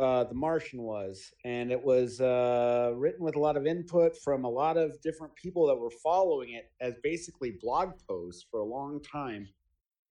Uh 0.00 0.24
The 0.24 0.34
Martian 0.34 0.82
was, 0.82 1.30
and 1.44 1.70
it 1.70 1.82
was 1.82 2.20
uh 2.22 2.92
written 2.96 3.22
with 3.22 3.36
a 3.36 3.40
lot 3.40 3.56
of 3.58 3.66
input 3.66 4.16
from 4.16 4.44
a 4.44 4.50
lot 4.50 4.78
of 4.78 5.00
different 5.02 5.34
people 5.36 5.66
that 5.66 5.76
were 5.76 5.90
following 6.02 6.54
it 6.54 6.70
as 6.80 6.94
basically 7.02 7.58
blog 7.60 7.90
posts 8.08 8.46
for 8.50 8.60
a 8.60 8.64
long 8.64 9.02
time. 9.02 9.46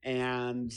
And 0.03 0.71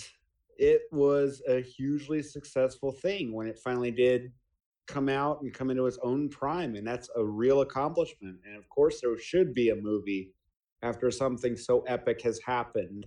it 0.58 0.82
was 0.92 1.42
a 1.48 1.60
hugely 1.60 2.22
successful 2.22 2.92
thing 2.92 3.34
when 3.34 3.46
it 3.46 3.58
finally 3.58 3.90
did 3.90 4.32
come 4.86 5.08
out 5.08 5.42
and 5.42 5.52
come 5.54 5.70
into 5.70 5.86
its 5.86 5.98
own 6.02 6.28
prime 6.28 6.74
and 6.76 6.86
that's 6.86 7.08
a 7.16 7.24
real 7.24 7.60
accomplishment 7.62 8.38
and 8.46 8.56
of 8.56 8.68
course 8.68 9.00
there 9.00 9.16
should 9.18 9.54
be 9.54 9.70
a 9.70 9.76
movie 9.76 10.32
after 10.82 11.10
something 11.10 11.56
so 11.56 11.82
epic 11.82 12.20
has 12.22 12.40
happened 12.44 13.06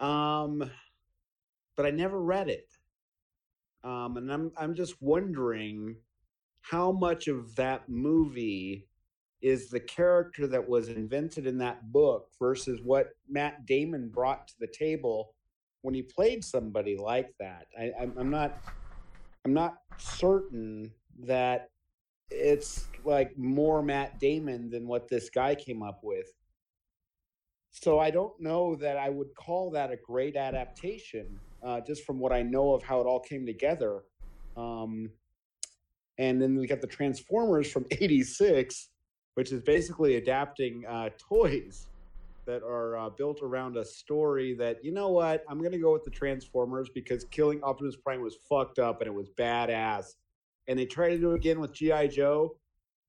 um 0.00 0.68
but 1.76 1.86
i 1.86 1.90
never 1.90 2.20
read 2.20 2.48
it 2.48 2.71
um 3.84 4.16
and 4.16 4.32
i'm 4.32 4.50
i'm 4.56 4.74
just 4.74 5.00
wondering 5.00 5.96
how 6.62 6.92
much 6.92 7.28
of 7.28 7.54
that 7.56 7.88
movie 7.88 8.86
is 9.40 9.68
the 9.68 9.80
character 9.80 10.46
that 10.46 10.68
was 10.68 10.88
invented 10.88 11.46
in 11.46 11.58
that 11.58 11.92
book 11.92 12.28
versus 12.38 12.80
what 12.82 13.10
matt 13.28 13.66
damon 13.66 14.08
brought 14.08 14.46
to 14.46 14.54
the 14.60 14.68
table 14.68 15.34
when 15.82 15.94
he 15.94 16.02
played 16.02 16.44
somebody 16.44 16.96
like 16.96 17.32
that 17.40 17.66
I, 17.78 17.90
I'm, 18.00 18.30
not 18.30 18.62
I'm 19.44 19.52
not 19.52 19.78
certain 19.98 20.92
that 21.24 21.70
it's 22.30 22.88
like 23.04 23.36
more 23.36 23.82
Matt 23.82 24.18
Damon 24.18 24.70
than 24.70 24.86
what 24.86 25.08
this 25.08 25.30
guy 25.30 25.54
came 25.54 25.82
up 25.82 26.00
with. 26.02 26.26
So 27.70 27.98
I 27.98 28.10
don't 28.10 28.38
know 28.40 28.74
that 28.76 28.96
I 28.96 29.08
would 29.08 29.34
call 29.34 29.70
that 29.70 29.90
a 29.90 29.96
great 29.96 30.36
adaptation, 30.36 31.38
uh, 31.64 31.80
just 31.80 32.04
from 32.04 32.18
what 32.18 32.32
I 32.32 32.42
know 32.42 32.74
of 32.74 32.82
how 32.82 33.00
it 33.00 33.06
all 33.06 33.20
came 33.20 33.46
together. 33.46 34.02
Um, 34.56 35.10
and 36.18 36.40
then 36.40 36.56
we 36.56 36.66
got 36.66 36.80
the 36.80 36.86
Transformers 36.86 37.70
from 37.70 37.86
'86, 37.90 38.88
which 39.34 39.52
is 39.52 39.60
basically 39.62 40.16
adapting 40.16 40.84
uh, 40.88 41.10
toys 41.18 41.86
that 42.46 42.62
are 42.62 42.96
uh, 42.96 43.10
built 43.10 43.40
around 43.42 43.76
a 43.76 43.84
story 43.84 44.54
that 44.54 44.84
you 44.84 44.92
know 44.92 45.08
what? 45.08 45.44
I'm 45.48 45.58
going 45.58 45.72
to 45.72 45.78
go 45.78 45.92
with 45.92 46.04
the 46.04 46.10
transformers 46.10 46.90
because 46.92 47.24
killing 47.24 47.62
optimus 47.62 47.96
prime 47.96 48.22
was 48.22 48.36
fucked 48.48 48.78
up 48.78 49.00
and 49.00 49.08
it 49.08 49.14
was 49.14 49.28
badass. 49.38 50.06
And 50.68 50.78
they 50.78 50.86
tried 50.86 51.10
to 51.10 51.18
do 51.18 51.32
it 51.32 51.36
again 51.36 51.60
with 51.60 51.72
gi 51.72 52.08
joe 52.08 52.56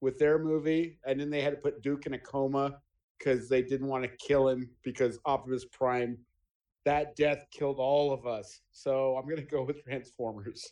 with 0.02 0.18
their 0.20 0.38
movie 0.38 1.00
and 1.06 1.20
then 1.20 1.30
they 1.30 1.42
had 1.42 1.52
to 1.52 1.58
put 1.58 1.82
duke 1.82 2.06
in 2.06 2.14
a 2.14 2.20
coma 2.20 2.78
because 3.18 3.48
they 3.48 3.62
didn't 3.62 3.88
want 3.88 4.04
to 4.04 4.10
kill 4.18 4.50
him 4.50 4.70
because 4.84 5.18
optimus 5.26 5.66
prime 5.72 6.18
that 6.86 7.16
death 7.16 7.46
killed 7.52 7.78
all 7.80 8.12
of 8.14 8.26
us 8.28 8.62
so 8.72 9.16
i'm 9.18 9.26
going 9.26 9.38
to 9.38 9.44
go 9.44 9.64
with 9.64 9.84
transformers 9.84 10.72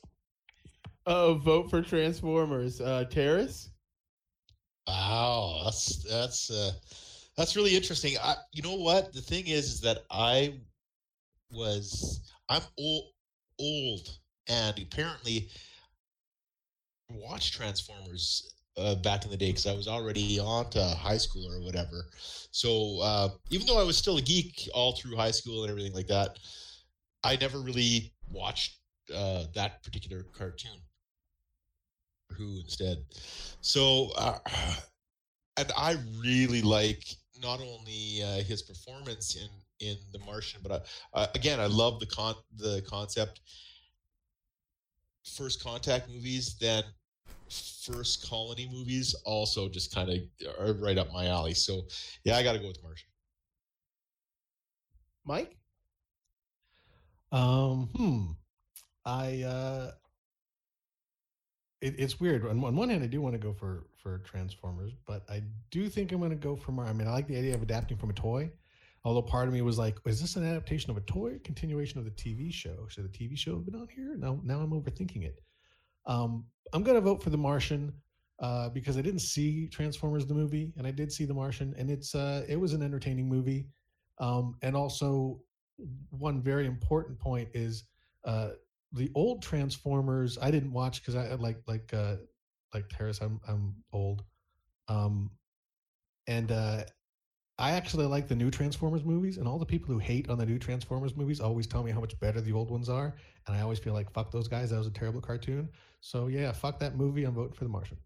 Uh, 1.07 1.34
vote 1.34 1.70
for 1.70 1.82
Transformers. 1.82 2.80
Uh, 2.80 3.05
Terrace? 3.09 3.72
Wow, 4.88 5.62
that's 5.66 6.03
that's 6.03 6.51
uh, 6.51 6.72
that's 7.36 7.55
really 7.55 7.76
interesting. 7.76 8.18
I, 8.22 8.36
you 8.53 8.62
know 8.62 8.76
what? 8.76 9.12
The 9.14 9.22
thing 9.22 9.47
is, 9.47 9.66
is 9.74 9.82
that 9.82 9.99
I 10.12 10.59
was 11.51 12.32
I'm 12.49 12.62
old, 12.78 13.05
old, 13.59 14.09
and 14.47 14.78
apparently 14.78 15.49
watched 17.09 17.53
Transformers 17.53 18.53
uh, 18.78 18.95
back 18.95 19.26
in 19.26 19.32
the 19.32 19.38
day 19.38 19.47
because 19.47 19.67
I 19.67 19.74
was 19.74 19.88
already 19.88 20.39
on 20.39 20.69
to 20.72 20.84
high 20.84 21.17
school 21.17 21.45
or 21.51 21.63
whatever. 21.63 22.05
So 22.51 22.99
uh, 23.01 23.30
even 23.49 23.67
though 23.67 23.80
I 23.80 23.84
was 23.84 23.97
still 23.97 24.17
a 24.17 24.22
geek 24.22 24.69
all 24.74 24.95
through 24.95 25.15
high 25.15 25.32
school 25.32 25.63
and 25.63 25.72
everything 25.72 25.93
like 25.93 26.07
that, 26.07 26.38
I 27.24 27.36
never 27.36 27.59
really 27.59 28.13
watched 28.30 28.78
uh, 29.13 29.45
that 29.53 29.84
particular 29.84 30.24
cartoon. 30.34 30.80
Who 32.38 32.59
instead? 32.61 33.03
So, 33.61 34.11
uh, 34.17 34.39
and 35.57 35.72
I 35.78 35.97
really 36.24 36.61
like 36.61 37.03
not 37.41 37.59
only 37.59 38.24
uh, 38.24 38.43
his 38.43 38.61
performance 38.61 39.36
in 39.36 39.49
in 39.80 39.97
The 40.13 40.19
Martian, 40.19 40.61
but 40.63 40.86
I, 41.13 41.28
again, 41.34 41.59
I 41.59 41.65
love 41.65 41.99
the 41.99 42.05
con 42.05 42.36
the 42.55 42.84
concept. 42.88 43.41
First 45.36 45.63
Contact 45.63 46.09
movies, 46.09 46.55
then 46.59 46.84
First 47.52 48.30
Colony 48.30 48.70
movies, 48.72 49.16
also 49.26 49.68
just 49.68 49.93
kind 49.93 50.10
of 50.10 50.18
are 50.60 50.74
right 50.74 50.97
up 50.97 51.12
my 51.12 51.28
alley. 51.28 51.54
So, 51.54 51.88
yeah, 52.24 52.38
I 52.38 52.43
got 52.43 52.54
to 52.54 52.60
go 52.60 52.68
with 52.68 52.82
Martian. 52.84 53.10
Mike? 55.26 55.58
Um, 57.32 57.89
hmm. 57.95 58.32
I 59.06 59.41
uh 59.43 59.91
it, 61.82 61.95
it's 61.97 62.20
weird. 62.20 62.45
On, 62.45 62.64
on 62.64 62.76
one 62.76 62.89
hand, 62.89 63.04
I 63.04 63.08
do 63.08 63.22
want 63.22 63.34
to 63.34 63.39
go 63.39 63.54
for 63.54 63.86
for 63.97 64.20
Transformers, 64.20 64.93
but 65.06 65.24
I 65.30 65.43
do 65.70 65.89
think 65.89 66.12
I'm 66.12 66.20
going 66.20 66.32
to 66.32 66.36
go 66.36 66.56
for 66.56 66.72
more. 66.72 66.86
I 66.86 66.93
mean, 66.93 67.08
I 67.08 67.12
like 67.12 67.28
the 67.28 67.38
idea 67.38 67.54
of 67.54 67.62
adapting 67.62 67.97
from 67.97 68.10
a 68.10 68.14
toy. 68.14 68.52
Although 69.04 69.24
part 69.24 69.47
of 69.47 69.54
me 69.54 69.62
was 69.64 69.80
like, 69.80 69.97
is 70.06 70.22
this 70.22 70.36
an 70.36 70.47
adaptation 70.47 70.91
of 70.91 70.97
a 70.97 71.02
toy, 71.02 71.39
continuation 71.43 71.97
of 71.97 72.06
the 72.06 72.12
TV 72.12 72.54
show? 72.54 72.86
Should 72.88 73.12
the 73.12 73.18
TV 73.18 73.36
show 73.36 73.56
have 73.56 73.66
been 73.66 73.76
on 73.76 73.88
here? 73.95 74.16
Now, 74.16 74.39
now 74.43 74.60
I'm 74.60 74.70
overthinking 74.72 75.24
it. 75.24 75.41
Um, 76.06 76.45
I'm 76.74 76.84
going 76.84 76.95
to 76.95 77.02
vote 77.02 77.22
for 77.22 77.30
The 77.30 77.38
Martian 77.38 77.93
uh, 78.39 78.70
because 78.70 78.97
I 78.97 79.02
didn't 79.02 79.20
see 79.20 79.68
Transformers 79.68 80.26
the 80.26 80.34
movie, 80.34 80.74
and 80.78 80.88
I 80.88 80.91
did 80.91 81.12
see 81.12 81.26
The 81.26 81.34
Martian, 81.34 81.76
and 81.78 81.89
it's 81.91 82.16
uh, 82.16 82.43
it 82.47 82.60
was 82.60 82.74
an 82.74 82.82
entertaining 82.82 83.30
movie. 83.30 83.68
Um, 84.20 84.56
and 84.62 84.76
also, 84.76 85.41
one 86.10 86.41
very 86.41 86.66
important 86.66 87.20
point 87.20 87.49
is 87.54 87.84
uh, 88.26 88.49
the 88.93 89.12
old 89.16 89.41
Transformers. 89.41 90.38
I 90.41 90.52
didn't 90.52 90.74
watch 90.74 91.02
because 91.02 91.16
I 91.16 91.34
like 91.36 91.62
like 91.68 91.93
uh, 91.93 92.18
like 92.74 92.89
Terrace. 92.89 93.20
I'm 93.22 93.39
I'm 93.47 93.76
old, 93.93 94.24
um, 94.88 95.32
and 96.28 96.52
uh, 96.52 96.84
I 97.62 97.74
actually 97.74 98.07
like 98.07 98.28
the 98.28 98.36
new 98.36 98.49
Transformers 98.49 99.03
movies. 99.03 99.38
And 99.38 99.47
all 99.47 99.59
the 99.59 99.68
people 99.68 99.93
who 99.93 99.99
hate 99.99 100.32
on 100.32 100.39
the 100.39 100.45
new 100.47 100.57
Transformers 100.57 101.16
movies 101.16 101.39
always 101.39 101.68
tell 101.68 101.84
me 101.84 101.91
how 101.91 101.99
much 101.99 102.20
better 102.20 102.41
the 102.41 102.51
old 102.51 102.72
ones 102.72 102.89
are, 102.89 103.14
and 103.45 103.55
I 103.55 103.62
always 103.62 103.78
feel 103.78 103.93
like 103.93 104.12
fuck 104.12 104.32
those 104.32 104.47
guys. 104.47 104.72
That 104.72 104.80
was 104.80 104.88
a 104.88 104.91
terrible 104.91 105.22
cartoon. 105.22 105.70
So 105.99 106.26
yeah, 106.26 106.51
fuck 106.53 106.80
that 106.80 106.95
movie. 106.95 107.24
I'm 107.24 107.36
voting 107.36 107.53
for 107.53 107.64
The 107.64 107.70
Martian. 107.70 107.97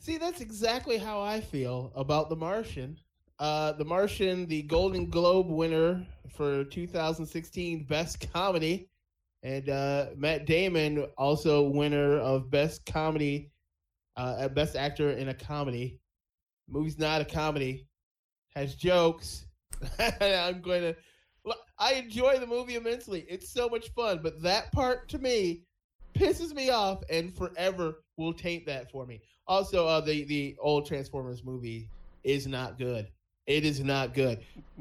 See, 0.00 0.18
that's 0.18 0.42
exactly 0.42 0.98
how 0.98 1.18
I 1.18 1.40
feel 1.40 1.90
about 1.96 2.28
The 2.28 2.36
Martian. 2.36 2.98
Uh, 3.38 3.72
the 3.72 3.84
Martian, 3.86 4.46
the 4.46 4.62
Golden 4.62 5.08
Globe 5.08 5.48
winner 5.48 6.06
for 6.28 6.64
2016 6.64 7.84
Best 7.84 8.30
Comedy, 8.34 8.90
and 9.42 9.70
uh, 9.70 10.06
Matt 10.14 10.44
Damon 10.44 11.06
also 11.16 11.62
winner 11.62 12.18
of 12.18 12.50
Best 12.50 12.84
Comedy, 12.84 13.50
uh, 14.16 14.48
Best 14.48 14.76
Actor 14.76 15.12
in 15.12 15.30
a 15.30 15.34
Comedy. 15.34 15.98
The 16.66 16.74
movie's 16.74 16.98
not 16.98 17.22
a 17.22 17.24
comedy, 17.24 17.87
has 18.54 18.74
jokes. 18.74 19.46
I'm 20.20 20.60
going 20.60 20.82
to. 20.82 20.96
I 21.78 21.94
enjoy 21.94 22.38
the 22.38 22.46
movie 22.46 22.74
immensely. 22.74 23.24
It's 23.28 23.50
so 23.50 23.68
much 23.68 23.90
fun, 23.94 24.20
but 24.22 24.42
that 24.42 24.70
part 24.72 25.08
to 25.10 25.18
me 25.18 25.62
pisses 26.14 26.52
me 26.54 26.70
off 26.70 27.02
and 27.10 27.34
forever 27.34 28.02
will 28.16 28.34
taint 28.34 28.66
that 28.66 28.90
for 28.90 29.06
me. 29.06 29.20
Also, 29.46 29.86
uh, 29.86 30.00
the 30.00 30.24
the 30.24 30.56
old 30.60 30.86
Transformers 30.86 31.44
movie 31.44 31.88
is 32.24 32.46
not 32.46 32.78
good. 32.78 33.08
It 33.46 33.64
is 33.64 33.80
not 33.80 34.12
good. 34.12 34.40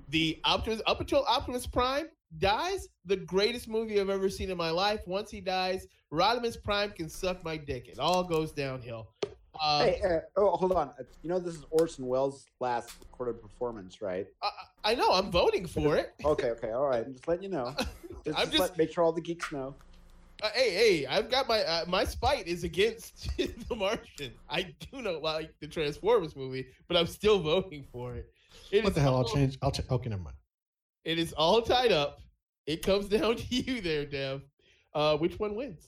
The 0.09 0.39
Optimus 0.43 0.81
up 0.87 0.99
until 0.99 1.23
Optimus 1.25 1.65
Prime 1.65 2.07
dies, 2.39 2.89
the 3.05 3.15
greatest 3.15 3.69
movie 3.69 3.99
I've 3.99 4.09
ever 4.09 4.29
seen 4.29 4.51
in 4.51 4.57
my 4.57 4.71
life. 4.71 5.01
Once 5.07 5.31
he 5.31 5.39
dies, 5.39 5.87
Rodimus 6.11 6.61
Prime 6.61 6.91
can 6.91 7.07
suck 7.07 7.43
my 7.45 7.55
dick. 7.55 7.87
It 7.87 7.99
all 7.99 8.23
goes 8.23 8.51
downhill. 8.51 9.07
Uh, 9.61 9.83
hey, 9.83 10.01
uh, 10.03 10.19
oh, 10.35 10.51
hold 10.57 10.73
on. 10.73 10.91
You 11.21 11.29
know 11.29 11.39
this 11.39 11.55
is 11.55 11.65
Orson 11.69 12.05
Welles' 12.05 12.45
last 12.59 12.91
recorded 12.99 13.41
performance, 13.41 14.01
right? 14.01 14.27
I, 14.41 14.49
I 14.83 14.95
know. 14.95 15.11
I'm 15.11 15.31
voting 15.31 15.65
for 15.65 15.95
it. 15.95 16.13
okay, 16.25 16.49
okay, 16.51 16.71
all 16.71 16.87
right. 16.87 17.05
I'm 17.05 17.13
just 17.13 17.27
letting 17.27 17.43
you 17.43 17.49
know. 17.49 17.75
Just, 18.25 18.39
I'm 18.39 18.49
just, 18.49 18.59
let, 18.59 18.77
make 18.77 18.91
sure 18.91 19.05
all 19.05 19.13
the 19.13 19.21
geeks 19.21 19.53
know. 19.53 19.73
Uh, 20.43 20.49
hey, 20.53 20.71
hey! 20.71 21.05
I've 21.05 21.29
got 21.31 21.47
my 21.47 21.61
uh, 21.61 21.85
my 21.87 22.03
spite 22.03 22.45
is 22.45 22.65
against 22.65 23.29
the 23.37 23.75
Martian. 23.75 24.33
I 24.49 24.73
do 24.91 25.01
not 25.01 25.21
like 25.21 25.53
the 25.61 25.67
Transformers 25.67 26.35
movie, 26.35 26.67
but 26.89 26.97
I'm 26.97 27.07
still 27.07 27.39
voting 27.39 27.85
for 27.89 28.15
it. 28.15 28.29
It 28.71 28.83
what 28.83 28.95
the 28.95 28.99
hell? 28.99 29.13
All, 29.13 29.19
I'll 29.19 29.33
change. 29.33 29.57
I'll 29.61 29.71
change. 29.71 29.89
Okay, 29.89 30.09
never 30.09 30.23
mind. 30.23 30.35
It 31.05 31.19
is 31.19 31.31
all 31.33 31.61
tied 31.61 31.93
up. 31.93 32.19
It 32.65 32.81
comes 32.81 33.07
down 33.07 33.37
to 33.37 33.55
you 33.55 33.79
there, 33.79 34.05
Dev. 34.05 34.41
Uh, 34.93 35.15
which 35.15 35.39
one 35.39 35.55
wins? 35.55 35.87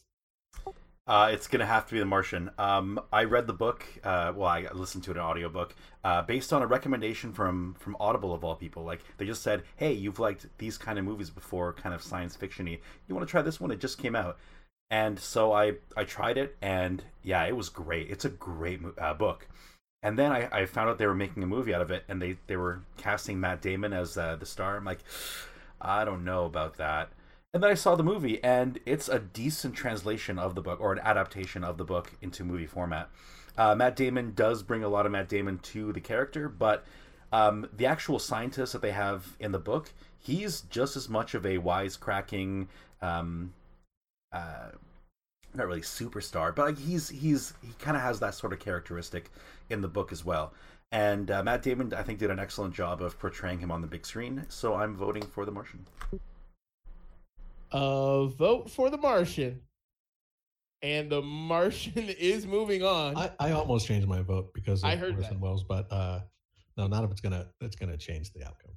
Uh, 1.10 1.32
it's 1.32 1.48
gonna 1.48 1.66
have 1.66 1.88
to 1.88 1.94
be 1.94 2.00
The 2.00 2.06
Martian. 2.06 2.52
Um, 2.60 3.00
I 3.12 3.24
read 3.24 3.48
the 3.48 3.54
book. 3.54 3.84
Uh, 4.04 4.32
well, 4.36 4.48
I 4.48 4.68
listened 4.74 5.04
to 5.06 5.12
an 5.12 5.18
audiobook 5.18 5.76
uh, 6.04 6.22
based 6.22 6.54
on 6.54 6.62
a 6.62 6.68
recommendation 6.68 7.34
from 7.34 7.76
from 7.80 7.98
Audible 8.00 8.32
of 8.32 8.44
all 8.44 8.56
people. 8.56 8.84
Like 8.84 9.02
they 9.18 9.26
just 9.26 9.42
said, 9.42 9.64
"Hey, 9.76 9.92
you've 9.92 10.20
liked 10.20 10.46
these 10.60 10.78
kind 10.78 11.00
of 11.00 11.06
movies 11.06 11.32
before, 11.32 11.74
kind 11.74 11.96
of 11.96 12.04
science 12.04 12.38
fictiony. 12.38 12.80
You 13.08 13.16
want 13.16 13.28
to 13.28 13.32
try 13.32 13.42
this 13.42 13.60
one? 13.60 13.72
It 13.72 13.80
just 13.80 13.98
came 13.98 14.16
out." 14.16 14.38
And 14.92 15.20
so 15.20 15.52
I 15.52 15.78
I 15.98 16.04
tried 16.04 16.38
it, 16.38 16.56
and 16.62 17.04
yeah, 17.24 17.44
it 17.46 17.56
was 17.56 17.70
great. 17.70 18.12
It's 18.12 18.26
a 18.26 18.30
great 18.30 18.80
uh, 19.00 19.16
book. 19.16 19.48
And 20.04 20.18
then 20.18 20.32
I, 20.32 20.48
I 20.52 20.66
found 20.68 20.90
out 20.90 21.00
they 21.00 21.08
were 21.08 21.16
making 21.16 21.42
a 21.42 21.48
movie 21.48 21.74
out 21.74 21.82
of 21.82 21.92
it, 21.92 22.04
and 22.08 22.22
they, 22.22 22.38
they 22.48 22.56
were 22.56 22.84
casting 22.98 23.40
Matt 23.40 23.62
Damon 23.62 23.94
as 23.94 24.18
uh, 24.18 24.38
the 24.38 24.46
star. 24.46 24.78
I'm 24.78 24.86
like, 24.86 25.04
I 25.82 26.06
don't 26.06 26.24
know 26.24 26.46
about 26.46 26.78
that. 26.78 27.10
And 27.54 27.64
then 27.64 27.72
I 27.72 27.76
saw 27.76 27.96
the 27.96 28.04
movie, 28.04 28.44
and 28.44 28.80
it's 28.86 29.10
a 29.10 29.20
decent 29.20 29.74
translation 29.74 30.38
of 30.38 30.54
the 30.54 30.62
book, 30.62 30.80
or 30.80 30.94
an 30.94 31.00
adaptation 31.00 31.64
of 31.64 31.78
the 31.78 31.84
book 31.84 32.12
into 32.22 32.44
movie 32.44 32.68
format. 32.68 33.10
Uh, 33.58 33.74
Matt 33.74 33.96
Damon 33.96 34.34
does 34.36 34.62
bring 34.62 34.84
a 34.84 34.88
lot 34.88 35.08
of 35.08 35.12
Matt 35.12 35.28
Damon 35.28 35.58
to 35.60 35.92
the 35.92 36.00
character, 36.00 36.48
but 36.48 36.86
um, 37.32 37.68
the 37.76 37.88
actual 37.88 38.20
scientist 38.20 38.74
that 38.74 38.84
they 38.84 38.92
have 38.92 39.36
in 39.40 39.52
the 39.52 39.60
book, 39.60 39.92
he's 40.20 40.62
just 40.62 40.96
as 40.96 41.10
much 41.10 41.34
of 41.34 41.46
a 41.46 41.58
wisecracking, 41.58 42.68
um, 43.02 43.54
uh, 44.32 44.70
not 45.56 45.68
really 45.68 45.82
superstar, 45.82 46.56
but 46.56 46.68
like 46.68 46.78
he's 46.78 47.10
he's 47.10 47.54
he 47.64 47.74
kind 47.80 47.98
of 47.98 48.04
has 48.04 48.20
that 48.20 48.36
sort 48.36 48.54
of 48.54 48.60
characteristic 48.60 49.32
in 49.72 49.82
the 49.82 49.88
book 49.88 50.12
as 50.12 50.24
well. 50.24 50.54
And 50.92 51.32
uh, 51.32 51.44
Matt 51.44 51.64
Damon, 51.64 51.94
I 51.94 52.04
think, 52.04 52.20
did 52.20 52.30
an 52.30 52.40
excellent 52.40 52.76
job 52.76 53.02
of 53.02 53.20
portraying 53.20 53.60
him 53.60 53.72
on 53.72 53.82
the 53.82 53.88
big 53.88 54.06
screen. 54.06 54.46
So 54.50 54.76
I'm 54.76 54.96
voting 54.96 55.24
for 55.24 55.46
The 55.46 55.52
Martian. 55.52 55.86
Uh, 57.72 58.26
vote 58.26 58.70
for 58.70 58.90
The 58.90 58.98
Martian. 58.98 59.62
And 60.82 61.12
The 61.12 61.22
Martian 61.22 62.10
is 62.20 62.46
moving 62.48 62.84
on. 62.84 63.18
I, 63.18 63.32
I 63.40 63.52
almost 63.52 63.88
changed 63.88 64.08
my 64.08 64.22
vote 64.22 64.54
because 64.54 64.84
of 64.84 64.90
I 64.90 64.96
heard 64.96 65.16
Orson 65.16 65.40
Welles, 65.40 65.64
but 65.64 65.92
uh, 65.92 66.22
no, 66.78 66.88
none 66.88 67.04
of 67.04 67.12
it's 67.12 67.22
gonna 67.22 67.48
it's 67.62 67.76
gonna 67.76 67.98
change 67.98 68.32
the 68.34 68.44
outcome. 68.46 68.72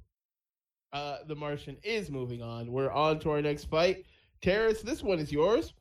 Uh, 0.91 1.17
the 1.27 1.35
Martian 1.35 1.77
is 1.83 2.11
moving 2.11 2.41
on. 2.41 2.71
We're 2.71 2.91
on 2.91 3.19
to 3.19 3.31
our 3.31 3.41
next 3.41 3.65
fight. 3.65 4.05
Terrace, 4.41 4.81
this 4.81 5.01
one 5.01 5.19
is 5.19 5.31
yours. 5.31 5.73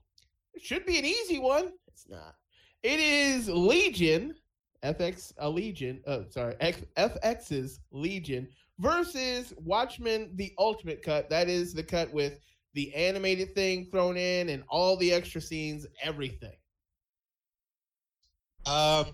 It 0.55 0.63
should 0.63 0.87
be 0.87 0.99
an 0.99 1.05
easy 1.05 1.39
one. 1.39 1.73
It's 1.89 2.09
not. 2.09 2.35
It 2.83 3.01
is 3.01 3.49
Legion 3.49 4.35
FX 4.83 5.33
a 5.39 5.49
Legion, 5.49 6.01
uh, 6.07 6.23
sorry, 6.29 6.55
X, 6.61 6.83
FX's 6.97 7.81
Legion 7.93 8.49
versus 8.79 9.55
Watchmen 9.59 10.31
the 10.35 10.53
Ultimate 10.59 11.03
Cut. 11.03 11.31
That 11.31 11.49
is 11.49 11.73
the 11.73 11.83
cut 11.83 12.13
with 12.13 12.39
the 12.75 12.95
animated 12.95 13.55
thing 13.55 13.89
thrown 13.91 14.17
in 14.17 14.49
and 14.49 14.63
all 14.69 14.97
the 14.97 15.13
extra 15.13 15.41
scenes, 15.41 15.87
everything. 16.03 16.57
Um, 18.67 19.07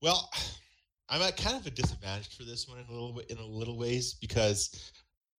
well, 0.00 0.30
I'm 1.08 1.20
at 1.20 1.36
kind 1.36 1.56
of 1.56 1.66
a 1.66 1.70
disadvantage 1.70 2.34
for 2.36 2.44
this 2.44 2.66
one 2.66 2.78
in 2.78 2.86
a 2.88 2.92
little 2.92 3.12
bit, 3.12 3.30
in 3.30 3.36
a 3.36 3.44
little 3.44 3.78
ways 3.78 4.14
because 4.14 4.92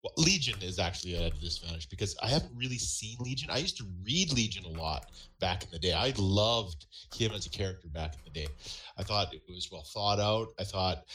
well, 0.04 0.14
Legion 0.18 0.62
is 0.62 0.80
actually 0.80 1.16
at 1.16 1.34
a 1.34 1.40
disadvantage 1.40 1.90
because 1.90 2.16
I 2.22 2.28
haven't 2.28 2.52
really 2.54 2.78
seen 2.78 3.16
Legion. 3.22 3.50
I 3.50 3.60
used 3.60 3.78
to 3.78 3.86
read 4.04 4.34
Legion 4.34 4.66
a 4.66 4.78
lot 4.78 5.12
back 5.40 5.64
in 5.64 5.70
the 5.72 5.80
day. 5.80 5.94
I 5.94 6.14
loved 6.18 6.88
him 7.16 7.32
as 7.32 7.46
a 7.46 7.50
character 7.50 7.88
back 7.88 8.16
in 8.16 8.22
the 8.26 8.42
day. 8.42 8.48
I 8.98 9.04
thought 9.04 9.34
it 9.34 9.44
was 9.48 9.70
well 9.72 9.86
thought 9.94 10.20
out. 10.20 10.48
I 10.60 10.66
thought 10.66 11.06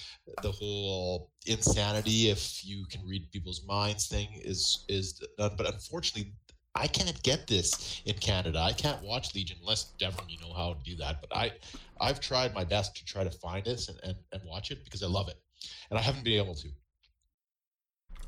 the 0.43 0.53
whole 0.53 1.31
insanity, 1.47 2.31
if 2.31 2.65
you 2.65 2.87
can 2.87 3.07
read 3.07 3.31
people's 3.31 3.63
minds, 3.67 4.07
thing 4.07 4.29
is 4.43 4.87
is 4.89 5.21
done. 5.37 5.53
But 5.59 5.67
unfortunately, 5.67 6.33
I 6.75 6.87
can't 6.87 7.23
get 7.23 7.47
this 7.47 8.01
in 8.07 8.15
Canada. 8.15 8.59
I 8.59 8.73
can't 8.73 9.03
watch 9.03 9.35
Legion 9.35 9.59
unless 9.61 9.93
Devon, 9.99 10.25
you 10.29 10.39
know 10.41 10.55
how 10.55 10.73
to 10.73 10.83
do 10.83 10.97
that. 10.97 11.21
But 11.21 11.37
I, 11.37 11.53
I've 12.01 12.21
tried 12.21 12.55
my 12.55 12.65
best 12.65 12.97
to 12.97 13.05
try 13.05 13.25
to 13.25 13.31
find 13.31 13.67
this 13.67 13.89
and, 13.89 13.99
and, 14.03 14.17
and 14.33 14.41
watch 14.47 14.71
it 14.71 14.83
because 14.85 15.03
I 15.03 15.09
love 15.09 15.29
it, 15.29 15.37
and 15.91 15.99
I 15.99 16.03
haven't 16.03 16.25
been 16.25 16.41
able 16.41 16.55
to. 16.55 16.69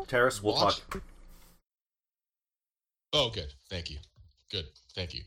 Terrace, 0.07 0.43
we'll 0.43 0.55
Watch. 0.55 0.81
talk. 0.91 1.03
Oh, 3.13 3.31
good. 3.31 3.53
Thank 3.69 3.91
you. 3.91 3.99
Good. 4.51 4.67
Thank 4.95 5.15
you. 5.15 5.23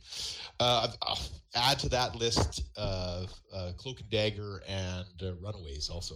Uh, 0.59 0.89
I'll 1.01 1.19
add 1.55 1.79
to 1.79 1.89
that 1.89 2.15
list 2.15 2.63
uh, 2.77 3.25
uh, 3.53 3.71
Cloak 3.77 4.01
and 4.01 4.09
Dagger 4.09 4.61
and 4.67 5.05
uh, 5.21 5.33
Runaways 5.41 5.89
also. 5.89 6.15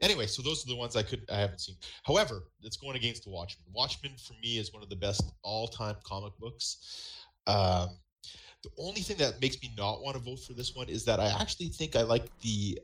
Anyway, 0.00 0.26
so 0.26 0.42
those 0.42 0.64
are 0.64 0.68
the 0.68 0.76
ones 0.76 0.96
I 0.96 1.02
could 1.02 1.22
I 1.30 1.36
haven't 1.36 1.60
seen. 1.60 1.76
However, 2.04 2.44
it's 2.62 2.76
going 2.78 2.96
against 2.96 3.24
the 3.24 3.30
Watchmen. 3.30 3.66
Watchmen 3.74 4.12
for 4.26 4.34
me 4.42 4.58
is 4.58 4.72
one 4.72 4.82
of 4.82 4.88
the 4.88 4.96
best 4.96 5.22
all-time 5.42 5.96
comic 6.04 6.32
books. 6.38 7.12
Um, 7.46 7.90
the 8.62 8.70
only 8.78 9.02
thing 9.02 9.18
that 9.18 9.40
makes 9.40 9.60
me 9.62 9.72
not 9.76 10.02
want 10.02 10.16
to 10.16 10.22
vote 10.22 10.40
for 10.40 10.54
this 10.54 10.74
one 10.74 10.88
is 10.88 11.04
that 11.04 11.20
I 11.20 11.28
actually 11.40 11.68
think 11.68 11.94
I 11.94 12.02
like 12.02 12.26
the 12.40 12.78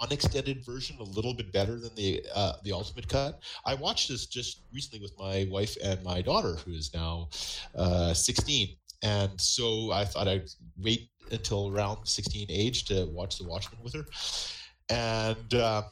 non-extended 0.00 0.64
version 0.64 0.96
a 1.00 1.02
little 1.02 1.34
bit 1.34 1.52
better 1.52 1.78
than 1.78 1.94
the 1.94 2.24
uh, 2.34 2.54
the 2.64 2.72
ultimate 2.72 3.08
cut. 3.08 3.40
I 3.64 3.74
watched 3.74 4.08
this 4.08 4.26
just 4.26 4.62
recently 4.72 5.00
with 5.00 5.12
my 5.18 5.46
wife 5.50 5.76
and 5.82 6.02
my 6.02 6.22
daughter, 6.22 6.56
who 6.64 6.72
is 6.72 6.92
now 6.94 7.28
uh, 7.74 8.14
16, 8.14 8.76
and 9.02 9.40
so 9.40 9.92
I 9.92 10.04
thought 10.04 10.28
I'd 10.28 10.48
wait 10.78 11.10
until 11.30 11.68
around 11.68 12.06
16 12.06 12.46
age 12.50 12.84
to 12.86 13.06
watch 13.12 13.38
The 13.38 13.44
Watchmen 13.44 13.82
with 13.82 13.94
her, 13.94 14.04
and 14.88 15.54
uh, 15.54 15.82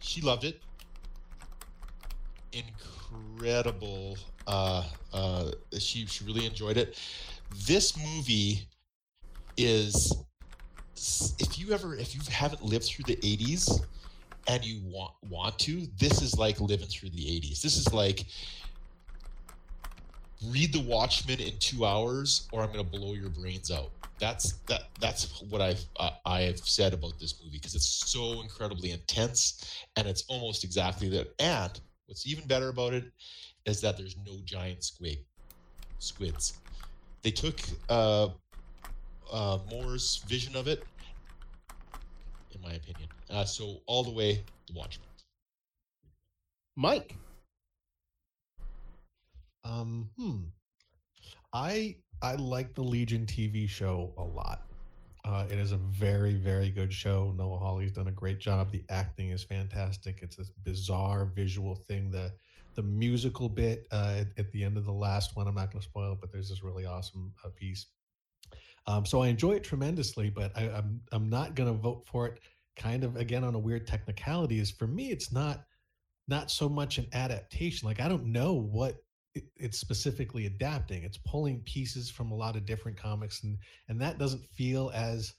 she 0.00 0.20
loved 0.20 0.44
it. 0.44 0.60
Incredible. 2.52 4.16
Uh, 4.46 4.84
uh, 5.12 5.50
she 5.78 6.06
she 6.06 6.24
really 6.24 6.46
enjoyed 6.46 6.76
it. 6.76 6.98
This 7.66 7.96
movie 7.96 8.66
is 9.56 10.12
if 11.38 11.58
you 11.58 11.72
ever 11.72 11.94
if 11.96 12.14
you 12.14 12.20
haven't 12.30 12.62
lived 12.62 12.84
through 12.84 13.04
the 13.04 13.16
80s 13.16 13.80
and 14.48 14.64
you 14.64 14.80
want 14.84 15.12
want 15.28 15.58
to 15.60 15.86
this 15.98 16.22
is 16.22 16.36
like 16.38 16.60
living 16.60 16.86
through 16.86 17.10
the 17.10 17.24
80s 17.24 17.62
this 17.62 17.76
is 17.76 17.92
like 17.92 18.24
read 20.46 20.72
the 20.72 20.80
watchmen 20.80 21.40
in 21.40 21.52
two 21.58 21.84
hours 21.84 22.48
or 22.52 22.62
i'm 22.62 22.72
going 22.72 22.84
to 22.84 22.90
blow 22.90 23.14
your 23.14 23.30
brains 23.30 23.70
out 23.70 23.90
that's 24.22 24.52
that 24.68 24.82
that's 25.00 25.42
what 25.50 25.60
I've 25.60 25.84
uh, 25.96 26.10
I 26.24 26.42
have 26.42 26.60
said 26.60 26.94
about 26.94 27.18
this 27.18 27.42
movie 27.42 27.58
because 27.58 27.74
it's 27.74 28.08
so 28.08 28.40
incredibly 28.40 28.92
intense 28.92 29.84
and 29.96 30.06
it's 30.06 30.24
almost 30.28 30.62
exactly 30.62 31.08
that. 31.08 31.34
And 31.40 31.80
what's 32.06 32.24
even 32.24 32.46
better 32.46 32.68
about 32.68 32.94
it 32.94 33.04
is 33.66 33.80
that 33.80 33.98
there's 33.98 34.16
no 34.24 34.34
giant 34.44 34.84
squid 34.84 35.18
squids. 35.98 36.54
They 37.24 37.32
took 37.32 37.58
uh, 37.88 38.28
uh, 39.32 39.58
Moore's 39.68 40.22
vision 40.28 40.54
of 40.54 40.68
it, 40.68 40.84
in 42.54 42.60
my 42.60 42.72
opinion. 42.72 43.08
Uh, 43.30 43.44
so 43.44 43.78
all 43.86 44.02
the 44.02 44.10
way, 44.10 44.42
The 44.66 44.74
Watchmen. 44.74 45.06
Mike. 46.76 47.16
Um, 49.64 50.10
hmm. 50.16 50.38
I 51.52 51.96
I 52.22 52.34
like 52.36 52.74
the 52.74 52.82
Legion 52.82 53.26
TV 53.26 53.68
show 53.68 54.12
a 54.16 54.22
lot. 54.22 54.62
Uh, 55.24 55.46
it 55.50 55.58
is 55.58 55.70
a 55.72 55.76
very, 55.76 56.34
very 56.34 56.68
good 56.68 56.92
show. 56.92 57.32
Noah 57.36 57.58
Hawley's 57.58 57.92
done 57.92 58.08
a 58.08 58.12
great 58.12 58.40
job. 58.40 58.72
The 58.72 58.82
acting 58.90 59.30
is 59.30 59.44
fantastic. 59.44 60.18
It's 60.20 60.36
this 60.36 60.50
bizarre 60.64 61.26
visual 61.26 61.76
thing. 61.76 62.10
The 62.10 62.32
the 62.74 62.82
musical 62.82 63.50
bit 63.50 63.86
uh, 63.92 64.14
at, 64.20 64.28
at, 64.38 64.50
the 64.52 64.64
end 64.64 64.78
of 64.78 64.86
the 64.86 64.92
last 64.92 65.36
one, 65.36 65.46
I'm 65.46 65.54
not 65.54 65.70
going 65.70 65.82
to 65.82 65.86
spoil 65.86 66.14
it, 66.14 66.20
but 66.22 66.32
there's 66.32 66.48
this 66.48 66.62
really 66.62 66.86
awesome 66.86 67.34
uh, 67.44 67.50
piece. 67.54 67.86
Um, 68.86 69.06
so 69.06 69.22
I 69.22 69.28
enjoy 69.28 69.52
it 69.52 69.64
tremendously, 69.64 70.30
but 70.30 70.52
I, 70.56 70.68
I'm 70.68 71.00
I'm 71.12 71.28
not 71.28 71.54
going 71.54 71.72
to 71.72 71.78
vote 71.78 72.04
for 72.06 72.26
it. 72.26 72.40
Kind 72.76 73.04
of 73.04 73.16
again 73.16 73.44
on 73.44 73.54
a 73.54 73.58
weird 73.58 73.86
technicality 73.86 74.58
is 74.58 74.70
for 74.70 74.86
me, 74.86 75.10
it's 75.10 75.32
not 75.32 75.64
not 76.28 76.50
so 76.50 76.68
much 76.68 76.98
an 76.98 77.06
adaptation. 77.12 77.86
Like 77.86 78.00
I 78.00 78.08
don't 78.08 78.26
know 78.26 78.54
what 78.54 78.96
it's 79.56 79.78
specifically 79.78 80.46
adapting 80.46 81.04
it's 81.04 81.16
pulling 81.18 81.60
pieces 81.60 82.10
from 82.10 82.30
a 82.30 82.34
lot 82.34 82.56
of 82.56 82.66
different 82.66 82.96
comics 82.96 83.44
and 83.44 83.56
and 83.88 84.00
that 84.00 84.18
doesn't 84.18 84.44
feel 84.44 84.90
as 84.94 85.34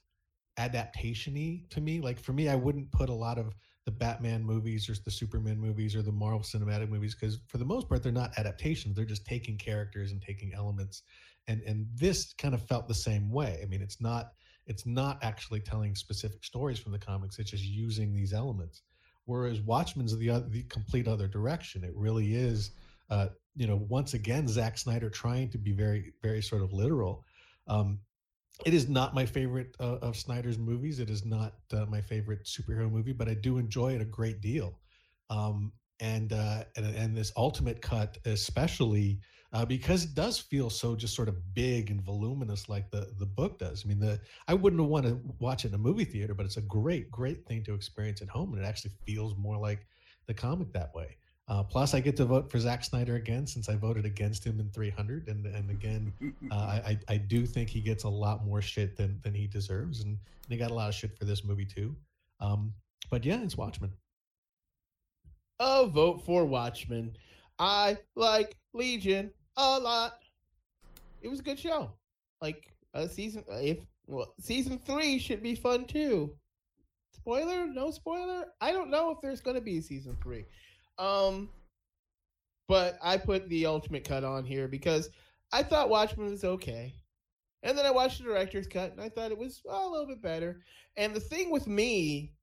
adaptationy 0.59 1.69
to 1.69 1.79
me 1.81 1.99
like 1.99 2.19
for 2.19 2.33
me 2.33 2.49
i 2.49 2.55
wouldn't 2.55 2.91
put 2.91 3.09
a 3.09 3.13
lot 3.13 3.37
of 3.37 3.53
the 3.85 3.91
batman 3.91 4.43
movies 4.43 4.89
or 4.89 4.95
the 5.05 5.11
superman 5.11 5.59
movies 5.59 5.95
or 5.95 6.01
the 6.01 6.11
marvel 6.11 6.39
cinematic 6.39 6.89
movies 6.89 7.15
because 7.15 7.39
for 7.47 7.57
the 7.57 7.65
most 7.65 7.87
part 7.87 8.01
they're 8.01 8.11
not 8.11 8.31
adaptations 8.37 8.95
they're 8.95 9.05
just 9.05 9.25
taking 9.25 9.57
characters 9.57 10.11
and 10.11 10.21
taking 10.21 10.53
elements 10.53 11.03
and 11.47 11.61
and 11.61 11.87
this 11.95 12.33
kind 12.37 12.53
of 12.53 12.61
felt 12.67 12.87
the 12.87 12.93
same 12.93 13.29
way 13.31 13.59
i 13.61 13.65
mean 13.65 13.81
it's 13.81 14.01
not 14.01 14.33
it's 14.65 14.85
not 14.85 15.19
actually 15.21 15.59
telling 15.59 15.93
specific 15.95 16.43
stories 16.43 16.79
from 16.79 16.91
the 16.91 16.99
comics 16.99 17.39
it's 17.39 17.51
just 17.51 17.65
using 17.65 18.13
these 18.13 18.33
elements 18.33 18.81
whereas 19.25 19.61
watchmen's 19.61 20.17
the, 20.17 20.43
the 20.49 20.63
complete 20.63 21.07
other 21.07 21.27
direction 21.27 21.83
it 21.83 21.93
really 21.95 22.35
is 22.35 22.71
uh, 23.09 23.27
you 23.55 23.67
know, 23.67 23.75
once 23.87 24.13
again, 24.13 24.47
Zack 24.47 24.77
Snyder 24.77 25.09
trying 25.09 25.49
to 25.49 25.57
be 25.57 25.71
very, 25.71 26.13
very 26.21 26.41
sort 26.41 26.61
of 26.61 26.73
literal. 26.73 27.23
Um, 27.67 27.99
it 28.65 28.73
is 28.73 28.89
not 28.89 29.13
my 29.13 29.25
favorite 29.25 29.75
uh, 29.79 29.97
of 30.01 30.15
Snyder's 30.15 30.57
movies. 30.57 30.99
It 30.99 31.09
is 31.09 31.25
not 31.25 31.53
uh, 31.71 31.85
my 31.85 32.01
favorite 32.01 32.45
superhero 32.45 32.91
movie, 32.91 33.13
but 33.13 33.27
I 33.27 33.33
do 33.33 33.57
enjoy 33.57 33.93
it 33.93 34.01
a 34.01 34.05
great 34.05 34.41
deal. 34.41 34.79
Um, 35.29 35.71
and, 35.99 36.33
uh, 36.33 36.63
and 36.75 36.85
and 36.85 37.15
this 37.15 37.31
ultimate 37.37 37.81
cut, 37.81 38.17
especially 38.25 39.19
uh, 39.53 39.63
because 39.63 40.03
it 40.03 40.15
does 40.15 40.39
feel 40.39 40.69
so 40.69 40.95
just 40.95 41.15
sort 41.15 41.29
of 41.29 41.53
big 41.53 41.91
and 41.91 42.01
voluminous, 42.01 42.67
like 42.69 42.89
the 42.89 43.13
the 43.19 43.25
book 43.25 43.59
does. 43.59 43.83
I 43.85 43.87
mean, 43.87 43.99
the 43.99 44.19
I 44.47 44.55
wouldn't 44.55 44.81
want 44.81 45.05
to 45.05 45.19
watch 45.39 45.63
it 45.63 45.69
in 45.69 45.75
a 45.75 45.77
movie 45.77 46.05
theater, 46.05 46.33
but 46.33 46.45
it's 46.45 46.57
a 46.57 46.61
great, 46.61 47.11
great 47.11 47.45
thing 47.45 47.63
to 47.65 47.75
experience 47.75 48.21
at 48.21 48.29
home, 48.29 48.53
and 48.53 48.63
it 48.63 48.67
actually 48.67 48.91
feels 49.05 49.37
more 49.37 49.57
like 49.57 49.85
the 50.25 50.33
comic 50.33 50.73
that 50.73 50.93
way. 50.95 51.17
Uh, 51.47 51.61
plus, 51.61 51.93
I 51.93 51.99
get 51.99 52.17
to 52.17 52.25
vote 52.25 52.49
for 52.49 52.57
Zack 52.57 52.83
Snyder 52.83 53.15
again 53.15 53.45
since 53.45 53.69
I 53.69 53.75
voted 53.75 54.05
against 54.05 54.43
him 54.43 54.59
in 54.59 54.69
300. 54.71 55.27
And 55.27 55.45
and 55.45 55.69
again, 55.69 56.11
uh, 56.51 56.55
I 56.55 56.97
I 57.07 57.17
do 57.17 57.45
think 57.45 57.69
he 57.69 57.79
gets 57.79 58.05
a 58.05 58.09
lot 58.09 58.43
more 58.43 58.61
shit 58.61 58.97
than 58.97 59.19
than 59.23 59.35
he 59.35 59.45
deserves, 59.45 60.01
and, 60.01 60.17
and 60.17 60.51
he 60.51 60.57
got 60.57 60.71
a 60.71 60.73
lot 60.73 60.89
of 60.89 60.95
shit 60.95 61.15
for 61.15 61.25
this 61.25 61.43
movie 61.43 61.65
too. 61.65 61.95
Um, 62.39 62.73
but 63.11 63.23
yeah, 63.23 63.39
it's 63.43 63.55
Watchmen. 63.55 63.91
A 65.59 65.85
vote 65.85 66.25
for 66.25 66.43
Watchmen. 66.43 67.15
I 67.59 67.97
like 68.15 68.57
Legion 68.73 69.29
a 69.57 69.79
lot. 69.79 70.19
It 71.21 71.29
was 71.29 71.39
a 71.39 71.43
good 71.43 71.59
show. 71.59 71.91
Like 72.41 72.73
a 72.93 73.07
season, 73.07 73.43
if 73.49 73.79
well, 74.07 74.33
season 74.39 74.79
three 74.85 75.17
should 75.19 75.41
be 75.41 75.55
fun 75.55 75.85
too. 75.85 76.35
Spoiler? 77.11 77.67
No 77.67 77.91
spoiler? 77.91 78.47
I 78.59 78.71
don't 78.71 78.89
know 78.89 79.11
if 79.11 79.19
there's 79.21 79.41
going 79.41 79.55
to 79.55 79.61
be 79.61 79.77
a 79.77 79.81
season 79.81 80.17
three. 80.21 80.45
Um, 80.97 81.49
but 82.67 82.97
I 83.01 83.17
put 83.17 83.47
the 83.49 83.65
ultimate 83.65 84.07
cut 84.07 84.23
on 84.23 84.45
here 84.45 84.67
because 84.67 85.09
I 85.51 85.63
thought 85.63 85.89
Watchmen 85.89 86.31
was 86.31 86.43
okay. 86.43 86.95
And 87.61 87.77
then 87.77 87.85
I 87.85 87.91
watched 87.91 88.17
the 88.17 88.25
director's 88.25 88.67
cut 88.67 88.91
and 88.91 88.99
I 88.99 89.07
thought 89.07 89.31
it 89.31 89.37
was 89.37 89.61
a 89.69 89.87
little 89.87 90.07
bit 90.07 90.21
better. 90.21 90.61
And 90.97 91.15
the 91.15 91.19
thing 91.19 91.49
with 91.49 91.67
me 91.67 92.33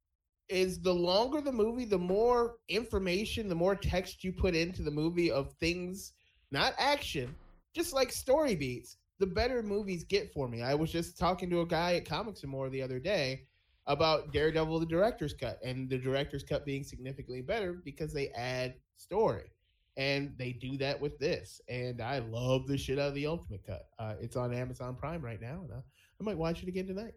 is 0.48 0.80
the 0.80 0.94
longer 0.94 1.40
the 1.40 1.52
movie, 1.52 1.84
the 1.84 1.98
more 1.98 2.56
information, 2.68 3.48
the 3.48 3.54
more 3.54 3.76
text 3.76 4.24
you 4.24 4.32
put 4.32 4.54
into 4.54 4.82
the 4.82 4.90
movie 4.90 5.30
of 5.30 5.52
things, 5.60 6.12
not 6.52 6.74
action, 6.78 7.34
just 7.74 7.92
like 7.92 8.12
story 8.12 8.54
beats, 8.54 8.96
the 9.18 9.26
better 9.26 9.62
movies 9.62 10.04
get 10.04 10.32
for 10.32 10.48
me. 10.48 10.62
I 10.62 10.74
was 10.74 10.90
just 10.90 11.18
talking 11.18 11.50
to 11.50 11.60
a 11.60 11.66
guy 11.66 11.94
at 11.94 12.08
Comics 12.08 12.42
and 12.42 12.50
More 12.50 12.70
the 12.70 12.82
other 12.82 12.98
day 12.98 13.42
about 13.86 14.32
Daredevil, 14.32 14.80
the 14.80 14.86
director's 14.86 15.34
cut, 15.34 15.58
and 15.64 15.88
the 15.88 15.98
director's 15.98 16.44
cut 16.44 16.64
being 16.64 16.84
significantly 16.84 17.42
better 17.42 17.74
because 17.84 18.12
they 18.12 18.28
add 18.30 18.74
story. 18.96 19.50
And 19.96 20.32
they 20.38 20.52
do 20.52 20.78
that 20.78 20.98
with 21.00 21.18
this. 21.18 21.60
And 21.68 22.00
I 22.00 22.20
love 22.20 22.66
the 22.66 22.78
shit 22.78 22.98
out 22.98 23.08
of 23.08 23.14
the 23.14 23.26
Ultimate 23.26 23.66
Cut. 23.66 23.88
Uh, 23.98 24.14
it's 24.20 24.36
on 24.36 24.54
Amazon 24.54 24.94
Prime 24.94 25.20
right 25.20 25.40
now, 25.40 25.62
and 25.64 25.72
I, 25.72 25.78
I 25.78 26.22
might 26.22 26.38
watch 26.38 26.62
it 26.62 26.68
again 26.68 26.86
tonight. 26.86 27.12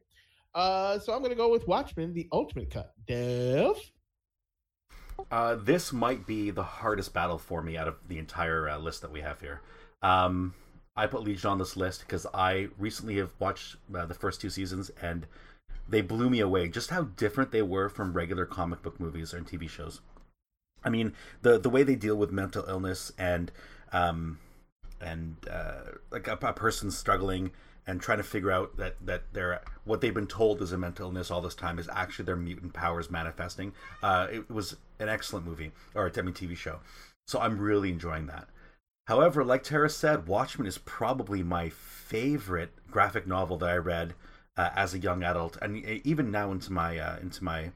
Uh, 0.54 1.00
so 1.00 1.14
I'm 1.14 1.20
going 1.20 1.30
to 1.30 1.36
go 1.36 1.50
with 1.50 1.68
Watchmen, 1.68 2.14
the 2.14 2.28
Ultimate 2.32 2.72
Cut. 2.72 2.94
Dev? 3.08 3.78
Uh, 5.32 5.56
this 5.56 5.92
might 5.92 6.26
be 6.26 6.52
the 6.52 6.64
hardest 6.64 7.14
battle 7.14 7.38
for 7.38 7.62
me 7.62 7.78
out 7.78 7.88
of 7.88 7.96
the 8.08 8.18
entire 8.18 8.70
uh, 8.70 8.78
list 8.78 9.02
that 9.02 9.12
we 9.12 9.22
have 9.22 9.42
here. 9.42 9.62
Um, 10.02 10.54
I 10.96 11.08
put 11.08 11.24
Legion 11.24 11.52
on 11.52 11.58
this 11.58 11.76
list 11.76 12.02
because 12.02 12.28
I 12.34 12.70
recently 12.78 13.18
have 13.18 13.32
watched 13.40 13.78
uh, 13.96 14.06
the 14.06 14.14
first 14.14 14.42
two 14.42 14.50
seasons 14.50 14.92
and 15.02 15.26
they 15.88 16.02
blew 16.02 16.30
me 16.30 16.40
away 16.40 16.68
just 16.68 16.92
how 16.92 17.04
different 17.04 17.52
they 17.52 17.62
were 17.62 17.90
from 17.90 18.14
regular 18.14 18.46
comic 18.46 18.82
book 18.82 19.00
movies 19.00 19.34
and 19.34 19.48
TV 19.48 19.70
shows. 19.70 20.02
I 20.84 20.90
mean, 20.90 21.14
the 21.42 21.58
the 21.58 21.70
way 21.70 21.84
they 21.84 21.96
deal 21.96 22.16
with 22.16 22.32
mental 22.32 22.66
illness 22.68 23.12
and 23.18 23.52
um 23.92 24.40
and 25.02 25.36
uh, 25.50 25.98
like 26.12 26.28
a, 26.28 26.38
a 26.42 26.54
person 26.54 26.92
struggling 26.92 27.52
and 27.86 28.02
trying 28.02 28.18
to 28.18 28.24
figure 28.24 28.52
out 28.52 28.78
that 28.78 28.96
that 29.06 29.24
they're 29.34 29.62
what 29.84 30.02
they've 30.02 30.14
been 30.14 30.28
told 30.28 30.62
is 30.62 30.72
a 30.72 30.78
mental 30.78 31.08
illness 31.08 31.30
all 31.30 31.42
this 31.42 31.56
time 31.56 31.80
is 31.80 31.90
actually 31.92 32.26
their 32.26 32.36
mutant 32.36 32.74
powers 32.74 33.10
manifesting. 33.12 33.74
Uh, 34.02 34.28
it 34.32 34.50
was 34.50 34.78
an 35.00 35.10
excellent 35.10 35.46
movie 35.46 35.72
or 35.96 36.12
I 36.16 36.22
mean 36.22 36.34
TV 36.34 36.56
show, 36.56 36.80
so 37.28 37.40
I'm 37.40 37.60
really 37.60 37.90
enjoying 37.90 38.28
that. 38.28 38.48
However, 39.08 39.44
like 39.44 39.64
Tara 39.64 39.90
said, 39.90 40.28
Watchmen 40.28 40.66
is 40.66 40.78
probably 40.78 41.44
my 41.44 41.70
favorite 41.70 42.72
graphic 42.90 43.28
novel 43.28 43.58
that 43.58 43.70
I 43.70 43.76
read 43.76 44.14
uh, 44.56 44.70
as 44.76 44.94
a 44.94 45.00
young 45.00 45.24
adult, 45.24 45.58
and 45.62 45.78
even 45.78 46.32
now 46.32 46.52
into 46.52 46.72
my 46.72 46.98
uh, 46.98 47.18
into 47.18 47.44
my 47.44 47.72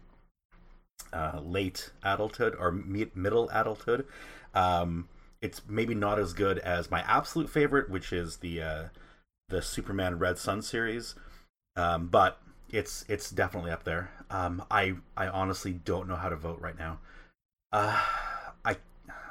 uh, 1.11 1.41
late 1.43 1.91
adulthood 2.03 2.55
or 2.57 2.71
middle 2.71 3.49
adulthood. 3.49 4.05
Um, 4.53 5.09
it's 5.41 5.61
maybe 5.67 5.93
not 5.93 6.17
as 6.17 6.33
good 6.33 6.59
as 6.59 6.89
my 6.89 7.01
absolute 7.01 7.49
favorite, 7.49 7.89
which 7.89 8.11
is 8.11 8.37
the 8.37 8.61
uh, 8.61 8.83
the 9.49 9.61
Superman 9.61 10.19
Red 10.19 10.37
Sun 10.37 10.61
series, 10.61 11.15
um, 11.75 12.07
but 12.07 12.41
it's 12.69 13.05
it's 13.07 13.31
definitely 13.31 13.71
up 13.71 13.83
there. 13.83 14.11
Um, 14.29 14.63
I 14.69 14.95
I 15.15 15.27
honestly 15.27 15.73
don't 15.73 16.07
know 16.07 16.15
how 16.15 16.29
to 16.29 16.35
vote 16.35 16.59
right 16.59 16.77
now. 16.77 16.99
Uh, 17.71 18.01
I 18.65 18.77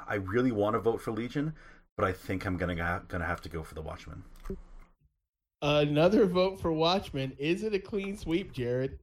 I 0.07 0.15
really 0.15 0.51
want 0.51 0.73
to 0.73 0.79
vote 0.79 1.01
for 1.01 1.11
Legion, 1.11 1.53
but 1.95 2.05
I 2.05 2.13
think 2.13 2.45
I'm 2.45 2.57
gonna 2.57 3.03
gonna 3.07 3.25
have 3.25 3.41
to 3.41 3.49
go 3.49 3.63
for 3.63 3.75
the 3.75 3.81
Watchmen. 3.81 4.23
Another 5.61 6.25
vote 6.25 6.59
for 6.59 6.71
Watchmen. 6.71 7.33
Is 7.37 7.63
it 7.63 7.73
a 7.73 7.79
clean 7.79 8.17
sweep, 8.17 8.51
Jared? 8.53 8.99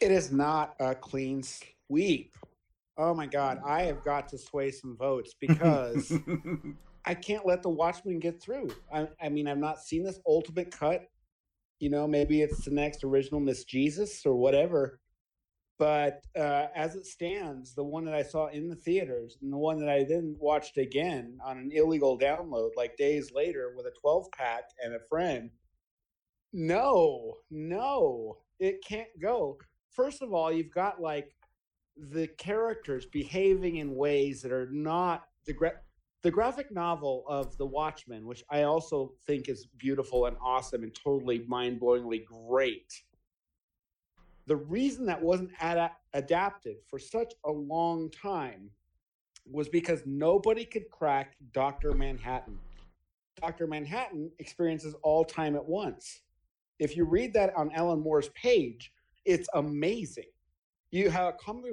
It 0.00 0.10
is 0.10 0.32
not 0.32 0.74
a 0.80 0.94
clean 0.94 1.42
sweep. 1.42 2.36
Oh 2.96 3.14
my 3.14 3.26
God. 3.26 3.60
I 3.64 3.82
have 3.82 4.04
got 4.04 4.28
to 4.28 4.38
sway 4.38 4.70
some 4.70 4.96
votes 4.96 5.34
because 5.38 6.12
I 7.04 7.14
can't 7.14 7.46
let 7.46 7.62
the 7.62 7.70
Watchmen 7.70 8.18
get 8.18 8.42
through. 8.42 8.70
I, 8.92 9.08
I, 9.20 9.28
mean, 9.28 9.48
I've 9.48 9.58
not 9.58 9.80
seen 9.80 10.04
this 10.04 10.20
ultimate 10.26 10.70
cut. 10.70 11.02
You 11.80 11.90
know, 11.90 12.06
maybe 12.06 12.42
it's 12.42 12.64
the 12.64 12.70
next 12.70 13.02
original 13.02 13.40
Miss 13.40 13.64
Jesus 13.64 14.24
or 14.24 14.36
whatever. 14.36 15.00
But 15.78 16.22
uh, 16.38 16.66
as 16.76 16.94
it 16.94 17.06
stands, 17.06 17.74
the 17.74 17.82
one 17.82 18.04
that 18.04 18.14
I 18.14 18.22
saw 18.22 18.46
in 18.48 18.68
the 18.68 18.76
theaters 18.76 19.38
and 19.42 19.52
the 19.52 19.58
one 19.58 19.78
that 19.78 19.88
I 19.88 20.04
then 20.04 20.36
watched 20.38 20.78
again 20.78 21.38
on 21.44 21.58
an 21.58 21.70
illegal 21.72 22.16
download 22.16 22.70
like 22.76 22.96
days 22.96 23.32
later 23.34 23.72
with 23.76 23.86
a 23.86 24.00
12 24.00 24.26
pack 24.30 24.62
and 24.84 24.94
a 24.94 25.00
friend, 25.08 25.50
no, 26.52 27.38
no, 27.50 28.36
it 28.60 28.84
can't 28.86 29.08
go. 29.20 29.58
First 29.90 30.22
of 30.22 30.32
all, 30.32 30.52
you've 30.52 30.72
got 30.72 31.00
like 31.00 31.34
the 31.96 32.26
characters 32.38 33.06
behaving 33.06 33.76
in 33.76 33.94
ways 33.94 34.42
that 34.42 34.52
are 34.52 34.68
not 34.70 35.28
the 35.46 35.54
the 36.22 36.30
graphic 36.30 36.70
novel 36.70 37.24
of 37.26 37.56
The 37.58 37.66
Watchmen, 37.66 38.26
which 38.26 38.44
I 38.48 38.62
also 38.62 39.12
think 39.26 39.48
is 39.48 39.66
beautiful 39.76 40.26
and 40.26 40.36
awesome 40.40 40.84
and 40.84 40.94
totally 40.94 41.44
mind 41.48 41.80
blowingly 41.80 42.24
great. 42.24 43.02
The 44.46 44.56
reason 44.56 45.04
that 45.06 45.20
wasn't 45.20 45.50
ad- 45.58 45.90
adapted 46.14 46.76
for 46.88 47.00
such 47.00 47.34
a 47.44 47.50
long 47.50 48.08
time 48.10 48.70
was 49.50 49.68
because 49.68 50.02
nobody 50.06 50.64
could 50.64 50.88
crack 50.90 51.34
Dr. 51.52 51.92
Manhattan. 51.92 52.58
Dr. 53.40 53.66
Manhattan 53.66 54.30
experiences 54.38 54.94
all 55.02 55.24
time 55.24 55.56
at 55.56 55.64
once. 55.64 56.22
If 56.78 56.96
you 56.96 57.04
read 57.04 57.32
that 57.34 57.54
on 57.56 57.72
Alan 57.72 58.00
Moore's 58.00 58.28
page, 58.30 58.92
it's 59.24 59.48
amazing. 59.54 60.30
You 60.92 61.08
have 61.08 61.28
a 61.28 61.32
comic, 61.32 61.72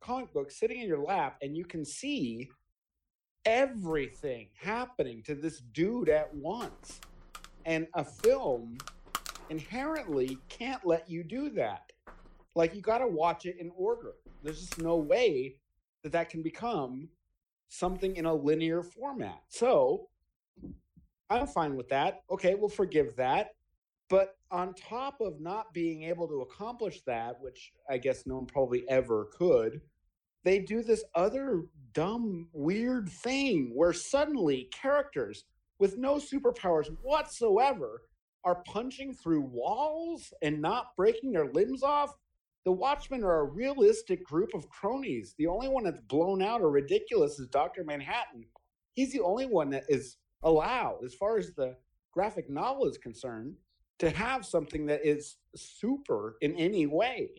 comic 0.00 0.32
book 0.32 0.52
sitting 0.52 0.80
in 0.80 0.86
your 0.86 1.00
lap, 1.00 1.38
and 1.42 1.56
you 1.56 1.64
can 1.64 1.84
see 1.84 2.48
everything 3.44 4.48
happening 4.56 5.24
to 5.24 5.34
this 5.34 5.60
dude 5.72 6.08
at 6.08 6.32
once. 6.32 7.00
And 7.66 7.88
a 7.94 8.04
film 8.04 8.78
inherently 9.50 10.38
can't 10.48 10.86
let 10.86 11.10
you 11.10 11.24
do 11.24 11.50
that. 11.50 11.90
Like, 12.54 12.72
you 12.72 12.80
got 12.80 12.98
to 12.98 13.08
watch 13.08 13.44
it 13.44 13.56
in 13.58 13.72
order. 13.76 14.12
There's 14.44 14.60
just 14.60 14.80
no 14.80 14.96
way 14.96 15.56
that 16.04 16.12
that 16.12 16.30
can 16.30 16.40
become 16.40 17.08
something 17.68 18.14
in 18.14 18.24
a 18.24 18.32
linear 18.32 18.84
format. 18.84 19.42
So, 19.48 20.08
I'm 21.28 21.48
fine 21.48 21.74
with 21.74 21.88
that. 21.88 22.22
Okay, 22.30 22.54
we'll 22.54 22.68
forgive 22.68 23.16
that. 23.16 23.50
But 24.08 24.36
on 24.50 24.74
top 24.74 25.20
of 25.20 25.40
not 25.40 25.72
being 25.72 26.04
able 26.04 26.26
to 26.28 26.42
accomplish 26.42 27.02
that, 27.02 27.40
which 27.40 27.72
I 27.88 27.98
guess 27.98 28.26
no 28.26 28.36
one 28.36 28.46
probably 28.46 28.88
ever 28.88 29.28
could, 29.36 29.80
they 30.44 30.58
do 30.58 30.82
this 30.82 31.04
other 31.14 31.64
dumb, 31.92 32.48
weird 32.52 33.08
thing 33.08 33.72
where 33.74 33.92
suddenly 33.92 34.68
characters 34.72 35.44
with 35.78 35.98
no 35.98 36.16
superpowers 36.16 36.88
whatsoever 37.02 38.02
are 38.44 38.62
punching 38.66 39.14
through 39.14 39.42
walls 39.42 40.32
and 40.42 40.60
not 40.60 40.96
breaking 40.96 41.32
their 41.32 41.52
limbs 41.52 41.82
off. 41.82 42.14
The 42.64 42.72
Watchmen 42.72 43.24
are 43.24 43.40
a 43.40 43.44
realistic 43.44 44.24
group 44.24 44.54
of 44.54 44.68
cronies. 44.68 45.34
The 45.38 45.46
only 45.46 45.68
one 45.68 45.84
that's 45.84 46.00
blown 46.08 46.42
out 46.42 46.60
or 46.60 46.70
ridiculous 46.70 47.38
is 47.38 47.48
Dr. 47.48 47.84
Manhattan. 47.84 48.44
He's 48.94 49.12
the 49.12 49.20
only 49.20 49.46
one 49.46 49.70
that 49.70 49.84
is 49.88 50.16
allowed, 50.42 51.04
as 51.04 51.14
far 51.14 51.38
as 51.38 51.52
the 51.54 51.76
graphic 52.12 52.50
novel 52.50 52.86
is 52.86 52.98
concerned, 52.98 53.54
to 54.00 54.10
have 54.10 54.46
something 54.46 54.86
that 54.86 55.06
is 55.06 55.36
super 55.54 56.36
in 56.40 56.56
any 56.56 56.86
way. 56.86 57.30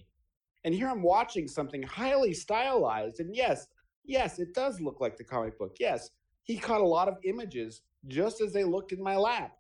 And 0.64 0.74
here 0.74 0.88
I'm 0.88 1.02
watching 1.02 1.48
something 1.48 1.82
highly 1.82 2.34
stylized. 2.34 3.20
And 3.20 3.36
yes, 3.36 3.68
yes, 4.06 4.38
it 4.38 4.54
does 4.54 4.80
look 4.80 5.02
like 5.02 5.18
the 5.18 5.24
comic 5.24 5.58
book. 5.58 5.76
Yes, 5.80 6.12
he 6.44 6.58
caught 6.58 6.82
a 6.82 6.88
lot 6.88 7.08
of 7.08 7.18
images 7.24 7.82
just 8.08 8.42
as 8.42 8.54
they 8.54 8.64
looked 8.64 8.92
in 8.92 9.02
my 9.02 9.16
lap. 9.16 9.58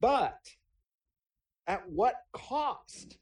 But 0.00 0.38
at 1.66 1.88
what 1.90 2.14
cost? 2.32 3.18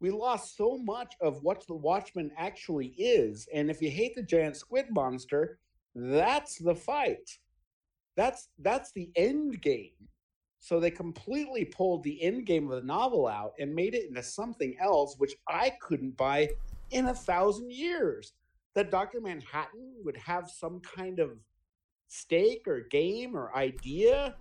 We 0.00 0.10
lost 0.10 0.56
so 0.56 0.78
much 0.78 1.14
of 1.20 1.42
what 1.42 1.66
the 1.66 1.74
Watchman 1.74 2.30
actually 2.38 2.94
is. 2.96 3.48
And 3.52 3.68
if 3.68 3.82
you 3.82 3.90
hate 3.90 4.14
the 4.14 4.22
giant 4.22 4.56
squid 4.56 4.86
monster, 4.90 5.58
that's 5.94 6.56
the 6.58 6.74
fight. 6.74 7.38
That's 8.16 8.48
that's 8.60 8.92
the 8.92 9.10
end 9.16 9.60
game. 9.60 10.08
So 10.60 10.78
they 10.78 10.90
completely 10.90 11.64
pulled 11.64 12.04
the 12.04 12.22
end 12.22 12.44
game 12.46 12.70
of 12.70 12.80
the 12.80 12.86
novel 12.86 13.26
out 13.26 13.54
and 13.58 13.74
made 13.74 13.94
it 13.94 14.08
into 14.08 14.22
something 14.22 14.76
else, 14.78 15.16
which 15.16 15.34
I 15.48 15.72
couldn't 15.80 16.18
buy 16.18 16.50
in 16.90 17.06
a 17.06 17.14
thousand 17.14 17.72
years. 17.72 18.34
That 18.74 18.90
Dr. 18.90 19.20
Manhattan 19.20 19.94
would 20.04 20.18
have 20.18 20.48
some 20.48 20.80
kind 20.80 21.18
of 21.18 21.30
stake 22.08 22.68
or 22.68 22.82
game 22.90 23.34
or 23.36 23.56
idea 23.56 24.36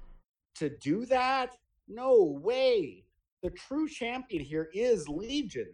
to 0.56 0.70
do 0.70 1.06
that? 1.06 1.56
No 1.88 2.38
way. 2.44 3.06
The 3.42 3.50
true 3.52 3.88
champion 3.88 4.44
here 4.44 4.70
is 4.74 5.08
Legion. 5.08 5.74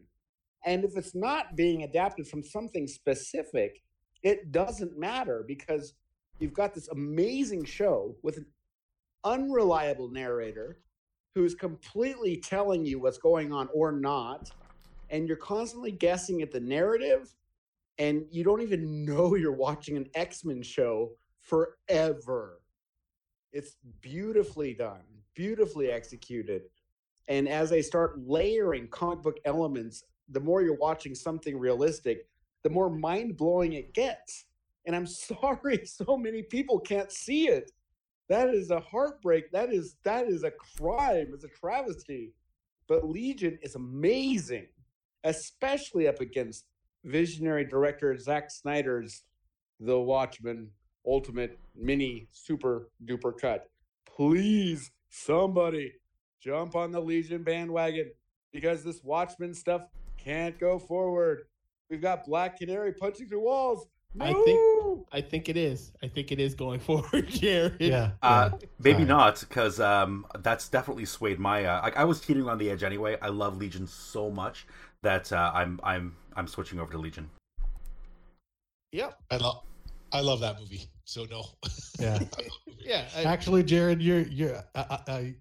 And 0.65 0.85
if 0.85 0.95
it's 0.95 1.15
not 1.15 1.55
being 1.55 1.83
adapted 1.83 2.27
from 2.27 2.43
something 2.43 2.87
specific, 2.87 3.81
it 4.23 4.51
doesn't 4.51 4.97
matter 4.97 5.43
because 5.47 5.93
you've 6.39 6.53
got 6.53 6.73
this 6.73 6.87
amazing 6.89 7.65
show 7.65 8.15
with 8.23 8.37
an 8.37 8.45
unreliable 9.25 10.09
narrator 10.09 10.77
who's 11.33 11.53
completely 11.53 12.37
telling 12.37 12.85
you 12.85 12.99
what's 12.99 13.17
going 13.17 13.51
on 13.51 13.67
or 13.73 13.91
not 13.91 14.49
and 15.09 15.27
you're 15.27 15.37
constantly 15.37 15.91
guessing 15.91 16.41
at 16.41 16.51
the 16.51 16.59
narrative 16.59 17.35
and 17.97 18.25
you 18.31 18.43
don't 18.43 18.61
even 18.61 19.03
know 19.05 19.35
you're 19.35 19.51
watching 19.51 19.97
an 19.97 20.07
x-men 20.15 20.61
show 20.61 21.11
forever. 21.41 22.61
It's 23.51 23.75
beautifully 24.01 24.73
done 24.73 25.03
beautifully 25.35 25.91
executed 25.91 26.61
and 27.27 27.49
as 27.49 27.69
they 27.69 27.81
start 27.81 28.17
layering 28.25 28.87
comic 28.87 29.21
book 29.21 29.37
elements 29.43 30.05
the 30.29 30.39
more 30.39 30.61
you're 30.61 30.77
watching 30.77 31.13
something 31.13 31.59
realistic 31.59 32.25
the 32.63 32.69
more 32.69 32.89
mind-blowing 32.89 33.73
it 33.73 33.93
gets. 33.93 34.45
And 34.85 34.95
i'm 34.95 35.05
sorry 35.05 35.85
so 35.85 36.17
many 36.17 36.41
people 36.41 36.79
can't 36.79 37.11
see 37.11 37.49
it 37.49 37.71
that 38.29 38.49
is 38.49 38.71
a 38.71 38.79
heartbreak. 38.79 39.51
That 39.51 39.71
is 39.71 39.97
that 40.03 40.27
is 40.27 40.43
a 40.43 40.51
crime. 40.51 41.31
It's 41.33 41.43
a 41.43 41.49
travesty. 41.49 42.33
But 42.87 43.07
Legion 43.07 43.57
is 43.61 43.75
amazing, 43.75 44.67
especially 45.23 46.07
up 46.07 46.21
against 46.21 46.65
visionary 47.03 47.65
director 47.65 48.17
Zack 48.17 48.51
Snyder's 48.51 49.23
The 49.79 49.99
Watchmen 49.99 50.69
Ultimate 51.05 51.59
Mini 51.75 52.27
Super 52.31 52.89
Duper 53.05 53.37
Cut. 53.39 53.69
Please, 54.05 54.91
somebody 55.09 55.93
jump 56.41 56.75
on 56.75 56.91
the 56.91 56.99
Legion 56.99 57.43
bandwagon 57.43 58.11
because 58.51 58.83
this 58.83 59.03
Watchmen 59.03 59.53
stuff 59.53 59.81
can't 60.17 60.59
go 60.59 60.79
forward. 60.79 61.45
We've 61.89 62.01
got 62.01 62.25
Black 62.25 62.57
Canary 62.57 62.93
punching 62.93 63.27
through 63.27 63.41
walls. 63.41 63.87
I 64.19 64.31
think 64.31 64.74
I 65.11 65.21
think 65.21 65.49
it 65.49 65.57
is. 65.57 65.91
I 66.03 66.07
think 66.07 66.31
it 66.31 66.39
is 66.39 66.55
going 66.55 66.79
forward, 66.89 67.27
Jared. 67.27 67.75
Yeah. 67.79 68.11
Uh, 68.21 68.49
yeah. 68.51 68.67
maybe 68.79 68.97
Sorry. 68.97 69.05
not, 69.05 69.39
because 69.39 69.79
um, 69.79 70.25
that's 70.39 70.67
definitely 70.69 71.05
swayed 71.05 71.39
my. 71.39 71.65
Uh, 71.65 71.81
like 71.83 71.97
I 71.97 72.03
was 72.03 72.19
teetering 72.19 72.49
on 72.49 72.57
the 72.57 72.69
edge 72.69 72.83
anyway. 72.83 73.17
I 73.21 73.29
love 73.29 73.57
Legion 73.57 73.87
so 73.87 74.29
much 74.29 74.67
that 75.03 75.31
uh, 75.31 75.51
I'm 75.53 75.79
I'm 75.83 76.15
I'm 76.35 76.47
switching 76.47 76.79
over 76.79 76.91
to 76.91 76.97
Legion. 76.97 77.29
Yep. 78.91 79.19
I 79.31 79.37
love, 79.37 79.63
I 80.13 80.21
love 80.21 80.39
that 80.39 80.59
movie. 80.59 80.85
So 81.05 81.25
no. 81.25 81.45
Yeah. 81.99 82.19
Yeah. 82.77 83.05
I, 83.15 83.23
Actually, 83.23 83.63
Jared, 83.63 83.99
you're 83.99 84.21
you're 84.21 84.63
I, 84.75 84.79
I, 85.07 85.11
I, 85.11 85.35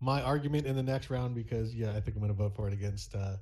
my 0.00 0.22
argument 0.22 0.66
in 0.66 0.74
the 0.74 0.82
next 0.82 1.10
round 1.10 1.34
because 1.34 1.74
yeah, 1.74 1.90
I 1.90 2.00
think 2.00 2.16
I'm 2.16 2.20
going 2.20 2.28
to 2.28 2.34
vote 2.34 2.54
for 2.54 2.66
it 2.66 2.72
against 2.72 3.14
uh, 3.14 3.36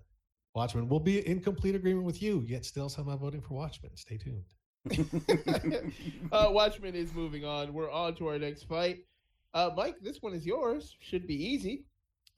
Watchmen. 0.54 0.88
We'll 0.88 0.98
be 0.98 1.24
in 1.28 1.40
complete 1.40 1.76
agreement 1.76 2.04
with 2.04 2.20
you. 2.22 2.44
Yet 2.48 2.64
still, 2.64 2.88
somehow 2.88 3.16
voting 3.16 3.40
for 3.40 3.54
Watchmen. 3.54 3.92
Stay 3.94 4.16
tuned. 4.16 4.42
uh, 6.32 6.48
Watchmen 6.50 6.94
is 6.94 7.12
moving 7.14 7.44
on. 7.44 7.72
We're 7.72 7.90
on 7.90 8.14
to 8.16 8.28
our 8.28 8.38
next 8.38 8.64
fight. 8.64 9.04
Uh, 9.54 9.70
Mike, 9.76 9.96
this 10.02 10.22
one 10.22 10.34
is 10.34 10.44
yours. 10.46 10.96
Should 11.00 11.26
be 11.26 11.34
easy 11.34 11.84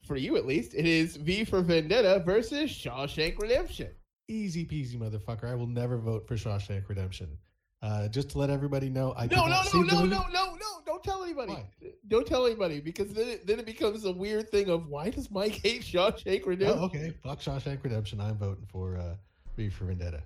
for 0.05 0.15
you 0.15 0.37
at 0.37 0.45
least. 0.45 0.73
It 0.73 0.85
is 0.85 1.17
V 1.17 1.43
for 1.43 1.61
Vendetta 1.61 2.23
versus 2.25 2.71
Shawshank 2.71 3.37
Redemption. 3.39 3.89
Easy 4.27 4.65
peasy, 4.65 4.95
motherfucker. 4.95 5.45
I 5.45 5.55
will 5.55 5.67
never 5.67 5.97
vote 5.97 6.27
for 6.27 6.35
Shawshank 6.35 6.87
Redemption. 6.87 7.37
Uh, 7.81 8.07
just 8.09 8.29
to 8.31 8.37
let 8.37 8.49
everybody 8.49 8.89
know, 8.89 9.13
I 9.17 9.27
No, 9.27 9.47
no, 9.47 9.61
no, 9.73 9.81
no, 9.81 9.95
movie. 9.95 10.07
no, 10.09 10.27
no, 10.33 10.55
no! 10.55 10.81
Don't 10.85 11.03
tell 11.03 11.23
anybody. 11.23 11.53
Why? 11.53 11.65
Don't 12.09 12.27
tell 12.27 12.45
anybody 12.45 12.81
because 12.81 13.13
then 13.13 13.27
it, 13.27 13.47
then 13.47 13.57
it 13.59 13.65
becomes 13.65 14.03
a 14.03 14.11
weird 14.11 14.49
thing 14.51 14.69
of 14.69 14.87
why 14.87 15.09
does 15.09 15.31
Mike 15.31 15.53
hate 15.63 15.81
Shawshank 15.81 16.45
Redemption? 16.45 16.79
Oh, 16.79 16.85
okay. 16.85 17.13
Fuck 17.23 17.39
Shawshank 17.39 17.83
Redemption. 17.83 18.19
I'm 18.19 18.37
voting 18.37 18.65
for 18.69 18.97
uh, 18.97 19.15
V 19.55 19.69
for 19.69 19.85
Vendetta. 19.85 20.23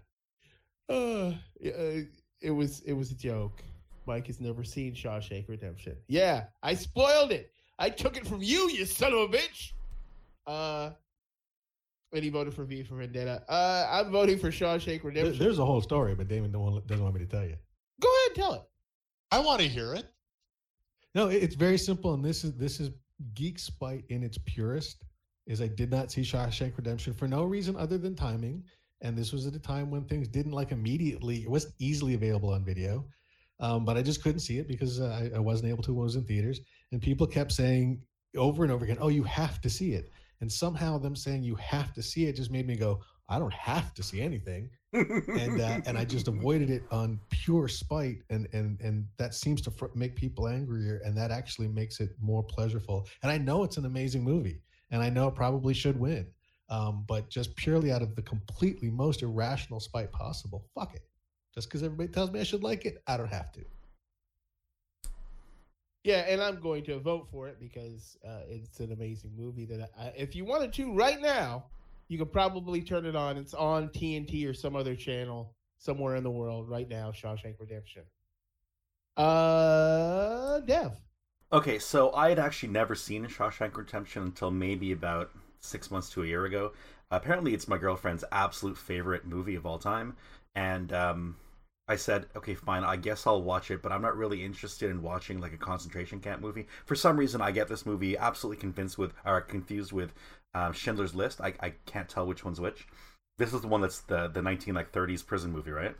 Uh, 0.89 1.33
yeah, 1.59 1.71
uh, 1.71 1.99
it 2.41 2.51
was 2.51 2.81
it 2.81 2.93
was 2.93 3.11
a 3.11 3.15
joke. 3.15 3.63
Mike 4.05 4.27
has 4.27 4.41
never 4.41 4.63
seen 4.63 4.93
Shawshank 4.93 5.47
Redemption. 5.47 5.95
Yeah, 6.07 6.45
I 6.61 6.73
spoiled 6.73 7.31
it. 7.31 7.51
I 7.79 7.89
took 7.89 8.17
it 8.17 8.27
from 8.27 8.41
you, 8.41 8.69
you 8.69 8.85
son 8.85 9.13
of 9.13 9.19
a 9.19 9.27
bitch. 9.27 9.71
Uh, 10.45 10.91
and 12.11 12.23
he 12.23 12.29
voted 12.29 12.53
for 12.53 12.63
V 12.65 12.83
for 12.83 12.95
Vendetta. 12.95 13.43
Uh, 13.49 13.87
I'm 13.89 14.11
voting 14.11 14.37
for 14.37 14.51
Shawshank 14.51 15.03
Redemption. 15.03 15.39
There's 15.39 15.59
a 15.59 15.65
whole 15.65 15.81
story, 15.81 16.15
but 16.15 16.27
Damon 16.27 16.51
don't 16.51 16.61
want, 16.61 16.87
doesn't 16.87 17.03
want 17.03 17.15
me 17.15 17.21
to 17.21 17.31
tell 17.31 17.43
you. 17.43 17.55
Go 18.01 18.09
ahead, 18.09 18.27
and 18.27 18.35
tell 18.35 18.53
it. 18.53 18.61
I 19.31 19.39
want 19.39 19.61
to 19.61 19.67
hear 19.67 19.93
it. 19.93 20.05
No, 21.15 21.27
it's 21.27 21.55
very 21.55 21.77
simple, 21.77 22.13
and 22.13 22.23
this 22.23 22.43
is 22.43 22.53
this 22.53 22.79
is 22.79 22.91
geek 23.33 23.57
spite 23.59 24.03
in 24.09 24.23
its 24.23 24.37
purest. 24.45 25.03
Is 25.45 25.61
I 25.61 25.67
did 25.67 25.91
not 25.91 26.11
see 26.11 26.21
Shawshank 26.21 26.77
Redemption 26.77 27.13
for 27.13 27.27
no 27.27 27.43
reason 27.43 27.75
other 27.75 27.97
than 27.97 28.15
timing, 28.15 28.63
and 29.03 29.17
this 29.17 29.31
was 29.31 29.45
at 29.45 29.55
a 29.55 29.59
time 29.59 29.91
when 29.91 30.05
things 30.05 30.27
didn't 30.27 30.53
like 30.53 30.71
immediately. 30.71 31.43
It 31.43 31.49
wasn't 31.49 31.75
easily 31.79 32.15
available 32.15 32.49
on 32.49 32.65
video, 32.65 33.05
um, 33.59 33.85
but 33.85 33.97
I 33.97 34.01
just 34.01 34.23
couldn't 34.23 34.39
see 34.39 34.57
it 34.57 34.67
because 34.67 34.99
uh, 34.99 35.29
I, 35.33 35.37
I 35.37 35.39
wasn't 35.39 35.69
able 35.69 35.83
to 35.83 35.93
when 35.93 36.01
it 36.01 36.05
was 36.05 36.15
in 36.15 36.23
theaters. 36.23 36.61
And 36.91 37.01
people 37.01 37.27
kept 37.27 37.51
saying 37.51 38.01
over 38.35 38.63
and 38.63 38.71
over 38.71 38.83
again, 38.83 38.97
"Oh, 38.99 39.09
you 39.09 39.23
have 39.23 39.61
to 39.61 39.69
see 39.69 39.93
it." 39.93 40.11
And 40.41 40.51
somehow 40.51 40.97
them 40.97 41.15
saying 41.15 41.43
you 41.43 41.55
have 41.55 41.93
to 41.93 42.01
see 42.01 42.25
it 42.25 42.35
just 42.35 42.51
made 42.51 42.67
me 42.67 42.75
go, 42.75 42.99
I 43.29 43.39
don't 43.39 43.53
have 43.53 43.93
to 43.93 44.03
see 44.03 44.21
anything, 44.21 44.69
and 44.93 45.61
uh, 45.61 45.79
and 45.85 45.97
I 45.97 46.05
just 46.05 46.27
avoided 46.33 46.69
it 46.69 46.83
on 46.91 47.19
pure 47.29 47.67
spite, 47.67 48.17
and 48.29 48.47
and 48.53 48.79
and 48.81 49.05
that 49.17 49.33
seems 49.33 49.61
to 49.63 49.71
fr- 49.71 49.87
make 49.95 50.15
people 50.15 50.47
angrier, 50.47 51.01
and 51.05 51.17
that 51.17 51.31
actually 51.31 51.69
makes 51.69 51.99
it 51.99 52.11
more 52.21 52.43
pleasurable. 52.43 53.07
And 53.21 53.31
I 53.31 53.37
know 53.37 53.63
it's 53.63 53.77
an 53.77 53.85
amazing 53.85 54.23
movie, 54.23 54.61
and 54.91 55.01
I 55.01 55.09
know 55.09 55.27
it 55.27 55.35
probably 55.35 55.73
should 55.73 55.97
win, 55.97 56.27
um, 56.69 57.03
but 57.07 57.29
just 57.29 57.55
purely 57.55 57.91
out 57.91 58.01
of 58.01 58.15
the 58.15 58.21
completely 58.21 58.89
most 58.89 59.21
irrational 59.21 59.79
spite 59.79 60.11
possible, 60.11 60.65
fuck 60.73 60.95
it. 60.95 61.03
Just 61.53 61.67
because 61.67 61.83
everybody 61.83 62.09
tells 62.09 62.31
me 62.31 62.39
I 62.39 62.43
should 62.43 62.63
like 62.63 62.85
it, 62.85 63.01
I 63.07 63.17
don't 63.17 63.31
have 63.31 63.51
to. 63.53 63.61
Yeah, 66.03 66.25
and 66.27 66.41
I'm 66.41 66.59
going 66.59 66.83
to 66.85 66.99
vote 66.99 67.27
for 67.31 67.47
it 67.47 67.59
because 67.59 68.17
uh, 68.27 68.41
it's 68.49 68.79
an 68.79 68.91
amazing 68.91 69.31
movie. 69.37 69.65
That 69.65 69.91
I, 69.97 70.07
if 70.17 70.35
you 70.35 70.43
wanted 70.43 70.73
to 70.73 70.93
right 70.93 71.21
now, 71.21 71.65
you 72.09 72.17
could 72.17 72.31
probably 72.31 72.81
turn 72.81 73.05
it 73.05 73.15
on. 73.15 73.37
It's 73.37 73.53
on 73.53 73.87
TNT 73.89 74.49
or 74.49 74.53
some 74.53 74.75
other 74.75 74.95
channel 74.95 75.53
somewhere 75.77 76.15
in 76.15 76.23
the 76.23 76.31
world 76.31 76.69
right 76.69 76.89
now. 76.89 77.11
Shawshank 77.11 77.55
Redemption. 77.59 78.03
Uh, 79.15 80.59
Dev. 80.61 80.91
Okay, 81.53 81.79
so 81.79 82.13
I 82.13 82.29
had 82.29 82.39
actually 82.39 82.69
never 82.69 82.95
seen 82.95 83.25
Shawshank 83.25 83.77
Redemption 83.77 84.23
until 84.23 84.51
maybe 84.51 84.91
about 84.91 85.29
six 85.63 85.89
months 85.89 86.09
to 86.11 86.23
a 86.23 86.27
year 86.27 86.45
ago. 86.45 86.73
Apparently, 87.09 87.53
it's 87.53 87.67
my 87.67 87.77
girlfriend's 87.77 88.23
absolute 88.31 88.77
favorite 88.77 89.25
movie 89.25 89.55
of 89.55 89.65
all 89.65 89.79
time, 89.79 90.15
and 90.55 90.93
um, 90.93 91.35
I 91.87 91.97
said, 91.97 92.27
okay, 92.35 92.55
fine, 92.55 92.83
I 92.83 92.95
guess 92.95 93.27
I'll 93.27 93.41
watch 93.41 93.69
it, 93.69 93.81
but 93.81 93.91
I'm 93.91 94.01
not 94.01 94.15
really 94.15 94.43
interested 94.43 94.89
in 94.89 95.01
watching 95.01 95.41
like 95.41 95.53
a 95.53 95.57
concentration 95.57 96.19
camp 96.19 96.41
movie. 96.41 96.67
For 96.85 96.95
some 96.95 97.17
reason, 97.17 97.41
I 97.41 97.51
get 97.51 97.67
this 97.67 97.85
movie 97.85 98.17
absolutely 98.17 98.61
convinced 98.61 98.97
with 98.97 99.13
or 99.25 99.41
confused 99.41 99.91
with 99.91 100.13
um, 100.53 100.71
Schindler's 100.71 101.13
List. 101.13 101.41
I, 101.41 101.53
I 101.59 101.73
can't 101.85 102.07
tell 102.07 102.25
which 102.25 102.45
one's 102.45 102.61
which. 102.61 102.87
This 103.37 103.53
is 103.53 103.61
the 103.61 103.67
one 103.67 103.81
that's 103.81 103.99
the 104.01 104.27
the 104.27 104.41
19 104.41 104.73
like 104.73 104.91
30s 104.91 105.25
prison 105.25 105.51
movie, 105.51 105.71
right? 105.71 105.95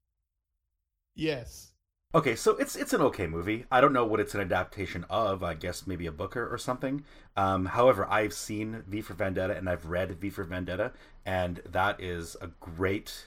Yes. 1.16 1.73
Okay, 2.16 2.36
so 2.36 2.52
it's 2.58 2.76
it's 2.76 2.94
an 2.94 3.02
okay 3.02 3.26
movie. 3.26 3.66
I 3.72 3.82
don't 3.82 3.92
know 3.92 4.06
what 4.06 4.20
it's 4.20 4.36
an 4.36 4.42
adaptation 4.42 5.04
of. 5.10 5.42
I 5.44 5.56
guess 5.56 5.88
maybe 5.88 6.06
a 6.06 6.12
Booker 6.12 6.48
or 6.48 6.60
something. 6.60 7.04
Um, 7.36 7.66
however, 7.66 8.06
I've 8.08 8.34
seen 8.34 8.84
V 8.88 9.02
for 9.02 9.16
Vendetta 9.16 9.58
and 9.58 9.68
I've 9.68 9.88
read 9.88 10.12
V 10.20 10.30
for 10.30 10.44
Vendetta, 10.44 10.92
and 11.26 11.62
that 11.66 12.00
is 12.00 12.38
a 12.40 12.50
great 12.60 13.26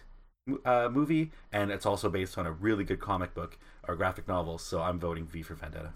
uh, 0.65 0.89
movie, 0.89 1.33
and 1.53 1.73
it's 1.73 1.85
also 1.85 2.09
based 2.09 2.39
on 2.39 2.47
a 2.47 2.53
really 2.53 2.85
good 2.85 3.01
comic 3.01 3.35
book 3.35 3.59
or 3.89 3.97
graphic 3.97 4.29
novel. 4.29 4.57
So 4.57 4.81
I'm 4.81 5.01
voting 5.01 5.27
V 5.27 5.43
for 5.43 5.55
Vendetta. 5.55 5.93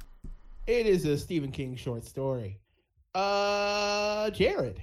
It 0.66 0.86
is 0.86 1.04
a 1.04 1.16
Stephen 1.16 1.52
King 1.52 1.76
short 1.76 2.04
story. 2.04 2.58
Uh, 3.14 4.30
Jared. 4.30 4.82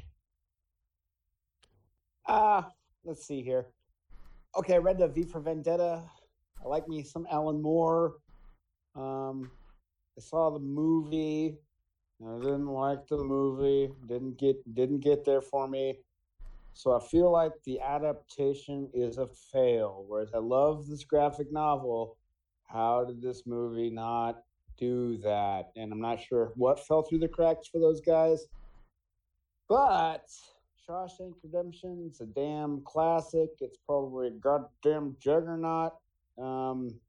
Uh, 2.26 2.64
let's 3.04 3.26
see 3.26 3.42
here. 3.42 3.68
Okay, 4.58 4.76
I 4.76 4.78
read 4.78 4.98
the 4.98 5.10
V 5.10 5.24
for 5.24 5.42
Vendetta. 5.42 6.04
I 6.64 6.68
like 6.68 6.88
me 6.88 7.04
some 7.04 7.28
Alan 7.32 7.62
Moore. 7.62 8.16
Um, 8.96 9.52
I 10.18 10.22
saw 10.22 10.50
the 10.50 10.60
movie. 10.60 11.58
I 12.26 12.40
didn't 12.40 12.68
like 12.68 13.08
the 13.08 13.18
movie. 13.18 13.94
Didn't 14.08 14.38
get 14.40 14.74
didn't 14.74 15.00
get 15.00 15.24
there 15.24 15.42
for 15.42 15.68
me. 15.68 16.00
So 16.74 16.96
I 16.96 17.00
feel 17.00 17.32
like 17.32 17.54
the 17.66 17.80
adaptation 17.80 18.90
is 18.94 19.18
a 19.18 19.28
fail. 19.52 20.06
Whereas 20.08 20.30
I 20.34 20.40
love 20.40 20.88
this 20.88 21.04
graphic 21.04 21.52
novel, 21.52 22.18
how 22.66 23.06
did 23.06 23.22
this 23.22 23.48
movie 23.48 23.90
not 23.90 24.44
do 24.78 25.18
that? 25.18 25.72
And 25.76 25.92
I'm 25.92 26.02
not 26.02 26.22
sure 26.22 26.52
what 26.56 26.86
fell 26.86 27.04
through 27.04 27.20
the 27.20 27.28
cracks 27.28 27.68
for 27.68 27.80
those 27.80 28.02
guys. 28.02 28.46
But 29.68 30.26
Shawshank 30.88 31.34
Redemption's 31.44 32.22
a 32.22 32.26
damn 32.26 32.82
classic. 32.82 33.50
It's 33.60 33.78
probably 33.86 34.28
a 34.28 34.32
goddamn 34.32 35.18
juggernaut. 35.20 35.94
Um, 36.42 37.00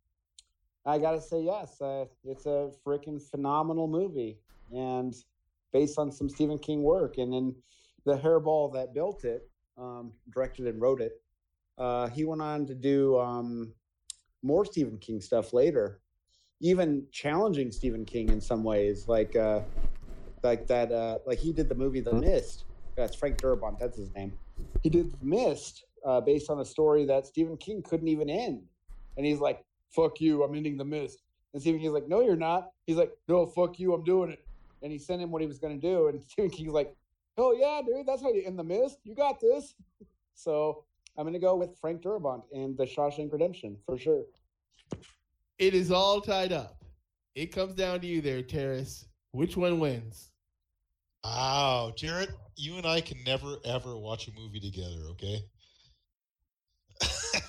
I 0.87 0.99
gotta 0.99 1.21
say 1.21 1.43
yes. 1.43 1.81
Uh, 1.81 2.07
it's 2.25 2.47
a 2.47 2.71
freaking 2.87 3.21
phenomenal 3.21 3.89
movie, 3.89 4.39
and 4.73 5.15
based 5.73 5.99
on 5.99 6.11
some 6.11 6.29
Stephen 6.29 6.59
King 6.59 6.83
work. 6.83 7.19
And 7.19 7.33
then 7.33 7.55
the 8.05 8.17
hairball 8.17 8.73
that 8.75 8.95
built 8.95 9.25
it, 9.25 9.49
um, 9.77 10.13
directed 10.33 10.67
and 10.67 10.81
wrote 10.81 11.01
it, 11.01 11.21
uh, 11.77 12.09
he 12.09 12.25
went 12.25 12.43
on 12.43 12.67
to 12.67 12.75
do 12.75 13.19
um, 13.19 13.73
more 14.43 14.65
Stephen 14.65 14.99
King 14.99 15.21
stuff 15.21 15.53
later, 15.53 16.01
even 16.61 17.07
challenging 17.13 17.71
Stephen 17.71 18.05
King 18.05 18.31
in 18.31 18.41
some 18.41 18.65
ways, 18.65 19.09
like 19.09 19.37
uh, 19.37 19.61
like 20.43 20.67
that. 20.69 20.91
Uh, 20.91 21.19
like 21.27 21.39
he 21.39 21.53
did 21.53 21.69
the 21.69 21.75
movie 21.75 22.01
The 22.01 22.15
Mist. 22.15 22.65
That's 22.97 23.15
Frank 23.15 23.39
Darabont. 23.39 23.79
That's 23.79 23.97
his 23.97 24.13
name. 24.15 24.33
He 24.83 24.91
did 24.91 25.13
The 25.13 25.25
Mist 25.25 25.85
uh, 26.05 26.21
based 26.21 26.51
on 26.51 26.61
a 26.61 26.65
story 26.65 27.05
that 27.07 27.27
Stephen 27.27 27.57
King 27.57 27.83
couldn't 27.83 28.09
even 28.09 28.29
end, 28.29 28.63
and 29.19 29.27
he's 29.27 29.41
like, 29.41 29.63
"Fuck 29.91 30.21
you! 30.23 30.43
I'm 30.43 30.55
ending 30.55 30.79
The 30.79 30.85
Mist." 30.85 31.23
And 31.53 31.61
Stephen 31.61 31.81
King's 31.81 31.93
like, 31.93 32.09
"No, 32.09 32.23
you're 32.23 32.37
not." 32.37 32.71
He's 32.87 32.97
like, 32.97 33.13
"No, 33.29 33.45
fuck 33.45 33.79
you! 33.79 33.93
I'm 33.93 34.05
doing 34.05 34.31
it." 34.31 34.47
And 34.81 34.91
he 34.91 34.99
sent 34.99 35.21
him 35.21 35.31
what 35.31 35.43
he 35.43 35.49
was 35.49 35.59
going 35.59 35.79
to 35.79 35.87
do, 35.87 36.09
and 36.09 36.23
Stephen 36.27 36.51
King's 36.51 36.73
like, 36.73 36.97
"Oh 37.37 37.53
yeah, 37.53 37.83
dude, 37.85 38.07
that's 38.07 38.23
how 38.23 38.33
you 38.33 38.45
end 38.47 38.59
The 38.59 38.65
Mist. 38.65 39.01
You 39.05 39.15
got 39.15 39.41
this." 39.41 39.75
So 40.35 40.85
I'm 41.17 41.25
going 41.25 41.33
to 41.33 41.41
go 41.41 41.57
with 41.57 41.77
Frank 41.81 42.01
Darabont 42.01 42.45
and 42.53 42.79
The 42.79 42.85
Shawshank 42.85 43.33
Redemption 43.33 43.77
for 43.85 43.99
sure. 43.99 44.23
It 45.59 45.75
is 45.75 45.91
all 45.91 46.21
tied 46.21 46.53
up. 46.53 46.85
It 47.35 47.47
comes 47.47 47.75
down 47.75 47.99
to 48.03 48.07
you 48.07 48.21
there, 48.21 48.41
Terrace. 48.41 49.05
Which 49.33 49.57
one 49.57 49.81
wins? 49.81 50.31
Wow, 51.25 51.93
Jarrett, 51.97 52.31
you 52.55 52.77
and 52.77 52.87
I 52.87 53.01
can 53.01 53.19
never 53.25 53.57
ever 53.65 53.97
watch 53.97 54.29
a 54.29 54.33
movie 54.33 54.61
together, 54.61 55.09
okay? 55.11 55.41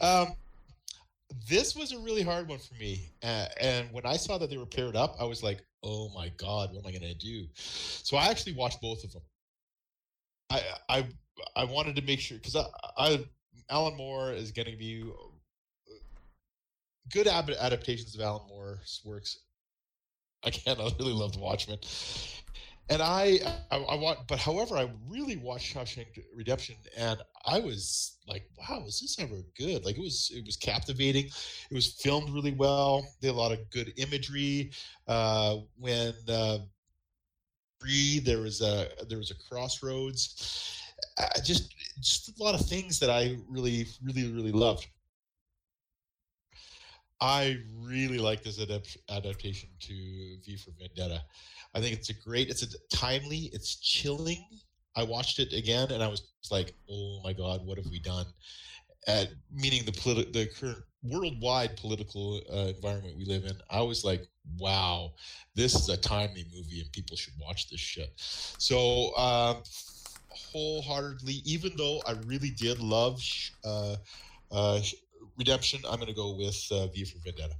um, 0.00 0.34
this 1.48 1.74
was 1.74 1.92
a 1.92 1.98
really 1.98 2.22
hard 2.22 2.48
one 2.48 2.58
for 2.58 2.74
me, 2.74 3.10
uh, 3.22 3.46
and 3.60 3.90
when 3.92 4.06
I 4.06 4.16
saw 4.16 4.38
that 4.38 4.50
they 4.50 4.56
were 4.56 4.66
paired 4.66 4.96
up, 4.96 5.16
I 5.20 5.24
was 5.24 5.42
like, 5.42 5.64
"Oh 5.82 6.10
my 6.14 6.30
god, 6.36 6.70
what 6.72 6.80
am 6.80 6.86
I 6.86 6.98
going 6.98 7.12
to 7.12 7.14
do?" 7.14 7.46
So 7.54 8.16
I 8.16 8.26
actually 8.26 8.54
watched 8.54 8.80
both 8.80 9.04
of 9.04 9.12
them. 9.12 9.22
I 10.50 10.62
I 10.88 11.08
I 11.56 11.64
wanted 11.64 11.96
to 11.96 12.02
make 12.02 12.20
sure 12.20 12.38
because 12.38 12.56
I, 12.56 12.64
I 12.96 13.24
Alan 13.70 13.96
Moore 13.96 14.32
is 14.32 14.52
going 14.52 14.70
to 14.70 14.76
be 14.76 15.04
good 17.10 17.26
ab- 17.26 17.50
adaptations 17.50 18.14
of 18.14 18.20
Alan 18.20 18.46
Moore's 18.48 19.00
works. 19.04 19.38
Again, 20.42 20.76
I 20.78 20.90
really 20.98 21.12
loved 21.12 21.38
Watchmen, 21.38 21.78
and 22.90 23.00
I, 23.00 23.38
I, 23.70 23.78
I 23.78 23.94
want, 23.96 24.20
but 24.28 24.38
however, 24.38 24.76
I 24.76 24.90
really 25.08 25.36
watched 25.36 25.74
Shawshank 25.74 26.18
Redemption, 26.34 26.76
and 26.96 27.20
I 27.46 27.58
was 27.58 28.18
like, 28.28 28.48
"Wow, 28.58 28.84
is 28.86 29.00
this 29.00 29.18
ever 29.18 29.42
good?" 29.56 29.84
Like 29.84 29.96
it 29.96 30.00
was, 30.00 30.30
it 30.34 30.44
was 30.44 30.56
captivating. 30.56 31.26
It 31.26 31.74
was 31.74 31.94
filmed 32.02 32.30
really 32.30 32.52
well. 32.52 33.06
They 33.20 33.28
had 33.28 33.36
a 33.36 33.38
lot 33.38 33.52
of 33.52 33.70
good 33.70 33.92
imagery. 33.96 34.70
Uh, 35.08 35.58
when 35.78 36.14
uh, 36.28 36.58
breathe, 37.80 38.24
there 38.24 38.40
was 38.40 38.60
a 38.60 38.88
there 39.08 39.18
was 39.18 39.30
a 39.30 39.48
crossroads. 39.48 40.80
Uh, 41.18 41.40
just 41.42 41.74
just 42.00 42.38
a 42.38 42.42
lot 42.42 42.54
of 42.54 42.66
things 42.66 42.98
that 42.98 43.10
I 43.10 43.36
really, 43.48 43.86
really, 44.02 44.30
really 44.30 44.52
loved. 44.52 44.86
I 47.24 47.56
really 47.80 48.18
like 48.18 48.42
this 48.42 48.58
adapt- 48.58 48.98
adaptation 49.08 49.70
to 49.80 49.94
V 50.44 50.58
for 50.58 50.72
Vendetta. 50.78 51.22
I 51.74 51.80
think 51.80 51.94
it's 51.94 52.10
a 52.10 52.12
great, 52.12 52.50
it's 52.50 52.62
a 52.62 52.68
timely, 52.94 53.48
it's 53.54 53.76
chilling. 53.76 54.44
I 54.94 55.04
watched 55.04 55.38
it 55.38 55.54
again 55.54 55.90
and 55.90 56.02
I 56.02 56.08
was 56.08 56.22
like, 56.50 56.74
oh 56.90 57.22
my 57.24 57.32
God, 57.32 57.64
what 57.64 57.78
have 57.78 57.86
we 57.86 57.98
done? 57.98 58.26
At, 59.08 59.30
meaning 59.50 59.86
the 59.86 59.92
politi- 59.92 60.34
the 60.34 60.46
current 60.48 60.84
worldwide 61.02 61.78
political 61.78 62.42
uh, 62.52 62.72
environment 62.76 63.16
we 63.16 63.24
live 63.24 63.44
in. 63.44 63.56
I 63.70 63.80
was 63.80 64.04
like, 64.04 64.28
wow, 64.58 65.14
this 65.54 65.74
is 65.74 65.88
a 65.88 65.96
timely 65.96 66.44
movie 66.54 66.80
and 66.82 66.92
people 66.92 67.16
should 67.16 67.34
watch 67.40 67.70
this 67.70 67.80
shit. 67.80 68.12
So, 68.18 69.16
um, 69.16 69.62
wholeheartedly, 70.28 71.40
even 71.46 71.72
though 71.78 72.02
I 72.06 72.12
really 72.26 72.50
did 72.50 72.80
love 72.80 73.18
uh, 73.64 73.96
uh, 74.52 74.80
Redemption, 75.36 75.80
I'm 75.88 75.96
going 75.96 76.06
to 76.08 76.14
go 76.14 76.34
with 76.34 76.56
uh, 76.70 76.86
V 76.88 77.04
for 77.04 77.18
Vendetta. 77.24 77.54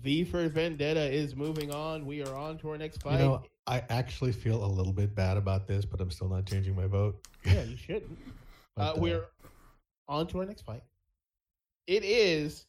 V 0.00 0.24
for 0.24 0.48
Vendetta 0.48 1.00
is 1.12 1.36
moving 1.36 1.70
on. 1.72 2.06
We 2.06 2.22
are 2.22 2.34
on 2.34 2.58
to 2.58 2.70
our 2.70 2.78
next 2.78 3.02
fight. 3.02 3.20
You 3.20 3.26
know, 3.26 3.42
I 3.66 3.82
actually 3.90 4.32
feel 4.32 4.64
a 4.64 4.66
little 4.66 4.92
bit 4.92 5.14
bad 5.14 5.36
about 5.36 5.66
this, 5.66 5.84
but 5.84 6.00
I'm 6.00 6.10
still 6.10 6.28
not 6.28 6.46
changing 6.46 6.74
my 6.74 6.86
vote. 6.86 7.20
yeah, 7.44 7.62
you 7.64 7.76
shouldn't. 7.76 8.18
Uh, 8.26 8.30
But, 8.74 8.96
uh, 8.96 9.00
we're 9.00 9.24
on 10.08 10.26
to 10.28 10.38
our 10.38 10.46
next 10.46 10.62
fight. 10.62 10.82
It 11.86 12.04
is 12.04 12.64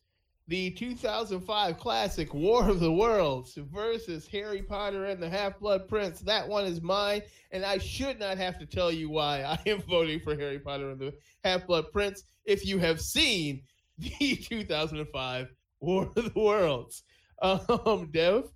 the 0.48 0.72
2005 0.72 1.78
classic 1.78 2.34
War 2.34 2.68
of 2.68 2.80
the 2.80 2.92
Worlds 2.92 3.56
versus 3.56 4.28
Harry 4.28 4.62
Potter 4.62 5.06
and 5.06 5.22
the 5.22 5.30
Half 5.30 5.60
Blood 5.60 5.88
Prince. 5.88 6.20
That 6.20 6.48
one 6.48 6.66
is 6.66 6.82
mine, 6.82 7.22
and 7.52 7.64
I 7.64 7.78
should 7.78 8.20
not 8.20 8.38
have 8.38 8.60
to 8.60 8.66
tell 8.66 8.92
you 8.92 9.10
why 9.10 9.42
I 9.44 9.60
am 9.70 9.82
voting 9.82 10.20
for 10.20 10.36
Harry 10.36 10.60
Potter 10.60 10.92
and 10.92 11.00
the 11.00 11.14
Half 11.44 11.68
Blood 11.68 11.86
Prince 11.94 12.24
if 12.46 12.66
you 12.66 12.78
have 12.80 13.00
seen 13.00 13.62
the 13.98 14.36
2005 14.36 15.48
War 15.80 16.12
of 16.16 16.34
the 16.34 16.40
Worlds. 16.40 17.04
Um, 17.42 18.10
Dev? 18.12 18.50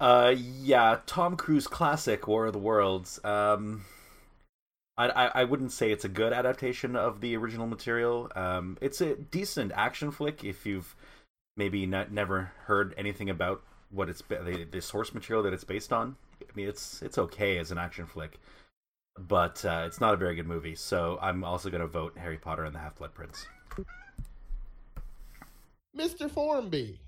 Uh, 0.00 0.34
yeah, 0.36 0.98
Tom 1.06 1.36
Cruise 1.36 1.66
classic 1.66 2.28
War 2.28 2.46
of 2.46 2.52
the 2.52 2.58
Worlds. 2.58 3.18
Um, 3.24 3.84
I, 4.98 5.08
I, 5.08 5.26
I 5.26 5.44
wouldn't 5.44 5.72
say 5.72 5.92
it's 5.92 6.04
a 6.04 6.08
good 6.08 6.32
adaptation 6.32 6.96
of 6.96 7.20
the 7.20 7.36
original 7.36 7.66
material. 7.66 8.30
Um, 8.34 8.76
it's 8.80 9.00
a 9.00 9.14
decent 9.14 9.72
action 9.74 10.10
flick 10.10 10.44
if 10.44 10.66
you've 10.66 10.94
maybe 11.56 11.86
not, 11.86 12.10
never 12.10 12.52
heard 12.64 12.94
anything 12.98 13.30
about 13.30 13.62
what 13.90 14.08
it's 14.08 14.22
the, 14.28 14.66
the 14.70 14.82
source 14.82 15.14
material 15.14 15.44
that 15.44 15.52
it's 15.52 15.64
based 15.64 15.92
on. 15.92 16.16
I 16.42 16.44
mean, 16.54 16.68
it's 16.68 17.00
it's 17.02 17.16
okay 17.16 17.58
as 17.58 17.70
an 17.70 17.78
action 17.78 18.06
flick, 18.06 18.38
but 19.16 19.64
uh, 19.64 19.84
it's 19.86 20.00
not 20.00 20.14
a 20.14 20.16
very 20.16 20.34
good 20.34 20.46
movie. 20.46 20.74
So 20.74 21.18
I'm 21.22 21.44
also 21.44 21.70
going 21.70 21.80
to 21.80 21.86
vote 21.86 22.18
Harry 22.18 22.36
Potter 22.36 22.64
and 22.64 22.74
the 22.74 22.80
Half 22.80 22.96
Blood 22.96 23.14
Prince. 23.14 23.46
Mr. 25.96 26.30
Formby. 26.30 27.00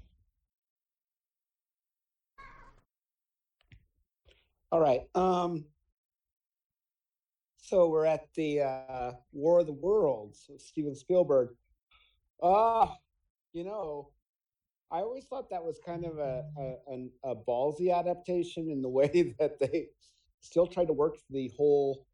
All 4.73 4.81
right. 4.81 5.03
Um, 5.15 5.65
so 7.71 7.89
we're 7.89 8.05
at 8.05 8.27
the 8.35 8.63
uh, 8.63 9.13
War 9.33 9.61
of 9.61 9.67
the 9.67 9.73
Worlds, 9.73 10.51
Steven 10.59 10.97
Spielberg. 10.97 11.51
Ah, 12.43 12.83
uh, 12.83 12.95
you 13.53 13.63
know, 13.63 14.09
I 14.91 14.99
always 14.99 15.27
thought 15.27 15.49
that 15.51 15.63
was 15.63 15.79
kind 15.87 16.05
of 16.05 16.19
a, 16.19 16.43
a, 16.59 17.31
a 17.31 17.37
ballsy 17.37 17.97
adaptation 17.97 18.71
in 18.71 18.83
the 18.83 18.89
way 18.99 19.37
that 19.39 19.61
they 19.61 19.87
still 20.41 20.67
tried 20.67 20.89
to 20.89 20.93
work 20.93 21.19
the 21.31 21.53
whole 21.57 22.07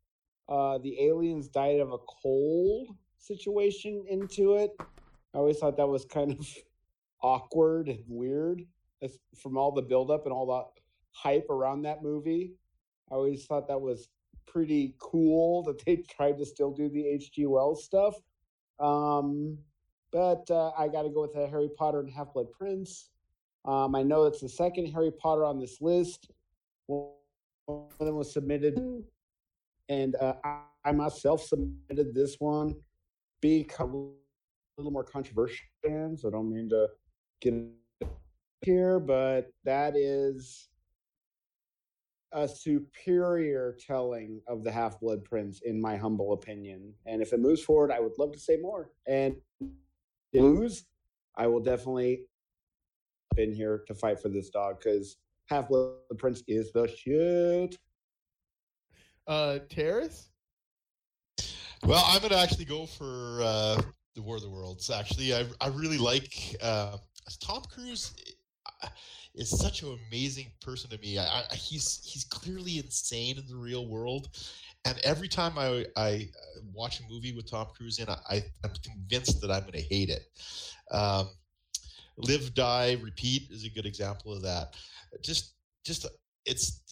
uh, 0.50 0.76
the 0.78 1.00
aliens 1.00 1.48
died 1.48 1.80
of 1.80 1.90
a 1.90 1.98
cold 2.22 2.88
situation 3.18 4.04
into 4.10 4.56
it. 4.56 4.72
I 4.78 5.38
always 5.38 5.58
thought 5.58 5.78
that 5.78 5.88
was 5.88 6.04
kind 6.04 6.32
of 6.32 6.46
awkward 7.22 7.88
and 7.88 8.04
weird 8.06 8.62
from 9.40 9.56
all 9.56 9.72
the 9.72 9.82
buildup 9.82 10.24
and 10.24 10.34
all 10.34 10.46
the 10.46 10.64
hype 11.12 11.48
around 11.48 11.82
that 11.82 12.02
movie. 12.02 12.52
I 13.10 13.14
always 13.14 13.46
thought 13.46 13.68
that 13.68 13.80
was 13.80 14.08
pretty 14.46 14.94
cool 14.98 15.62
that 15.64 15.84
they 15.84 15.96
tried 15.96 16.38
to 16.38 16.46
still 16.46 16.70
do 16.70 16.88
the 16.88 17.06
H.G. 17.06 17.46
Wells 17.46 17.84
stuff. 17.84 18.14
Um, 18.78 19.58
but 20.12 20.50
uh, 20.50 20.70
I 20.78 20.88
got 20.88 21.02
to 21.02 21.08
go 21.08 21.22
with 21.22 21.34
the 21.34 21.46
Harry 21.46 21.68
Potter 21.76 22.00
and 22.00 22.10
Half 22.10 22.32
Blood 22.32 22.46
Prince. 22.52 23.10
Um, 23.64 23.94
I 23.94 24.02
know 24.02 24.24
it's 24.24 24.40
the 24.40 24.48
second 24.48 24.86
Harry 24.86 25.10
Potter 25.10 25.44
on 25.44 25.58
this 25.58 25.80
list. 25.80 26.30
One 26.86 27.10
of 27.66 28.06
them 28.06 28.14
was 28.14 28.32
submitted, 28.32 28.78
and 29.88 30.14
uh, 30.16 30.34
I, 30.44 30.60
I, 30.84 30.92
myself 30.92 31.42
submitted 31.42 32.14
this 32.14 32.36
one 32.38 32.76
because 33.40 33.90
a 33.90 34.80
little 34.80 34.92
more 34.92 35.04
controversial. 35.04 35.66
Fans, 35.84 36.24
I 36.24 36.30
don't 36.30 36.48
mean 36.48 36.68
to 36.68 36.86
get 37.40 37.54
here, 38.62 39.00
but 39.00 39.50
that 39.64 39.96
is 39.96 40.68
a 42.36 42.46
superior 42.46 43.74
telling 43.80 44.42
of 44.46 44.62
the 44.62 44.70
Half 44.70 45.00
Blood 45.00 45.24
Prince, 45.24 45.62
in 45.64 45.80
my 45.80 45.96
humble 45.96 46.34
opinion. 46.34 46.92
And 47.06 47.22
if 47.22 47.32
it 47.32 47.40
moves 47.40 47.62
forward, 47.62 47.90
I 47.90 47.98
would 47.98 48.12
love 48.18 48.32
to 48.32 48.38
say 48.38 48.58
more. 48.60 48.90
And 49.08 49.36
lose, 50.34 50.84
I 51.38 51.46
will 51.46 51.62
definitely 51.62 52.26
be 53.34 53.42
in 53.44 53.52
here 53.52 53.82
to 53.86 53.94
fight 53.94 54.20
for 54.20 54.28
this 54.28 54.50
dog 54.50 54.78
because 54.78 55.16
Half 55.48 55.70
Blood 55.70 55.94
Prince 56.18 56.42
is 56.46 56.72
the 56.72 56.86
shit. 56.86 57.78
Uh, 59.26 59.60
Terrace. 59.70 60.28
Well, 61.84 62.04
I'm 62.06 62.20
gonna 62.20 62.36
actually 62.36 62.66
go 62.66 62.84
for 62.84 63.40
uh, 63.42 63.80
the 64.14 64.22
War 64.22 64.36
of 64.36 64.42
the 64.42 64.50
Worlds. 64.50 64.90
Actually, 64.90 65.34
I 65.34 65.46
I 65.60 65.68
really 65.68 65.98
like 65.98 66.56
uh, 66.62 66.98
Tom 67.40 67.62
Cruise. 67.70 68.14
Uh, 68.82 68.88
is 69.36 69.50
such 69.50 69.82
an 69.82 69.98
amazing 70.08 70.46
person 70.60 70.90
to 70.90 70.98
me. 70.98 71.18
I, 71.18 71.44
I, 71.50 71.54
he's 71.54 72.00
he's 72.04 72.24
clearly 72.24 72.78
insane 72.78 73.38
in 73.38 73.46
the 73.46 73.56
real 73.56 73.86
world, 73.86 74.28
and 74.84 74.98
every 75.04 75.28
time 75.28 75.58
I, 75.58 75.84
I 75.96 76.28
uh, 76.34 76.60
watch 76.72 77.00
a 77.00 77.02
movie 77.12 77.32
with 77.32 77.50
Tom 77.50 77.66
Cruise 77.76 77.98
in, 77.98 78.08
I, 78.08 78.44
I'm 78.64 78.70
convinced 78.82 79.40
that 79.40 79.50
I'm 79.50 79.62
going 79.62 79.72
to 79.72 79.80
hate 79.82 80.10
it. 80.10 80.26
Um, 80.90 81.28
Live, 82.18 82.54
Die, 82.54 82.96
Repeat 83.02 83.50
is 83.50 83.64
a 83.64 83.70
good 83.70 83.84
example 83.84 84.32
of 84.32 84.42
that. 84.42 84.74
Just, 85.22 85.54
just 85.84 86.06
it's 86.46 86.82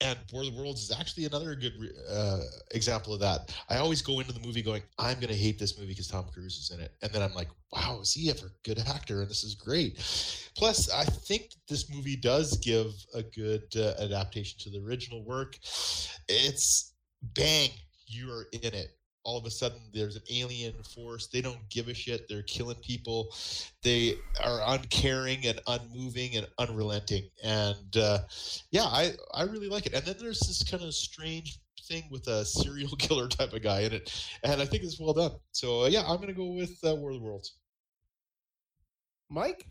and 0.00 0.18
War 0.32 0.42
of 0.42 0.52
the 0.54 0.60
Worlds 0.60 0.82
is 0.82 0.92
actually 0.96 1.24
another 1.24 1.54
good 1.54 1.72
uh, 2.10 2.40
example 2.70 3.14
of 3.14 3.20
that. 3.20 3.52
I 3.68 3.78
always 3.78 4.00
go 4.00 4.20
into 4.20 4.32
the 4.32 4.40
movie 4.40 4.62
going, 4.62 4.82
I'm 4.98 5.16
going 5.16 5.32
to 5.32 5.34
hate 5.34 5.58
this 5.58 5.76
movie 5.76 5.90
because 5.90 6.08
Tom 6.08 6.26
Cruise 6.32 6.56
is 6.56 6.70
in 6.70 6.80
it. 6.80 6.92
And 7.02 7.10
then 7.12 7.22
I'm 7.22 7.34
like, 7.34 7.48
wow, 7.72 7.98
is 8.00 8.12
he 8.12 8.30
ever 8.30 8.46
a 8.46 8.68
good 8.68 8.78
actor? 8.78 9.22
And 9.22 9.30
this 9.30 9.42
is 9.42 9.54
great. 9.54 9.96
Plus, 10.56 10.90
I 10.90 11.04
think 11.04 11.50
this 11.68 11.92
movie 11.92 12.16
does 12.16 12.58
give 12.58 12.92
a 13.14 13.22
good 13.22 13.64
uh, 13.76 13.94
adaptation 14.00 14.58
to 14.60 14.70
the 14.70 14.84
original 14.84 15.24
work. 15.24 15.58
It's 16.28 16.94
bang, 17.22 17.70
you 18.06 18.30
are 18.30 18.46
in 18.52 18.74
it 18.74 18.97
all 19.28 19.36
of 19.36 19.44
a 19.44 19.50
sudden 19.50 19.78
there's 19.92 20.16
an 20.16 20.22
alien 20.30 20.72
force. 20.82 21.26
They 21.26 21.42
don't 21.42 21.68
give 21.68 21.88
a 21.88 21.94
shit. 21.94 22.26
They're 22.28 22.42
killing 22.44 22.76
people. 22.76 23.34
They 23.82 24.14
are 24.42 24.60
uncaring 24.66 25.46
and 25.46 25.60
unmoving 25.66 26.36
and 26.36 26.46
unrelenting. 26.58 27.24
And 27.44 27.94
uh, 27.94 28.20
yeah, 28.70 28.84
I 28.84 29.12
I 29.34 29.42
really 29.42 29.68
like 29.68 29.84
it. 29.84 29.92
And 29.92 30.02
then 30.06 30.16
there's 30.18 30.40
this 30.40 30.62
kind 30.62 30.82
of 30.82 30.94
strange 30.94 31.58
thing 31.86 32.04
with 32.10 32.26
a 32.26 32.46
serial 32.46 32.96
killer 32.98 33.28
type 33.28 33.52
of 33.52 33.62
guy 33.62 33.80
in 33.80 33.92
it, 33.92 34.30
and 34.44 34.62
I 34.62 34.64
think 34.64 34.82
it's 34.82 34.98
well 34.98 35.12
done. 35.12 35.32
So 35.52 35.82
uh, 35.82 35.88
yeah, 35.88 36.04
I'm 36.08 36.20
gonna 36.20 36.32
go 36.32 36.46
with 36.46 36.78
uh, 36.82 36.94
War 36.96 37.10
of 37.10 37.18
the 37.18 37.22
Worlds. 37.22 37.58
Mike. 39.28 39.66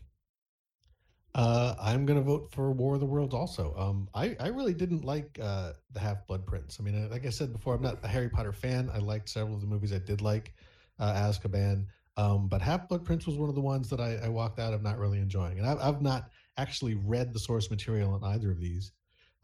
Uh, 1.38 1.76
I'm 1.80 2.04
going 2.04 2.18
to 2.18 2.24
vote 2.24 2.50
for 2.50 2.72
War 2.72 2.94
of 2.94 3.00
the 3.00 3.06
Worlds 3.06 3.32
also. 3.32 3.72
Um, 3.78 4.08
I, 4.12 4.36
I 4.40 4.48
really 4.48 4.74
didn't 4.74 5.04
like 5.04 5.38
uh, 5.40 5.74
the 5.92 6.00
Half 6.00 6.26
Blood 6.26 6.44
Prince. 6.44 6.78
I 6.80 6.82
mean, 6.82 7.00
uh, 7.00 7.08
like 7.12 7.24
I 7.24 7.30
said 7.30 7.52
before, 7.52 7.76
I'm 7.76 7.80
not 7.80 7.98
a 8.02 8.08
Harry 8.08 8.28
Potter 8.28 8.52
fan. 8.52 8.90
I 8.92 8.98
liked 8.98 9.28
several 9.28 9.54
of 9.54 9.60
the 9.60 9.68
movies 9.68 9.92
I 9.92 9.98
did 9.98 10.20
like, 10.20 10.52
uh, 10.98 11.12
Azkaban. 11.12 11.86
Um, 12.16 12.48
but 12.48 12.60
Half 12.60 12.88
Blood 12.88 13.04
Prince 13.04 13.24
was 13.24 13.36
one 13.36 13.48
of 13.48 13.54
the 13.54 13.60
ones 13.60 13.88
that 13.88 14.00
I, 14.00 14.16
I 14.16 14.28
walked 14.28 14.58
out 14.58 14.74
of 14.74 14.82
not 14.82 14.98
really 14.98 15.18
enjoying. 15.18 15.60
And 15.60 15.68
I've, 15.68 15.78
I've 15.78 16.02
not 16.02 16.28
actually 16.56 16.96
read 16.96 17.32
the 17.32 17.38
source 17.38 17.70
material 17.70 18.14
on 18.14 18.24
either 18.24 18.50
of 18.50 18.60
these. 18.60 18.90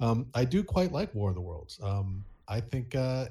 Um, 0.00 0.26
I 0.34 0.44
do 0.44 0.64
quite 0.64 0.90
like 0.90 1.14
War 1.14 1.28
of 1.28 1.36
the 1.36 1.42
Worlds. 1.42 1.78
Um, 1.80 2.24
I 2.48 2.58
think 2.58 2.96
uh, 2.96 3.26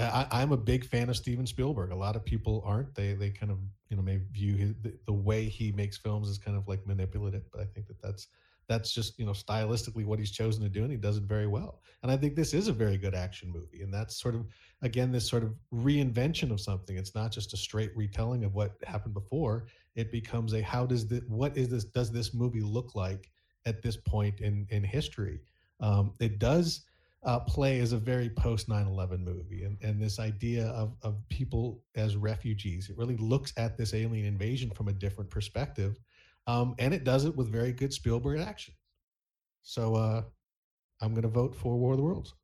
I, 0.00 0.42
am 0.42 0.52
a 0.52 0.56
big 0.56 0.84
fan 0.84 1.08
of 1.08 1.16
Steven 1.16 1.46
Spielberg. 1.46 1.90
A 1.90 1.96
lot 1.96 2.16
of 2.16 2.24
people 2.24 2.62
aren't. 2.64 2.94
They 2.94 3.14
they 3.14 3.30
kind 3.30 3.50
of 3.50 3.58
you 3.88 3.96
know 3.96 4.02
may 4.02 4.20
view 4.32 4.56
his, 4.56 4.74
the, 4.82 4.94
the, 5.06 5.12
way 5.12 5.44
he 5.44 5.72
makes 5.72 5.96
films 5.96 6.28
as 6.28 6.38
kind 6.38 6.56
of 6.56 6.68
like 6.68 6.86
manipulative. 6.86 7.42
But 7.52 7.62
I 7.62 7.64
think 7.64 7.86
that 7.88 8.00
that's 8.00 8.28
that's 8.68 8.92
just 8.92 9.18
you 9.18 9.26
know 9.26 9.32
stylistically 9.32 10.04
what 10.04 10.18
he's 10.18 10.30
chosen 10.30 10.62
to 10.62 10.68
do, 10.68 10.82
and 10.82 10.92
he 10.92 10.96
does 10.96 11.16
it 11.16 11.24
very 11.24 11.46
well. 11.46 11.82
And 12.02 12.12
I 12.12 12.16
think 12.16 12.36
this 12.36 12.54
is 12.54 12.68
a 12.68 12.72
very 12.72 12.96
good 12.96 13.14
action 13.14 13.50
movie, 13.52 13.82
and 13.82 13.92
that's 13.92 14.20
sort 14.20 14.34
of 14.34 14.46
again 14.82 15.10
this 15.10 15.28
sort 15.28 15.42
of 15.42 15.54
reinvention 15.74 16.52
of 16.52 16.60
something. 16.60 16.96
It's 16.96 17.14
not 17.14 17.32
just 17.32 17.52
a 17.52 17.56
straight 17.56 17.90
retelling 17.96 18.44
of 18.44 18.54
what 18.54 18.76
happened 18.86 19.14
before. 19.14 19.66
It 19.96 20.12
becomes 20.12 20.54
a 20.54 20.62
how 20.62 20.86
does 20.86 21.08
this 21.08 21.22
what 21.26 21.56
is 21.56 21.68
this 21.68 21.84
does 21.84 22.12
this 22.12 22.32
movie 22.32 22.62
look 22.62 22.94
like 22.94 23.28
at 23.66 23.82
this 23.82 23.96
point 23.96 24.40
in 24.40 24.66
in 24.70 24.84
history? 24.84 25.40
Um, 25.80 26.12
it 26.20 26.38
does 26.38 26.82
uh, 27.22 27.40
play 27.40 27.78
is 27.78 27.92
a 27.92 27.98
very 27.98 28.30
post 28.30 28.68
9-11 28.68 29.20
movie 29.24 29.64
and, 29.64 29.76
and 29.82 30.00
this 30.00 30.18
idea 30.18 30.66
of, 30.68 30.94
of 31.02 31.16
people 31.28 31.82
as 31.94 32.16
refugees 32.16 32.88
it 32.88 32.96
really 32.96 33.16
looks 33.18 33.52
at 33.56 33.76
this 33.76 33.92
alien 33.94 34.26
invasion 34.26 34.70
from 34.70 34.88
a 34.88 34.92
different 34.92 35.30
perspective 35.30 35.98
um, 36.46 36.74
and 36.78 36.94
it 36.94 37.04
does 37.04 37.24
it 37.24 37.36
with 37.36 37.48
very 37.48 37.72
good 37.72 37.92
spielberg 37.92 38.40
action 38.40 38.74
so 39.62 39.94
uh, 39.94 40.22
i'm 41.02 41.10
going 41.10 41.22
to 41.22 41.28
vote 41.28 41.54
for 41.54 41.76
war 41.76 41.92
of 41.92 41.98
the 41.98 42.04
worlds 42.04 42.34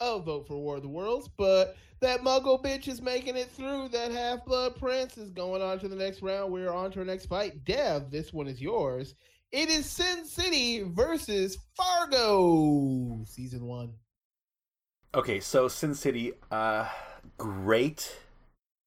I'll 0.00 0.20
vote 0.20 0.46
for 0.46 0.56
War 0.56 0.76
of 0.76 0.82
the 0.82 0.88
Worlds, 0.88 1.28
but 1.36 1.76
that 2.00 2.20
Muggle 2.20 2.62
bitch 2.62 2.86
is 2.86 3.02
making 3.02 3.36
it 3.36 3.50
through. 3.50 3.88
That 3.88 4.12
Half 4.12 4.44
Blood 4.44 4.76
Prince 4.76 5.18
is 5.18 5.30
going 5.30 5.60
on 5.60 5.78
to 5.80 5.88
the 5.88 5.96
next 5.96 6.22
round. 6.22 6.52
We're 6.52 6.72
on 6.72 6.92
to 6.92 7.00
our 7.00 7.04
next 7.04 7.26
fight. 7.26 7.64
Dev, 7.64 8.10
this 8.10 8.32
one 8.32 8.46
is 8.46 8.60
yours. 8.60 9.14
It 9.50 9.70
is 9.70 9.88
Sin 9.88 10.26
City 10.26 10.82
versus 10.82 11.56
Fargo, 11.74 13.24
season 13.24 13.64
one. 13.64 13.94
Okay, 15.14 15.40
so 15.40 15.68
Sin 15.68 15.94
City, 15.94 16.34
uh, 16.50 16.86
great. 17.38 18.14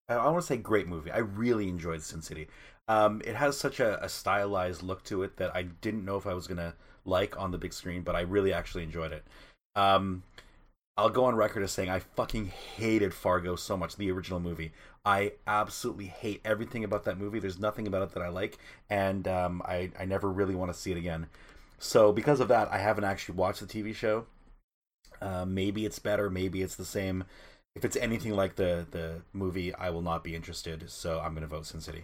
I 0.08 0.18
want 0.18 0.42
to 0.42 0.46
say 0.46 0.58
great 0.58 0.88
movie. 0.88 1.10
I 1.10 1.18
really 1.18 1.68
enjoyed 1.68 2.04
Sin 2.04 2.22
City. 2.22 2.48
Um, 2.88 3.24
it 3.26 3.36
has 3.36 3.58
such 3.58 3.80
a, 3.80 4.04
a, 4.04 4.10
stylized 4.10 4.84
look 4.84 5.04
to 5.06 5.24
it 5.24 5.38
that 5.38 5.56
I 5.56 5.64
didn't 5.64 6.06
know 6.06 6.18
if 6.18 6.28
I 6.28 6.36
was 6.36 6.46
gonna 6.46 6.76
like 7.06 7.40
on 7.40 7.50
the 7.50 7.58
big 7.58 7.74
screen, 7.74 8.04
but 8.04 8.16
I 8.16 8.22
really 8.22 8.54
actually 8.54 8.84
enjoyed 8.84 9.14
it. 9.14 9.26
Um, 9.76 10.22
I'll 10.98 11.10
go 11.10 11.26
on 11.26 11.36
record 11.36 11.64
as 11.64 11.72
saying 11.72 11.90
I 11.90 12.00
fucking 12.00 12.48
hated 12.48 13.14
Fargo 13.14 13.56
so 13.56 13.78
much, 13.78 13.96
the 13.96 14.12
original 14.12 14.40
movie. 14.40 14.72
I 15.06 15.34
absolutely 15.48 16.06
hate 16.06 16.42
everything 16.46 16.84
about 16.84 17.06
that 17.06 17.18
movie. 17.18 17.40
There's 17.40 17.60
nothing 17.60 17.88
about 17.88 18.04
it 18.04 18.12
that 18.12 18.22
I 18.22 18.28
like, 18.28 18.58
and 18.90 19.28
um, 19.28 19.62
I, 19.66 19.92
I 20.00 20.06
never 20.06 20.30
really 20.30 20.54
want 20.54 20.72
to 20.72 20.78
see 20.78 20.92
it 20.92 20.98
again. 20.98 21.28
So 21.80 22.12
because 22.12 22.40
of 22.40 22.50
that, 22.50 22.72
I 22.72 22.78
haven't 22.78 23.06
actually 23.06 23.36
watched 23.36 23.62
the 23.62 23.66
TV 23.66 23.96
show. 23.96 24.26
Uh, 25.22 25.46
maybe 25.46 25.86
it's 25.86 26.00
better, 26.00 26.30
maybe 26.30 26.62
it's 26.62 26.76
the 26.76 26.86
same. 26.86 27.24
If 27.76 27.86
it's 27.86 27.96
anything 27.96 28.36
like 28.36 28.56
the 28.56 28.86
the 28.92 29.22
movie, 29.34 29.74
I 29.74 29.90
will 29.92 30.02
not 30.02 30.24
be 30.24 30.36
interested. 30.36 30.90
So 30.90 31.20
I'm 31.20 31.32
going 31.34 31.42
to 31.42 31.48
vote 31.48 31.66
Sin 31.66 31.82
City. 31.82 32.04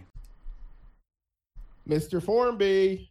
Mr. 1.88 2.22
Formby. 2.22 3.10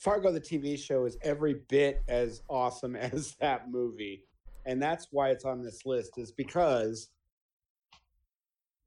Fargo, 0.00 0.32
the 0.32 0.40
TV 0.40 0.78
show, 0.78 1.04
is 1.04 1.18
every 1.20 1.56
bit 1.68 2.02
as 2.08 2.42
awesome 2.48 2.96
as 3.14 3.36
that 3.40 3.70
movie. 3.70 4.24
and 4.66 4.82
that's 4.82 5.08
why 5.10 5.30
it's 5.30 5.44
on 5.44 5.62
this 5.62 5.86
list 5.86 6.18
is 6.18 6.32
because 6.32 7.10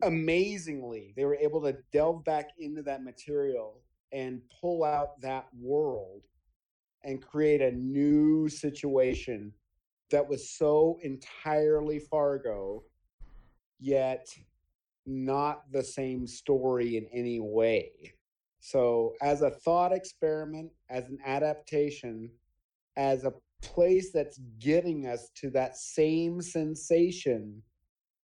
amazingly 0.03 1.13
they 1.15 1.25
were 1.25 1.35
able 1.35 1.61
to 1.61 1.75
delve 1.91 2.23
back 2.25 2.49
into 2.59 2.81
that 2.81 3.03
material 3.03 3.81
and 4.11 4.41
pull 4.61 4.83
out 4.83 5.19
that 5.21 5.47
world 5.59 6.21
and 7.03 7.21
create 7.21 7.61
a 7.61 7.71
new 7.71 8.49
situation 8.49 9.51
that 10.11 10.27
was 10.27 10.49
so 10.49 10.99
entirely 11.01 11.99
Fargo, 11.99 12.83
yet 13.79 14.27
not 15.05 15.71
the 15.71 15.83
same 15.83 16.27
story 16.27 16.97
in 16.97 17.07
any 17.11 17.39
way. 17.39 18.13
So, 18.65 19.13
as 19.21 19.41
a 19.41 19.49
thought 19.49 19.91
experiment, 19.91 20.71
as 20.89 21.09
an 21.09 21.17
adaptation, 21.25 22.31
as 22.95 23.25
a 23.25 23.33
place 23.61 24.13
that's 24.13 24.39
getting 24.57 25.05
us 25.05 25.29
to 25.35 25.49
that 25.49 25.75
same 25.75 26.41
sensation, 26.41 27.61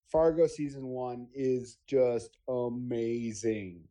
Fargo 0.09 0.47
season 0.47 0.87
one 0.87 1.27
is 1.35 1.79
just 1.87 2.37
amazing. 2.47 3.81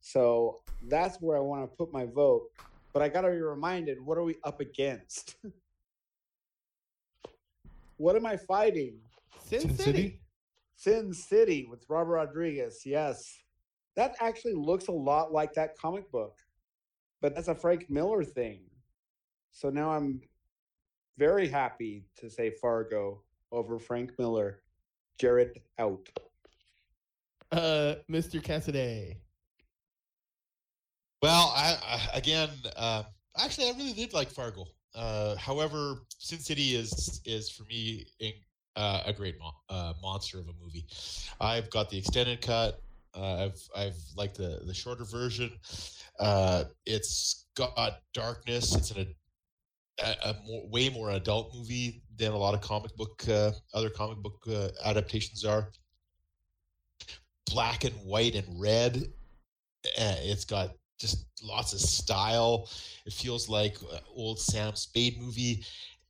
So, 0.00 0.60
that's 0.86 1.16
where 1.22 1.38
I 1.38 1.40
want 1.40 1.62
to 1.62 1.76
put 1.78 1.94
my 1.94 2.04
vote. 2.04 2.50
But 2.92 3.00
I 3.00 3.08
got 3.08 3.22
to 3.22 3.30
be 3.30 3.40
reminded 3.40 3.98
what 3.98 4.18
are 4.18 4.24
we 4.24 4.34
up 4.44 4.60
against? 4.60 5.36
what 7.96 8.16
am 8.16 8.26
I 8.26 8.36
fighting? 8.36 8.98
Sin, 9.46 9.60
Sin 9.60 9.76
City. 9.76 9.92
City? 9.92 10.20
Sin 10.76 11.14
City 11.14 11.66
with 11.70 11.86
Robert 11.88 12.16
Rodriguez. 12.16 12.82
Yes. 12.84 13.45
That 13.96 14.14
actually 14.20 14.54
looks 14.54 14.88
a 14.88 14.92
lot 14.92 15.32
like 15.32 15.54
that 15.54 15.76
comic 15.78 16.10
book, 16.12 16.36
but 17.22 17.34
that's 17.34 17.48
a 17.48 17.54
Frank 17.54 17.88
Miller 17.88 18.22
thing. 18.22 18.60
So 19.52 19.70
now 19.70 19.90
I'm 19.90 20.20
very 21.16 21.48
happy 21.48 22.04
to 22.18 22.28
say 22.28 22.50
Fargo 22.50 23.22
over 23.50 23.78
Frank 23.78 24.12
Miller. 24.18 24.60
Jared 25.18 25.60
out. 25.78 26.06
Uh, 27.50 27.94
Mr. 28.10 28.42
Cassidy. 28.42 29.16
Well, 31.22 31.52
I, 31.56 31.76
I 31.82 32.18
again, 32.18 32.50
uh, 32.76 33.04
actually, 33.38 33.68
I 33.68 33.72
really 33.78 33.94
did 33.94 34.12
like 34.12 34.30
Fargo. 34.30 34.66
Uh, 34.94 35.36
however, 35.36 36.02
Sin 36.18 36.38
City 36.38 36.74
is 36.74 37.20
is 37.24 37.50
for 37.50 37.64
me 37.64 38.06
in, 38.20 38.32
uh, 38.76 39.04
a 39.06 39.12
great 39.12 39.38
mo- 39.38 39.54
uh, 39.70 39.94
monster 40.02 40.38
of 40.38 40.48
a 40.48 40.52
movie. 40.62 40.86
I've 41.40 41.70
got 41.70 41.88
the 41.88 41.96
extended 41.98 42.42
cut. 42.42 42.82
Uh, 43.16 43.44
I've 43.46 43.60
I've 43.74 43.96
liked 44.16 44.36
the 44.36 44.60
the 44.66 44.74
shorter 44.74 45.04
version. 45.04 45.50
Uh, 46.20 46.64
it's 46.84 47.46
got 47.56 48.00
darkness. 48.12 48.74
It's 48.74 48.90
an, 48.90 49.14
a, 50.02 50.14
a 50.24 50.36
more, 50.46 50.68
way 50.68 50.88
more 50.90 51.10
adult 51.10 51.54
movie 51.54 52.02
than 52.16 52.32
a 52.32 52.36
lot 52.36 52.54
of 52.54 52.60
comic 52.60 52.94
book 52.96 53.22
uh, 53.28 53.52
other 53.74 53.90
comic 53.90 54.18
book 54.18 54.38
uh, 54.50 54.68
adaptations 54.84 55.44
are. 55.44 55.70
Black 57.46 57.84
and 57.84 57.94
white 58.04 58.34
and 58.34 58.60
red. 58.60 58.96
Uh, 59.98 60.16
it's 60.18 60.44
got 60.44 60.70
just 60.98 61.26
lots 61.42 61.72
of 61.72 61.80
style. 61.80 62.68
It 63.06 63.12
feels 63.12 63.48
like 63.48 63.76
uh, 63.92 63.98
old 64.14 64.40
Sam 64.40 64.74
Spade 64.74 65.20
movie, 65.20 65.64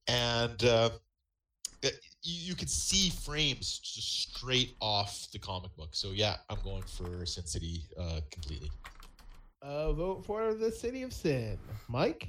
and 0.09 0.63
uh, 0.65 0.91
it- 1.83 2.01
you, 2.27 2.49
you 2.49 2.55
can 2.55 2.69
see 2.69 3.11
frames 3.11 3.79
just 3.79 4.31
straight 4.31 4.75
off 4.81 5.29
the 5.33 5.39
comic 5.39 5.75
book. 5.77 5.91
So 5.93 6.11
yeah, 6.11 6.37
I'm 6.51 6.59
going 6.65 6.83
for 6.83 7.25
Sin 7.25 7.47
City 7.47 7.85
uh, 7.99 8.21
completely. 8.31 8.71
Uh, 9.63 9.93
vote 9.93 10.25
for 10.25 10.55
the 10.55 10.71
City 10.71 11.03
of 11.03 11.13
Sin. 11.13 11.59
Mike? 11.89 12.29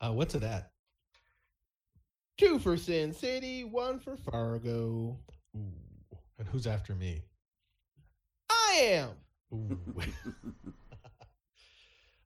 Uh, 0.00 0.12
what's 0.12 0.34
it 0.34 0.42
at? 0.42 0.70
Two 2.36 2.58
for 2.58 2.76
Sin 2.76 3.12
City, 3.12 3.64
one 3.64 3.98
for 4.00 4.16
Fargo. 4.16 5.16
Ooh. 5.56 5.72
And 6.38 6.48
who's 6.48 6.66
after 6.66 6.94
me? 6.94 7.22
I 8.50 8.72
am. 8.82 9.10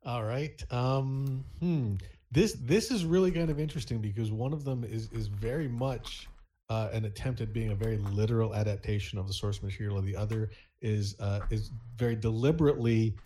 All 0.07 0.25
right. 0.25 0.63
Um, 0.73 1.45
hmm. 1.61 1.95
This 2.31 2.55
this 2.61 2.91
is 2.91 3.05
really 3.05 3.31
kind 3.31 3.51
of 3.51 3.61
interesting 3.61 3.99
because 3.99 4.31
one 4.31 4.53
of 4.53 4.65
them 4.65 4.85
is 4.85 5.11
is 5.13 5.29
very 5.29 5.69
much 5.69 6.29
uh, 6.71 6.89
an 6.93 7.05
attempt 7.05 7.41
at 7.41 7.53
being 7.53 7.71
a 7.71 7.75
very 7.75 7.99
literal 7.99 8.55
adaptation 8.55 9.19
of 9.19 9.27
the 9.27 9.33
source 9.33 9.63
material. 9.63 10.01
The 10.03 10.17
other 10.17 10.51
is 10.83 11.17
uh, 11.21 11.41
is 11.51 11.71
very 11.97 12.17
deliberately 12.17 13.17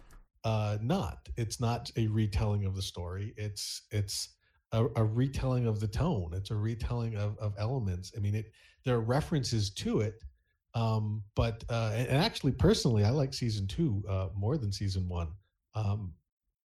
uh, 0.44 0.78
not. 0.80 1.28
It's 1.36 1.60
not 1.60 1.90
a 1.96 2.06
retelling 2.08 2.64
of 2.64 2.76
the 2.76 2.82
story. 2.82 3.34
It's 3.36 3.82
it's 3.90 4.30
a, 4.72 4.86
a 4.96 5.04
retelling 5.04 5.66
of 5.66 5.80
the 5.80 5.88
tone. 5.88 6.32
It's 6.34 6.50
a 6.50 6.56
retelling 6.56 7.16
of, 7.16 7.38
of 7.38 7.54
elements. 7.58 8.12
I 8.16 8.20
mean, 8.20 8.34
it 8.34 8.52
there 8.84 8.96
are 8.96 9.00
references 9.00 9.70
to 9.70 10.00
it, 10.00 10.22
um, 10.74 11.22
but 11.34 11.64
uh, 11.68 11.92
and, 11.94 12.08
and 12.08 12.18
actually, 12.18 12.52
personally, 12.52 13.04
I 13.04 13.10
like 13.10 13.34
season 13.34 13.66
two 13.66 14.02
uh, 14.08 14.28
more 14.36 14.56
than 14.56 14.72
season 14.72 15.08
one. 15.08 15.28
Um, 15.74 16.14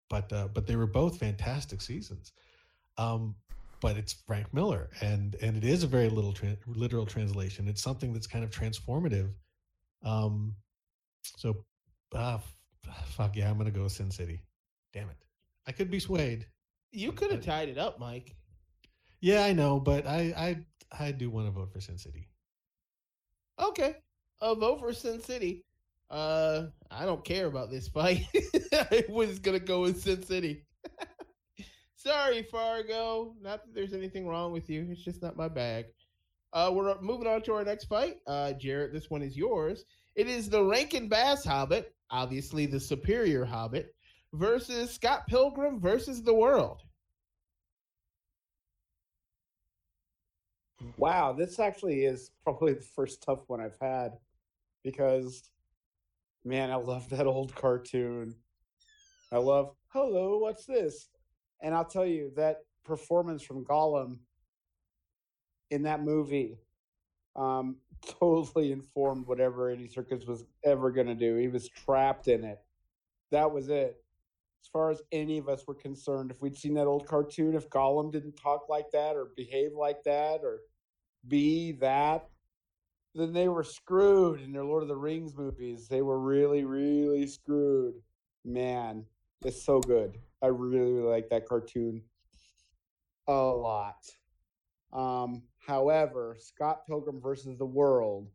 but 0.09 0.31
uh, 0.31 0.47
but 0.53 0.67
they 0.67 0.75
were 0.75 0.87
both 0.87 1.17
fantastic 1.19 1.81
seasons. 1.81 2.33
Um, 2.97 3.35
but 3.81 3.97
it's 3.97 4.13
Frank 4.13 4.53
Miller, 4.53 4.89
and 5.01 5.35
and 5.41 5.57
it 5.57 5.63
is 5.63 5.83
a 5.83 5.87
very 5.87 6.09
little 6.09 6.33
tra- 6.33 6.57
literal 6.67 7.05
translation. 7.05 7.67
It's 7.67 7.81
something 7.81 8.13
that's 8.13 8.27
kind 8.27 8.43
of 8.43 8.51
transformative. 8.51 9.31
Um, 10.03 10.55
so, 11.37 11.65
uh, 12.15 12.35
f- 12.35 13.07
fuck 13.09 13.35
yeah, 13.35 13.49
I'm 13.49 13.57
gonna 13.57 13.71
go 13.71 13.83
with 13.83 13.91
Sin 13.91 14.11
City. 14.11 14.41
Damn 14.93 15.09
it, 15.09 15.17
I 15.67 15.71
could 15.71 15.91
be 15.91 15.99
swayed. 15.99 16.47
You 16.91 17.11
could 17.11 17.31
have 17.31 17.41
tied 17.41 17.69
it 17.69 17.77
up, 17.77 17.99
Mike. 17.99 18.35
Yeah, 19.19 19.43
I 19.43 19.53
know, 19.53 19.79
but 19.79 20.05
I 20.07 20.33
I 20.91 21.05
I 21.05 21.11
do 21.11 21.29
want 21.29 21.47
to 21.47 21.51
vote 21.51 21.71
for 21.71 21.81
Sin 21.81 21.97
City. 21.97 22.29
Okay. 23.59 23.95
A 24.41 24.55
vote 24.55 24.79
for 24.79 24.93
Sin 24.93 25.21
City. 25.21 25.63
Uh, 26.09 26.67
I 26.89 27.05
don't 27.05 27.25
care 27.25 27.47
about 27.47 27.69
this 27.69 27.87
fight. 27.87 28.25
I 28.73 29.03
was 29.09 29.39
gonna 29.39 29.59
go 29.59 29.81
with 29.81 30.01
Sin 30.01 30.23
City. 30.23 30.63
Sorry, 32.07 32.41
Fargo. 32.41 33.35
Not 33.41 33.65
that 33.65 33.75
there's 33.75 33.91
anything 33.91 34.25
wrong 34.29 34.53
with 34.53 34.69
you. 34.69 34.87
It's 34.89 35.03
just 35.03 35.21
not 35.21 35.35
my 35.35 35.49
bag. 35.49 35.87
Uh, 36.53 36.71
we're 36.73 36.97
moving 37.01 37.27
on 37.27 37.41
to 37.41 37.53
our 37.53 37.65
next 37.65 37.83
fight. 37.87 38.19
Uh, 38.25 38.53
Jarrett, 38.53 38.93
this 38.93 39.09
one 39.09 39.21
is 39.21 39.35
yours. 39.35 39.83
It 40.15 40.29
is 40.29 40.49
the 40.49 40.63
Rankin 40.63 41.09
Bass 41.09 41.43
Hobbit, 41.43 41.93
obviously 42.09 42.65
the 42.65 42.79
superior 42.79 43.43
Hobbit, 43.43 43.93
versus 44.31 44.91
Scott 44.91 45.27
Pilgrim 45.27 45.81
versus 45.81 46.23
the 46.23 46.33
World. 46.33 46.81
Wow, 50.95 51.33
this 51.33 51.59
actually 51.59 52.05
is 52.05 52.31
probably 52.41 52.75
the 52.75 52.81
first 52.95 53.21
tough 53.21 53.39
one 53.47 53.59
I've 53.59 53.77
had 53.81 54.13
because, 54.81 55.43
man, 56.45 56.71
I 56.71 56.75
love 56.75 57.09
that 57.09 57.27
old 57.27 57.53
cartoon. 57.53 58.33
I 59.29 59.39
love, 59.39 59.75
hello, 59.89 60.37
what's 60.37 60.65
this? 60.65 61.09
And 61.61 61.73
I'll 61.73 61.85
tell 61.85 62.05
you 62.05 62.31
that 62.35 62.57
performance 62.83 63.43
from 63.43 63.65
Gollum 63.65 64.17
in 65.69 65.83
that 65.83 66.01
movie 66.01 66.57
um, 67.35 67.77
totally 68.19 68.71
informed 68.71 69.27
whatever 69.27 69.69
Andy 69.69 69.87
Serkis 69.87 70.27
was 70.27 70.45
ever 70.63 70.91
going 70.91 71.07
to 71.07 71.15
do. 71.15 71.35
He 71.35 71.47
was 71.47 71.67
trapped 71.69 72.27
in 72.27 72.43
it. 72.43 72.59
That 73.31 73.51
was 73.51 73.69
it. 73.69 73.97
As 74.63 74.69
far 74.69 74.89
as 74.89 75.01
any 75.11 75.37
of 75.37 75.47
us 75.47 75.65
were 75.67 75.75
concerned, 75.75 76.31
if 76.31 76.41
we'd 76.41 76.57
seen 76.57 76.73
that 76.73 76.87
old 76.87 77.07
cartoon, 77.07 77.55
if 77.55 77.69
Gollum 77.69 78.11
didn't 78.11 78.35
talk 78.35 78.67
like 78.69 78.89
that 78.91 79.15
or 79.15 79.29
behave 79.35 79.71
like 79.73 80.03
that 80.03 80.41
or 80.43 80.59
be 81.27 81.73
that, 81.73 82.27
then 83.15 83.33
they 83.33 83.47
were 83.47 83.63
screwed 83.63 84.41
in 84.41 84.51
their 84.51 84.65
Lord 84.65 84.83
of 84.83 84.89
the 84.89 84.95
Rings 84.95 85.35
movies. 85.35 85.87
They 85.87 86.01
were 86.01 86.19
really, 86.19 86.65
really 86.65 87.27
screwed. 87.27 87.95
Man, 88.45 89.05
it's 89.43 89.63
so 89.63 89.79
good. 89.79 90.17
I 90.41 90.47
really, 90.47 90.93
really 90.93 91.09
like 91.09 91.29
that 91.29 91.47
cartoon 91.47 92.03
a 93.27 93.33
lot. 93.33 94.05
Um, 94.93 95.43
however, 95.65 96.37
Scott 96.39 96.85
Pilgrim 96.87 97.19
versus 97.21 97.57
the 97.57 97.65
World 97.65 98.29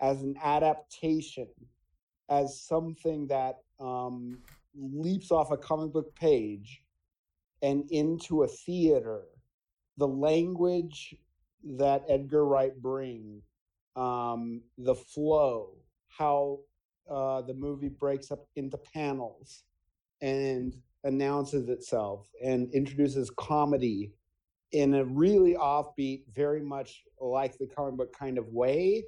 as 0.00 0.22
an 0.22 0.36
adaptation, 0.42 1.48
as 2.28 2.60
something 2.60 3.26
that 3.28 3.58
um, 3.80 4.38
leaps 4.74 5.30
off 5.30 5.50
a 5.50 5.56
comic 5.56 5.92
book 5.92 6.14
page 6.14 6.82
and 7.62 7.90
into 7.90 8.42
a 8.42 8.48
theater, 8.48 9.22
the 9.96 10.08
language 10.08 11.14
that 11.64 12.04
Edgar 12.08 12.44
Wright 12.44 12.80
brings, 12.80 13.42
um, 13.96 14.62
the 14.78 14.94
flow, 14.94 15.74
how 16.08 16.60
uh, 17.10 17.42
the 17.42 17.54
movie 17.54 17.88
breaks 17.88 18.30
up 18.30 18.46
into 18.54 18.78
panels 18.78 19.64
and 20.20 20.76
announces 21.04 21.68
itself 21.68 22.28
and 22.44 22.72
introduces 22.74 23.30
comedy 23.30 24.12
in 24.72 24.94
a 24.94 25.04
really 25.04 25.54
offbeat, 25.54 26.24
very 26.34 26.60
much 26.62 27.04
like 27.20 27.56
the 27.58 27.66
comic 27.66 27.96
book 27.96 28.12
kind 28.12 28.38
of 28.38 28.48
way. 28.48 29.04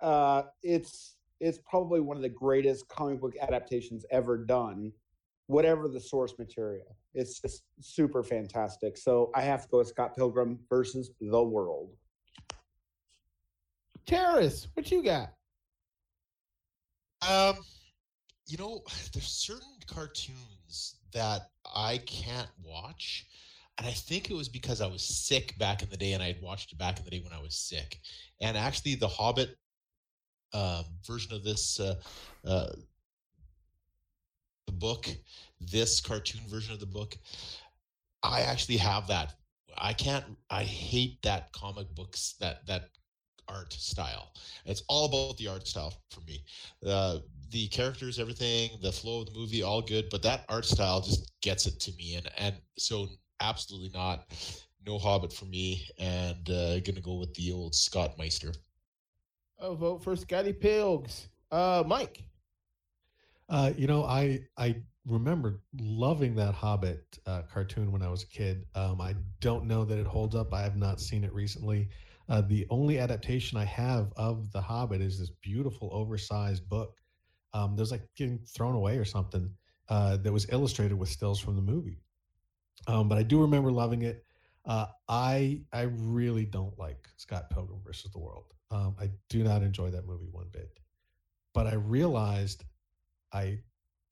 Uh, 0.00 0.42
it's 0.62 1.16
it's 1.40 1.58
probably 1.58 2.00
one 2.00 2.16
of 2.16 2.22
the 2.22 2.28
greatest 2.28 2.88
comic 2.88 3.20
book 3.20 3.34
adaptations 3.40 4.04
ever 4.10 4.36
done. 4.38 4.92
whatever 5.46 5.88
the 5.88 6.00
source 6.00 6.34
material. 6.38 6.96
It's 7.12 7.40
just 7.40 7.64
super 7.80 8.22
fantastic. 8.22 8.96
So 8.96 9.32
I 9.34 9.42
have 9.42 9.62
to 9.64 9.68
go 9.68 9.78
with 9.78 9.88
Scott 9.88 10.14
Pilgrim 10.16 10.60
versus 10.68 11.10
the 11.20 11.42
world. 11.42 11.90
Terrace, 14.06 14.68
what 14.74 14.90
you 14.92 15.02
got? 15.02 15.32
Um, 17.28 17.56
you 18.50 18.58
know, 18.58 18.82
there's 19.12 19.26
certain 19.26 19.76
cartoons 19.86 20.96
that 21.12 21.50
I 21.74 21.98
can't 21.98 22.50
watch. 22.64 23.26
And 23.78 23.86
I 23.86 23.92
think 23.92 24.30
it 24.30 24.34
was 24.34 24.48
because 24.48 24.82
I 24.82 24.86
was 24.86 25.02
sick 25.02 25.56
back 25.58 25.82
in 25.82 25.88
the 25.88 25.96
day 25.96 26.12
and 26.12 26.22
I 26.22 26.26
had 26.26 26.42
watched 26.42 26.72
it 26.72 26.78
back 26.78 26.98
in 26.98 27.04
the 27.04 27.10
day 27.10 27.20
when 27.20 27.32
I 27.32 27.40
was 27.40 27.54
sick. 27.54 27.98
And 28.40 28.56
actually, 28.56 28.94
the 28.94 29.08
Hobbit 29.08 29.56
um, 30.52 30.84
version 31.06 31.32
of 31.32 31.44
this, 31.44 31.80
uh, 31.80 31.94
uh, 32.46 32.72
the 34.66 34.72
book, 34.72 35.08
this 35.60 35.98
cartoon 36.00 36.42
version 36.46 36.74
of 36.74 36.80
the 36.80 36.86
book, 36.86 37.16
I 38.22 38.42
actually 38.42 38.76
have 38.76 39.06
that. 39.06 39.34
I 39.78 39.94
can't, 39.94 40.24
I 40.50 40.64
hate 40.64 41.22
that 41.22 41.52
comic 41.52 41.94
books, 41.94 42.34
that, 42.40 42.66
that 42.66 42.90
art 43.48 43.72
style. 43.72 44.32
It's 44.66 44.82
all 44.88 45.06
about 45.06 45.38
the 45.38 45.48
art 45.48 45.66
style 45.66 45.94
for 46.10 46.20
me. 46.22 46.44
Uh, 46.86 47.18
the 47.50 47.68
characters, 47.68 48.18
everything, 48.18 48.70
the 48.82 48.92
flow 48.92 49.20
of 49.20 49.26
the 49.26 49.38
movie, 49.38 49.62
all 49.62 49.82
good, 49.82 50.06
but 50.10 50.22
that 50.22 50.44
art 50.48 50.64
style 50.64 51.00
just 51.00 51.32
gets 51.40 51.66
it 51.66 51.80
to 51.80 51.92
me. 51.96 52.14
And 52.16 52.30
and 52.38 52.54
so 52.78 53.08
absolutely 53.40 53.90
not, 53.94 54.24
no 54.86 54.98
Hobbit 54.98 55.32
for 55.32 55.46
me, 55.46 55.86
and 55.98 56.48
uh, 56.50 56.80
gonna 56.80 57.00
go 57.00 57.14
with 57.14 57.34
the 57.34 57.52
old 57.52 57.74
Scott 57.74 58.16
Meister. 58.18 58.52
I'll 59.60 59.74
vote 59.74 60.02
for 60.02 60.16
Scotty 60.16 60.52
Pilgs. 60.52 61.28
Uh, 61.50 61.82
Mike. 61.86 62.24
Uh, 63.48 63.72
you 63.76 63.86
know, 63.86 64.04
I 64.04 64.40
I 64.56 64.76
remember 65.06 65.60
loving 65.80 66.34
that 66.36 66.54
Hobbit 66.54 67.18
uh, 67.26 67.42
cartoon 67.52 67.90
when 67.90 68.02
I 68.02 68.08
was 68.08 68.22
a 68.22 68.28
kid. 68.28 68.64
Um, 68.74 69.00
I 69.00 69.14
don't 69.40 69.64
know 69.64 69.84
that 69.84 69.98
it 69.98 70.06
holds 70.06 70.34
up. 70.34 70.54
I 70.54 70.62
have 70.62 70.76
not 70.76 71.00
seen 71.00 71.24
it 71.24 71.32
recently. 71.32 71.88
Uh, 72.28 72.42
the 72.42 72.66
only 72.70 73.00
adaptation 73.00 73.58
I 73.58 73.64
have 73.64 74.12
of 74.16 74.52
The 74.52 74.60
Hobbit 74.60 75.00
is 75.00 75.18
this 75.18 75.30
beautiful, 75.42 75.90
oversized 75.92 76.68
book. 76.68 76.94
Um, 77.52 77.76
that 77.76 77.82
was 77.82 77.90
like 77.90 78.08
getting 78.16 78.38
thrown 78.38 78.74
away 78.74 78.98
or 78.98 79.04
something. 79.04 79.50
Uh, 79.88 80.16
that 80.18 80.32
was 80.32 80.46
illustrated 80.50 80.94
with 80.96 81.08
stills 81.08 81.40
from 81.40 81.56
the 81.56 81.62
movie. 81.62 82.00
Um, 82.86 83.08
but 83.08 83.18
I 83.18 83.24
do 83.24 83.40
remember 83.40 83.72
loving 83.72 84.02
it. 84.02 84.24
Uh, 84.64 84.86
I 85.08 85.62
I 85.72 85.82
really 85.82 86.44
don't 86.44 86.78
like 86.78 87.08
Scott 87.16 87.50
Pilgrim 87.50 87.80
versus 87.84 88.10
the 88.12 88.18
World. 88.18 88.44
Um, 88.70 88.94
I 89.00 89.10
do 89.28 89.42
not 89.42 89.62
enjoy 89.62 89.90
that 89.90 90.06
movie 90.06 90.28
one 90.30 90.46
bit. 90.52 90.78
But 91.54 91.66
I 91.66 91.74
realized 91.74 92.64
I 93.32 93.58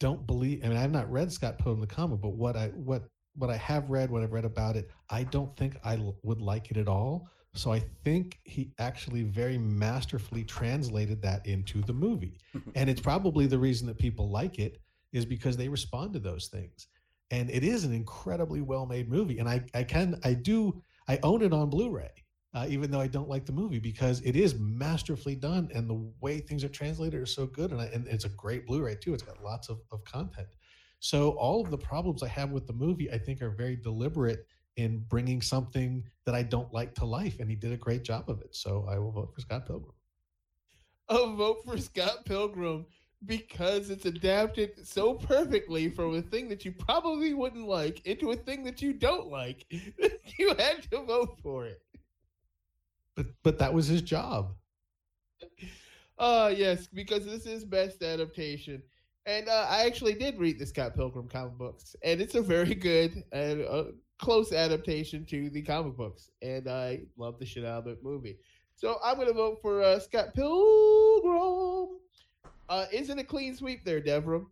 don't 0.00 0.26
believe. 0.26 0.64
I 0.64 0.68
mean, 0.68 0.76
I've 0.76 0.90
not 0.90 1.10
read 1.10 1.32
Scott 1.32 1.58
Pilgrim 1.58 1.80
the 1.80 1.86
comic, 1.86 2.20
but 2.20 2.30
what 2.30 2.56
I 2.56 2.68
what 2.68 3.04
what 3.36 3.50
I 3.50 3.56
have 3.56 3.88
read, 3.88 4.10
what 4.10 4.22
I've 4.22 4.32
read 4.32 4.44
about 4.44 4.76
it, 4.76 4.90
I 5.10 5.22
don't 5.22 5.56
think 5.56 5.76
I 5.84 5.96
l- 5.96 6.16
would 6.24 6.40
like 6.40 6.70
it 6.70 6.76
at 6.76 6.88
all. 6.88 7.30
So 7.54 7.72
I 7.72 7.82
think 8.04 8.38
he 8.44 8.72
actually 8.78 9.22
very 9.22 9.58
masterfully 9.58 10.44
translated 10.44 11.20
that 11.22 11.46
into 11.46 11.80
the 11.82 11.92
movie. 11.92 12.38
and 12.74 12.88
it's 12.88 13.00
probably 13.00 13.46
the 13.46 13.58
reason 13.58 13.86
that 13.88 13.98
people 13.98 14.30
like 14.30 14.58
it 14.58 14.78
is 15.12 15.24
because 15.24 15.56
they 15.56 15.68
respond 15.68 16.12
to 16.12 16.18
those 16.18 16.48
things. 16.48 16.86
And 17.30 17.50
it 17.50 17.64
is 17.64 17.84
an 17.84 17.92
incredibly 17.92 18.60
well-made 18.60 19.10
movie. 19.10 19.38
And 19.38 19.48
I, 19.48 19.64
I 19.74 19.82
can, 19.82 20.18
I 20.24 20.34
do, 20.34 20.80
I 21.08 21.18
own 21.22 21.42
it 21.42 21.52
on 21.52 21.68
Blu-ray, 21.68 22.10
uh, 22.54 22.66
even 22.68 22.90
though 22.90 23.00
I 23.00 23.06
don't 23.06 23.28
like 23.28 23.44
the 23.44 23.52
movie 23.52 23.78
because 23.78 24.20
it 24.22 24.36
is 24.36 24.54
masterfully 24.58 25.34
done. 25.34 25.68
And 25.74 25.88
the 25.88 26.10
way 26.20 26.40
things 26.40 26.64
are 26.64 26.68
translated 26.68 27.20
are 27.20 27.26
so 27.26 27.46
good. 27.46 27.72
And, 27.72 27.80
I, 27.80 27.86
and 27.86 28.06
it's 28.08 28.24
a 28.24 28.30
great 28.30 28.66
Blu-ray 28.66 28.96
too. 28.96 29.14
It's 29.14 29.22
got 29.22 29.42
lots 29.42 29.68
of, 29.68 29.80
of 29.90 30.04
content. 30.04 30.48
So 31.00 31.30
all 31.32 31.60
of 31.60 31.70
the 31.70 31.78
problems 31.78 32.22
I 32.22 32.28
have 32.28 32.50
with 32.50 32.66
the 32.66 32.72
movie, 32.72 33.10
I 33.10 33.18
think 33.18 33.42
are 33.42 33.50
very 33.50 33.76
deliberate 33.76 34.46
in 34.78 35.04
bringing 35.08 35.42
something 35.42 36.04
that 36.24 36.36
I 36.36 36.44
don't 36.44 36.72
like 36.72 36.94
to 36.94 37.04
life, 37.04 37.40
and 37.40 37.50
he 37.50 37.56
did 37.56 37.72
a 37.72 37.76
great 37.76 38.04
job 38.04 38.30
of 38.30 38.40
it. 38.40 38.54
So 38.54 38.86
I 38.88 38.96
will 38.98 39.10
vote 39.10 39.34
for 39.34 39.40
Scott 39.40 39.66
Pilgrim. 39.66 39.92
I'll 41.08 41.34
vote 41.34 41.64
for 41.64 41.76
Scott 41.76 42.24
Pilgrim 42.24 42.86
because 43.26 43.90
it's 43.90 44.06
adapted 44.06 44.86
so 44.86 45.14
perfectly 45.14 45.88
from 45.88 46.14
a 46.14 46.22
thing 46.22 46.48
that 46.50 46.64
you 46.64 46.70
probably 46.70 47.34
wouldn't 47.34 47.66
like 47.66 48.06
into 48.06 48.30
a 48.30 48.36
thing 48.36 48.62
that 48.64 48.80
you 48.80 48.92
don't 48.92 49.26
like. 49.26 49.66
you 50.38 50.54
had 50.56 50.88
to 50.92 51.02
vote 51.02 51.36
for 51.42 51.66
it. 51.66 51.82
But 53.16 53.26
but 53.42 53.58
that 53.58 53.74
was 53.74 53.88
his 53.88 54.02
job. 54.02 54.54
Uh 56.18 56.52
yes, 56.56 56.86
because 56.86 57.26
this 57.26 57.46
is 57.46 57.64
best 57.64 58.00
adaptation. 58.02 58.80
And 59.26 59.48
uh, 59.48 59.66
I 59.68 59.84
actually 59.84 60.14
did 60.14 60.38
read 60.38 60.58
the 60.58 60.64
Scott 60.64 60.94
Pilgrim 60.94 61.28
comic 61.28 61.58
books, 61.58 61.96
and 62.02 62.20
it's 62.20 62.36
a 62.36 62.40
very 62.40 62.74
good 62.74 63.24
and 63.32 63.62
uh, 63.62 63.84
close 64.18 64.52
adaptation 64.52 65.24
to 65.26 65.50
the 65.50 65.62
comic 65.62 65.96
books, 65.96 66.30
and 66.42 66.68
I 66.68 67.02
love 67.16 67.38
the 67.38 67.46
shit 67.46 67.64
out 67.64 67.78
of 67.78 67.84
the 67.84 67.98
movie. 68.02 68.38
So 68.74 68.98
I'm 69.04 69.18
to 69.18 69.32
vote 69.32 69.58
for 69.60 69.82
uh, 69.82 69.98
Scott 69.98 70.34
Pilgrim. 70.34 71.98
Uh, 72.68 72.86
isn't 72.92 73.18
a 73.18 73.24
clean 73.24 73.56
sweep 73.56 73.84
there, 73.84 74.00
Devram? 74.00 74.46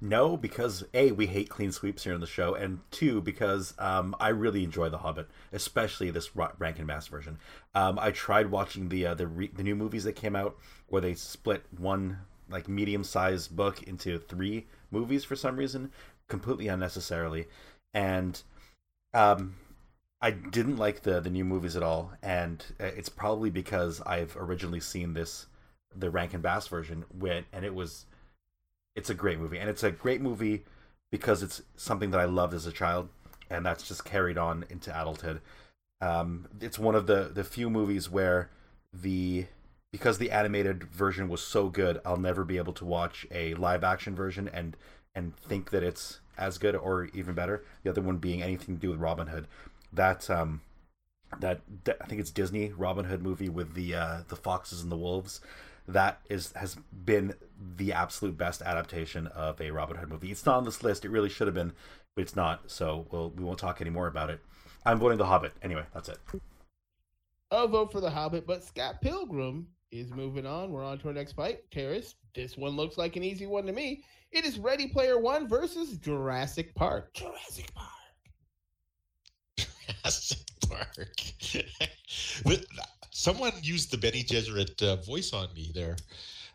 No, 0.00 0.36
because 0.36 0.84
a 0.94 1.12
we 1.12 1.26
hate 1.26 1.50
clean 1.50 1.70
sweeps 1.70 2.04
here 2.04 2.14
on 2.14 2.20
the 2.20 2.26
show, 2.26 2.54
and 2.54 2.80
two 2.90 3.20
because 3.20 3.74
um, 3.78 4.14
I 4.18 4.28
really 4.28 4.64
enjoy 4.64 4.88
The 4.88 4.98
Hobbit, 4.98 5.28
especially 5.52 6.10
this 6.10 6.30
Rankin 6.34 6.86
Bass 6.86 7.08
version. 7.08 7.38
Um, 7.74 7.98
I 7.98 8.10
tried 8.10 8.50
watching 8.50 8.88
the 8.88 9.06
uh, 9.06 9.14
the 9.14 9.26
re- 9.26 9.50
the 9.54 9.62
new 9.62 9.76
movies 9.76 10.04
that 10.04 10.14
came 10.14 10.34
out 10.34 10.56
where 10.88 11.02
they 11.02 11.14
split 11.14 11.64
one 11.76 12.20
like 12.48 12.68
medium 12.68 13.04
sized 13.04 13.54
book 13.54 13.82
into 13.82 14.18
three 14.18 14.66
movies 14.90 15.24
for 15.24 15.36
some 15.36 15.56
reason, 15.56 15.92
completely 16.28 16.68
unnecessarily, 16.68 17.46
and 17.92 18.42
um, 19.14 19.56
I 20.20 20.30
didn't 20.30 20.76
like 20.76 21.02
the 21.02 21.20
the 21.20 21.30
new 21.30 21.44
movies 21.44 21.76
at 21.76 21.82
all, 21.82 22.12
and 22.22 22.64
uh, 22.80 22.84
it's 22.84 23.08
probably 23.08 23.50
because 23.50 24.00
I've 24.06 24.36
originally 24.36 24.80
seen 24.80 25.14
this 25.14 25.46
the 25.94 26.10
Rankin 26.10 26.40
Bass 26.40 26.68
version 26.68 27.04
when 27.16 27.44
and 27.52 27.64
it 27.64 27.74
was 27.74 28.06
it's 28.94 29.10
a 29.10 29.14
great 29.14 29.38
movie 29.38 29.58
and 29.58 29.68
it's 29.70 29.82
a 29.82 29.90
great 29.90 30.20
movie 30.20 30.64
because 31.10 31.42
it's 31.42 31.62
something 31.76 32.10
that 32.10 32.20
I 32.20 32.24
loved 32.24 32.54
as 32.54 32.66
a 32.66 32.72
child 32.72 33.08
and 33.50 33.64
that's 33.64 33.86
just 33.86 34.04
carried 34.04 34.38
on 34.38 34.64
into 34.68 34.90
adulthood. 34.90 35.40
Um, 36.00 36.48
it's 36.60 36.78
one 36.78 36.94
of 36.94 37.06
the 37.06 37.30
the 37.32 37.44
few 37.44 37.70
movies 37.70 38.10
where 38.10 38.50
the 38.92 39.46
because 39.92 40.18
the 40.18 40.30
animated 40.30 40.84
version 40.84 41.28
was 41.28 41.40
so 41.40 41.68
good, 41.68 42.00
I'll 42.04 42.18
never 42.18 42.44
be 42.44 42.58
able 42.58 42.74
to 42.74 42.84
watch 42.84 43.26
a 43.30 43.54
live 43.54 43.82
action 43.84 44.14
version 44.14 44.48
and 44.52 44.76
and 45.16 45.36
think 45.36 45.70
that 45.70 45.82
it's 45.82 46.20
as 46.38 46.58
good 46.58 46.76
or 46.76 47.06
even 47.14 47.34
better. 47.34 47.64
The 47.82 47.90
other 47.90 48.02
one 48.02 48.18
being 48.18 48.42
anything 48.42 48.76
to 48.76 48.80
do 48.80 48.90
with 48.90 49.00
Robin 49.00 49.26
Hood. 49.26 49.48
That 49.92 50.28
um, 50.30 50.60
that 51.40 51.62
I 52.00 52.06
think 52.06 52.20
it's 52.20 52.30
Disney 52.30 52.72
Robin 52.76 53.06
Hood 53.06 53.22
movie 53.22 53.48
with 53.48 53.74
the 53.74 53.94
uh, 53.94 54.18
the 54.28 54.36
foxes 54.36 54.82
and 54.82 54.92
the 54.92 54.96
wolves. 54.96 55.40
That 55.88 56.20
is 56.28 56.52
has 56.52 56.76
been 57.04 57.34
the 57.76 57.92
absolute 57.92 58.36
best 58.36 58.62
adaptation 58.62 59.26
of 59.28 59.60
a 59.60 59.70
Robin 59.70 59.96
Hood 59.96 60.10
movie. 60.10 60.30
It's 60.30 60.46
not 60.46 60.58
on 60.58 60.64
this 60.64 60.82
list. 60.84 61.04
It 61.04 61.10
really 61.10 61.28
should 61.30 61.46
have 61.46 61.54
been, 61.54 61.72
but 62.14 62.22
it's 62.22 62.36
not. 62.36 62.70
So 62.70 63.06
we'll 63.10 63.30
we 63.30 63.42
won't 63.42 63.58
talk 63.58 63.80
anymore 63.80 64.06
about 64.06 64.30
it. 64.30 64.40
I'm 64.84 64.98
voting 64.98 65.18
The 65.18 65.26
Hobbit. 65.26 65.52
Anyway, 65.62 65.84
that's 65.94 66.08
it. 66.08 66.18
I'll 67.50 67.68
vote 67.68 67.92
for 67.92 68.00
The 68.00 68.10
Hobbit, 68.10 68.46
but 68.46 68.64
Scott 68.64 69.00
Pilgrim 69.00 69.68
is 69.90 70.10
moving 70.12 70.46
on. 70.46 70.70
We're 70.72 70.84
on 70.84 70.98
to 70.98 71.08
our 71.08 71.14
next 71.14 71.32
fight. 71.32 71.60
Terrace, 71.70 72.14
this 72.34 72.56
one 72.56 72.76
looks 72.76 72.98
like 72.98 73.16
an 73.16 73.24
easy 73.24 73.46
one 73.46 73.66
to 73.66 73.72
me. 73.72 74.02
It 74.32 74.44
is 74.44 74.58
Ready 74.58 74.88
Player 74.88 75.18
One 75.18 75.48
versus 75.48 75.96
Jurassic 75.98 76.74
Park. 76.74 77.14
Jurassic 77.14 77.72
Park. 77.74 77.90
Jurassic 80.02 80.38
Park. 80.68 81.20
Someone 83.10 83.52
used 83.62 83.90
the 83.90 83.96
Bene 83.96 84.22
Gesserit 84.22 84.82
uh, 84.82 84.96
voice 84.96 85.32
on 85.32 85.48
me 85.54 85.70
there. 85.74 85.96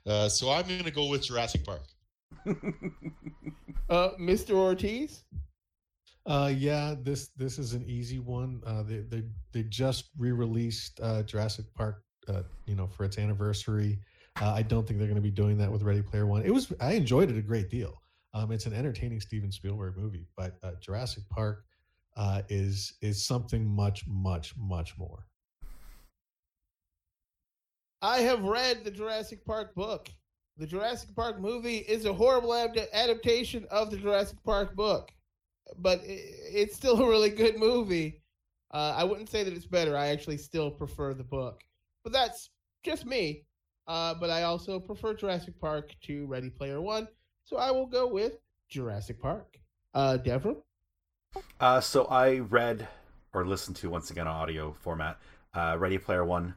Uh, 0.06 0.30
so 0.30 0.52
I'm 0.52 0.68
going 0.68 0.84
to 0.84 0.92
go 0.92 1.08
with 1.08 1.24
Jurassic 1.26 1.64
Park. 1.66 1.84
uh, 3.90 4.12
Mr. 4.20 4.52
Ortiz? 4.52 5.24
Uh, 6.26 6.54
yeah, 6.56 6.94
this 7.02 7.30
this 7.30 7.58
is 7.58 7.74
an 7.74 7.84
easy 7.88 8.20
one. 8.20 8.62
Uh, 8.66 8.84
they 8.84 9.00
they 9.00 9.24
they 9.52 9.64
just 9.64 10.10
re-released 10.20 11.00
uh, 11.02 11.24
Jurassic 11.24 11.66
Park, 11.74 12.04
uh, 12.28 12.44
you 12.66 12.76
know, 12.76 12.88
for 12.88 13.04
its 13.04 13.18
anniversary. 13.18 14.00
Uh, 14.42 14.54
I 14.54 14.62
don't 14.62 14.88
think 14.88 15.00
they're 15.00 15.08
going 15.08 15.16
to 15.16 15.22
be 15.22 15.32
doing 15.32 15.58
that 15.58 15.72
with 15.72 15.84
Ready 15.84 16.02
Player 16.02 16.26
One. 16.26 16.44
It 16.44 16.54
was 16.54 16.72
I 16.80 16.94
enjoyed 16.94 17.30
it 17.30 17.38
a 17.38 17.42
great 17.42 17.70
deal. 17.70 18.02
Um, 18.34 18.52
it's 18.52 18.66
an 18.66 18.74
entertaining 18.74 19.20
Steven 19.20 19.52
Spielberg 19.52 19.98
movie, 19.98 20.26
but 20.38 20.58
uh, 20.64 20.72
Jurassic 20.80 21.24
Park 21.30 21.66
uh, 22.16 22.42
is 22.50 22.94
is 23.02 23.26
something 23.26 23.66
much 23.66 24.06
much 24.08 24.54
much 24.58 24.98
more. 24.98 25.26
I 28.02 28.22
have 28.22 28.44
read 28.44 28.84
the 28.84 28.92
Jurassic 28.92 29.46
Park 29.46 29.76
book. 29.76 30.10
The 30.58 30.66
Jurassic 30.66 31.16
Park 31.16 31.40
movie 31.40 31.78
is 31.78 32.06
a 32.06 32.14
horrible 32.14 32.54
ad- 32.54 32.88
adaptation 32.94 33.66
of 33.70 33.92
the 33.92 33.98
Jurassic 33.98 34.38
Park 34.44 34.76
book, 34.76 35.12
but 35.78 36.00
it, 36.04 36.22
it's 36.54 36.76
still 36.76 37.02
a 37.02 37.08
really 37.08 37.30
good 37.30 37.58
movie. 37.58 38.22
Uh, 38.72 38.96
I 38.98 39.04
wouldn't 39.04 39.30
say 39.30 39.44
that 39.44 39.54
it's 39.54 39.66
better. 39.66 39.98
I 39.98 40.08
actually 40.08 40.38
still 40.38 40.72
prefer 40.72 41.14
the 41.14 41.24
book, 41.24 41.64
but 42.04 42.14
that's 42.14 42.50
just 42.84 43.06
me. 43.06 43.44
Uh, 43.88 44.14
but 44.14 44.30
I 44.30 44.44
also 44.44 44.80
prefer 44.80 45.14
Jurassic 45.14 45.60
Park 45.60 45.94
to 46.04 46.26
Ready 46.28 46.50
Player 46.50 46.82
One, 46.82 47.08
so 47.44 47.58
I 47.58 47.72
will 47.72 47.88
go 47.88 48.08
with 48.08 48.34
Jurassic 48.70 49.22
Park. 49.22 49.60
Uh, 49.94 50.18
Devram? 50.24 50.58
Uh, 51.60 51.82
so 51.82 52.06
I 52.06 52.40
read 52.40 52.88
or 53.34 53.46
listened 53.46 53.78
to 53.78 53.90
once 53.90 54.12
again 54.12 54.28
on 54.28 54.36
audio 54.36 54.74
format, 54.82 55.18
uh, 55.54 55.76
Ready 55.80 55.98
Player 55.98 56.26
One, 56.26 56.56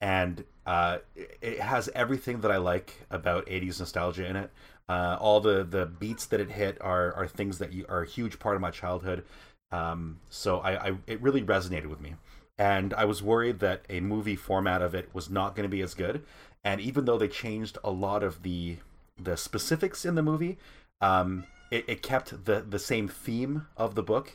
and 0.00 0.44
uh, 0.66 0.98
it 1.14 1.60
has 1.60 1.88
everything 1.94 2.40
that 2.40 2.50
I 2.50 2.58
like 2.58 2.94
about 3.10 3.46
'80s 3.46 3.80
nostalgia 3.80 4.26
in 4.26 4.36
it. 4.36 4.50
Uh, 4.88 5.16
all 5.20 5.40
the 5.40 5.64
the 5.64 5.86
beats 5.86 6.26
that 6.26 6.40
it 6.40 6.50
hit 6.50 6.78
are 6.80 7.12
are 7.14 7.26
things 7.26 7.58
that 7.58 7.72
you, 7.72 7.86
are 7.88 8.02
a 8.02 8.06
huge 8.06 8.38
part 8.38 8.54
of 8.54 8.60
my 8.60 8.70
childhood. 8.70 9.24
Um, 9.72 10.20
so 10.30 10.58
I, 10.58 10.88
I 10.88 10.96
it 11.06 11.20
really 11.22 11.42
resonated 11.42 11.86
with 11.86 12.00
me, 12.00 12.14
and 12.58 12.94
I 12.94 13.04
was 13.04 13.22
worried 13.22 13.60
that 13.60 13.84
a 13.88 14.00
movie 14.00 14.36
format 14.36 14.82
of 14.82 14.94
it 14.94 15.10
was 15.12 15.30
not 15.30 15.54
going 15.54 15.64
to 15.64 15.76
be 15.76 15.82
as 15.82 15.94
good. 15.94 16.24
And 16.64 16.80
even 16.80 17.04
though 17.04 17.18
they 17.18 17.28
changed 17.28 17.78
a 17.84 17.90
lot 17.90 18.22
of 18.22 18.42
the 18.42 18.78
the 19.18 19.36
specifics 19.36 20.04
in 20.04 20.14
the 20.14 20.22
movie, 20.22 20.58
um, 21.00 21.44
it, 21.70 21.84
it 21.88 22.02
kept 22.02 22.44
the 22.44 22.64
the 22.68 22.78
same 22.78 23.08
theme 23.08 23.66
of 23.76 23.94
the 23.94 24.02
book 24.02 24.34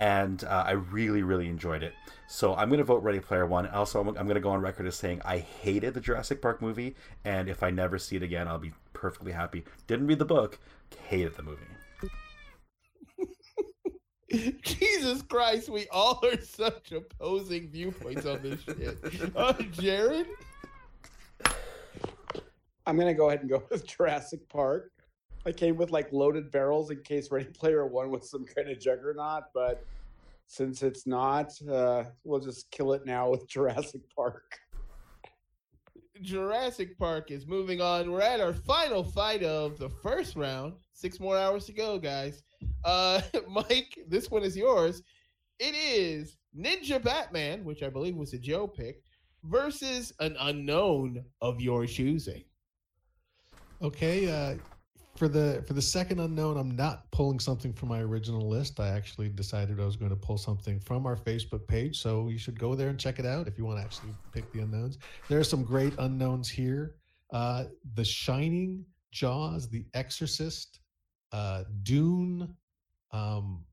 and 0.00 0.44
uh, 0.44 0.64
I 0.66 0.72
really, 0.72 1.22
really 1.22 1.48
enjoyed 1.48 1.82
it. 1.82 1.94
So 2.28 2.54
I'm 2.54 2.68
going 2.68 2.78
to 2.78 2.84
vote 2.84 3.02
Ready 3.02 3.20
Player 3.20 3.46
One. 3.46 3.66
Also, 3.68 4.00
I'm, 4.00 4.08
I'm 4.08 4.26
going 4.26 4.34
to 4.34 4.40
go 4.40 4.50
on 4.50 4.60
record 4.60 4.86
as 4.86 4.96
saying 4.96 5.20
I 5.24 5.38
hated 5.38 5.94
the 5.94 6.00
Jurassic 6.00 6.40
Park 6.40 6.62
movie, 6.62 6.94
and 7.24 7.48
if 7.48 7.62
I 7.62 7.70
never 7.70 7.98
see 7.98 8.16
it 8.16 8.22
again, 8.22 8.46
I'll 8.46 8.58
be 8.58 8.72
perfectly 8.92 9.32
happy. 9.32 9.64
Didn't 9.86 10.06
read 10.06 10.18
the 10.18 10.24
book, 10.24 10.58
hated 11.08 11.36
the 11.36 11.42
movie. 11.42 11.64
Jesus 14.62 15.22
Christ, 15.22 15.70
we 15.70 15.86
all 15.90 16.20
are 16.22 16.40
such 16.40 16.92
opposing 16.92 17.70
viewpoints 17.70 18.26
on 18.26 18.42
this 18.42 18.60
shit. 18.62 19.32
Uh, 19.36 19.54
Jared? 19.72 20.26
I'm 22.86 22.98
gonna 22.98 23.14
go 23.14 23.28
ahead 23.28 23.40
and 23.40 23.48
go 23.48 23.62
with 23.70 23.86
Jurassic 23.86 24.48
Park. 24.48 24.92
I 25.46 25.52
came 25.52 25.76
with 25.76 25.90
like 25.90 26.12
loaded 26.12 26.50
barrels 26.50 26.90
in 26.90 27.02
case 27.02 27.30
Ready 27.30 27.46
Player 27.46 27.86
One 27.86 28.10
was 28.10 28.30
some 28.30 28.44
kind 28.44 28.68
of 28.68 28.78
juggernaut, 28.78 29.44
but 29.54 29.84
since 30.46 30.82
it's 30.82 31.06
not, 31.06 31.52
uh, 31.70 32.04
we'll 32.24 32.40
just 32.40 32.70
kill 32.70 32.92
it 32.92 33.06
now 33.06 33.30
with 33.30 33.48
Jurassic 33.48 34.02
Park. 34.14 34.58
Jurassic 36.20 36.98
Park 36.98 37.30
is 37.30 37.46
moving 37.46 37.80
on. 37.80 38.10
We're 38.10 38.22
at 38.22 38.40
our 38.40 38.52
final 38.52 39.04
fight 39.04 39.42
of 39.42 39.78
the 39.78 39.88
first 39.88 40.36
round. 40.36 40.74
Six 40.98 41.20
more 41.20 41.38
hours 41.38 41.64
to 41.66 41.72
go, 41.72 41.96
guys. 41.96 42.42
Uh, 42.84 43.20
Mike, 43.48 44.00
this 44.08 44.32
one 44.32 44.42
is 44.42 44.56
yours. 44.56 45.00
It 45.60 45.76
is 45.76 46.38
Ninja 46.58 47.00
Batman, 47.00 47.62
which 47.62 47.84
I 47.84 47.88
believe 47.88 48.16
was 48.16 48.32
a 48.32 48.38
Joe 48.38 48.66
pick, 48.66 49.04
versus 49.44 50.12
an 50.18 50.36
unknown 50.40 51.24
of 51.40 51.60
your 51.60 51.86
choosing. 51.86 52.42
Okay, 53.80 54.28
uh, 54.28 54.56
for 55.14 55.28
the 55.28 55.62
for 55.68 55.74
the 55.74 55.82
second 55.82 56.18
unknown, 56.18 56.56
I'm 56.56 56.74
not 56.74 57.08
pulling 57.12 57.38
something 57.38 57.72
from 57.72 57.90
my 57.90 58.00
original 58.00 58.48
list. 58.48 58.80
I 58.80 58.88
actually 58.88 59.28
decided 59.28 59.78
I 59.78 59.84
was 59.84 59.94
going 59.94 60.10
to 60.10 60.16
pull 60.16 60.36
something 60.36 60.80
from 60.80 61.06
our 61.06 61.14
Facebook 61.14 61.64
page, 61.68 62.02
so 62.02 62.28
you 62.28 62.38
should 62.38 62.58
go 62.58 62.74
there 62.74 62.88
and 62.88 62.98
check 62.98 63.20
it 63.20 63.26
out 63.26 63.46
if 63.46 63.56
you 63.56 63.64
want 63.64 63.78
to 63.78 63.84
actually 63.84 64.14
pick 64.32 64.50
the 64.52 64.62
unknowns. 64.62 64.98
There 65.28 65.38
are 65.38 65.44
some 65.44 65.62
great 65.62 65.94
unknowns 66.00 66.48
here: 66.48 66.96
uh, 67.32 67.66
The 67.94 68.04
Shining, 68.04 68.84
Jaws, 69.12 69.68
The 69.68 69.86
Exorcist, 69.94 70.80
uh, 71.32 71.64
Dune, 71.82 72.54
um, 73.12 73.64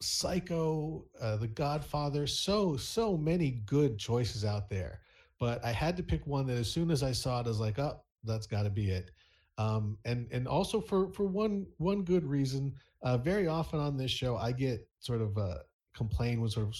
Psycho, 0.00 1.06
uh, 1.20 1.36
The 1.36 1.48
Godfather. 1.48 2.26
So 2.26 2.76
so 2.76 3.16
many 3.16 3.62
good 3.66 3.98
choices 3.98 4.44
out 4.44 4.68
there, 4.68 5.00
but 5.38 5.64
I 5.64 5.72
had 5.72 5.96
to 5.96 6.02
pick 6.02 6.26
one 6.26 6.46
that 6.46 6.56
as 6.56 6.70
soon 6.70 6.90
as 6.90 7.02
I 7.02 7.12
saw 7.12 7.40
it, 7.40 7.46
I 7.46 7.48
was 7.48 7.60
like, 7.60 7.78
oh, 7.78 8.00
that's 8.24 8.46
got 8.46 8.62
to 8.64 8.70
be 8.70 8.90
it 8.90 9.10
um, 9.58 9.98
and 10.04 10.26
and 10.32 10.48
also 10.48 10.80
for 10.80 11.10
for 11.12 11.24
one 11.24 11.66
one 11.78 12.02
good 12.02 12.24
reason. 12.24 12.74
Uh, 13.02 13.18
very 13.18 13.46
often 13.46 13.78
on 13.80 13.96
this 13.96 14.10
show, 14.10 14.36
I 14.36 14.52
get 14.52 14.88
sort 14.98 15.20
of 15.20 15.36
uh, 15.36 15.58
complain 15.94 16.40
when 16.40 16.50
sort 16.50 16.66
of 16.66 16.74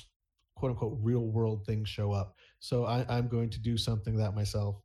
quote 0.54 0.70
unquote 0.70 0.98
real 1.02 1.26
world 1.26 1.64
things 1.66 1.88
show 1.88 2.12
up. 2.12 2.36
So 2.60 2.86
I, 2.86 3.04
I'm 3.08 3.28
going 3.28 3.50
to 3.50 3.60
do 3.60 3.76
something 3.76 4.16
that 4.16 4.34
myself. 4.34 4.76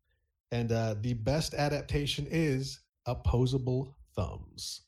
And 0.52 0.72
uh, 0.72 0.96
the 1.02 1.14
best 1.14 1.54
adaptation 1.54 2.28
is 2.30 2.82
opposable 3.06 3.96
thumbs. 4.16 4.82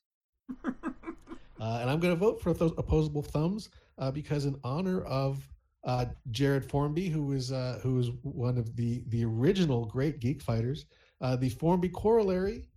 Uh, 1.61 1.77
and 1.81 1.89
I'm 1.89 1.99
going 1.99 2.13
to 2.13 2.19
vote 2.19 2.41
for 2.41 2.53
those 2.53 2.73
opposable 2.77 3.21
thumbs 3.21 3.69
uh, 3.99 4.09
because 4.09 4.45
in 4.45 4.59
honor 4.63 5.03
of 5.03 5.47
uh, 5.83 6.05
Jared 6.31 6.65
Formby, 6.65 7.07
who 7.07 7.33
is 7.33 7.51
uh, 7.51 7.79
who 7.83 7.99
is 7.99 8.09
one 8.23 8.57
of 8.57 8.75
the 8.75 9.03
the 9.09 9.23
original 9.23 9.85
great 9.85 10.19
geek 10.19 10.41
fighters, 10.41 10.85
uh, 11.21 11.35
the 11.35 11.49
Formby 11.49 11.87
corollary 11.87 12.67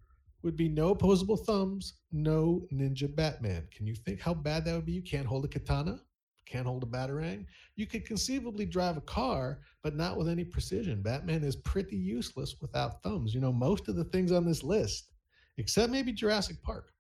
would 0.43 0.57
be 0.57 0.69
no 0.69 0.91
opposable 0.91 1.39
thumbs, 1.39 1.95
no 2.13 2.67
Ninja 2.73 3.13
Batman. 3.15 3.67
Can 3.75 3.87
you 3.87 3.95
think 3.95 4.21
how 4.21 4.35
bad 4.35 4.67
that 4.67 4.75
would 4.75 4.87
be? 4.87 4.93
You 4.93 5.03
can't 5.03 5.27
hold 5.27 5.47
a 5.47 5.49
katana, 5.49 5.99
can't 6.45 6.67
hold 6.67 6.83
a 6.83 6.87
batarang. 6.87 7.47
You 7.77 7.87
could 7.87 8.05
conceivably 8.05 8.67
drive 8.67 8.99
a 8.99 9.03
car, 9.03 9.61
but 9.83 9.97
not 9.97 10.19
with 10.19 10.29
any 10.29 10.45
precision. 10.45 11.01
Batman 11.01 11.43
is 11.43 11.57
pretty 11.57 11.97
useless 11.97 12.57
without 12.61 13.03
thumbs. 13.03 13.35
You 13.35 13.41
know, 13.41 13.53
most 13.53 13.89
of 13.89 13.97
the 13.97 14.05
things 14.05 14.31
on 14.31 14.45
this 14.45 14.63
list, 14.63 15.09
except 15.57 15.91
maybe 15.91 16.13
Jurassic 16.13 16.63
Park, 16.63 16.93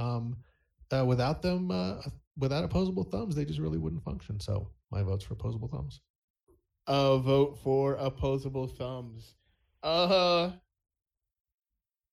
um, 0.00 0.36
uh, 0.92 1.04
without 1.04 1.42
them, 1.42 1.70
uh, 1.70 2.02
without 2.36 2.64
opposable 2.64 3.04
thumbs, 3.04 3.34
they 3.34 3.44
just 3.44 3.58
really 3.58 3.78
wouldn't 3.78 4.04
function. 4.04 4.40
So 4.40 4.68
my 4.90 5.02
vote's 5.02 5.24
for 5.24 5.34
opposable 5.34 5.68
thumbs. 5.68 6.00
A 6.86 7.18
vote 7.18 7.58
for 7.62 7.94
opposable 7.94 8.66
thumbs. 8.66 9.34
Uh, 9.82 10.50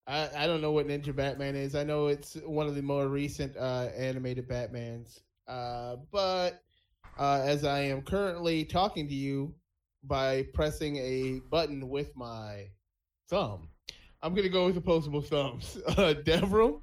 I, 0.06 0.28
I 0.36 0.46
don't 0.46 0.60
know 0.60 0.72
what 0.72 0.88
Ninja 0.88 1.14
Batman 1.14 1.56
is. 1.56 1.74
I 1.74 1.84
know 1.84 2.08
it's 2.08 2.34
one 2.44 2.66
of 2.66 2.74
the 2.74 2.82
more 2.82 3.08
recent 3.08 3.56
uh, 3.56 3.88
animated 3.96 4.48
Batmans. 4.48 5.20
Uh, 5.46 5.96
but 6.12 6.62
uh, 7.18 7.42
as 7.44 7.64
I 7.64 7.80
am 7.80 8.02
currently 8.02 8.64
talking 8.64 9.08
to 9.08 9.14
you 9.14 9.54
by 10.04 10.46
pressing 10.54 10.96
a 10.96 11.40
button 11.50 11.88
with 11.88 12.16
my 12.16 12.68
thumb, 13.28 13.68
I'm 14.22 14.34
to 14.34 14.48
go 14.48 14.66
with 14.66 14.76
opposable 14.76 15.22
thumbs. 15.22 15.78
Uh, 15.88 16.14
Devram? 16.14 16.80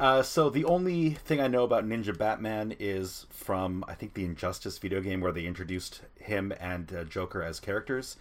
Uh, 0.00 0.22
so 0.22 0.48
the 0.48 0.64
only 0.64 1.10
thing 1.10 1.40
I 1.40 1.48
know 1.48 1.64
about 1.64 1.84
Ninja 1.84 2.16
Batman 2.16 2.72
is 2.78 3.26
from 3.30 3.84
I 3.88 3.94
think 3.94 4.14
the 4.14 4.24
Injustice 4.24 4.78
video 4.78 5.00
game 5.00 5.20
where 5.20 5.32
they 5.32 5.44
introduced 5.44 6.02
him 6.20 6.52
and 6.60 6.92
uh, 6.94 7.04
Joker 7.04 7.42
as 7.42 7.58
characters. 7.58 8.16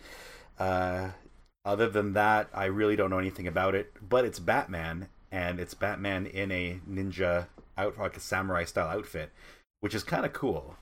Uh, 0.57 1.09
other 1.63 1.87
than 1.87 2.13
that, 2.13 2.49
I 2.51 2.65
really 2.65 2.95
don't 2.95 3.11
know 3.11 3.19
anything 3.19 3.47
about 3.47 3.75
it. 3.75 3.93
But 4.01 4.25
it's 4.25 4.39
Batman, 4.39 5.09
and 5.31 5.59
it's 5.59 5.75
Batman 5.75 6.25
in 6.25 6.51
a 6.51 6.79
ninja 6.89 7.47
out 7.77 7.99
like 7.99 8.17
a 8.17 8.21
samurai 8.21 8.63
style 8.63 8.87
outfit, 8.87 9.31
which 9.81 9.93
is 9.93 10.03
kind 10.03 10.25
of 10.25 10.33
cool. 10.33 10.77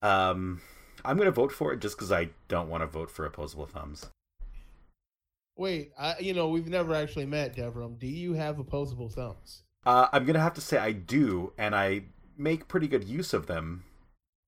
Um, 0.00 0.60
I'm 1.04 1.16
gonna 1.16 1.32
vote 1.32 1.50
for 1.50 1.72
it 1.72 1.80
just 1.80 1.96
because 1.96 2.12
I 2.12 2.28
don't 2.46 2.68
want 2.68 2.82
to 2.82 2.86
vote 2.86 3.10
for 3.10 3.26
opposable 3.26 3.66
thumbs. 3.66 4.10
Wait, 5.56 5.90
I, 5.98 6.18
you 6.20 6.34
know 6.34 6.50
we've 6.50 6.68
never 6.68 6.94
actually 6.94 7.26
met, 7.26 7.56
Devram. 7.56 7.98
Do 7.98 8.06
you 8.06 8.34
have 8.34 8.60
opposable 8.60 9.08
thumbs? 9.08 9.62
Uh, 9.86 10.08
I'm 10.12 10.26
gonna 10.26 10.40
have 10.40 10.54
to 10.54 10.60
say 10.60 10.78
I 10.78 10.90
do, 10.90 11.52
and 11.56 11.74
I 11.74 12.02
make 12.36 12.66
pretty 12.66 12.88
good 12.88 13.04
use 13.04 13.32
of 13.32 13.46
them. 13.46 13.84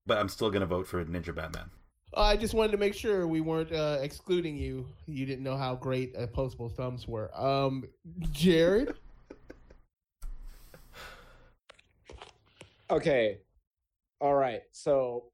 But 0.05 0.17
I'm 0.17 0.27
still 0.27 0.51
gonna 0.51 0.65
vote 0.65 0.85
for 0.85 1.03
Ninja 1.05 1.33
Batman. 1.33 1.69
I 2.13 2.35
just 2.35 2.53
wanted 2.53 2.73
to 2.73 2.77
make 2.77 2.93
sure 2.93 3.25
we 3.25 3.39
weren't 3.39 3.71
uh, 3.71 3.99
excluding 4.01 4.57
you. 4.57 4.85
You 5.07 5.25
didn't 5.25 5.43
know 5.43 5.55
how 5.55 5.75
great 5.75 6.13
opposable 6.17 6.67
thumbs 6.67 7.07
were. 7.07 7.31
Um, 7.39 7.85
Jared. 8.31 8.95
okay, 12.89 13.37
all 14.19 14.35
right. 14.35 14.61
So 14.71 15.25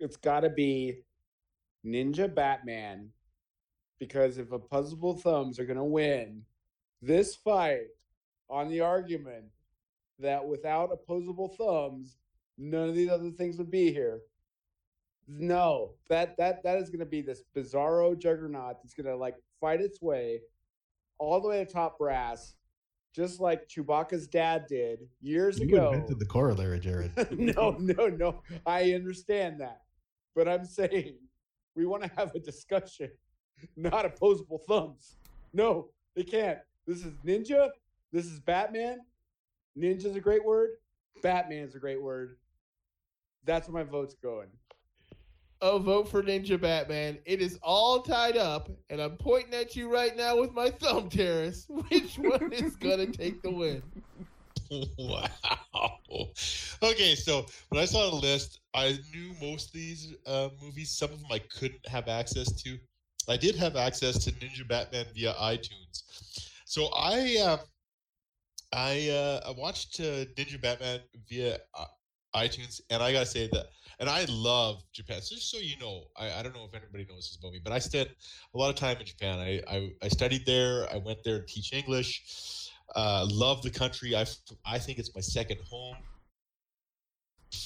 it's 0.00 0.16
got 0.16 0.40
to 0.40 0.50
be 0.50 0.98
Ninja 1.86 2.32
Batman 2.32 3.10
because 4.00 4.38
if 4.38 4.50
opposable 4.50 5.16
thumbs 5.16 5.60
are 5.60 5.64
going 5.64 5.76
to 5.76 5.84
win 5.84 6.42
this 7.00 7.36
fight 7.36 7.86
on 8.52 8.68
the 8.68 8.80
argument 8.80 9.46
that 10.20 10.46
without 10.46 10.92
opposable 10.92 11.48
thumbs, 11.48 12.18
none 12.56 12.88
of 12.88 12.94
these 12.94 13.10
other 13.10 13.30
things 13.30 13.58
would 13.58 13.70
be 13.70 13.92
here 13.92 14.20
no, 15.28 15.92
that 16.08 16.36
that 16.38 16.62
that 16.64 16.78
is 16.78 16.90
going 16.90 17.00
to 17.00 17.06
be 17.06 17.22
this 17.22 17.42
bizarro 17.56 18.18
juggernaut 18.18 18.76
that's 18.82 18.94
going 18.94 19.06
to 19.06 19.16
like 19.16 19.36
fight 19.60 19.80
its 19.80 20.00
way 20.00 20.40
all 21.18 21.40
the 21.40 21.48
way 21.48 21.64
to 21.64 21.70
top 21.70 21.98
brass, 21.98 22.54
just 23.14 23.40
like 23.40 23.68
Chewbacca's 23.68 24.26
dad 24.26 24.66
did 24.68 25.00
years 25.20 25.58
ago. 25.58 25.66
you 25.68 25.76
ago. 25.76 25.92
invented 25.92 26.18
the 26.18 26.26
corollary, 26.26 26.80
Jared. 26.80 27.12
no, 27.38 27.76
no, 27.78 28.08
no. 28.08 28.42
I 28.66 28.92
understand 28.92 29.60
that, 29.60 29.82
but 30.34 30.48
I'm 30.48 30.64
saying 30.64 31.16
we 31.76 31.86
want 31.86 32.02
to 32.02 32.10
have 32.16 32.34
a 32.34 32.40
discussion, 32.40 33.10
not 33.76 34.04
opposable 34.04 34.58
thumbs. 34.68 35.16
No, 35.52 35.90
they 36.16 36.24
can't. 36.24 36.58
This 36.86 37.04
is 37.04 37.12
Ninja. 37.24 37.70
This 38.12 38.26
is 38.26 38.40
Batman. 38.40 39.00
Ninja's 39.78 40.16
a 40.16 40.20
great 40.20 40.44
word. 40.44 40.70
Batman's 41.22 41.74
a 41.74 41.78
great 41.78 42.02
word. 42.02 42.36
That's 43.44 43.68
where 43.68 43.84
my 43.84 43.90
vote's 43.90 44.14
going 44.14 44.48
a 45.62 45.78
vote 45.78 46.08
for 46.08 46.22
Ninja 46.22 46.60
Batman. 46.60 47.18
It 47.24 47.40
is 47.40 47.58
all 47.62 48.02
tied 48.02 48.36
up, 48.36 48.68
and 48.90 49.00
I'm 49.00 49.16
pointing 49.16 49.54
at 49.54 49.76
you 49.76 49.90
right 49.90 50.16
now 50.16 50.36
with 50.36 50.52
my 50.52 50.70
thumb, 50.70 51.08
Terrace. 51.08 51.66
Which 51.88 52.18
one 52.18 52.52
is 52.52 52.76
gonna 52.76 53.06
take 53.06 53.40
the 53.42 53.50
win? 53.50 53.82
wow. 54.98 55.28
Okay, 56.82 57.14
so 57.14 57.46
when 57.68 57.80
I 57.80 57.84
saw 57.84 58.10
the 58.10 58.16
list, 58.16 58.60
I 58.74 58.98
knew 59.14 59.34
most 59.40 59.68
of 59.68 59.74
these 59.74 60.14
uh, 60.26 60.48
movies. 60.60 60.90
Some 60.90 61.12
of 61.12 61.20
them 61.20 61.30
I 61.30 61.38
couldn't 61.38 61.86
have 61.86 62.08
access 62.08 62.50
to. 62.62 62.76
I 63.28 63.36
did 63.36 63.54
have 63.54 63.76
access 63.76 64.24
to 64.24 64.32
Ninja 64.32 64.66
Batman 64.66 65.06
via 65.14 65.32
iTunes. 65.34 66.02
So 66.64 66.86
I 66.86 67.36
uh, 67.40 67.58
I 68.72 69.08
uh, 69.10 69.48
I 69.48 69.50
watched 69.52 70.00
uh, 70.00 70.24
Ninja 70.36 70.60
Batman 70.60 71.00
via 71.28 71.58
uh, 71.78 71.84
iTunes, 72.34 72.80
and 72.90 73.02
I 73.02 73.12
gotta 73.12 73.26
say 73.26 73.48
that, 73.52 73.66
and 73.98 74.08
I 74.08 74.24
love 74.28 74.82
Japan. 74.92 75.20
So 75.20 75.34
just 75.34 75.50
so 75.50 75.58
you 75.58 75.76
know, 75.78 76.04
I, 76.16 76.32
I 76.32 76.42
don't 76.42 76.54
know 76.54 76.64
if 76.64 76.74
anybody 76.74 77.06
knows 77.08 77.28
this 77.28 77.38
about 77.40 77.52
me, 77.52 77.60
but 77.62 77.72
I 77.72 77.78
spent 77.78 78.08
a 78.54 78.58
lot 78.58 78.70
of 78.70 78.76
time 78.76 78.96
in 78.98 79.06
Japan. 79.06 79.38
I 79.38 79.62
I, 79.68 79.90
I 80.02 80.08
studied 80.08 80.46
there. 80.46 80.88
I 80.92 80.96
went 80.96 81.18
there 81.24 81.40
to 81.40 81.46
teach 81.46 81.72
English. 81.72 82.70
Uh, 82.96 83.26
love 83.30 83.62
the 83.62 83.70
country. 83.70 84.16
I 84.16 84.24
I 84.64 84.78
think 84.78 84.98
it's 84.98 85.14
my 85.14 85.20
second 85.20 85.60
home. 85.68 85.96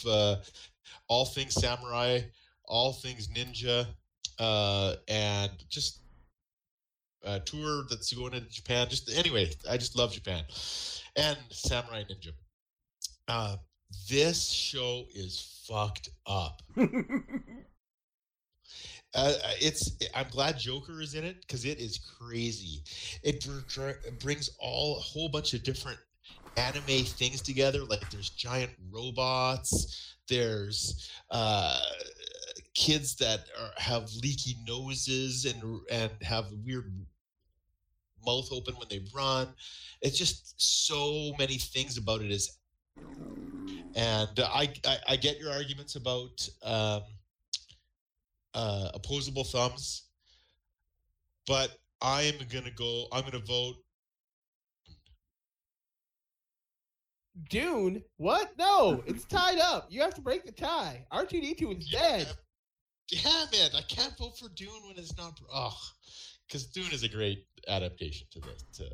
Uh, 0.06 0.36
all 1.08 1.24
things 1.24 1.54
samurai, 1.54 2.20
all 2.64 2.92
things 2.92 3.28
ninja, 3.28 3.86
uh, 4.40 4.96
and 5.08 5.52
just 5.68 6.00
a 7.26 7.40
tour 7.40 7.84
that's 7.90 8.12
going 8.12 8.34
into 8.34 8.48
Japan. 8.48 8.88
Just 8.88 9.10
anyway, 9.16 9.50
I 9.68 9.76
just 9.76 9.96
love 9.96 10.12
Japan 10.12 10.44
and 11.16 11.36
Samurai 11.50 12.04
Ninja. 12.04 12.32
Uh, 13.28 13.56
this 14.08 14.48
show 14.48 15.04
is 15.14 15.64
fucked 15.68 16.10
up. 16.26 16.62
Uh, 19.14 19.32
it's. 19.62 19.92
I'm 20.14 20.26
glad 20.30 20.58
Joker 20.58 21.00
is 21.00 21.14
in 21.14 21.24
it 21.24 21.40
because 21.40 21.64
it 21.64 21.78
is 21.78 21.98
crazy. 21.98 22.82
It, 23.22 23.42
br- 23.46 23.60
dr- 23.66 24.04
it 24.04 24.20
brings 24.20 24.50
all 24.60 24.98
a 24.98 25.00
whole 25.00 25.30
bunch 25.30 25.54
of 25.54 25.62
different 25.62 25.98
anime 26.58 27.04
things 27.04 27.40
together. 27.40 27.82
Like 27.84 28.10
there's 28.10 28.28
giant 28.28 28.72
robots. 28.90 30.16
There's 30.28 31.10
uh, 31.30 31.80
kids 32.74 33.16
that 33.16 33.46
are, 33.58 33.70
have 33.78 34.12
leaky 34.22 34.56
noses 34.68 35.46
and 35.46 35.80
and 35.90 36.10
have 36.22 36.46
weird 36.64 36.92
mouth 38.26 38.48
open 38.52 38.74
when 38.74 38.88
they 38.90 39.04
run. 39.14 39.48
It's 40.02 40.18
just 40.18 40.54
so 40.56 41.32
many 41.38 41.58
things 41.58 41.96
about 41.96 42.20
it 42.20 42.30
is 42.30 42.58
and 43.96 44.40
I, 44.40 44.68
I, 44.86 44.96
I 45.08 45.16
get 45.16 45.38
your 45.38 45.50
arguments 45.50 45.96
about 45.96 46.46
um, 46.62 47.02
uh, 48.54 48.90
opposable 48.92 49.42
thumbs, 49.42 50.04
but 51.46 51.78
I 52.02 52.22
am 52.22 52.34
gonna 52.52 52.70
go. 52.70 53.06
I'm 53.10 53.24
gonna 53.24 53.38
vote. 53.38 53.76
Dune? 57.48 58.02
What? 58.18 58.52
No, 58.58 59.02
it's 59.06 59.24
tied 59.24 59.58
up. 59.58 59.86
You 59.90 60.02
have 60.02 60.14
to 60.14 60.20
break 60.20 60.44
the 60.44 60.52
tie. 60.52 61.06
R2D2 61.12 61.78
is 61.78 61.88
dead. 61.88 62.28
Yeah, 63.10 63.44
man, 63.52 63.70
I 63.76 63.82
can't 63.82 64.16
vote 64.18 64.38
for 64.38 64.48
Dune 64.50 64.82
when 64.86 64.98
it's 64.98 65.16
not. 65.16 65.40
Oh, 65.52 65.76
because 66.46 66.66
Dune 66.66 66.90
is 66.92 67.02
a 67.02 67.08
great 67.08 67.46
adaptation 67.68 68.26
to 68.32 68.40
this. 68.40 68.64
To... 68.74 68.90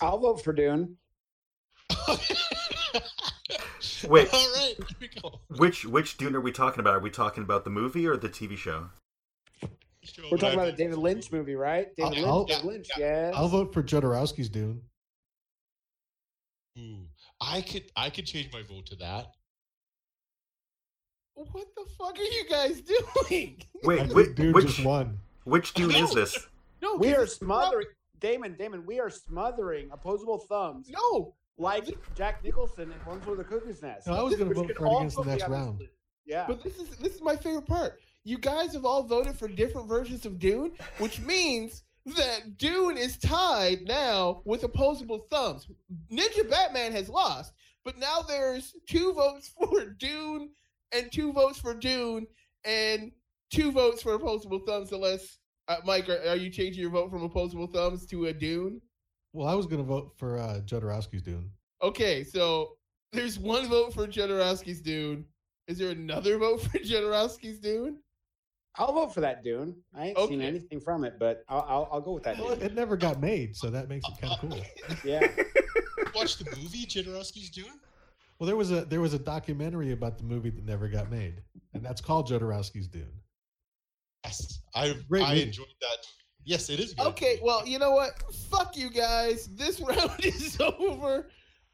I'll 0.00 0.18
vote 0.18 0.42
for 0.42 0.52
Dune. 0.52 0.96
Wait. 4.08 4.28
All 4.32 4.52
right, 4.56 4.74
here 4.76 4.96
we 5.00 5.08
go. 5.08 5.40
Which 5.56 5.84
which 5.84 6.16
Dune 6.16 6.34
are 6.34 6.40
we 6.40 6.52
talking 6.52 6.80
about? 6.80 6.94
Are 6.94 7.00
we 7.00 7.10
talking 7.10 7.42
about 7.44 7.64
the 7.64 7.70
movie 7.70 8.06
or 8.06 8.16
the 8.16 8.28
TV 8.28 8.56
show? 8.56 8.88
Show 10.02 10.22
We're 10.30 10.38
talking 10.38 10.58
about 10.58 10.66
the 10.66 10.72
David. 10.84 10.98
Lynch 10.98 11.30
movie, 11.30 11.54
right? 11.54 11.94
David 11.96 12.24
I'll- 12.24 12.38
Lynch. 12.40 12.48
David 12.48 12.64
Lynch. 12.64 12.88
Yes. 12.98 13.34
I'll 13.36 13.48
vote 13.48 13.72
for 13.72 13.82
Jodorowsky's 13.82 14.48
Dune. 14.48 14.82
Ooh, 16.78 17.06
I 17.40 17.60
could 17.60 17.84
I 17.96 18.10
could 18.10 18.26
change 18.26 18.50
my 18.52 18.62
vote 18.62 18.86
to 18.86 18.96
that. 18.96 19.26
What 21.34 21.68
the 21.76 21.84
fuck 21.98 22.18
are 22.18 22.22
you 22.22 22.44
guys 22.48 22.80
doing? 22.80 23.62
I 23.84 23.86
Wait, 23.86 23.98
think 24.00 24.14
which 24.14 24.34
Dune 24.34 24.52
which, 24.52 24.66
just 24.66 24.84
won. 24.84 25.18
Which 25.44 25.74
Dune 25.74 25.94
is 25.94 26.12
this? 26.12 26.36
No, 26.80 26.96
We 26.96 27.14
are 27.14 27.24
is- 27.24 27.34
smothering. 27.36 27.86
Damon, 28.20 28.54
Damon, 28.56 28.86
we 28.86 29.00
are 29.00 29.10
smothering 29.10 29.88
opposable 29.90 30.38
thumbs 30.38 30.88
No, 30.88 31.34
like 31.58 31.86
Jack 32.14 32.44
Nicholson 32.44 32.92
in 32.92 32.94
Once 33.06 33.26
Were 33.26 33.34
the 33.34 33.42
Cuckoo's 33.42 33.82
Nest. 33.82 34.06
No, 34.06 34.14
I 34.14 34.22
was 34.22 34.36
going 34.36 34.48
to 34.48 34.54
vote 34.54 34.70
for 34.76 34.86
it 34.86 34.96
against 34.96 35.16
the 35.16 35.24
next 35.24 35.48
round. 35.48 35.80
list. 35.80 35.90
Yeah. 36.24 36.44
but 36.46 36.62
this 36.62 36.78
is 36.78 36.88
this 36.98 37.16
is 37.16 37.20
my 37.22 37.34
favorite 37.34 37.66
part. 37.66 37.98
You 38.22 38.38
guys 38.38 38.72
have 38.74 38.84
all 38.84 39.02
voted 39.02 39.34
for 39.36 39.48
different 39.48 39.88
versions 39.88 40.24
of 40.24 40.38
Dune, 40.38 40.70
which 40.98 41.18
means 41.20 41.82
that 42.16 42.58
Dune 42.58 42.96
is 42.96 43.16
tied 43.18 43.82
now 43.88 44.42
with 44.44 44.62
opposable 44.62 45.26
thumbs. 45.30 45.66
Ninja 46.12 46.48
Batman 46.48 46.92
has 46.92 47.08
lost, 47.08 47.52
but 47.84 47.98
now 47.98 48.20
there's 48.22 48.74
two 48.88 49.12
votes 49.14 49.48
for 49.58 49.84
Dune 49.86 50.50
and 50.92 51.10
two 51.10 51.32
votes 51.32 51.58
for 51.58 51.74
Dune 51.74 52.28
and 52.64 53.10
two 53.52 53.70
votes 53.70 54.02
for 54.02 54.14
opposable 54.14 54.60
thumbs. 54.60 54.92
Unless 54.92 55.38
uh, 55.68 55.76
Mike, 55.84 56.08
are, 56.08 56.18
are 56.28 56.36
you 56.36 56.50
changing 56.50 56.80
your 56.80 56.90
vote 56.90 57.10
from 57.10 57.22
opposable 57.22 57.66
thumbs 57.66 58.06
to 58.06 58.26
a 58.26 58.32
Dune? 58.32 58.80
Well, 59.32 59.48
I 59.48 59.54
was 59.54 59.66
going 59.66 59.78
to 59.78 59.86
vote 59.86 60.12
for 60.16 60.38
uh, 60.38 60.60
Jodorowsky's 60.64 61.22
Dune. 61.22 61.50
Okay, 61.82 62.22
so 62.24 62.76
there's 63.12 63.38
one 63.38 63.68
vote 63.68 63.94
for 63.94 64.06
Jodorowsky's 64.06 64.80
Dune. 64.80 65.24
Is 65.68 65.78
there 65.78 65.90
another 65.90 66.38
vote 66.38 66.62
for 66.62 66.78
Jodorowsky's 66.78 67.58
Dune? 67.58 67.98
I'll 68.76 68.92
vote 68.92 69.12
for 69.12 69.20
that 69.20 69.44
Dune. 69.44 69.76
I 69.94 70.08
ain't 70.08 70.18
seen 70.28 70.40
anything 70.40 70.80
from 70.80 71.04
it, 71.04 71.18
but 71.18 71.44
I'll, 71.48 71.66
I'll, 71.68 71.88
I'll 71.92 72.00
go 72.00 72.12
with 72.12 72.22
that. 72.22 72.38
Well, 72.38 72.52
it 72.52 72.74
never 72.74 72.96
got 72.96 73.20
made, 73.20 73.54
so 73.54 73.68
that 73.68 73.88
makes 73.88 74.06
it 74.08 74.20
kind 74.20 74.32
of 74.32 74.40
cool. 74.40 74.60
Yeah. 75.04 75.26
Watch 76.14 76.38
the 76.38 76.44
movie 76.56 76.86
Jodorowsky's 76.86 77.50
Dune. 77.50 77.80
Well, 78.38 78.46
there 78.46 78.56
was 78.56 78.72
a 78.72 78.84
there 78.86 79.00
was 79.00 79.14
a 79.14 79.18
documentary 79.18 79.92
about 79.92 80.18
the 80.18 80.24
movie 80.24 80.50
that 80.50 80.64
never 80.64 80.88
got 80.88 81.10
made, 81.10 81.42
and 81.74 81.84
that's 81.84 82.00
called 82.00 82.28
Jodorowsky's 82.28 82.88
Dune. 82.88 83.12
Yes, 84.24 84.60
I 84.74 84.94
Great 85.08 85.22
I 85.24 85.30
movie. 85.30 85.42
enjoyed 85.42 85.66
that. 85.80 85.98
Yes, 86.44 86.70
it 86.70 86.80
is. 86.80 86.94
good 86.94 87.06
Okay, 87.08 87.38
well, 87.42 87.66
you 87.66 87.78
know 87.78 87.92
what? 87.92 88.20
Fuck 88.50 88.76
you 88.76 88.90
guys. 88.90 89.46
This 89.54 89.80
round 89.88 90.24
is 90.24 90.58
over. 90.60 91.28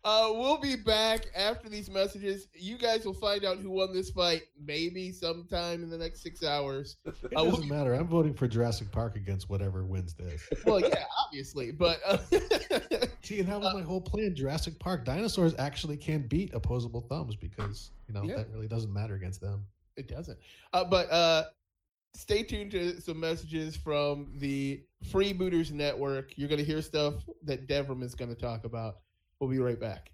Uh, 0.05 0.29
we'll 0.33 0.59
be 0.61 0.77
back 0.77 1.27
after 1.35 1.69
these 1.69 1.91
messages. 1.91 2.47
You 2.55 2.79
guys 2.79 3.05
will 3.05 3.15
find 3.15 3.45
out 3.45 3.59
who 3.59 3.71
won 3.71 3.93
this 3.93 4.11
fight 4.11 4.43
maybe 4.63 5.11
sometime 5.11 5.83
in 5.83 5.91
the 5.91 5.99
next 5.99 6.23
six 6.23 6.45
hours. 6.45 6.97
It 7.05 7.15
Uh, 7.15 7.43
we'll 7.43 7.51
doesn't 7.53 7.69
matter. 7.69 7.95
I'm 7.95 8.07
voting 8.07 8.33
for 8.35 8.47
Jurassic 8.47 8.93
Park 8.93 9.17
against 9.17 9.49
whatever 9.51 9.85
wins 9.85 10.15
this. 10.15 10.43
Well, 10.67 10.81
yeah, 10.81 11.03
obviously, 11.27 11.73
but 11.73 11.99
uh, 12.07 12.19
See, 13.23 13.41
and 13.41 13.49
that 13.49 13.61
was 13.61 13.75
my 13.75 13.83
whole 13.83 14.01
plan. 14.01 14.35
Jurassic 14.37 14.79
Park 14.79 15.05
dinosaurs 15.05 15.55
actually 15.59 15.97
can't 15.97 16.29
beat 16.29 16.55
opposable 16.55 17.01
thumbs 17.09 17.37
because 17.37 17.91
you 18.07 18.15
know 18.15 18.23
Yeah. 18.23 18.37
that 18.37 18.51
really 18.53 18.69
doesn't 18.69 18.93
matter 18.93 19.15
against 19.15 19.41
them. 19.41 19.65
it 19.97 20.09
doesn't. 20.09 20.39
Uh, 20.73 20.85
but 20.85 21.11
uh, 21.11 21.45
stay 22.15 22.43
tuned 22.43 22.71
to 22.73 23.01
some 23.01 23.21
messages 23.21 23.77
from 23.77 24.33
the 24.37 24.83
Freebooters 25.07 25.71
Network. 25.71 26.37
You're 26.37 26.49
going 26.49 26.59
to 26.59 26.65
hear 26.65 26.83
stuff 26.83 27.15
that 27.45 27.69
Devram 27.69 28.03
is 28.03 28.15
going 28.15 28.35
to 28.35 28.41
talk 28.41 28.65
about. 28.65 28.97
We'll 29.41 29.51
be 29.51 29.59
right 29.59 29.79
back. 29.79 30.11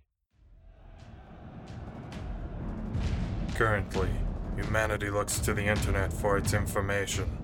Currently, 3.54 4.10
humanity 4.56 5.10
looks 5.10 5.38
to 5.40 5.54
the 5.54 5.64
internet 5.64 6.12
for 6.12 6.36
its 6.36 6.52
information. 6.52 7.38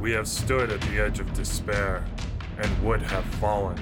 We 0.00 0.12
have 0.12 0.26
stood 0.26 0.70
at 0.70 0.80
the 0.82 1.00
edge 1.00 1.20
of 1.20 1.32
despair 1.32 2.04
and 2.58 2.84
would 2.84 3.02
have 3.02 3.24
fallen. 3.36 3.78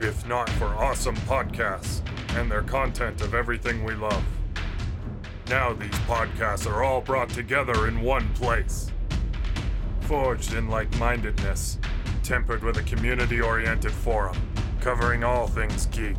If 0.00 0.26
not 0.26 0.48
for 0.50 0.66
awesome 0.66 1.16
podcasts 1.16 2.00
and 2.36 2.50
their 2.50 2.62
content 2.62 3.22
of 3.22 3.34
everything 3.34 3.84
we 3.84 3.94
love. 3.94 4.22
Now 5.48 5.72
these 5.72 5.90
podcasts 6.06 6.70
are 6.70 6.82
all 6.82 7.00
brought 7.00 7.30
together 7.30 7.88
in 7.88 8.00
one 8.00 8.32
place. 8.34 8.90
Forged 10.02 10.54
in 10.54 10.68
like 10.68 10.96
mindedness, 10.98 11.78
tempered 12.22 12.62
with 12.62 12.76
a 12.78 12.82
community 12.82 13.40
oriented 13.40 13.92
forum 13.92 14.36
covering 14.80 15.24
all 15.24 15.48
things 15.48 15.86
geek 15.86 16.16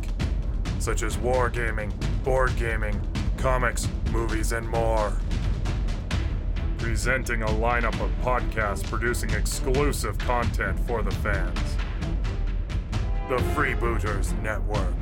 such 0.78 1.02
as 1.02 1.16
wargaming, 1.16 1.92
board 2.22 2.54
gaming, 2.56 3.00
comics, 3.36 3.88
movies, 4.12 4.52
and 4.52 4.68
more. 4.68 5.12
Presenting 6.78 7.42
a 7.42 7.46
lineup 7.46 8.00
of 8.00 8.10
podcasts 8.22 8.84
producing 8.84 9.30
exclusive 9.30 10.16
content 10.18 10.78
for 10.86 11.02
the 11.02 11.10
fans. 11.10 11.76
The 13.28 13.36
Freebooters 13.54 14.40
Network. 14.42 14.94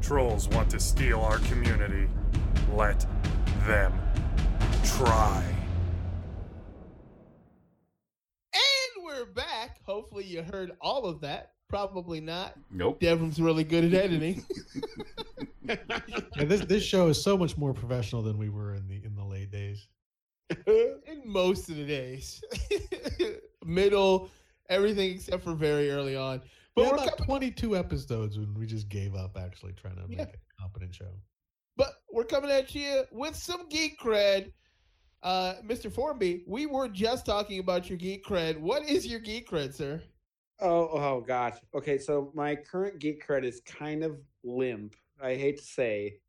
Trolls 0.00 0.48
want 0.48 0.70
to 0.70 0.80
steal 0.80 1.20
our 1.20 1.38
community. 1.40 2.08
Let 2.72 3.04
them 3.66 3.92
try. 4.84 5.42
And 8.54 9.04
we're 9.04 9.26
back. 9.26 9.78
Hopefully, 9.84 10.24
you 10.24 10.42
heard 10.42 10.72
all 10.80 11.04
of 11.06 11.20
that. 11.22 11.52
Probably 11.68 12.20
not. 12.20 12.54
Nope. 12.70 13.00
Devram's 13.00 13.40
really 13.40 13.64
good 13.64 13.84
at 13.84 13.94
editing. 13.94 14.44
Yeah, 15.68 16.44
this 16.44 16.60
this 16.60 16.84
show 16.84 17.08
is 17.08 17.20
so 17.20 17.36
much 17.36 17.56
more 17.56 17.74
professional 17.74 18.22
than 18.22 18.38
we 18.38 18.48
were 18.50 18.74
in 18.76 18.86
the 18.86 19.02
in 19.04 19.16
the 19.16 19.24
late 19.24 19.50
days. 19.50 19.88
in 20.68 21.22
most 21.24 21.68
of 21.68 21.74
the 21.76 21.84
days. 21.84 22.40
Middle, 23.64 24.30
everything 24.68 25.10
except 25.16 25.42
for 25.42 25.54
very 25.54 25.90
early 25.90 26.14
on. 26.14 26.40
But 26.76 26.82
yeah, 26.82 26.88
we're 26.90 26.94
about 26.98 27.16
coming, 27.16 27.26
22 27.26 27.76
episodes 27.76 28.38
when 28.38 28.54
we 28.54 28.64
just 28.64 28.88
gave 28.88 29.16
up 29.16 29.36
actually 29.36 29.72
trying 29.72 29.96
to 29.96 30.02
Yeah. 30.08 30.18
make 30.18 30.34
a 30.34 30.62
competent 30.62 30.94
show. 30.94 31.10
We're 32.16 32.24
coming 32.24 32.50
at 32.50 32.74
you 32.74 33.04
with 33.12 33.36
some 33.36 33.68
geek 33.68 34.00
cred. 34.00 34.50
Uh, 35.22 35.56
Mr. 35.62 35.92
Formby, 35.92 36.44
we 36.46 36.64
were 36.64 36.88
just 36.88 37.26
talking 37.26 37.58
about 37.58 37.90
your 37.90 37.98
geek 37.98 38.24
cred. 38.24 38.58
What 38.58 38.88
is 38.88 39.06
your 39.06 39.20
geek 39.20 39.50
cred, 39.50 39.74
sir? 39.74 40.02
Oh, 40.58 40.88
oh 40.88 41.20
gosh. 41.20 41.58
Okay, 41.74 41.98
so 41.98 42.32
my 42.34 42.56
current 42.56 43.00
geek 43.00 43.22
cred 43.22 43.44
is 43.44 43.60
kind 43.66 44.02
of 44.02 44.16
limp. 44.42 44.96
I 45.22 45.34
hate 45.34 45.58
to 45.58 45.62
say, 45.62 46.20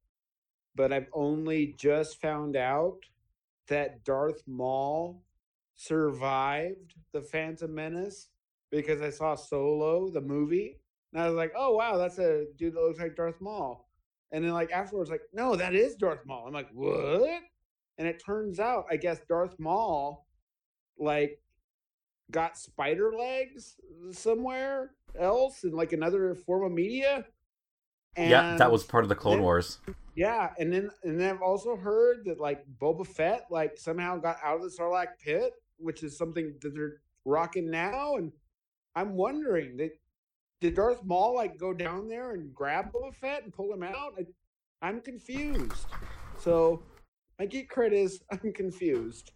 but 0.76 0.92
I've 0.92 1.08
only 1.14 1.74
just 1.78 2.20
found 2.20 2.58
out 2.58 2.98
that 3.70 4.04
Darth 4.04 4.44
Maul 4.46 5.24
survived 5.78 6.96
the 7.14 7.22
Phantom 7.22 7.74
Menace 7.74 8.28
because 8.72 9.02
I 9.02 9.10
saw 9.10 9.36
Solo, 9.36 10.10
the 10.10 10.20
movie, 10.20 10.82
and 11.14 11.24
I 11.24 11.28
was 11.28 11.36
like, 11.36 11.54
"Oh 11.56 11.76
wow, 11.76 11.96
that's 11.96 12.20
a 12.20 12.46
dude 12.58 12.74
that 12.74 12.82
looks 12.82 13.00
like 13.00 13.16
Darth 13.16 13.40
Maul." 13.40 13.87
And 14.32 14.44
then 14.44 14.52
like 14.52 14.72
afterwards, 14.72 15.10
like, 15.10 15.22
"No, 15.34 15.56
that 15.56 15.74
is 15.74 15.96
Darth 15.96 16.26
Maul." 16.26 16.48
I'm 16.48 16.54
like, 16.54 16.70
"What?" 16.74 17.42
And 17.98 18.08
it 18.08 18.22
turns 18.24 18.60
out, 18.60 18.86
I 18.92 18.98
guess 18.98 19.20
Darth 19.28 19.58
Maul, 19.60 20.28
like 21.00 21.42
got 22.30 22.58
spider 22.58 23.14
legs 23.18 23.76
somewhere 24.12 24.92
else 25.18 25.64
in 25.64 25.72
like 25.72 25.94
another 25.94 26.36
form 26.36 26.64
of 26.66 26.72
media. 26.72 27.26
yeah, 28.18 28.58
that 28.58 28.72
was 28.72 28.84
part 28.84 29.04
of 29.06 29.10
the 29.10 29.16
Clone 29.16 29.36
then- 29.38 29.44
Wars. 29.44 29.80
yeah, 30.16 30.54
and 30.60 30.74
then 30.74 30.90
and 31.04 31.20
then 31.20 31.36
I've 31.36 31.42
also 31.42 31.76
heard 31.76 32.26
that 32.26 32.40
like 32.40 32.66
Boba 32.82 33.08
Fett 33.08 33.46
like 33.50 33.78
somehow 33.78 34.18
got 34.18 34.38
out 34.44 34.58
of 34.58 34.64
the 34.64 34.70
Sarlacc 34.70 35.18
pit, 35.24 35.54
which 35.78 36.04
is 36.04 36.18
something 36.18 36.54
that 36.62 36.74
they're 36.76 37.02
rocking 37.26 37.70
now. 37.72 38.16
And 38.18 38.32
I'm 38.96 39.16
wondering 39.16 39.78
that 39.78 39.92
did 40.60 40.76
Darth 40.76 41.04
Maul 41.04 41.36
like 41.36 41.58
go 41.58 41.74
down 41.74 42.08
there 42.08 42.32
and 42.32 42.54
grab 42.54 42.92
Boba 42.92 43.14
Fett 43.14 43.44
and 43.44 43.54
pull 43.54 43.74
him 43.74 43.84
out? 43.84 44.14
I, 44.18 44.26
I'm 44.82 45.02
confused. 45.02 45.88
So 46.40 46.84
my 47.40 47.46
geek 47.46 47.72
cred 47.72 47.92
is 47.92 48.22
I'm 48.32 48.54
confused. 48.54 49.32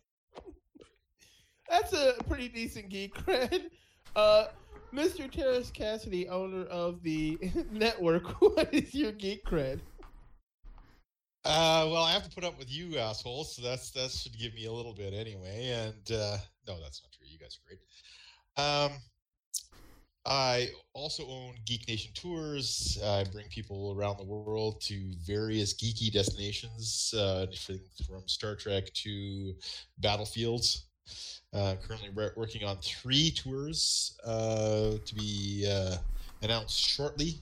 That's 1.70 1.94
a 1.94 2.16
pretty 2.28 2.50
decent 2.50 2.90
geek 2.90 3.16
cred. 3.16 3.70
Uh, 4.16 4.48
Mr. 4.94 5.32
Terrace 5.32 5.72
Cassidy, 5.72 6.28
owner 6.28 6.66
of 6.66 7.02
the 7.02 7.38
network, 7.72 8.42
what 8.42 8.74
is 8.74 8.94
your 8.94 9.14
geek 9.14 9.46
cred? 9.46 9.80
Uh, 11.44 11.88
well, 11.90 12.04
I 12.04 12.12
have 12.12 12.24
to 12.24 12.30
put 12.30 12.44
up 12.44 12.60
with 12.60 12.70
you 12.70 13.00
assholes, 13.00 13.56
so 13.56 13.64
that's 13.64 13.90
that 13.92 14.12
should 14.12 14.38
give 14.38 14.54
me 14.54 14.66
a 14.66 14.72
little 14.72 14.94
bit 14.94 15.14
anyway. 15.14 15.70
And 15.74 16.16
uh, 16.16 16.38
no, 16.68 16.80
that's 16.82 17.02
not 17.02 17.12
true. 17.12 17.26
You 17.26 17.40
guys 17.40 17.58
are 17.58 17.66
great. 17.66 17.80
Um, 18.58 19.00
I 20.26 20.70
also 20.94 21.26
own 21.28 21.56
Geek 21.66 21.88
Nation 21.88 22.12
Tours. 22.14 23.00
I 23.04 23.24
bring 23.32 23.48
people 23.50 23.96
around 23.98 24.18
the 24.18 24.26
world 24.26 24.80
to 24.82 25.14
various 25.26 25.74
geeky 25.74 26.12
destinations, 26.12 27.14
uh, 27.18 27.48
from 28.08 28.28
Star 28.28 28.56
Trek 28.56 28.94
to 28.94 29.56
battlefields. 29.98 30.86
Uh, 31.54 31.76
currently 31.86 32.10
wor- 32.16 32.34
working 32.38 32.64
on 32.64 32.78
three 32.78 33.32
tours 33.32 34.18
uh, 34.26 34.92
to 35.06 35.16
be 35.16 35.68
uh, 35.70 35.98
announced 36.44 36.80
shortly. 36.80 37.42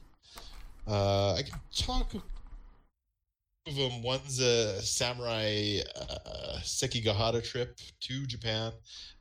Uh, 0.88 1.34
I 1.34 1.43
can 1.43 1.60
talk 1.76 2.14
of 2.15 3.76
them. 3.76 4.01
One's 4.01 4.39
a 4.39 4.81
samurai 4.81 5.80
uh, 5.95 6.60
Sekigahara 6.61 7.43
trip 7.43 7.77
to 7.99 8.26
Japan, 8.26 8.72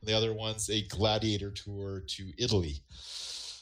and 0.01 0.09
the 0.09 0.13
other 0.13 0.33
one's 0.33 0.69
a 0.69 0.81
gladiator 0.87 1.51
tour 1.51 2.01
to 2.07 2.31
Italy. 2.39 2.81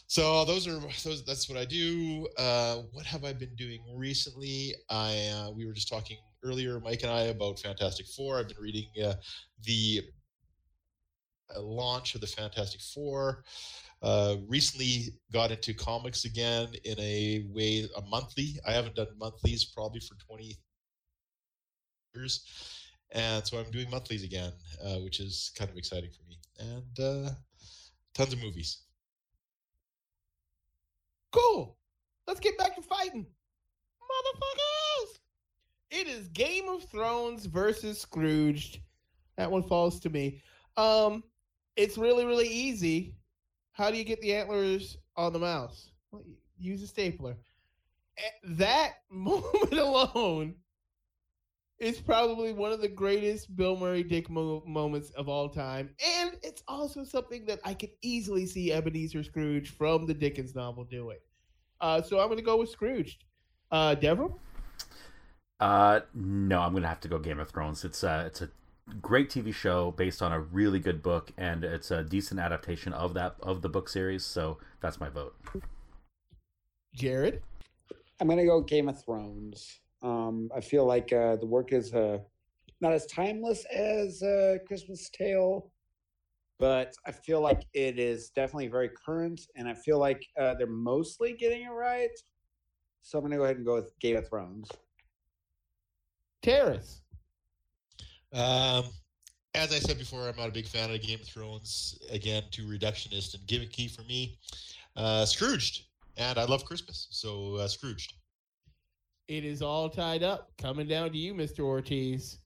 So 0.07 0.45
those 0.45 0.67
are 0.67 0.79
those. 1.03 1.25
That's 1.25 1.49
what 1.49 1.57
I 1.57 1.65
do. 1.65 2.27
Uh, 2.37 2.77
what 2.93 3.05
have 3.05 3.25
I 3.25 3.33
been 3.33 3.53
doing 3.55 3.81
recently? 3.93 4.73
I 4.89 5.27
uh, 5.35 5.51
we 5.51 5.65
were 5.65 5.73
just 5.73 5.89
talking 5.89 6.17
earlier, 6.43 6.79
Mike 6.79 7.03
and 7.03 7.11
I, 7.11 7.23
about 7.23 7.59
Fantastic 7.59 8.07
Four. 8.07 8.39
I've 8.39 8.47
been 8.47 8.57
reading 8.61 8.87
uh, 9.03 9.15
the 9.65 10.03
uh, 11.53 11.61
launch 11.61 12.15
of 12.15 12.21
the 12.21 12.27
Fantastic 12.27 12.79
Four. 12.79 13.43
Uh, 14.01 14.37
recently 14.47 15.07
got 15.33 15.51
into 15.51 15.73
comics 15.73 16.23
again 16.23 16.69
in 16.85 16.97
a 16.99 17.45
way, 17.49 17.85
a 17.97 18.01
monthly. 18.03 18.57
I 18.65 18.71
haven't 18.71 18.95
done 18.95 19.07
monthlies 19.19 19.65
probably 19.65 19.99
for 19.99 20.15
20 20.25 20.55
years. 22.15 22.45
And 23.11 23.45
so 23.45 23.57
I'm 23.57 23.71
doing 23.71 23.89
monthlies 23.89 24.23
again, 24.23 24.53
uh, 24.85 24.97
which 24.99 25.19
is 25.19 25.51
kind 25.57 25.69
of 25.69 25.77
exciting 25.77 26.11
for 26.11 26.23
me. 26.29 26.37
And 26.59 27.35
tons 28.13 28.31
of 28.31 28.41
movies. 28.41 28.83
Cool. 31.31 31.77
Let's 32.27 32.39
get 32.39 32.57
back 32.57 32.75
to 32.75 32.81
fighting. 32.81 33.25
Motherfuckers! 34.01 35.19
It 35.91 36.07
is 36.07 36.27
Game 36.29 36.67
of 36.67 36.83
Thrones 36.83 37.45
versus 37.45 37.99
Scrooged. 37.99 38.79
That 39.37 39.49
one 39.51 39.63
falls 39.63 39.99
to 40.01 40.09
me. 40.09 40.41
Um, 40.75 41.23
it's 41.75 41.97
really, 41.97 42.25
really 42.25 42.47
easy. 42.47 43.15
How 43.71 43.91
do 43.91 43.97
you 43.97 44.03
get 44.03 44.19
the 44.21 44.33
antlers 44.33 44.97
on 45.15 45.33
the 45.33 45.39
mouse? 45.39 45.91
Well, 46.11 46.23
use 46.57 46.81
a 46.81 46.87
stapler. 46.87 47.37
Eh, 48.17 48.21
That 48.43 48.93
moment 49.09 49.73
alone 49.73 50.55
is 51.79 51.99
probably 51.99 52.53
one 52.53 52.71
of 52.71 52.81
the 52.81 52.87
greatest 52.87 53.55
Bill 53.55 53.77
Murray 53.77 54.03
Dick 54.03 54.29
mo- 54.29 54.63
moments 54.65 55.11
of 55.11 55.29
all 55.29 55.49
time, 55.49 55.89
and 56.19 56.31
it's 56.43 56.63
also 56.67 57.03
something 57.03 57.45
that 57.45 57.59
I 57.63 57.73
could 57.73 57.91
easily 58.01 58.45
see 58.45 58.71
Ebenezer 58.71 59.23
Scrooge 59.23 59.69
from 59.69 60.05
the 60.05 60.13
Dickens 60.13 60.55
novel 60.55 60.83
doing. 60.83 61.17
Uh, 61.79 62.01
so 62.01 62.19
I'm 62.19 62.27
going 62.27 62.37
to 62.37 62.43
go 62.43 62.57
with 62.57 62.69
Scrooge. 62.69 63.19
Uh, 63.71 63.95
Devram? 63.95 64.33
Uh, 65.59 66.01
no, 66.13 66.61
I'm 66.61 66.73
gonna 66.73 66.87
have 66.87 66.99
to 67.01 67.07
go 67.07 67.17
Game 67.17 67.39
of 67.39 67.49
Thrones. 67.49 67.83
It's 67.83 68.03
uh, 68.03 68.23
it's 68.27 68.41
a 68.41 68.49
great 69.01 69.29
TV 69.29 69.53
show 69.53 69.91
based 69.91 70.21
on 70.21 70.31
a 70.31 70.39
really 70.39 70.79
good 70.79 71.01
book, 71.01 71.31
and 71.37 71.63
it's 71.63 71.89
a 71.89 72.03
decent 72.03 72.39
adaptation 72.39 72.93
of 72.93 73.13
that 73.15 73.35
of 73.41 73.61
the 73.61 73.69
book 73.69 73.89
series. 73.89 74.23
So 74.23 74.59
that's 74.81 74.99
my 74.99 75.09
vote. 75.09 75.35
Jared? 76.93 77.41
I'm 78.19 78.27
gonna 78.27 78.45
go 78.45 78.61
Game 78.61 78.87
of 78.87 79.01
Thrones. 79.01 79.79
Um, 80.01 80.49
I 80.55 80.61
feel 80.61 80.85
like 80.85 81.11
uh, 81.11 81.37
the 81.37 81.45
work 81.45 81.73
is 81.73 81.93
uh, 81.93 82.19
not 82.81 82.93
as 82.93 83.05
timeless 83.07 83.65
as 83.65 84.21
uh, 84.21 84.57
Christmas 84.67 85.09
Tale, 85.09 85.71
but 86.59 86.93
I 87.05 87.11
feel 87.11 87.41
like 87.41 87.63
it 87.73 87.99
is 87.99 88.29
definitely 88.29 88.67
very 88.67 88.89
current, 88.89 89.41
and 89.55 89.67
I 89.67 89.73
feel 89.73 89.99
like 89.99 90.25
uh, 90.39 90.53
they're 90.55 90.67
mostly 90.67 91.33
getting 91.33 91.63
it 91.63 91.69
right. 91.71 92.09
So 93.01 93.17
I'm 93.17 93.23
gonna 93.23 93.37
go 93.37 93.43
ahead 93.43 93.57
and 93.57 93.65
go 93.65 93.75
with 93.75 93.97
Game 93.99 94.17
of 94.17 94.27
Thrones. 94.27 94.69
Terrace? 96.41 97.01
Um, 98.33 98.85
as 99.55 99.73
I 99.73 99.79
said 99.79 99.97
before, 99.97 100.27
I'm 100.27 100.35
not 100.35 100.49
a 100.49 100.51
big 100.51 100.67
fan 100.67 100.91
of 100.91 101.01
Game 101.01 101.19
of 101.19 101.27
Thrones. 101.27 101.97
Again, 102.11 102.43
too 102.51 102.65
reductionist 102.65 103.33
and 103.33 103.43
gimmicky 103.47 103.89
for 103.89 104.03
me. 104.03 104.37
Uh, 104.95 105.25
Scrooged, 105.25 105.85
and 106.17 106.37
I 106.37 106.45
love 106.45 106.65
Christmas, 106.65 107.07
so 107.09 107.55
uh, 107.55 107.67
Scrooged. 107.67 108.13
It 109.27 109.43
is 109.43 109.61
all 109.61 109.89
tied 109.89 110.23
up. 110.23 110.51
Coming 110.57 110.87
down 110.87 111.11
to 111.11 111.17
you, 111.17 111.33
Mr. 111.33 111.59
Ortiz. 111.59 112.39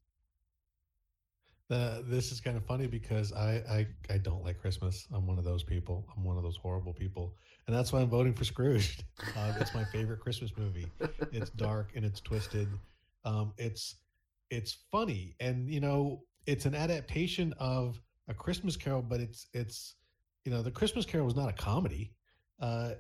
The, 1.70 2.04
this 2.06 2.32
is 2.32 2.42
kind 2.42 2.58
of 2.58 2.66
funny 2.66 2.88
because 2.88 3.32
I, 3.32 3.64
I 3.70 3.88
I 4.14 4.18
don't 4.18 4.44
like 4.44 4.60
Christmas. 4.60 5.08
I'm 5.14 5.26
one 5.26 5.38
of 5.38 5.46
those 5.46 5.64
people. 5.64 6.06
I'm 6.16 6.26
one 6.26 6.36
of 6.36 6.44
those 6.44 6.58
horrible 6.58 6.94
people, 6.94 7.34
and 7.68 7.76
that's 7.76 7.94
why 7.94 8.02
I'm 8.02 8.10
voting 8.10 8.34
for 8.34 8.44
Scrooge. 8.44 9.00
Uh, 9.38 9.54
it's 9.60 9.74
my 9.74 9.86
favorite 9.86 10.20
Christmas 10.20 10.52
movie. 10.58 10.86
It's 11.32 11.52
dark 11.52 11.92
and 11.96 12.04
it's 12.04 12.20
twisted. 12.20 12.68
Um, 13.24 13.54
it's 13.58 13.96
it's 14.50 14.80
funny, 14.92 15.36
and 15.40 15.70
you 15.70 15.80
know, 15.80 16.24
it's 16.48 16.66
an 16.66 16.76
adaptation 16.76 17.54
of 17.60 18.02
a 18.28 18.34
Christmas 18.34 18.76
Carol, 18.76 19.02
but 19.02 19.22
it's 19.22 19.48
it's 19.54 19.96
you 20.44 20.52
know, 20.52 20.62
the 20.62 20.72
Christmas 20.72 21.06
Carol 21.06 21.26
was 21.26 21.36
not 21.36 21.50
a 21.50 21.54
comedy, 21.54 22.12
uh, 22.60 22.92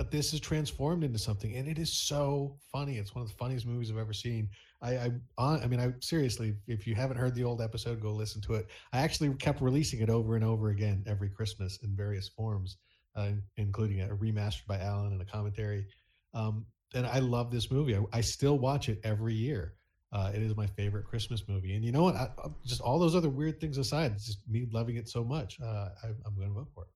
but 0.00 0.10
this 0.10 0.32
is 0.32 0.40
transformed 0.40 1.04
into 1.04 1.18
something, 1.18 1.56
and 1.56 1.68
it 1.68 1.78
is 1.78 1.92
so 1.92 2.56
funny. 2.72 2.96
It's 2.96 3.14
one 3.14 3.20
of 3.20 3.28
the 3.28 3.36
funniest 3.36 3.66
movies 3.66 3.90
I've 3.90 3.98
ever 3.98 4.14
seen. 4.14 4.48
I, 4.80 5.12
I, 5.36 5.42
I 5.42 5.66
mean, 5.66 5.78
I 5.78 5.92
seriously, 6.00 6.54
if 6.66 6.86
you 6.86 6.94
haven't 6.94 7.18
heard 7.18 7.34
the 7.34 7.44
old 7.44 7.60
episode, 7.60 8.00
go 8.00 8.10
listen 8.10 8.40
to 8.46 8.54
it. 8.54 8.68
I 8.94 9.00
actually 9.00 9.28
kept 9.34 9.60
releasing 9.60 10.00
it 10.00 10.08
over 10.08 10.36
and 10.36 10.42
over 10.42 10.70
again 10.70 11.04
every 11.06 11.28
Christmas 11.28 11.80
in 11.82 11.94
various 11.94 12.28
forms, 12.28 12.78
uh, 13.14 13.32
including 13.58 14.00
a 14.00 14.06
remastered 14.06 14.66
by 14.66 14.78
Alan 14.78 15.12
and 15.12 15.20
a 15.20 15.26
commentary. 15.26 15.84
Um, 16.32 16.64
and 16.94 17.06
I 17.06 17.18
love 17.18 17.50
this 17.50 17.70
movie. 17.70 17.94
I, 17.94 18.00
I 18.10 18.22
still 18.22 18.58
watch 18.58 18.88
it 18.88 19.00
every 19.04 19.34
year. 19.34 19.74
Uh, 20.14 20.32
it 20.34 20.40
is 20.40 20.56
my 20.56 20.66
favorite 20.66 21.04
Christmas 21.04 21.42
movie. 21.46 21.74
And 21.74 21.84
you 21.84 21.92
know 21.92 22.04
what? 22.04 22.14
I, 22.14 22.30
just 22.64 22.80
all 22.80 22.98
those 22.98 23.14
other 23.14 23.28
weird 23.28 23.60
things 23.60 23.76
aside, 23.76 24.12
it's 24.12 24.24
just 24.24 24.48
me 24.48 24.66
loving 24.72 24.96
it 24.96 25.10
so 25.10 25.22
much. 25.22 25.58
Uh, 25.62 25.90
I, 26.02 26.06
I'm 26.24 26.34
going 26.36 26.48
to 26.48 26.54
vote 26.54 26.68
for 26.74 26.84
it. 26.84 26.90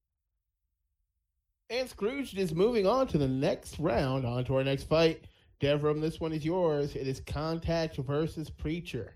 And 1.71 1.89
Scrooge 1.89 2.37
is 2.37 2.55
moving 2.55 2.87
on 2.87 3.07
to 3.09 3.19
the 3.19 3.29
next 3.29 3.79
round, 3.79 4.27
on 4.27 4.45
to 4.45 4.57
our 4.57 4.65
next 4.65 4.85
fight. 4.85 5.25
Devram, 5.61 6.01
this 6.01 6.21
one 6.21 6.33
is 6.33 6.45
yours. 6.45 6.95
It 6.95 7.09
is 7.09 7.21
Contact 7.21 7.97
versus 7.97 8.51
Preacher. 8.51 9.15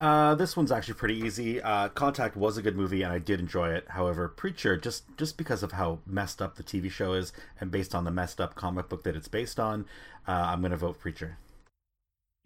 Uh, 0.00 0.34
this 0.36 0.56
one's 0.56 0.70
actually 0.70 0.94
pretty 0.94 1.16
easy. 1.16 1.60
Uh, 1.60 1.88
Contact 1.88 2.36
was 2.36 2.56
a 2.56 2.62
good 2.62 2.76
movie, 2.76 3.02
and 3.02 3.12
I 3.12 3.18
did 3.18 3.40
enjoy 3.40 3.70
it. 3.70 3.84
However, 3.88 4.28
Preacher, 4.28 4.76
just 4.76 5.04
just 5.16 5.36
because 5.36 5.62
of 5.62 5.72
how 5.72 5.98
messed 6.06 6.40
up 6.40 6.54
the 6.54 6.62
TV 6.62 6.90
show 6.90 7.12
is, 7.12 7.32
and 7.60 7.70
based 7.70 7.94
on 7.94 8.04
the 8.04 8.10
messed 8.10 8.40
up 8.40 8.54
comic 8.54 8.88
book 8.88 9.02
that 9.02 9.16
it's 9.16 9.28
based 9.28 9.58
on, 9.58 9.84
uh, 10.26 10.32
I'm 10.32 10.60
going 10.60 10.70
to 10.70 10.76
vote 10.76 11.00
Preacher. 11.00 11.36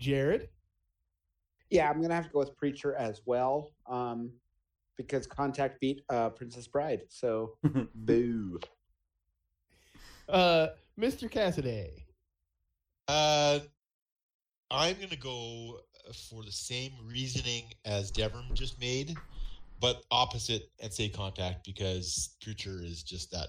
Jared? 0.00 0.48
Yeah, 1.70 1.88
I'm 1.88 2.02
gonna 2.02 2.14
have 2.14 2.26
to 2.26 2.30
go 2.30 2.40
with 2.40 2.56
Preacher 2.56 2.94
as 2.96 3.22
well, 3.24 3.70
um, 3.86 4.30
because 4.96 5.26
Contact 5.26 5.80
beat 5.80 6.02
uh, 6.10 6.30
Princess 6.30 6.66
Bride. 6.66 7.02
So 7.08 7.52
boo. 7.94 8.58
Uh, 10.28 10.68
Mr. 10.98 11.30
Cassidy. 11.30 11.88
Uh, 13.08 13.60
I'm 14.70 14.96
gonna 15.00 15.16
go 15.16 15.80
for 16.30 16.42
the 16.44 16.52
same 16.52 16.92
reasoning 17.04 17.64
as 17.84 18.10
Devon 18.10 18.44
just 18.54 18.80
made, 18.80 19.16
but 19.80 20.02
opposite 20.10 20.70
and 20.80 20.92
say 20.92 21.08
Contact 21.08 21.64
because 21.64 22.36
Preacher 22.42 22.80
is 22.82 23.02
just 23.02 23.30
that. 23.32 23.48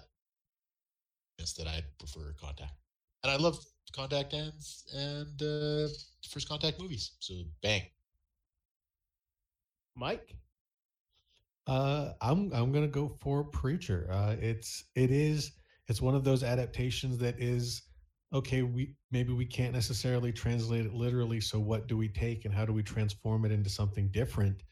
Yes, 1.40 1.54
that 1.54 1.68
I 1.68 1.82
prefer 2.00 2.34
Contact, 2.40 2.74
and 3.24 3.32
I 3.32 3.38
love 3.38 3.64
Contact 3.92 4.34
ends 4.34 4.86
and 4.94 5.42
uh, 5.42 5.88
First 6.30 6.50
Contact 6.50 6.80
movies. 6.80 7.12
So 7.20 7.34
bang. 7.62 7.84
Mike? 9.96 10.36
Uh, 11.68 12.14
I'm 12.22 12.52
I'm 12.54 12.72
gonna 12.72 12.88
go 12.88 13.08
for 13.22 13.44
Preacher. 13.44 14.08
Uh, 14.12 14.36
it's 14.40 14.86
it 14.96 15.12
is 15.12 15.52
it's 15.94 16.02
one 16.02 16.16
of 16.16 16.24
those 16.24 16.42
adaptations 16.42 17.20
that 17.20 17.40
is 17.40 17.84
okay. 18.34 18.64
We 18.64 18.96
maybe 19.12 19.32
we 19.32 19.46
can't 19.46 19.74
necessarily 19.74 20.32
translate 20.32 20.88
it 20.88 20.94
literally. 20.96 21.40
So 21.40 21.60
what 21.60 21.88
do 21.88 21.96
we 21.96 22.10
take 22.10 22.46
and 22.46 22.54
how 22.54 22.66
do 22.66 22.74
we 22.74 22.82
transform 22.82 23.46
it 23.46 23.52
into 23.52 23.70
something 23.70 24.08
different 24.08 24.64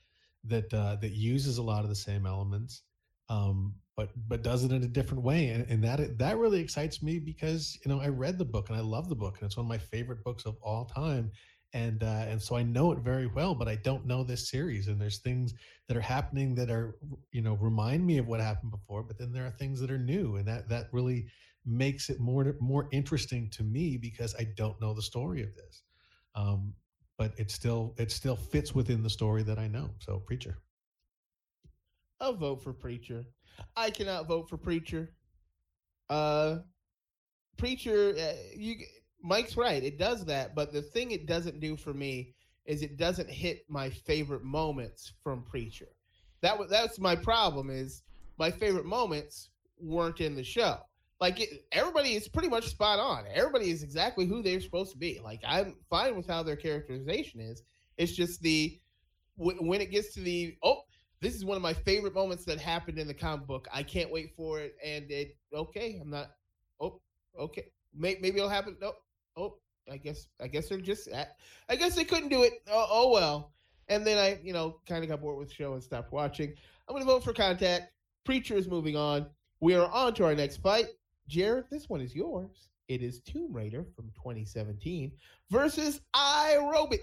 that 0.46 0.74
uh, 0.74 0.96
that 0.96 1.12
uses 1.12 1.60
a 1.60 1.62
lot 1.62 1.84
of 1.84 1.90
the 1.90 1.96
same 1.96 2.26
elements, 2.26 2.82
um, 3.30 3.76
but 3.96 4.10
but 4.28 4.42
does 4.42 4.64
it 4.64 4.72
in 4.72 4.82
a 4.82 4.88
different 4.88 5.22
way? 5.24 5.50
And, 5.50 5.70
and 5.70 5.84
that 5.84 6.18
that 6.18 6.40
really 6.40 6.60
excites 6.60 7.04
me 7.04 7.20
because 7.20 7.78
you 7.86 7.90
know 7.92 8.02
I 8.02 8.08
read 8.08 8.40
the 8.40 8.46
book 8.46 8.70
and 8.70 8.78
I 8.80 8.82
love 8.82 9.08
the 9.08 9.16
book 9.16 9.38
and 9.40 9.46
it's 9.46 9.58
one 9.58 9.68
of 9.68 9.70
my 9.70 9.78
favorite 9.78 10.24
books 10.24 10.48
of 10.48 10.58
all 10.64 10.86
time 10.86 11.32
and 11.74 12.04
uh, 12.04 12.26
and 12.28 12.42
so 12.42 12.56
I 12.56 12.64
know 12.64 12.92
it 12.92 13.00
very 13.00 13.28
well, 13.28 13.56
but 13.56 13.68
I 13.68 13.76
don't 13.76 14.06
know 14.06 14.24
this 14.24 14.50
series. 14.50 14.88
And 14.88 15.00
there's 15.00 15.20
things 15.20 15.54
that 15.88 15.96
are 15.96 16.02
happening 16.02 16.56
that 16.56 16.70
are 16.70 16.98
you 17.32 17.42
know 17.42 17.54
remind 17.56 18.06
me 18.06 18.18
of 18.18 18.28
what 18.28 18.40
happened 18.42 18.72
before, 18.72 19.04
but 19.04 19.18
then 19.18 19.32
there 19.32 19.46
are 19.46 19.52
things 19.52 19.80
that 19.80 19.92
are 19.92 19.98
new, 19.98 20.36
and 20.36 20.48
that 20.48 20.68
that 20.70 20.88
really 20.92 21.28
makes 21.66 22.10
it 22.10 22.20
more 22.20 22.56
more 22.60 22.88
interesting 22.92 23.50
to 23.52 23.64
me 23.64 23.98
because 23.98 24.36
I 24.38 24.48
don't 24.56 24.80
know 24.82 24.94
the 24.94 25.02
story 25.02 25.44
of 25.44 25.56
this. 25.56 25.84
Um, 26.36 26.74
but 27.18 27.34
it 27.38 27.52
still 27.52 27.94
it 27.98 28.12
still 28.12 28.36
fits 28.36 28.74
within 28.74 29.04
the 29.04 29.10
story 29.10 29.44
that 29.44 29.60
I 29.60 29.68
know. 29.68 29.92
So 30.00 30.20
preacher. 30.20 30.58
I'll 32.20 32.34
vote 32.34 32.64
for 32.64 32.74
preacher. 32.74 33.26
I 33.76 33.90
cannot 33.90 34.28
vote 34.28 34.50
for 34.50 34.58
preacher. 34.58 35.10
Uh, 36.10 36.58
preacher, 37.58 38.16
uh, 38.18 38.34
you 38.56 38.76
Mike's 39.24 39.58
right. 39.58 39.84
It 39.84 39.98
does 39.98 40.26
that, 40.26 40.56
but 40.56 40.74
the 40.74 40.82
thing 40.82 41.12
it 41.12 41.26
doesn't 41.26 41.60
do 41.60 41.78
for 41.78 41.94
me 41.94 42.34
is 42.66 42.82
it 42.82 42.98
doesn't 42.98 43.30
hit 43.30 43.64
my 43.68 43.90
favorite 43.90 44.44
moments 44.44 45.14
from 45.24 45.44
Preacher. 45.44 45.88
That 46.42 46.58
was 46.58 46.70
that's 46.70 47.00
my 47.00 47.16
problem. 47.16 47.70
Is 47.70 48.04
my 48.38 48.52
favorite 48.52 48.86
moments 48.86 49.50
weren't 49.80 50.22
in 50.22 50.36
the 50.36 50.44
show. 50.44 50.78
Like 51.20 51.40
it, 51.40 51.50
everybody 51.72 52.16
is 52.16 52.28
pretty 52.28 52.50
much 52.50 52.68
spot 52.68 53.00
on. 53.00 53.26
Everybody 53.34 53.70
is 53.70 53.84
exactly 53.84 54.26
who 54.26 54.42
they're 54.42 54.62
supposed 54.62 54.92
to 54.92 54.98
be. 54.98 55.20
Like 55.24 55.42
I'm 55.46 55.76
fine 55.90 56.16
with 56.16 56.28
how 56.28 56.42
their 56.42 56.56
characterization 56.56 57.40
is. 57.40 57.64
It's 57.98 58.14
just 58.14 58.42
the 58.42 58.80
when 59.38 59.82
it 59.82 59.92
gets 59.92 60.14
to 60.16 60.22
the 60.22 60.56
oh 60.64 60.82
this 61.22 61.36
is 61.36 61.46
one 61.46 61.56
of 61.56 61.62
my 61.62 61.74
favorite 61.74 62.16
moments 62.16 62.46
that 62.46 62.60
happened 62.60 62.98
in 62.98 63.08
the 63.08 63.14
comic 63.14 63.46
book. 63.46 63.68
I 63.72 63.84
can't 63.84 64.12
wait 64.12 64.34
for 64.36 64.60
it. 64.60 64.76
And 64.84 65.10
it 65.12 65.38
okay, 65.54 66.00
I'm 66.02 66.10
not. 66.10 66.32
Oh, 66.80 67.00
okay. 67.40 67.66
Maybe, 67.94 68.20
maybe 68.22 68.38
it'll 68.38 68.50
happen. 68.50 68.76
No, 68.82 68.94
oh, 69.38 69.58
I 69.92 69.98
guess 69.98 70.28
I 70.42 70.48
guess 70.48 70.70
they're 70.70 70.80
just 70.80 71.10
I 71.70 71.76
guess 71.76 71.96
they 71.96 72.04
couldn't 72.04 72.30
do 72.30 72.44
it. 72.44 72.54
Oh, 72.70 72.88
oh 72.90 73.12
well. 73.12 73.52
And 73.88 74.06
then 74.06 74.18
I, 74.18 74.40
you 74.44 74.54
know, 74.54 74.78
kind 74.88 75.04
of 75.04 75.10
got 75.10 75.22
bored 75.22 75.38
with 75.38 75.50
the 75.50 75.54
show 75.54 75.74
and 75.74 75.84
stopped 75.84 76.14
watching. 76.14 76.54
I'm 76.88 76.94
going 76.96 77.06
to 77.06 77.12
vote 77.12 77.24
for 77.24 77.34
Contact. 77.34 77.92
Preacher 78.24 78.56
is 78.56 78.68
moving 78.70 78.96
on. 78.96 79.26
We 79.60 79.76
are 79.76 79.92
on 79.92 80.14
to 80.16 80.26
our 80.26 80.36
next 80.36 80.58
fight. 80.58 80.86
Jared, 81.28 81.66
this 81.70 81.90
one 81.90 82.00
is 82.00 82.16
yours. 82.16 82.70
It 82.88 83.02
is 83.02 83.20
Tomb 83.22 83.52
Raider 83.54 83.86
from 83.96 84.06
2017 84.16 85.12
versus 85.50 86.02
I 86.14 86.58
Robot. 86.58 87.00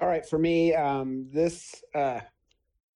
All 0.00 0.08
right, 0.08 0.26
for 0.26 0.38
me, 0.38 0.74
um, 0.74 1.28
this 1.32 1.82
uh, 1.94 2.20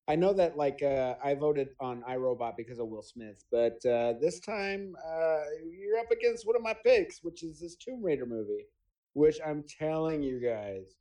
I 0.09 0.15
know 0.15 0.33
that 0.35 0.57
like 0.57 0.83
uh, 0.83 1.15
I 1.23 1.35
voted 1.35 1.71
on 1.81 2.05
I 2.07 2.17
Robot 2.17 2.57
because 2.57 2.79
of 2.79 2.89
Will 2.89 3.03
Smith, 3.03 3.45
but 3.51 3.85
uh, 3.85 4.15
this 4.21 4.39
time 4.39 4.95
uh, 5.05 5.41
you're 5.69 5.99
up 5.99 6.11
against 6.13 6.47
one 6.47 6.55
of 6.55 6.63
my 6.63 6.75
picks, 6.85 7.25
which 7.25 7.43
is 7.43 7.61
this 7.61 7.75
Tomb 7.75 8.03
Raider 8.03 8.27
movie. 8.27 8.67
Which 9.15 9.39
I'm 9.45 9.65
telling 9.79 10.23
you 10.23 10.39
guys, 10.39 10.97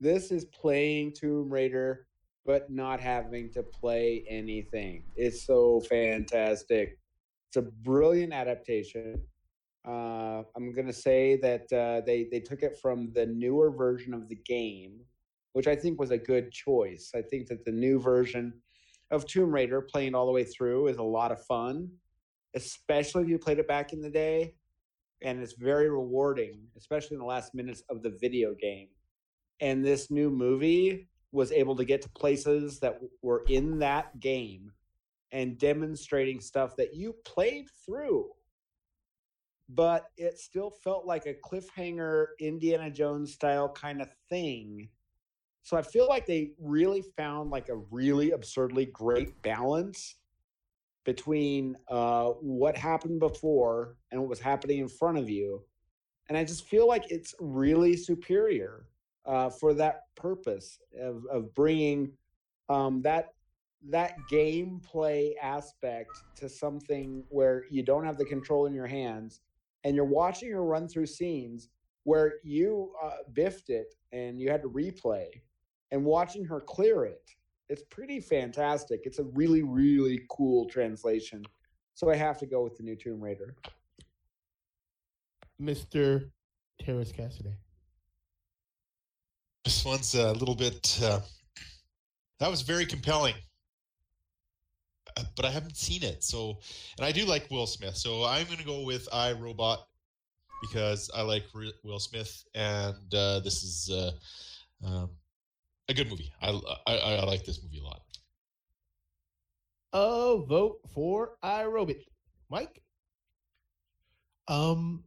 this 0.00 0.32
is 0.32 0.46
playing 0.46 1.12
Tomb 1.12 1.50
Raider, 1.50 2.06
but 2.46 2.70
not 2.70 2.98
having 2.98 3.52
to 3.52 3.62
play 3.62 4.24
anything. 4.28 5.04
It's 5.16 5.46
so 5.46 5.80
fantastic. 5.80 6.98
It's 7.48 7.58
a 7.58 7.62
brilliant 7.62 8.32
adaptation. 8.32 9.20
Uh, 9.86 10.42
I'm 10.56 10.72
gonna 10.72 10.92
say 10.92 11.36
that 11.36 11.72
uh, 11.72 12.00
they 12.04 12.26
they 12.30 12.40
took 12.40 12.62
it 12.62 12.78
from 12.80 13.12
the 13.12 13.26
newer 13.26 13.70
version 13.70 14.14
of 14.14 14.28
the 14.28 14.36
game, 14.36 15.00
which 15.58 15.66
I 15.66 15.74
think 15.74 15.98
was 15.98 16.12
a 16.12 16.16
good 16.18 16.52
choice. 16.52 17.10
I 17.16 17.20
think 17.20 17.48
that 17.48 17.64
the 17.64 17.72
new 17.72 17.98
version 17.98 18.52
of 19.10 19.26
Tomb 19.26 19.50
Raider, 19.50 19.80
playing 19.80 20.14
all 20.14 20.24
the 20.24 20.30
way 20.30 20.44
through, 20.44 20.86
is 20.86 20.98
a 20.98 21.02
lot 21.02 21.32
of 21.32 21.44
fun, 21.46 21.88
especially 22.54 23.24
if 23.24 23.28
you 23.28 23.40
played 23.40 23.58
it 23.58 23.66
back 23.66 23.92
in 23.92 24.00
the 24.00 24.08
day. 24.08 24.54
And 25.20 25.42
it's 25.42 25.54
very 25.54 25.90
rewarding, 25.90 26.60
especially 26.76 27.16
in 27.16 27.18
the 27.18 27.26
last 27.26 27.56
minutes 27.56 27.82
of 27.90 28.04
the 28.04 28.16
video 28.20 28.54
game. 28.54 28.86
And 29.58 29.84
this 29.84 30.12
new 30.12 30.30
movie 30.30 31.08
was 31.32 31.50
able 31.50 31.74
to 31.74 31.84
get 31.84 32.02
to 32.02 32.08
places 32.10 32.78
that 32.78 33.00
were 33.20 33.42
in 33.48 33.80
that 33.80 34.20
game 34.20 34.70
and 35.32 35.58
demonstrating 35.58 36.40
stuff 36.40 36.76
that 36.76 36.94
you 36.94 37.16
played 37.24 37.66
through. 37.84 38.28
But 39.68 40.04
it 40.16 40.38
still 40.38 40.70
felt 40.70 41.04
like 41.04 41.26
a 41.26 41.34
cliffhanger 41.34 42.26
Indiana 42.38 42.92
Jones 42.92 43.34
style 43.34 43.68
kind 43.68 44.00
of 44.00 44.08
thing 44.30 44.90
so 45.68 45.76
I 45.76 45.82
feel 45.82 46.08
like 46.08 46.24
they 46.24 46.52
really 46.58 47.02
found 47.02 47.50
like 47.50 47.68
a 47.68 47.76
really 47.76 48.30
absurdly 48.30 48.86
great 48.86 49.42
balance 49.42 50.14
between 51.04 51.76
uh, 51.88 52.28
what 52.40 52.74
happened 52.74 53.20
before 53.20 53.96
and 54.10 54.18
what 54.18 54.30
was 54.30 54.40
happening 54.40 54.78
in 54.78 54.88
front 54.88 55.18
of 55.18 55.28
you. 55.28 55.62
And 56.30 56.38
I 56.38 56.44
just 56.44 56.64
feel 56.64 56.88
like 56.88 57.10
it's 57.10 57.34
really 57.38 57.98
superior 57.98 58.86
uh, 59.26 59.50
for 59.50 59.74
that 59.74 60.04
purpose 60.16 60.78
of, 60.98 61.26
of 61.30 61.54
bringing 61.54 62.12
um, 62.70 63.02
that 63.02 63.34
that 63.90 64.16
gameplay 64.32 65.32
aspect 65.42 66.12
to 66.36 66.48
something 66.48 67.24
where 67.28 67.64
you 67.68 67.82
don't 67.82 68.06
have 68.06 68.16
the 68.16 68.24
control 68.24 68.64
in 68.64 68.72
your 68.72 68.86
hands 68.86 69.42
and 69.84 69.94
you're 69.94 70.06
watching 70.06 70.50
her 70.50 70.64
run 70.64 70.88
through 70.88 71.04
scenes 71.04 71.68
where 72.04 72.36
you 72.42 72.90
uh, 73.04 73.18
biffed 73.34 73.68
it 73.68 73.94
and 74.12 74.40
you 74.40 74.50
had 74.50 74.62
to 74.62 74.70
replay 74.70 75.26
and 75.90 76.04
watching 76.04 76.44
her 76.44 76.60
clear 76.60 77.04
it 77.04 77.22
it's 77.68 77.82
pretty 77.90 78.20
fantastic. 78.20 79.02
It's 79.04 79.18
a 79.18 79.24
really 79.24 79.62
really 79.62 80.22
cool 80.30 80.68
translation. 80.68 81.44
So 81.94 82.10
i 82.10 82.16
have 82.16 82.38
to 82.38 82.46
go 82.46 82.62
with 82.62 82.76
the 82.76 82.82
new 82.82 82.96
tomb 82.96 83.20
raider. 83.20 83.54
Mr 85.60 86.30
terrace 86.80 87.12
cassidy. 87.12 87.54
This 89.64 89.84
one's 89.84 90.14
a 90.14 90.32
little 90.32 90.54
bit 90.54 90.98
uh, 91.02 91.20
that 92.40 92.50
was 92.50 92.62
very 92.62 92.86
compelling. 92.86 93.34
Uh, 95.16 95.24
but 95.36 95.44
i 95.44 95.50
haven't 95.50 95.76
seen 95.76 96.02
it 96.02 96.22
so 96.22 96.58
and 96.96 97.04
i 97.04 97.12
do 97.12 97.24
like 97.24 97.50
will 97.50 97.66
smith. 97.66 97.96
So 97.96 98.24
i'm 98.24 98.46
going 98.46 98.58
to 98.58 98.64
go 98.64 98.82
with 98.82 99.08
i 99.12 99.32
robot 99.32 99.86
because 100.62 101.10
i 101.14 101.22
like 101.22 101.44
will 101.84 101.98
smith 101.98 102.44
and 102.54 103.14
uh, 103.14 103.40
this 103.40 103.62
is 103.62 103.90
uh, 103.90 104.12
um, 104.86 105.10
a 105.88 105.94
good 105.94 106.08
movie. 106.08 106.32
I, 106.40 106.50
I, 106.86 106.94
I 106.96 107.24
like 107.24 107.44
this 107.44 107.62
movie 107.62 107.78
a 107.78 107.84
lot. 107.84 108.02
A 109.92 110.44
vote 110.46 110.80
for 110.92 111.36
I 111.42 111.64
Robot. 111.64 111.96
Mike? 112.50 112.82
Um, 114.46 115.04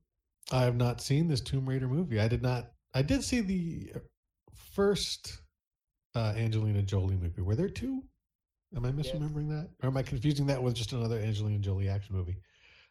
I 0.51 0.63
have 0.63 0.75
not 0.75 1.01
seen 1.01 1.27
this 1.27 1.41
Tomb 1.41 1.67
Raider 1.67 1.87
movie. 1.87 2.19
I 2.19 2.27
did 2.27 2.41
not. 2.41 2.71
I 2.93 3.01
did 3.01 3.23
see 3.23 3.41
the 3.41 3.93
first 4.73 5.41
uh, 6.15 6.33
Angelina 6.35 6.81
Jolie 6.81 7.15
movie. 7.15 7.41
Were 7.41 7.55
there 7.55 7.69
two? 7.69 8.03
Am 8.75 8.85
I 8.85 8.91
misremembering 8.91 9.49
yes. 9.49 9.63
that, 9.63 9.69
or 9.83 9.89
am 9.89 9.97
I 9.97 10.03
confusing 10.03 10.45
that 10.47 10.61
with 10.61 10.75
just 10.75 10.93
another 10.93 11.19
Angelina 11.19 11.59
Jolie 11.59 11.89
action 11.89 12.15
movie? 12.15 12.37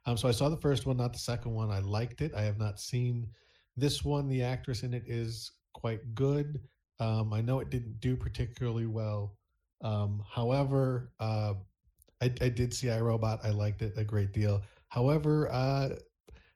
Um, 0.07 0.17
so 0.17 0.29
I 0.29 0.33
saw 0.33 0.49
the 0.49 0.57
first 0.57 0.87
one, 0.87 0.97
not 0.97 1.13
the 1.13 1.19
second 1.19 1.53
one. 1.53 1.71
I 1.71 1.81
liked 1.81 2.21
it. 2.21 2.35
I 2.35 2.43
have 2.43 2.59
not 2.59 2.81
seen 2.81 3.29
this 3.77 4.05
one. 4.05 4.29
The 4.29 4.43
actress 4.43 4.83
in 4.83 4.95
it 4.95 5.05
is 5.07 5.53
quite 5.73 6.15
good. 6.15 6.61
Um, 7.01 7.33
I 7.33 7.41
know 7.41 7.61
it 7.61 7.71
didn't 7.71 8.01
do 8.01 8.17
particularly 8.17 8.87
well. 8.87 9.37
Um, 9.83 10.23
however, 10.31 11.13
uh, 11.19 11.55
I, 12.21 12.33
I 12.41 12.49
did 12.51 12.75
see 12.75 12.91
I 12.91 13.01
Robot. 13.01 13.41
I 13.43 13.51
liked 13.51 13.83
it 13.83 13.95
a 13.97 14.05
great 14.05 14.33
deal. 14.33 14.63
However, 14.89 15.51
uh, 15.51 15.91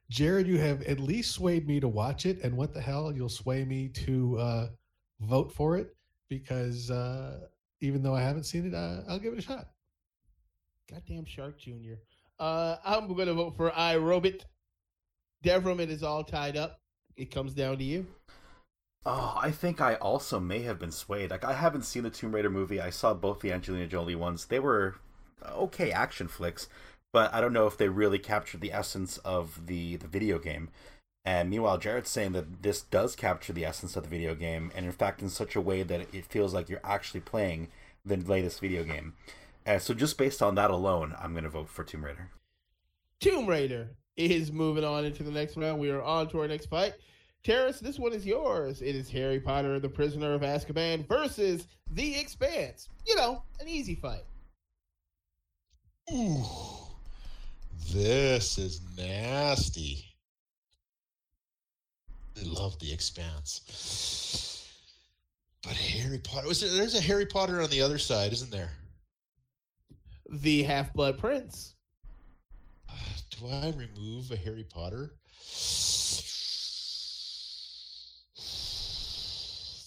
Jared, 0.09 0.47
you 0.47 0.59
have 0.59 0.83
at 0.83 0.99
least 0.99 1.33
swayed 1.33 1.67
me 1.67 1.79
to 1.79 1.87
watch 1.87 2.25
it, 2.27 2.43
and 2.43 2.55
what 2.55 2.73
the 2.73 2.81
hell, 2.81 3.11
you'll 3.11 3.27
sway 3.27 3.65
me 3.65 3.89
to 3.89 4.37
uh, 4.37 4.67
vote 5.21 5.51
for 5.51 5.77
it 5.77 5.95
because 6.29 6.91
uh, 6.91 7.39
even 7.81 8.03
though 8.03 8.15
I 8.15 8.21
haven't 8.21 8.43
seen 8.43 8.67
it, 8.67 8.75
uh, 8.75 9.01
I'll 9.07 9.19
give 9.19 9.33
it 9.33 9.39
a 9.39 9.41
shot. 9.41 9.69
Goddamn 10.91 11.25
Shark 11.25 11.59
Junior. 11.59 11.97
Uh, 12.39 12.75
I'm 12.85 13.07
going 13.07 13.27
to 13.27 13.33
vote 13.33 13.55
for 13.57 13.75
I 13.75 13.97
Robot. 13.97 14.45
Devram, 15.43 15.79
it 15.79 15.89
is 15.89 16.03
all 16.03 16.23
tied 16.23 16.57
up. 16.57 16.79
It 17.15 17.31
comes 17.31 17.53
down 17.53 17.77
to 17.77 17.83
you. 17.83 18.05
Oh, 19.05 19.37
I 19.39 19.51
think 19.51 19.81
I 19.81 19.95
also 19.95 20.39
may 20.39 20.63
have 20.63 20.79
been 20.79 20.91
swayed. 20.91 21.29
Like 21.29 21.43
I 21.43 21.53
haven't 21.53 21.83
seen 21.83 22.03
the 22.03 22.09
Tomb 22.09 22.33
Raider 22.33 22.49
movie. 22.49 22.81
I 22.81 22.89
saw 22.89 23.13
both 23.13 23.39
the 23.39 23.51
Angelina 23.51 23.87
Jolie 23.87 24.15
ones. 24.15 24.45
They 24.45 24.59
were 24.59 24.95
okay 25.47 25.91
action 25.91 26.27
flicks, 26.27 26.67
but 27.13 27.31
I 27.33 27.39
don't 27.39 27.53
know 27.53 27.67
if 27.67 27.77
they 27.77 27.87
really 27.87 28.17
captured 28.17 28.61
the 28.61 28.73
essence 28.73 29.17
of 29.19 29.67
the 29.67 29.97
the 29.97 30.07
video 30.07 30.39
game. 30.39 30.69
And 31.23 31.49
meanwhile, 31.49 31.77
Jared's 31.77 32.09
saying 32.09 32.33
that 32.33 32.61
this 32.61 32.81
does 32.81 33.15
capture 33.15 33.51
the 33.51 33.65
essence 33.65 33.95
of 33.95 34.03
the 34.03 34.09
video 34.09 34.35
game, 34.35 34.71
and 34.75 34.85
in 34.85 34.91
fact, 34.91 35.21
in 35.23 35.29
such 35.29 35.55
a 35.55 35.61
way 35.61 35.81
that 35.81 36.13
it 36.13 36.25
feels 36.25 36.53
like 36.53 36.69
you're 36.69 36.79
actually 36.83 37.19
playing 37.19 37.69
the 38.05 38.17
latest 38.17 38.59
video 38.59 38.83
game. 38.83 39.13
And 39.65 39.81
so, 39.81 39.95
just 39.95 40.19
based 40.19 40.43
on 40.43 40.53
that 40.55 40.69
alone, 40.69 41.15
I'm 41.19 41.31
going 41.31 41.43
to 41.43 41.49
vote 41.49 41.69
for 41.69 41.83
Tomb 41.83 42.05
Raider. 42.05 42.29
Tomb 43.19 43.47
Raider 43.47 43.89
is 44.15 44.51
moving 44.51 44.83
on 44.83 45.03
into 45.03 45.23
the 45.23 45.31
next 45.31 45.57
round. 45.57 45.79
We 45.79 45.89
are 45.89 46.03
on 46.03 46.29
to 46.29 46.41
our 46.41 46.47
next 46.47 46.67
fight. 46.67 46.93
Terrace, 47.45 47.79
this 47.79 47.99
one 47.99 48.11
is 48.11 48.25
yours. 48.25 48.81
It 48.81 48.95
is 48.95 49.07
Harry 49.11 49.39
Potter, 49.39 49.79
the 49.79 49.87
Prisoner 49.87 50.33
of 50.33 50.41
Azkaban 50.41 51.07
versus 51.07 51.67
The 51.91 52.17
Expanse. 52.19 52.89
You 53.05 53.15
know, 53.15 53.43
an 53.59 53.67
easy 53.67 53.93
fight. 53.93 54.23
Ooh, 56.11 56.43
this 57.91 58.57
is 58.57 58.81
nasty. 58.97 60.03
I 62.35 62.43
love 62.45 62.79
the 62.79 62.91
Expanse, 62.91 63.61
but 65.63 65.73
Harry 65.73 66.17
Potter. 66.17 66.47
Was 66.47 66.61
there, 66.61 66.71
there's 66.71 66.95
a 66.95 67.01
Harry 67.01 67.27
Potter 67.27 67.61
on 67.61 67.69
the 67.69 67.81
other 67.81 67.99
side, 67.99 68.33
isn't 68.33 68.49
there? 68.49 68.71
The 70.31 70.63
Half 70.63 70.93
Blood 70.93 71.19
Prince. 71.19 71.75
Uh, 72.89 72.93
do 73.29 73.47
I 73.47 73.71
remove 73.77 74.31
a 74.31 74.35
Harry 74.35 74.65
Potter? 74.67 75.11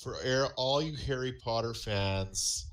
For 0.02 0.16
air, 0.22 0.46
all 0.56 0.80
you 0.80 0.96
Harry 1.06 1.32
Potter 1.32 1.74
fans 1.74 2.66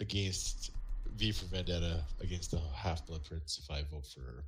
against 0.00 0.72
V 1.16 1.32
for 1.32 1.46
Vendetta 1.46 2.02
against 2.20 2.50
the 2.50 2.60
Half 2.74 3.06
Blood 3.06 3.24
Prince, 3.24 3.60
if 3.62 3.70
I 3.74 3.82
vote 3.90 4.04
for 4.14 4.44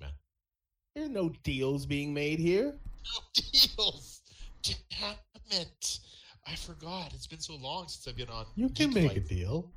Man. 0.00 0.10
are 1.04 1.08
no 1.08 1.30
deals 1.42 1.84
being 1.84 2.14
made 2.14 2.38
here. 2.38 2.74
No 3.04 3.42
deals. 3.52 4.22
Damn 4.62 5.14
it. 5.50 5.98
I 6.46 6.54
forgot. 6.56 7.12
It's 7.14 7.26
been 7.26 7.40
so 7.40 7.56
long 7.56 7.86
since 7.88 8.06
I've 8.08 8.16
been 8.16 8.28
on. 8.30 8.46
You 8.54 8.68
can 8.70 8.88
Geek 8.90 8.94
make 8.94 9.08
Fight. 9.08 9.16
a 9.18 9.20
deal. 9.20 9.70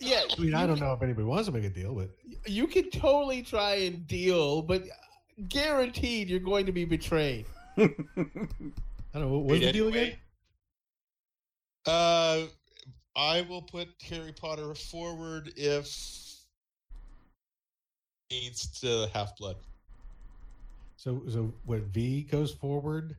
Yeah, 0.00 0.22
I 0.36 0.40
mean, 0.40 0.54
I 0.54 0.66
don't 0.66 0.76
can- 0.76 0.86
know 0.86 0.92
if 0.94 1.02
anybody 1.02 1.26
wants 1.26 1.46
to 1.46 1.52
make 1.52 1.64
a 1.64 1.70
deal, 1.70 1.94
but 1.94 2.10
You 2.46 2.66
can 2.66 2.90
totally 2.90 3.42
try 3.42 3.74
and 3.74 4.06
deal, 4.06 4.62
but 4.62 4.84
guaranteed 5.48 6.28
you're 6.28 6.40
going 6.40 6.66
to 6.66 6.72
be 6.72 6.84
betrayed. 6.84 7.46
I 7.78 7.88
don't 9.14 9.22
know. 9.22 9.28
What 9.28 9.44
was 9.44 9.60
the 9.60 9.72
deal 9.72 9.88
anyway, 9.88 10.02
again? 10.02 10.18
Uh, 11.86 12.42
I 13.16 13.42
will 13.42 13.62
put 13.62 13.88
Harry 14.08 14.32
Potter 14.32 14.74
forward 14.74 15.52
if 15.56 15.86
against 18.30 18.84
uh, 18.84 19.06
Half 19.12 19.36
Blood. 19.36 19.56
So, 20.96 21.22
so 21.28 21.52
when 21.64 21.84
V 21.86 22.22
goes 22.22 22.52
forward? 22.52 23.16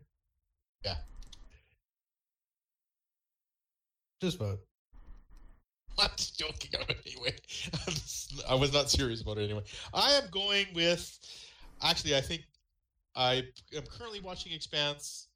Yeah. 0.85 0.95
Just 4.21 4.37
vote. 4.37 4.59
I'm 5.99 6.09
just 6.15 6.39
joking 6.39 6.69
it 6.73 6.97
anyway. 7.05 7.35
Just- 7.89 8.43
I 8.47 8.55
was 8.55 8.71
not 8.71 8.89
serious 8.89 9.21
about 9.21 9.37
it 9.37 9.43
anyway. 9.43 9.63
I 9.93 10.11
am 10.13 10.23
going 10.31 10.67
with. 10.73 11.19
Actually, 11.83 12.15
I 12.15 12.21
think 12.21 12.43
I 13.15 13.43
am 13.75 13.83
currently 13.97 14.19
watching 14.19 14.53
Expanse. 14.53 15.27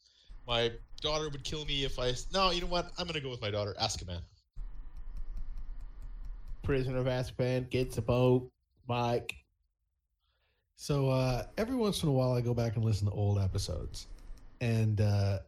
My 0.47 0.71
daughter 1.01 1.29
would 1.29 1.43
kill 1.43 1.65
me 1.65 1.83
if 1.83 1.99
I. 1.99 2.13
No, 2.33 2.51
you 2.51 2.61
know 2.61 2.67
what? 2.67 2.91
I'm 2.97 3.05
going 3.05 3.15
to 3.15 3.21
go 3.21 3.29
with 3.29 3.41
my 3.41 3.51
daughter, 3.51 3.75
Azkaban. 3.81 4.21
Prisoner 6.63 6.99
of 6.99 7.07
Azkaban 7.07 7.69
gets 7.69 7.97
a 7.97 8.01
boat. 8.01 8.49
Mike. 8.87 9.33
So 10.75 11.09
uh, 11.09 11.43
every 11.57 11.75
once 11.75 12.03
in 12.03 12.09
a 12.09 12.11
while, 12.11 12.33
I 12.33 12.41
go 12.41 12.53
back 12.53 12.75
and 12.75 12.83
listen 12.83 13.07
to 13.07 13.13
old 13.13 13.39
episodes, 13.39 14.07
and 14.61 14.99
uh, 15.01 15.39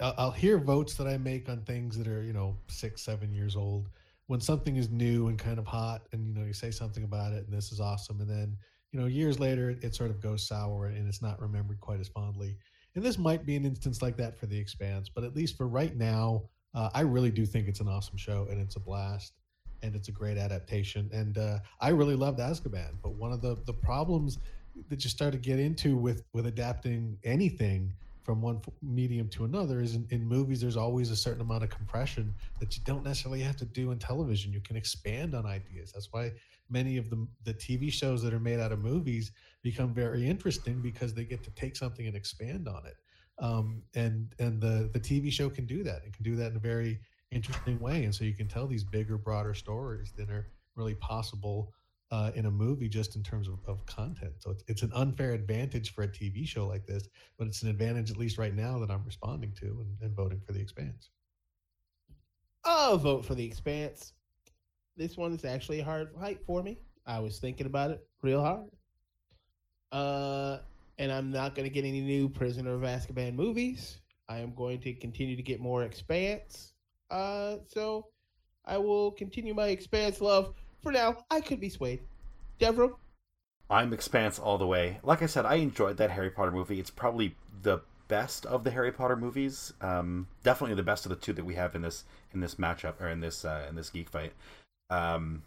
I'll, 0.00 0.14
I'll 0.18 0.30
hear 0.30 0.58
votes 0.58 0.94
that 0.94 1.06
I 1.06 1.16
make 1.16 1.48
on 1.48 1.62
things 1.62 1.96
that 1.98 2.06
are 2.06 2.22
you 2.22 2.32
know 2.32 2.56
six, 2.68 3.02
seven 3.02 3.32
years 3.32 3.56
old. 3.56 3.88
When 4.26 4.40
something 4.40 4.76
is 4.76 4.90
new 4.90 5.26
and 5.26 5.38
kind 5.38 5.58
of 5.58 5.66
hot, 5.66 6.02
and 6.12 6.26
you 6.26 6.34
know 6.34 6.46
you 6.46 6.52
say 6.52 6.70
something 6.70 7.04
about 7.04 7.32
it, 7.32 7.46
and 7.46 7.56
this 7.56 7.72
is 7.72 7.80
awesome, 7.80 8.20
and 8.20 8.30
then 8.30 8.56
you 8.92 9.00
know 9.00 9.06
years 9.06 9.38
later 9.38 9.70
it, 9.82 9.94
sort 9.94 10.10
of 10.10 10.20
goes 10.20 10.46
sour 10.46 10.86
and 10.86 11.06
it's 11.08 11.22
not 11.22 11.40
remembered 11.40 11.80
quite 11.80 12.00
as 12.00 12.08
fondly. 12.08 12.56
And 12.94 13.04
this 13.04 13.18
might 13.18 13.46
be 13.46 13.56
an 13.56 13.64
instance 13.64 14.02
like 14.02 14.16
that 14.16 14.36
for 14.38 14.46
The 14.46 14.58
Expanse, 14.58 15.08
but 15.08 15.22
at 15.22 15.36
least 15.36 15.56
for 15.56 15.68
right 15.68 15.96
now, 15.96 16.42
uh, 16.74 16.90
I 16.92 17.02
really 17.02 17.30
do 17.30 17.46
think 17.46 17.68
it's 17.68 17.80
an 17.80 17.88
awesome 17.88 18.16
show 18.16 18.48
and 18.50 18.60
it's 18.60 18.76
a 18.76 18.80
blast 18.80 19.34
and 19.82 19.94
it's 19.94 20.08
a 20.08 20.12
great 20.12 20.36
adaptation. 20.36 21.08
And 21.12 21.38
uh, 21.38 21.58
I 21.80 21.90
really 21.90 22.16
loved 22.16 22.38
Azkaban, 22.38 22.94
but 23.02 23.14
one 23.14 23.32
of 23.32 23.40
the 23.40 23.56
the 23.66 23.72
problems 23.72 24.38
that 24.88 25.04
you 25.04 25.10
start 25.10 25.32
to 25.32 25.38
get 25.38 25.58
into 25.58 25.96
with 25.96 26.24
with 26.32 26.46
adapting 26.46 27.18
anything 27.24 27.92
from 28.22 28.42
one 28.42 28.60
medium 28.82 29.28
to 29.28 29.44
another 29.44 29.80
is 29.80 29.94
in, 29.94 30.06
in 30.10 30.24
movies 30.24 30.60
there's 30.60 30.76
always 30.76 31.10
a 31.10 31.16
certain 31.16 31.40
amount 31.40 31.64
of 31.64 31.70
compression 31.70 32.32
that 32.60 32.76
you 32.76 32.82
don't 32.84 33.02
necessarily 33.02 33.40
have 33.40 33.56
to 33.56 33.64
do 33.64 33.90
in 33.90 33.98
television 33.98 34.52
you 34.52 34.60
can 34.60 34.76
expand 34.76 35.34
on 35.34 35.46
ideas 35.46 35.90
that's 35.92 36.12
why 36.12 36.30
many 36.70 36.96
of 36.96 37.10
the 37.10 37.26
the 37.44 37.54
tv 37.54 37.92
shows 37.92 38.22
that 38.22 38.32
are 38.32 38.40
made 38.40 38.60
out 38.60 38.72
of 38.72 38.80
movies 38.80 39.32
become 39.62 39.92
very 39.92 40.26
interesting 40.26 40.80
because 40.80 41.14
they 41.14 41.24
get 41.24 41.42
to 41.44 41.50
take 41.50 41.76
something 41.76 42.06
and 42.06 42.16
expand 42.16 42.68
on 42.68 42.86
it. 42.86 42.96
Um, 43.38 43.82
and 43.94 44.34
and 44.38 44.60
the 44.60 44.90
the 44.92 45.00
tv 45.00 45.32
show 45.32 45.50
can 45.50 45.66
do 45.66 45.82
that. 45.84 46.02
It 46.06 46.12
can 46.12 46.24
do 46.24 46.36
that 46.36 46.50
in 46.50 46.56
a 46.56 46.60
very 46.60 47.00
interesting 47.30 47.78
way. 47.78 48.04
And 48.04 48.14
so 48.14 48.24
you 48.24 48.34
can 48.34 48.48
tell 48.48 48.66
these 48.66 48.84
bigger 48.84 49.16
broader 49.16 49.54
stories 49.54 50.12
that 50.16 50.30
are 50.30 50.48
really 50.74 50.94
possible 50.94 51.72
uh, 52.10 52.32
in 52.34 52.46
a 52.46 52.50
movie 52.50 52.88
just 52.88 53.14
in 53.14 53.22
terms 53.22 53.46
of, 53.46 53.60
of 53.68 53.86
content. 53.86 54.32
So 54.40 54.50
it's, 54.50 54.64
it's 54.66 54.82
an 54.82 54.90
unfair 54.94 55.32
advantage 55.32 55.94
for 55.94 56.02
a 56.02 56.08
tv 56.08 56.46
show 56.46 56.66
like 56.66 56.86
this 56.86 57.08
but 57.38 57.46
it's 57.46 57.62
an 57.62 57.68
advantage 57.68 58.10
at 58.10 58.16
least 58.16 58.36
right 58.36 58.54
now 58.54 58.80
that 58.80 58.90
i'm 58.90 59.04
responding 59.04 59.52
to 59.60 59.66
and, 59.66 59.96
and 60.02 60.16
voting 60.16 60.40
for 60.44 60.52
the 60.52 60.60
expanse. 60.60 61.10
I'll 62.64 62.98
vote 62.98 63.24
for 63.24 63.34
The 63.34 63.44
Expanse. 63.44 64.12
This 64.96 65.16
one 65.16 65.32
is 65.32 65.44
actually 65.44 65.80
a 65.80 65.84
hard 65.84 66.10
fight 66.18 66.40
for 66.46 66.62
me. 66.62 66.78
I 67.06 67.18
was 67.20 67.38
thinking 67.38 67.66
about 67.66 67.90
it 67.90 68.06
real 68.22 68.42
hard. 68.42 68.70
Uh, 69.92 70.58
and 70.98 71.10
I'm 71.10 71.30
not 71.30 71.54
going 71.54 71.68
to 71.68 71.72
get 71.72 71.84
any 71.84 72.00
new 72.00 72.28
Prisoner 72.28 72.74
of 72.74 72.82
Azkaban 72.82 73.34
movies. 73.34 73.98
I 74.28 74.38
am 74.38 74.54
going 74.54 74.80
to 74.82 74.92
continue 74.92 75.36
to 75.36 75.42
get 75.42 75.60
more 75.60 75.82
Expanse. 75.84 76.72
Uh, 77.10 77.56
so 77.66 78.06
I 78.64 78.78
will 78.78 79.10
continue 79.12 79.54
my 79.54 79.68
Expanse 79.68 80.20
love. 80.20 80.54
For 80.82 80.92
now, 80.92 81.24
I 81.30 81.40
could 81.40 81.60
be 81.60 81.68
swayed. 81.68 82.00
Devram, 82.60 82.94
I'm 83.70 83.92
Expanse 83.92 84.38
all 84.38 84.58
the 84.58 84.66
way. 84.66 84.98
Like 85.02 85.22
I 85.22 85.26
said, 85.26 85.46
I 85.46 85.54
enjoyed 85.56 85.96
that 85.96 86.10
Harry 86.10 86.30
Potter 86.30 86.50
movie. 86.50 86.78
It's 86.78 86.90
probably 86.90 87.36
the 87.62 87.80
best 88.08 88.44
of 88.44 88.64
the 88.64 88.70
Harry 88.72 88.90
Potter 88.90 89.16
movies. 89.16 89.72
Um, 89.80 90.26
definitely 90.42 90.74
the 90.74 90.82
best 90.82 91.06
of 91.06 91.10
the 91.10 91.16
two 91.16 91.32
that 91.32 91.44
we 91.44 91.54
have 91.54 91.74
in 91.74 91.82
this 91.82 92.04
in 92.34 92.40
this 92.40 92.56
matchup 92.56 93.00
or 93.00 93.08
in 93.08 93.20
this 93.20 93.44
uh, 93.44 93.66
in 93.68 93.76
this 93.76 93.88
geek 93.88 94.08
fight. 94.08 94.32
Um, 94.90 95.42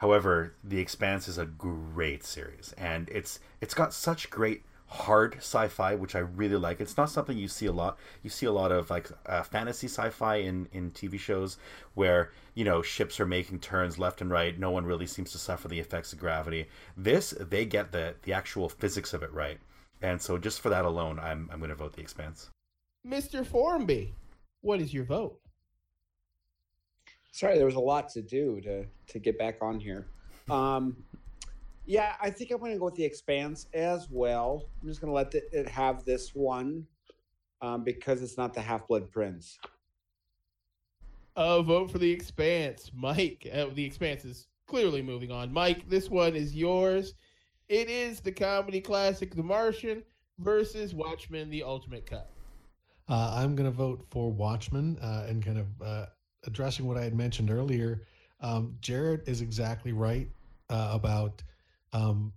however, 0.00 0.54
The 0.64 0.78
Expanse 0.78 1.28
is 1.28 1.38
a 1.38 1.46
great 1.46 2.24
series, 2.24 2.74
and 2.76 3.08
it's 3.10 3.40
it's 3.60 3.74
got 3.74 3.92
such 3.92 4.30
great 4.30 4.64
hard 4.88 5.36
sci-fi, 5.36 5.94
which 5.94 6.16
I 6.16 6.20
really 6.20 6.56
like. 6.56 6.80
It's 6.80 6.96
not 6.96 7.10
something 7.10 7.36
you 7.36 7.48
see 7.48 7.66
a 7.66 7.72
lot. 7.72 7.98
You 8.22 8.30
see 8.30 8.46
a 8.46 8.52
lot 8.52 8.72
of 8.72 8.90
like 8.90 9.10
uh, 9.26 9.42
fantasy 9.42 9.86
sci-fi 9.86 10.36
in 10.36 10.68
in 10.72 10.90
TV 10.90 11.18
shows 11.18 11.58
where 11.94 12.32
you 12.54 12.64
know 12.64 12.82
ships 12.82 13.20
are 13.20 13.26
making 13.26 13.60
turns 13.60 13.98
left 13.98 14.20
and 14.20 14.30
right. 14.30 14.58
No 14.58 14.70
one 14.70 14.86
really 14.86 15.06
seems 15.06 15.30
to 15.32 15.38
suffer 15.38 15.68
the 15.68 15.78
effects 15.78 16.12
of 16.12 16.18
gravity. 16.18 16.68
This 16.96 17.30
they 17.38 17.66
get 17.66 17.92
the 17.92 18.14
the 18.22 18.32
actual 18.32 18.68
physics 18.68 19.12
of 19.12 19.22
it 19.22 19.32
right, 19.32 19.58
and 20.02 20.20
so 20.20 20.38
just 20.38 20.60
for 20.60 20.70
that 20.70 20.84
alone, 20.84 21.18
I'm 21.18 21.48
I'm 21.52 21.58
going 21.58 21.70
to 21.70 21.76
vote 21.76 21.94
The 21.94 22.02
Expanse. 22.02 22.50
Mr. 23.06 23.46
Formby, 23.46 24.14
what 24.62 24.80
is 24.80 24.92
your 24.92 25.04
vote? 25.04 25.40
Sorry, 27.32 27.56
there 27.56 27.66
was 27.66 27.76
a 27.76 27.80
lot 27.80 28.08
to 28.10 28.22
do 28.22 28.60
to 28.62 28.84
to 29.08 29.18
get 29.18 29.38
back 29.38 29.58
on 29.60 29.78
here. 29.80 30.06
Um, 30.50 30.96
Yeah, 31.86 32.16
I 32.20 32.28
think 32.28 32.50
I'm 32.50 32.58
going 32.58 32.72
to 32.72 32.78
go 32.78 32.84
with 32.84 32.96
the 32.96 33.04
Expanse 33.04 33.66
as 33.72 34.08
well. 34.10 34.64
I'm 34.82 34.88
just 34.88 35.00
going 35.00 35.10
to 35.10 35.14
let 35.14 35.34
it, 35.34 35.48
it 35.52 35.66
have 35.68 36.04
this 36.04 36.34
one 36.34 36.86
um, 37.62 37.82
because 37.82 38.22
it's 38.22 38.36
not 38.36 38.52
the 38.52 38.60
Half 38.60 38.88
Blood 38.88 39.10
Prince. 39.10 39.58
Uh, 41.34 41.62
vote 41.62 41.90
for 41.90 41.96
the 41.96 42.10
Expanse. 42.10 42.90
Mike, 42.94 43.48
uh, 43.54 43.66
the 43.72 43.84
Expanse 43.84 44.26
is 44.26 44.48
clearly 44.66 45.00
moving 45.00 45.30
on. 45.30 45.50
Mike, 45.50 45.88
this 45.88 46.10
one 46.10 46.36
is 46.36 46.54
yours. 46.54 47.14
It 47.70 47.88
is 47.88 48.20
the 48.20 48.32
comedy 48.32 48.82
classic 48.82 49.34
The 49.34 49.42
Martian 49.42 50.02
versus 50.40 50.94
Watchmen, 50.94 51.48
The 51.48 51.62
Ultimate 51.62 52.04
Cut. 52.04 52.28
Uh, 53.08 53.32
I'm 53.34 53.56
going 53.56 53.70
to 53.70 53.74
vote 53.74 54.04
for 54.10 54.30
Watchmen 54.30 54.98
uh, 55.00 55.24
and 55.26 55.42
kind 55.42 55.58
of 55.58 55.66
uh, 55.82 56.06
addressing 56.44 56.86
what 56.86 56.96
I 56.96 57.04
had 57.04 57.14
mentioned 57.14 57.50
earlier. 57.50 58.02
Um, 58.40 58.76
Jared 58.80 59.28
is 59.28 59.40
exactly 59.40 59.92
right 59.92 60.28
uh, 60.70 60.90
about 60.92 61.42
um, 61.92 62.32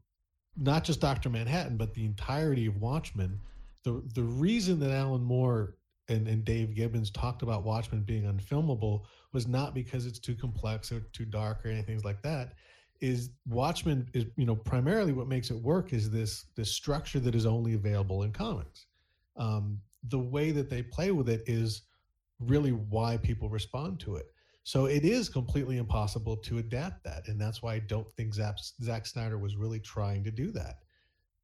not 0.57 0.83
just 0.83 0.99
Doctor 0.99 1.29
Manhattan, 1.29 1.77
but 1.77 1.93
the 1.93 2.05
entirety 2.05 2.65
of 2.65 2.77
Watchmen. 2.77 3.39
The 3.83 4.01
the 4.13 4.23
reason 4.23 4.79
that 4.79 4.91
Alan 4.91 5.23
Moore 5.23 5.75
and, 6.07 6.27
and 6.27 6.43
Dave 6.43 6.75
Gibbons 6.75 7.09
talked 7.09 7.41
about 7.41 7.63
Watchmen 7.63 8.01
being 8.01 8.23
unfilmable 8.23 9.03
was 9.33 9.47
not 9.47 9.73
because 9.73 10.05
it's 10.05 10.19
too 10.19 10.35
complex 10.35 10.91
or 10.91 11.01
too 11.13 11.25
dark 11.25 11.65
or 11.65 11.69
anything 11.69 12.01
like 12.03 12.21
that. 12.23 12.53
Is 12.99 13.31
Watchmen 13.47 14.07
is 14.13 14.25
you 14.35 14.45
know 14.45 14.55
primarily 14.55 15.13
what 15.13 15.27
makes 15.27 15.49
it 15.49 15.61
work 15.61 15.93
is 15.93 16.11
this 16.11 16.45
this 16.55 16.71
structure 16.71 17.19
that 17.19 17.35
is 17.35 17.45
only 17.45 17.73
available 17.73 18.23
in 18.23 18.31
comics. 18.31 18.85
Um, 19.37 19.79
the 20.09 20.19
way 20.19 20.51
that 20.51 20.69
they 20.69 20.83
play 20.83 21.11
with 21.11 21.29
it 21.29 21.43
is 21.47 21.83
really 22.41 22.71
why 22.71 23.17
people 23.17 23.49
respond 23.49 23.99
to 24.01 24.15
it. 24.15 24.25
So 24.63 24.85
it 24.85 25.03
is 25.03 25.29
completely 25.29 25.77
impossible 25.77 26.37
to 26.37 26.59
adapt 26.59 27.03
that, 27.03 27.27
and 27.27 27.41
that's 27.41 27.63
why 27.63 27.75
I 27.75 27.79
don't 27.79 28.09
think 28.11 28.33
Zack, 28.33 28.57
Zack 28.83 29.07
Snyder 29.07 29.39
was 29.39 29.55
really 29.55 29.79
trying 29.79 30.23
to 30.23 30.31
do 30.31 30.51
that. 30.51 30.75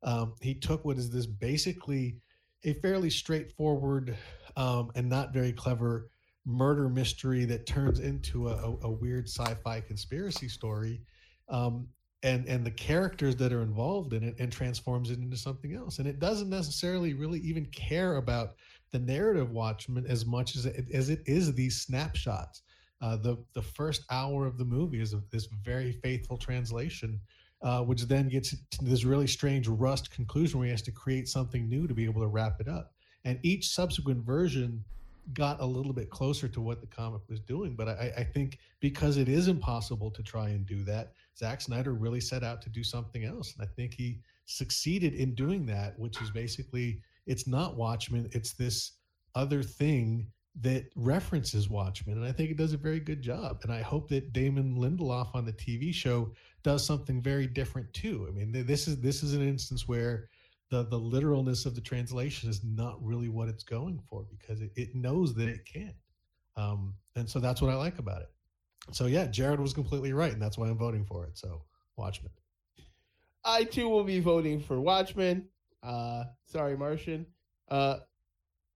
Um, 0.04 0.36
he 0.42 0.54
took 0.54 0.86
what 0.86 0.98
is 0.98 1.10
this 1.10 1.26
basically 1.26 2.18
a 2.64 2.74
fairly 2.74 3.10
straightforward 3.10 4.16
um, 4.56 4.92
and 4.96 5.10
not 5.10 5.34
very 5.34 5.52
clever 5.52 6.10
murder 6.46 6.90
mystery 6.90 7.46
that 7.46 7.66
turns 7.66 8.00
into 8.00 8.50
a, 8.50 8.54
a, 8.54 8.78
a 8.84 8.92
weird 8.92 9.28
sci-fi 9.28 9.82
conspiracy 9.82 10.48
story, 10.48 11.02
um, 11.50 11.88
and 12.24 12.48
and 12.48 12.66
the 12.66 12.72
characters 12.72 13.36
that 13.36 13.52
are 13.52 13.62
involved 13.62 14.14
in 14.14 14.24
it, 14.24 14.36
and 14.40 14.52
transforms 14.52 15.10
it 15.10 15.20
into 15.20 15.38
something 15.38 15.74
else. 15.74 16.00
And 16.00 16.08
it 16.08 16.20
doesn't 16.20 16.50
necessarily 16.50 17.14
really 17.14 17.40
even 17.40 17.66
care 17.68 18.18
about 18.18 18.56
the 18.92 19.00
narrative 19.00 19.52
Watchmen 19.52 20.06
as 20.08 20.26
much 20.26 20.56
as 20.56 20.66
it, 20.66 20.86
as 20.94 21.10
it 21.10 21.22
is 21.26 21.54
these 21.54 21.82
snapshots 21.82 22.62
uh, 23.02 23.16
the 23.16 23.38
the 23.54 23.62
first 23.62 24.04
hour 24.10 24.46
of 24.46 24.58
the 24.58 24.66
movie 24.66 25.00
is 25.00 25.14
this 25.32 25.48
very 25.64 25.92
faithful 25.92 26.38
translation, 26.38 27.20
uh, 27.62 27.82
which 27.82 28.04
then 28.04 28.28
gets 28.28 28.52
to 28.52 28.84
this 28.84 29.04
really 29.04 29.28
strange 29.28 29.68
rust 29.68 30.12
conclusion 30.12 30.60
where 30.60 30.66
he 30.66 30.72
has 30.72 30.82
to 30.82 30.92
create 30.92 31.28
something 31.28 31.70
new 31.70 31.88
to 31.88 31.94
be 31.94 32.06
able 32.06 32.22
to 32.22 32.28
wrap 32.28 32.60
it 32.60 32.68
up. 32.68 32.94
And 33.24 33.40
each 33.44 33.70
subsequent 33.70 34.26
version 34.26 34.84
got 35.34 35.60
a 35.60 35.66
little 35.66 35.94
bit 35.94 36.10
closer 36.10 36.48
to 36.48 36.62
what 36.62 36.80
the 36.80 36.88
comic 36.88 37.22
was 37.30 37.42
doing. 37.42 37.76
But 37.76 37.90
I, 37.90 38.14
I 38.18 38.24
think 38.24 38.60
because 38.80 39.18
it 39.18 39.28
is 39.28 39.48
impossible 39.48 40.10
to 40.12 40.24
try 40.24 40.50
and 40.50 40.66
do 40.66 40.84
that, 40.86 41.12
Zack 41.38 41.62
Snyder 41.62 41.94
really 41.94 42.22
set 42.22 42.44
out 42.44 42.62
to 42.64 42.70
do 42.70 42.84
something 42.84 43.26
else, 43.26 43.54
and 43.54 43.68
I 43.68 43.72
think 43.76 43.94
he 43.94 44.20
succeeded 44.46 45.14
in 45.14 45.36
doing 45.36 45.66
that, 45.68 46.00
which 46.00 46.20
is 46.22 46.32
basically 46.32 47.02
it's 47.28 47.48
not 47.48 47.76
Watchmen, 47.76 48.30
it's 48.32 48.54
this 48.54 48.94
other 49.36 49.62
thing 49.62 50.32
that 50.62 50.90
references 50.96 51.70
Watchmen, 51.70 52.18
and 52.18 52.26
I 52.26 52.32
think 52.32 52.50
it 52.50 52.58
does 52.58 52.74
a 52.74 52.78
very 52.78 53.00
good 53.00 53.22
job. 53.22 53.60
And 53.62 53.72
I 53.72 53.82
hope 53.82 54.10
that 54.10 54.34
Damon 54.34 54.76
Lindelof 54.76 55.36
on 55.36 55.46
the 55.46 55.54
TV 55.54 55.94
show 55.94 56.32
does 56.64 56.84
something 56.84 57.22
very 57.22 57.46
different 57.46 57.94
too. 57.94 58.28
I 58.28 58.32
mean, 58.32 58.52
this 58.66 58.88
is 58.88 59.00
this 59.00 59.22
is 59.22 59.36
an 59.36 59.48
instance 59.48 59.88
where 59.88 60.30
the 60.70 60.84
the 60.84 60.98
literalness 60.98 61.66
of 61.66 61.76
the 61.76 61.82
translation 61.82 62.50
is 62.50 62.64
not 62.64 62.98
really 63.04 63.30
what 63.30 63.50
it's 63.50 63.64
going 63.64 64.02
for 64.10 64.26
because 64.32 64.62
it, 64.62 64.72
it 64.76 64.96
knows 64.96 65.36
that 65.36 65.48
it 65.48 65.66
can't. 65.66 65.96
Um, 66.56 66.96
and 67.16 67.30
so 67.30 67.40
that's 67.40 67.62
what 67.62 67.72
I 67.72 67.76
like 67.76 68.00
about 68.00 68.22
it. 68.22 68.30
So 68.92 69.06
yeah, 69.06 69.28
Jared 69.28 69.60
was 69.60 69.74
completely 69.74 70.14
right, 70.14 70.34
and 70.34 70.42
that's 70.42 70.58
why 70.58 70.68
I'm 70.68 70.78
voting 70.78 71.06
for 71.06 71.26
it. 71.26 71.38
So 71.38 71.62
Watchmen. 71.98 72.32
I 73.46 73.64
too 73.64 73.90
will 73.90 74.04
be 74.04 74.20
voting 74.20 74.60
for 74.60 74.82
Watchmen. 74.82 75.48
Uh, 75.84 76.26
sorry, 76.46 76.78
Martian. 76.78 77.26
Uh, 77.70 77.98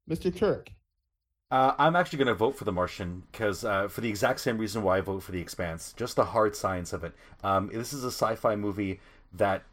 Mr. 0.09 0.35
Turk, 0.35 0.71
uh, 1.51 1.75
I'm 1.77 1.97
actually 1.97 2.17
going 2.17 2.27
to 2.27 2.33
vote 2.33 2.55
for 2.55 2.63
The 2.63 2.71
Martian 2.71 3.23
because 3.31 3.65
uh, 3.65 3.89
for 3.89 3.99
the 4.01 4.09
exact 4.09 4.39
same 4.39 4.57
reason 4.57 4.83
why 4.83 4.97
I 4.97 5.01
vote 5.01 5.23
for 5.23 5.33
The 5.33 5.41
Expanse, 5.41 5.93
just 5.97 6.15
the 6.15 6.25
hard 6.25 6.55
science 6.55 6.93
of 6.93 7.03
it. 7.03 7.13
Um, 7.43 7.69
this 7.73 7.91
is 7.91 8.03
a 8.05 8.11
sci-fi 8.11 8.55
movie 8.55 8.99
that 9.33 9.63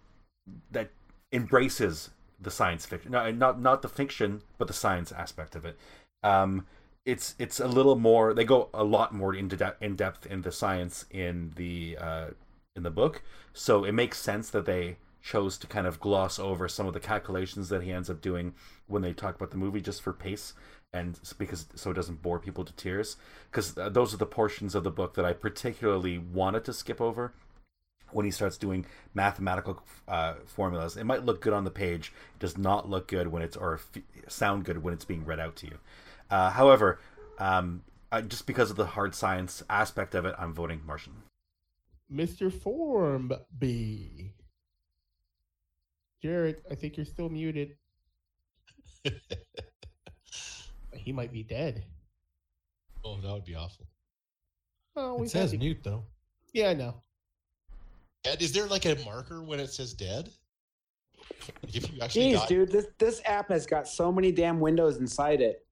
that 0.73 0.91
embraces 1.33 2.11
the 2.41 2.51
science 2.51 2.87
fiction, 2.87 3.13
no, 3.13 3.31
not 3.31 3.61
not 3.61 3.83
the 3.83 3.89
fiction, 3.89 4.43
but 4.59 4.67
the 4.67 4.75
science 4.75 5.13
aspect 5.13 5.55
of 5.55 5.65
it. 5.65 5.77
Um, 6.23 6.67
it's 7.05 7.35
it's 7.39 7.61
a 7.61 7.69
little 7.69 7.97
more. 7.97 8.35
They 8.35 8.45
go 8.45 8.71
a 8.75 8.85
lot 8.85 9.15
more 9.15 9.35
into 9.35 9.57
de- 9.57 9.77
in 9.81 9.95
depth 9.95 10.27
in 10.27 10.43
the 10.43 10.53
science 10.53 11.05
in 11.11 11.53
the 11.57 11.97
uh, 12.01 12.27
in 12.75 12.83
the 12.83 12.91
book, 12.91 13.23
so 13.53 13.85
it 13.85 13.93
makes 13.93 14.19
sense 14.19 14.51
that 14.51 14.67
they 14.67 14.97
chose 15.29 15.59
to 15.59 15.67
kind 15.67 15.87
of 15.87 16.01
gloss 16.01 16.39
over 16.39 16.69
some 16.69 16.87
of 16.87 16.95
the 16.95 17.01
calculations 17.01 17.69
that 17.69 17.83
he 17.83 17.93
ends 17.93 18.09
up 18.09 18.23
doing 18.23 18.55
when 18.87 19.03
they 19.03 19.13
talk 19.13 19.35
about 19.37 19.51
the 19.51 19.59
movie 19.59 19.81
just 19.81 20.01
for 20.01 20.13
pace 20.13 20.55
and 20.91 21.21
because 21.37 21.67
so 21.75 21.91
it 21.91 21.95
doesn't 21.95 22.23
bore 22.23 22.39
people 22.39 22.65
to 22.65 22.73
tears 22.73 23.19
because 23.51 23.77
uh, 23.77 23.91
those 23.91 24.15
are 24.15 24.17
the 24.17 24.25
portions 24.25 24.75
of 24.75 24.85
the 24.85 24.91
book 24.91 25.15
that 25.15 25.27
I 25.27 25.35
particularly 25.35 26.17
wanted 26.17 26.65
to 26.65 26.73
skip 26.73 26.99
over 26.99 27.35
when 28.11 28.25
he 28.25 28.31
starts 28.31 28.57
doing 28.57 28.87
mathematical 29.13 29.83
uh, 30.07 30.35
formulas. 30.47 30.97
It 30.97 31.05
might 31.05 31.27
look 31.27 31.43
good 31.43 31.53
on 31.53 31.65
the 31.65 31.71
page, 31.71 32.11
it 32.35 32.39
does 32.39 32.57
not 32.57 32.89
look 32.89 33.07
good 33.07 33.29
when 33.29 33.43
it's 33.43 33.57
or 33.57 33.75
f- 33.75 34.03
sound 34.29 34.65
good 34.65 34.83
when 34.83 34.95
it's 34.95 35.05
being 35.05 35.27
read 35.27 35.41
out 35.41 35.57
to 35.57 35.67
you. 35.67 35.79
Uh, 36.31 36.51
however, 36.53 37.01
um, 37.39 37.83
just 38.29 38.47
because 38.47 38.71
of 38.71 38.77
the 38.77 38.87
hard 38.87 39.15
science 39.15 39.63
aspect 39.69 40.15
of 40.15 40.25
it, 40.25 40.35
I'm 40.39 40.55
voting 40.55 40.81
Martian. 40.87 41.13
Mr. 42.11 42.51
Form 42.51 43.31
B. 43.59 44.33
Jared, 46.23 46.63
I 46.71 46.75
think 46.75 46.97
you're 46.97 47.07
still 47.07 47.29
muted. 47.29 47.77
he 50.93 51.13
might 51.13 51.33
be 51.33 51.43
dead. 51.43 51.85
Oh, 53.05 53.21
that 53.21 53.33
would 53.33 53.45
be 53.45 53.55
awful. 53.55 53.87
Oh, 54.97 55.23
it 55.23 55.31
says 55.31 55.55
mute 55.55 55.79
though. 55.83 56.05
Yeah, 56.53 56.71
I 56.71 56.75
know. 56.75 57.03
And 58.25 58.43
is 58.43 58.53
there 58.53 58.67
like 58.67 58.85
a 58.85 58.97
marker 59.05 59.43
when 59.43 59.61
it 59.61 59.71
says 59.71 59.95
dead? 59.95 60.31
If 61.73 61.93
you 61.93 62.01
actually 62.03 62.33
Jeez, 62.33 62.49
dude, 62.49 62.73
this 62.73 62.87
this 62.99 63.23
app 63.25 63.51
has 63.51 63.67
got 63.67 63.87
so 63.87 64.11
many 64.11 64.33
damn 64.33 64.59
windows 64.59 64.97
inside 64.97 65.41
it. 65.41 65.65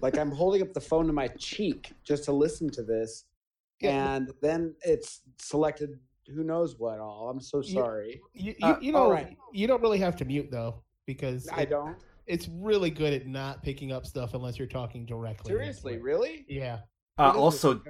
Like 0.00 0.18
I'm 0.18 0.30
holding 0.30 0.62
up 0.62 0.74
the 0.74 0.80
phone 0.80 1.06
to 1.06 1.12
my 1.12 1.28
cheek 1.28 1.92
just 2.04 2.24
to 2.24 2.32
listen 2.32 2.68
to 2.70 2.82
this, 2.82 3.24
yeah. 3.80 4.14
and 4.14 4.32
then 4.42 4.74
it's 4.82 5.22
selected 5.38 5.98
who 6.34 6.44
knows 6.44 6.76
what 6.78 6.98
all. 6.98 7.28
I'm 7.30 7.40
so 7.40 7.62
sorry. 7.62 8.20
You 8.32 8.54
you, 8.58 8.76
you, 8.80 8.96
uh, 8.96 9.00
know 9.00 9.10
right. 9.10 9.36
you 9.52 9.66
don't 9.66 9.82
really 9.82 9.98
have 9.98 10.16
to 10.16 10.24
mute 10.24 10.50
though 10.50 10.82
because 11.06 11.48
I 11.48 11.62
it, 11.62 11.70
don't 11.70 11.96
it's 12.26 12.48
really 12.48 12.90
good 12.90 13.12
at 13.12 13.26
not 13.26 13.62
picking 13.62 13.92
up 13.92 14.06
stuff 14.06 14.34
unless 14.34 14.58
you're 14.58 14.68
talking 14.68 15.04
directly. 15.04 15.50
Seriously, 15.50 15.98
really? 15.98 16.44
Yeah. 16.48 16.80
Uh, 17.18 17.32
also, 17.32 17.80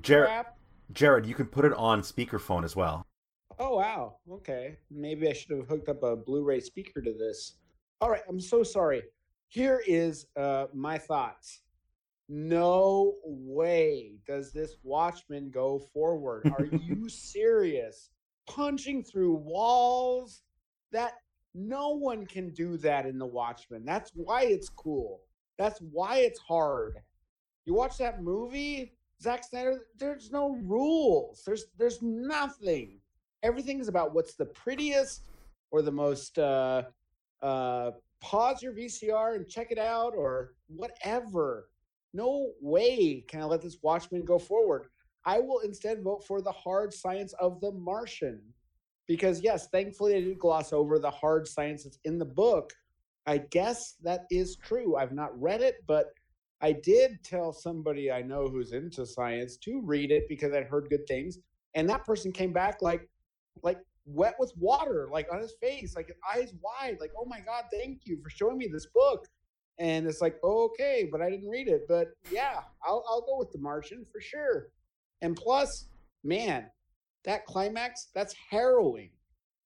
Jared, 0.00 0.46
Jared, 0.92 1.26
you 1.26 1.34
can 1.34 1.46
put 1.46 1.64
it 1.64 1.72
on 1.74 2.02
speakerphone 2.02 2.64
as 2.64 2.74
well. 2.74 3.06
Oh 3.58 3.76
wow. 3.76 4.16
Okay. 4.30 4.78
Maybe 4.90 5.28
I 5.28 5.32
should 5.32 5.56
have 5.56 5.68
hooked 5.68 5.88
up 5.88 6.02
a 6.02 6.16
Blu-ray 6.16 6.60
speaker 6.60 7.02
to 7.02 7.12
this. 7.12 7.56
All 8.00 8.10
right. 8.10 8.22
I'm 8.28 8.40
so 8.40 8.62
sorry. 8.62 9.02
Here 9.48 9.82
is 9.86 10.26
uh, 10.36 10.66
my 10.72 10.96
thoughts. 10.96 11.60
No 12.32 13.16
way 13.24 14.12
does 14.24 14.52
this 14.52 14.76
Watchman 14.84 15.50
go 15.50 15.80
forward. 15.92 16.48
Are 16.56 16.64
you 16.64 17.08
serious? 17.08 18.10
Punching 18.46 19.02
through 19.02 19.34
walls? 19.34 20.42
That 20.92 21.14
no 21.54 21.88
one 21.88 22.26
can 22.26 22.50
do 22.50 22.76
that 22.78 23.04
in 23.04 23.18
The 23.18 23.26
Watchmen. 23.26 23.84
That's 23.84 24.12
why 24.14 24.44
it's 24.44 24.68
cool. 24.68 25.22
That's 25.58 25.80
why 25.80 26.18
it's 26.18 26.38
hard. 26.38 26.98
You 27.66 27.74
watch 27.74 27.98
that 27.98 28.22
movie, 28.22 28.92
Zack 29.20 29.42
Snyder, 29.42 29.86
there's 29.98 30.30
no 30.30 30.56
rules. 30.62 31.42
There's 31.44 31.64
there's 31.78 32.00
nothing. 32.00 33.00
Everything 33.42 33.80
is 33.80 33.88
about 33.88 34.14
what's 34.14 34.34
the 34.34 34.46
prettiest 34.46 35.24
or 35.72 35.82
the 35.82 35.90
most 35.90 36.38
uh 36.38 36.84
uh 37.42 37.90
pause 38.20 38.62
your 38.62 38.72
VCR 38.72 39.34
and 39.34 39.48
check 39.48 39.72
it 39.72 39.78
out 39.78 40.14
or 40.14 40.54
whatever. 40.68 41.69
No 42.12 42.50
way 42.60 43.24
can 43.28 43.42
I 43.42 43.44
let 43.44 43.62
this 43.62 43.78
Watchmen 43.82 44.24
go 44.24 44.38
forward. 44.38 44.86
I 45.24 45.38
will 45.38 45.60
instead 45.60 46.02
vote 46.02 46.24
for 46.26 46.40
the 46.40 46.52
hard 46.52 46.92
science 46.92 47.34
of 47.40 47.60
the 47.60 47.72
Martian 47.72 48.40
because 49.06 49.42
yes, 49.42 49.68
thankfully 49.72 50.12
they 50.12 50.20
did 50.22 50.38
gloss 50.38 50.72
over 50.72 50.98
the 50.98 51.10
hard 51.10 51.46
science 51.46 51.84
that's 51.84 51.98
in 52.04 52.18
the 52.18 52.24
book. 52.24 52.72
I 53.26 53.38
guess 53.38 53.96
that 54.02 54.20
is 54.30 54.56
true. 54.56 54.96
I've 54.96 55.12
not 55.12 55.38
read 55.40 55.62
it, 55.62 55.76
but 55.86 56.06
I 56.60 56.72
did 56.72 57.22
tell 57.24 57.52
somebody 57.52 58.10
I 58.10 58.22
know 58.22 58.48
who's 58.48 58.72
into 58.72 59.06
science 59.06 59.56
to 59.58 59.80
read 59.82 60.10
it 60.10 60.24
because 60.28 60.52
I'd 60.52 60.66
heard 60.66 60.88
good 60.90 61.06
things, 61.06 61.38
and 61.74 61.88
that 61.88 62.04
person 62.04 62.32
came 62.32 62.52
back 62.52 62.82
like, 62.82 63.08
like 63.62 63.78
wet 64.06 64.34
with 64.38 64.52
water, 64.56 65.08
like 65.12 65.26
on 65.32 65.40
his 65.40 65.54
face, 65.60 65.96
like 65.96 66.12
eyes 66.34 66.52
wide, 66.62 66.98
like, 67.00 67.12
oh 67.18 67.26
my 67.26 67.40
God, 67.40 67.64
thank 67.72 68.02
you 68.04 68.18
for 68.22 68.30
showing 68.30 68.58
me 68.58 68.68
this 68.72 68.86
book. 68.94 69.26
And 69.80 70.06
it's 70.06 70.20
like, 70.20 70.36
okay, 70.44 71.08
but 71.10 71.22
I 71.22 71.30
didn't 71.30 71.48
read 71.48 71.66
it. 71.66 71.86
But 71.88 72.08
yeah, 72.30 72.60
I'll, 72.84 73.02
I'll 73.08 73.22
go 73.22 73.38
with 73.38 73.50
The 73.50 73.58
Martian 73.58 74.04
for 74.12 74.20
sure. 74.20 74.68
And 75.22 75.34
plus, 75.34 75.86
man, 76.22 76.66
that 77.24 77.46
climax, 77.46 78.08
that's 78.14 78.34
harrowing. 78.50 79.10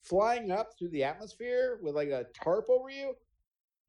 Flying 0.03 0.53
up 0.53 0.71
through 0.79 0.91
the 0.91 1.03
atmosphere 1.03 1.79
with 1.83 1.97
like 1.97 2.09
a 2.09 2.27
tarp 2.33 2.67
over 2.71 2.91
you. 2.91 3.15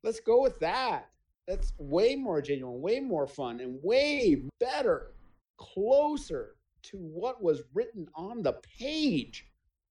Let's 0.04 0.20
go 0.20 0.42
with 0.42 0.60
that. 0.60 1.10
That's 1.48 1.74
way 1.78 2.16
more 2.16 2.42
genuine, 2.42 2.82
way 2.82 3.00
more 3.00 3.28
fun, 3.28 3.60
and 3.60 3.78
way 3.84 4.42
better, 4.60 5.12
closer 5.58 6.56
to 6.84 6.98
what 6.98 7.44
was 7.44 7.62
written 7.74 8.08
on 8.16 8.42
the 8.42 8.60
page 8.80 9.46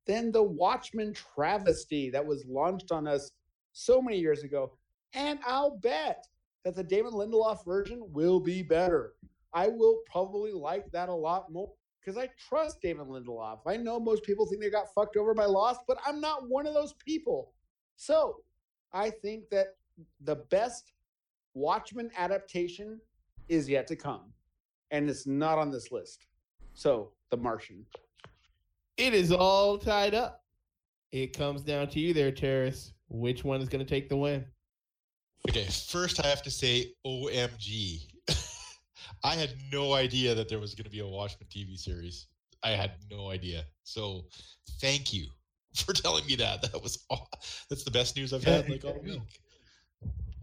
than 0.06 0.32
the 0.32 0.42
Watchmen 0.42 1.12
travesty 1.12 2.10
that 2.10 2.26
was 2.26 2.44
launched 2.46 2.90
on 2.90 3.06
us 3.06 3.30
so 3.72 4.02
many 4.02 4.18
years 4.18 4.42
ago. 4.42 4.72
And 5.14 5.38
I'll 5.46 5.76
bet 5.78 6.26
that 6.64 6.74
the 6.74 6.82
Damon 6.82 7.12
Lindelof 7.12 7.64
version 7.64 8.02
will 8.12 8.40
be 8.40 8.62
better. 8.62 9.14
I 9.52 9.68
will 9.68 10.00
probably 10.10 10.52
like 10.52 10.90
that 10.92 11.08
a 11.08 11.14
lot 11.14 11.52
more 11.52 11.70
because 12.00 12.18
I 12.18 12.28
trust 12.48 12.82
Damon 12.82 13.06
Lindelof. 13.06 13.60
I 13.66 13.76
know 13.76 14.00
most 14.00 14.24
people 14.24 14.46
think 14.46 14.60
they 14.60 14.70
got 14.70 14.92
fucked 14.94 15.16
over 15.16 15.32
by 15.32 15.46
Lost, 15.46 15.80
but 15.86 15.98
I'm 16.06 16.20
not 16.20 16.48
one 16.48 16.66
of 16.66 16.74
those 16.74 16.94
people. 16.94 17.52
So 17.96 18.36
I 18.92 19.10
think 19.10 19.48
that 19.50 19.68
the 20.22 20.36
best 20.36 20.92
Watchmen 21.54 22.10
adaptation 22.18 23.00
is 23.48 23.68
yet 23.68 23.86
to 23.86 23.96
come, 23.96 24.32
and 24.90 25.08
it's 25.08 25.26
not 25.26 25.58
on 25.58 25.70
this 25.70 25.92
list. 25.92 26.26
So, 26.72 27.12
The 27.30 27.36
Martian. 27.36 27.86
It 28.96 29.14
is 29.14 29.30
all 29.30 29.78
tied 29.78 30.14
up. 30.14 30.42
It 31.12 31.36
comes 31.36 31.62
down 31.62 31.88
to 31.90 32.00
you 32.00 32.12
there, 32.12 32.32
Terrace. 32.32 32.92
Which 33.08 33.44
one 33.44 33.60
is 33.60 33.68
going 33.68 33.84
to 33.84 33.88
take 33.88 34.08
the 34.08 34.16
win? 34.16 34.44
Okay, 35.50 35.66
first 35.66 36.24
I 36.24 36.28
have 36.28 36.42
to 36.42 36.50
say 36.50 36.92
OMG. 37.06 38.08
I 39.24 39.34
had 39.34 39.50
no 39.72 39.92
idea 39.92 40.34
that 40.34 40.48
there 40.48 40.58
was 40.58 40.74
going 40.74 40.84
to 40.84 40.90
be 40.90 41.00
a 41.00 41.06
Watchmen 41.06 41.48
TV 41.50 41.78
series. 41.78 42.26
I 42.62 42.70
had 42.70 42.92
no 43.10 43.30
idea. 43.30 43.64
So, 43.82 44.24
thank 44.80 45.12
you 45.12 45.26
for 45.74 45.92
telling 45.92 46.24
me 46.26 46.36
that. 46.36 46.62
That 46.62 46.82
was 46.82 47.04
aw- 47.10 47.26
that's 47.68 47.84
the 47.84 47.90
best 47.90 48.16
news 48.16 48.32
I've 48.32 48.44
had 48.44 48.68
like 48.68 48.84
all 48.84 49.00
week. 49.04 49.20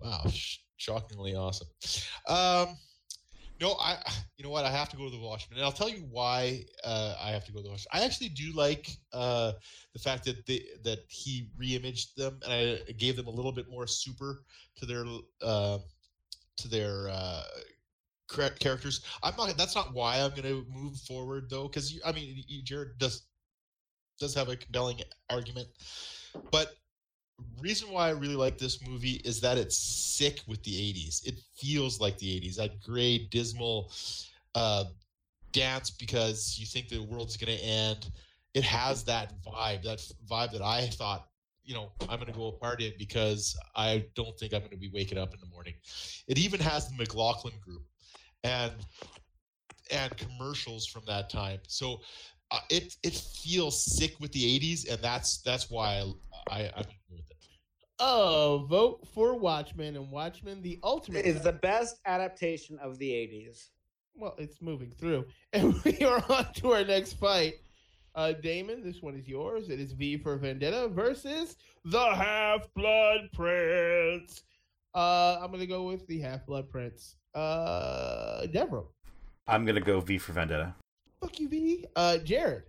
Wow, 0.04 0.24
sh- 0.32 0.60
shockingly 0.78 1.36
awesome. 1.36 1.68
Um, 2.28 2.78
no, 3.62 3.76
I 3.80 3.98
you 4.38 4.44
know 4.44 4.50
what? 4.50 4.66
I 4.66 4.72
have 4.72 4.90
to 4.90 4.98
go 4.98 5.06
to 5.06 5.12
the 5.12 5.20
Watchmen, 5.20 5.58
and 5.58 5.66
I'll 5.66 5.72
tell 5.72 5.90
you 5.90 6.08
why 6.10 6.66
uh, 6.84 7.16
I 7.22 7.30
have 7.30 7.46
to 7.46 7.52
go 7.52 7.60
to 7.60 7.64
the 7.64 7.70
Watchmen. 7.70 7.90
I 7.94 8.04
actually 8.04 8.30
do 8.30 8.52
like 8.54 8.90
uh, 9.14 9.54
the 9.94 10.00
fact 10.00 10.26
that 10.26 10.46
they 10.46 10.66
that 10.84 11.00
he 11.08 11.50
reimaged 11.60 12.16
them, 12.16 12.40
and 12.44 12.52
I 12.52 12.92
gave 12.94 13.16
them 13.16 13.28
a 13.28 13.32
little 13.32 13.52
bit 13.52 13.70
more 13.70 13.88
super 13.88 14.44
to 14.78 14.86
their 14.86 15.06
uh, 15.42 15.78
to 16.58 16.68
their 16.68 17.10
uh, 17.10 17.44
characters. 18.60 19.02
I'm 19.24 19.36
not. 19.38 19.56
That's 19.58 19.76
not 19.76 19.94
why 19.94 20.20
I'm 20.20 20.32
going 20.32 20.44
to 20.44 20.66
move 20.70 20.98
forward 20.98 21.50
though, 21.50 21.68
because 21.68 22.00
I 22.06 22.12
mean, 22.12 22.44
Jared 22.64 22.98
does 22.98 23.24
does 24.20 24.34
have 24.36 24.50
a 24.50 24.56
compelling 24.56 25.02
argument, 25.30 25.68
but 26.52 26.76
reason 27.62 27.92
why 27.92 28.08
I 28.08 28.12
really 28.12 28.36
like 28.36 28.58
this 28.58 28.86
movie 28.86 29.22
is 29.24 29.42
that 29.42 29.58
it's 29.58 29.78
sick 29.78 30.42
with 30.48 30.64
the 30.64 30.72
80s. 30.72 31.26
It 31.26 31.40
feels 31.58 32.00
like 32.00 32.18
the 32.18 32.40
80s. 32.42 32.56
That 32.56 32.82
gray, 32.82 33.28
dismal 33.32 33.92
uh, 34.56 34.86
dance 35.52 35.90
because 35.90 36.58
you 36.60 36.66
think 36.66 36.90
the 36.90 37.00
world's 37.00 37.38
going 37.38 37.58
to 37.58 37.64
end. 37.64 38.08
It 38.54 38.64
has 38.64 39.04
that 39.06 39.34
vibe, 39.44 39.84
that 39.84 40.00
vibe 40.30 40.52
that 40.52 40.62
I 40.62 40.88
thought, 40.88 41.28
you 41.64 41.74
know, 41.74 41.92
I'm 42.02 42.20
going 42.20 42.32
to 42.32 42.38
go 42.38 42.52
party 42.52 42.94
because 42.98 43.56
I 43.76 44.06
don't 44.16 44.38
think 44.38 44.54
I'm 44.54 44.60
going 44.60 44.72
to 44.72 44.78
be 44.78 44.90
waking 44.94 45.18
up 45.18 45.34
in 45.34 45.40
the 45.40 45.46
morning. 45.48 45.74
It 46.28 46.38
even 46.38 46.60
has 46.60 46.90
the 46.90 46.96
McLaughlin 46.98 47.54
group 47.64 47.84
and 48.44 48.74
and 49.92 50.16
commercials 50.18 50.86
from 50.88 51.04
that 51.08 51.30
time. 51.30 51.60
So 51.68 52.02
uh, 52.52 52.60
it 52.70 52.96
it 53.04 53.14
feels 53.14 53.84
sick 53.84 54.20
with 54.20 54.32
the 54.32 54.60
80s, 54.60 54.92
and 54.92 55.02
that's 55.02 55.42
that's 55.42 55.70
why 55.70 56.04
I, 56.50 56.54
I 56.56 56.72
I'm 56.76 56.86
with 57.10 57.31
it. 58.02 58.06
Oh, 58.06 58.66
vote 58.70 59.08
for 59.14 59.36
Watchmen 59.36 59.96
and 59.96 60.12
Watchmen 60.12 60.62
the 60.62 60.80
ultimate. 60.84 61.26
Is 61.26 61.42
the 61.42 61.54
best 61.54 61.98
adaptation 62.06 62.78
of 62.80 62.98
the 62.98 63.10
80s. 63.10 63.70
well, 64.16 64.36
it's 64.38 64.62
moving 64.62 64.92
through, 64.92 65.26
and 65.54 65.74
we 65.84 66.00
are 66.04 66.24
on 66.30 66.52
to 66.56 66.72
our 66.74 66.84
next 66.84 67.14
fight. 67.14 67.54
Uh, 68.14 68.34
Damon, 68.34 68.84
this 68.84 69.02
one 69.02 69.16
is 69.16 69.28
yours. 69.28 69.70
It 69.70 69.80
is 69.80 69.94
V 69.94 70.18
for 70.18 70.36
Vendetta 70.38 70.90
versus 70.90 71.56
the 71.86 72.14
Half 72.14 72.68
Blood 72.76 73.30
Prince. 73.34 74.44
Uh, 74.94 75.38
I'm 75.42 75.52
gonna 75.52 75.66
go 75.66 75.84
with 75.84 76.06
the 76.08 76.20
Half 76.20 76.46
Blood 76.46 76.70
Prince. 76.70 77.16
Uh, 77.34 78.42
Devram, 78.48 78.88
I'm 79.48 79.66
gonna 79.66 79.80
go 79.80 80.02
V 80.02 80.18
for 80.18 80.34
Vendetta. 80.34 80.76
fuck 81.22 81.40
you, 81.40 81.48
V. 81.48 81.86
Uh, 81.96 82.18
Jared, 82.18 82.64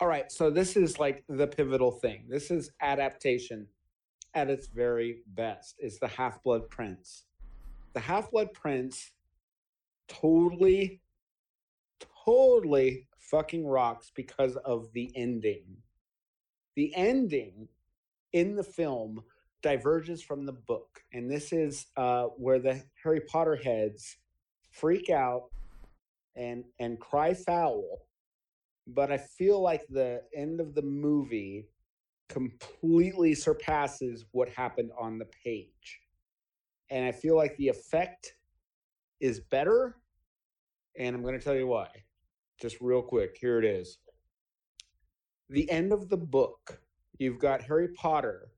All 0.00 0.08
right, 0.08 0.32
so 0.32 0.50
this 0.50 0.76
is 0.76 0.98
like 0.98 1.22
the 1.28 1.46
pivotal 1.46 1.92
thing. 1.92 2.24
This 2.28 2.50
is 2.50 2.72
adaptation 2.80 3.68
at 4.34 4.50
its 4.50 4.68
very 4.68 5.22
best. 5.28 5.76
Is 5.78 5.98
the 5.98 6.08
Half 6.08 6.42
Blood 6.42 6.68
Prince. 6.70 7.24
The 7.94 8.00
Half 8.00 8.30
Blood 8.30 8.52
Prince 8.52 9.12
totally, 10.08 11.00
totally 12.24 13.08
fucking 13.18 13.66
rocks 13.66 14.12
because 14.14 14.56
of 14.56 14.92
the 14.92 15.10
ending. 15.16 15.64
The 16.76 16.94
ending 16.94 17.68
in 18.32 18.54
the 18.54 18.64
film 18.64 19.22
diverges 19.62 20.22
from 20.22 20.46
the 20.46 20.52
book, 20.52 21.02
and 21.12 21.30
this 21.30 21.52
is 21.52 21.86
uh, 21.96 22.24
where 22.36 22.58
the 22.58 22.82
Harry 23.02 23.20
Potter 23.20 23.56
heads 23.56 24.16
freak 24.70 25.10
out 25.10 25.50
and 26.36 26.64
and 26.78 27.00
cry 27.00 27.34
foul 27.34 28.06
but 28.94 29.12
I 29.12 29.18
feel 29.18 29.60
like 29.60 29.86
the 29.88 30.22
end 30.34 30.60
of 30.60 30.74
the 30.74 30.82
movie 30.82 31.68
completely 32.30 33.34
surpasses 33.34 34.24
what 34.30 34.48
happened 34.48 34.90
on 34.98 35.18
the 35.18 35.26
page. 35.44 36.00
And 36.88 37.04
I 37.04 37.12
feel 37.12 37.36
like 37.36 37.56
the 37.56 37.68
effect 37.68 38.34
is 39.20 39.40
better. 39.40 39.96
And 40.98 41.14
I'm 41.14 41.22
going 41.22 41.38
to 41.38 41.44
tell 41.44 41.56
you 41.56 41.66
why. 41.66 41.88
Just 42.60 42.80
real 42.80 43.02
quick. 43.02 43.36
Here 43.38 43.58
it 43.58 43.64
is. 43.64 43.98
The 45.48 45.70
end 45.70 45.92
of 45.92 46.08
the 46.08 46.16
book, 46.16 46.80
you've 47.18 47.38
got 47.38 47.62
Harry 47.62 47.88
Potter 47.88 48.52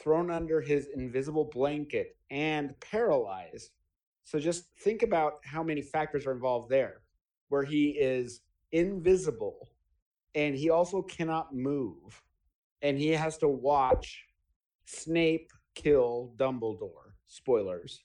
thrown 0.00 0.30
under 0.30 0.60
his 0.60 0.88
invisible 0.94 1.50
blanket 1.52 2.16
and 2.30 2.78
paralyzed. 2.80 3.70
So 4.24 4.38
just 4.38 4.66
think 4.80 5.02
about 5.02 5.40
how 5.44 5.62
many 5.62 5.82
factors 5.82 6.26
are 6.26 6.32
involved 6.32 6.70
there, 6.70 7.02
where 7.48 7.64
he 7.64 7.90
is 7.90 8.40
invisible 8.72 9.68
and 10.36 10.54
he 10.54 10.70
also 10.70 11.02
cannot 11.02 11.54
move 11.54 12.22
and 12.82 12.98
he 12.98 13.08
has 13.08 13.38
to 13.38 13.48
watch 13.48 14.24
Snape 14.86 15.52
kill 15.74 16.32
Dumbledore. 16.36 17.12
Spoilers. 17.28 18.02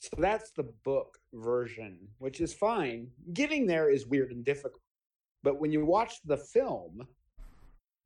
So 0.00 0.10
that's 0.18 0.50
the 0.52 0.70
book 0.84 1.18
version, 1.34 1.98
which 2.18 2.40
is 2.40 2.54
fine. 2.54 3.08
Getting 3.34 3.66
there 3.66 3.90
is 3.90 4.06
weird 4.06 4.32
and 4.32 4.44
difficult. 4.44 4.82
But 5.42 5.60
when 5.60 5.72
you 5.72 5.84
watch 5.84 6.14
the 6.24 6.38
film, 6.38 7.06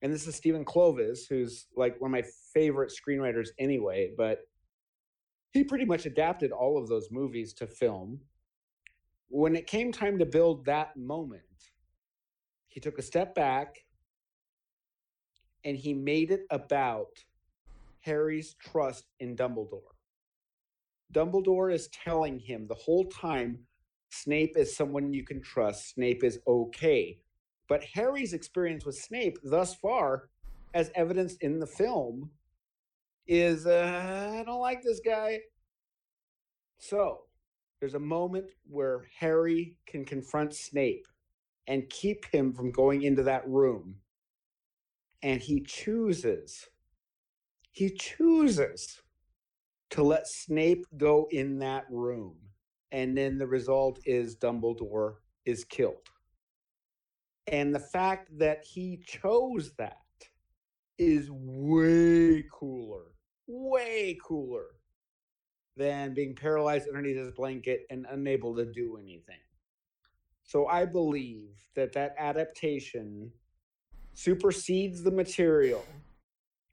and 0.03 0.13
this 0.13 0.27
is 0.27 0.35
Stephen 0.35 0.65
Kloves, 0.65 1.21
who's 1.29 1.67
like 1.77 2.01
one 2.01 2.11
of 2.11 2.13
my 2.13 2.25
favorite 2.53 2.93
screenwriters 2.93 3.49
anyway, 3.59 4.13
but 4.17 4.41
he 5.53 5.63
pretty 5.63 5.85
much 5.85 6.05
adapted 6.05 6.51
all 6.51 6.77
of 6.77 6.89
those 6.89 7.09
movies 7.13 7.55
to 7.55 7.67
film. 7.67 8.21
When 9.29 9.55
it 9.55 9.67
came 9.67 9.93
time 9.93 10.19
to 10.19 10.27
build 10.27 10.65
that 10.67 10.97
moment, 10.97 11.43
he 12.69 12.81
took 12.81 12.99
a 12.99 13.03
step 13.03 13.35
back 13.37 13.84
and 15.65 15.77
he 15.77 15.95
made 15.95 16.31
it 16.31 16.47
about 16.51 17.25
Harry's 18.01 18.55
trust 18.55 19.07
in 19.21 19.37
Dumbledore. 19.37 19.95
Dumbledore 21.13 21.73
is 21.73 21.89
telling 21.89 22.39
him 22.39 22.67
the 22.67 22.75
whole 22.75 23.07
time 23.07 23.59
Snape 24.11 24.57
is 24.57 24.77
someone 24.77 25.13
you 25.13 25.25
can 25.25 25.43
trust, 25.43 25.95
Snape 25.95 26.23
is 26.23 26.39
okay. 26.47 27.19
But 27.69 27.83
Harry's 27.95 28.33
experience 28.33 28.85
with 28.85 28.97
Snape 28.97 29.39
thus 29.43 29.75
far, 29.75 30.29
as 30.75 30.91
evidenced 30.95 31.43
in 31.43 31.59
the 31.59 31.67
film, 31.67 32.31
is 33.27 33.67
uh, 33.67 34.39
I 34.41 34.45
don't 34.45 34.61
like 34.61 34.83
this 34.83 35.01
guy. 35.01 35.41
So 36.79 37.23
there's 37.81 37.95
a 37.95 38.01
moment 38.01 38.47
where 38.69 39.07
Harry 39.19 39.77
can 39.87 40.05
confront 40.05 40.55
Snape 40.55 41.07
and 41.67 41.89
keep 41.89 42.27
him 42.27 42.53
from 42.53 42.71
going 42.71 43.03
into 43.03 43.23
that 43.23 43.49
room. 43.49 43.97
And 45.25 45.41
he 45.41 45.63
chooses, 45.63 46.69
he 47.73 47.89
chooses 47.89 49.01
to 49.89 50.03
let 50.03 50.29
Snape 50.29 50.85
go 50.99 51.27
in 51.31 51.59
that 51.61 51.87
room. 51.91 52.37
And 52.93 53.17
then 53.17 53.39
the 53.39 53.47
result 53.47 53.99
is 54.05 54.37
Dumbledore 54.37 55.15
is 55.47 55.65
killed. 55.65 56.11
And 57.47 57.75
the 57.75 57.81
fact 57.81 58.29
that 58.39 58.65
he 58.65 59.03
chose 59.07 59.73
that 59.79 59.97
is 60.99 61.31
way 61.31 62.45
cooler, 62.53 63.13
way 63.47 64.19
cooler 64.23 64.67
than 65.75 66.13
being 66.13 66.35
paralyzed 66.35 66.87
underneath 66.87 67.17
his 67.17 67.33
blanket 67.33 67.87
and 67.89 68.07
unable 68.11 68.55
to 68.57 68.67
do 68.67 68.99
anything. 68.99 69.41
So 70.43 70.67
I 70.67 70.85
believe 70.85 71.49
that 71.75 71.95
that 71.95 72.15
adaptation 72.19 73.33
supersedes 74.15 75.03
the 75.03 75.11
material 75.11 75.85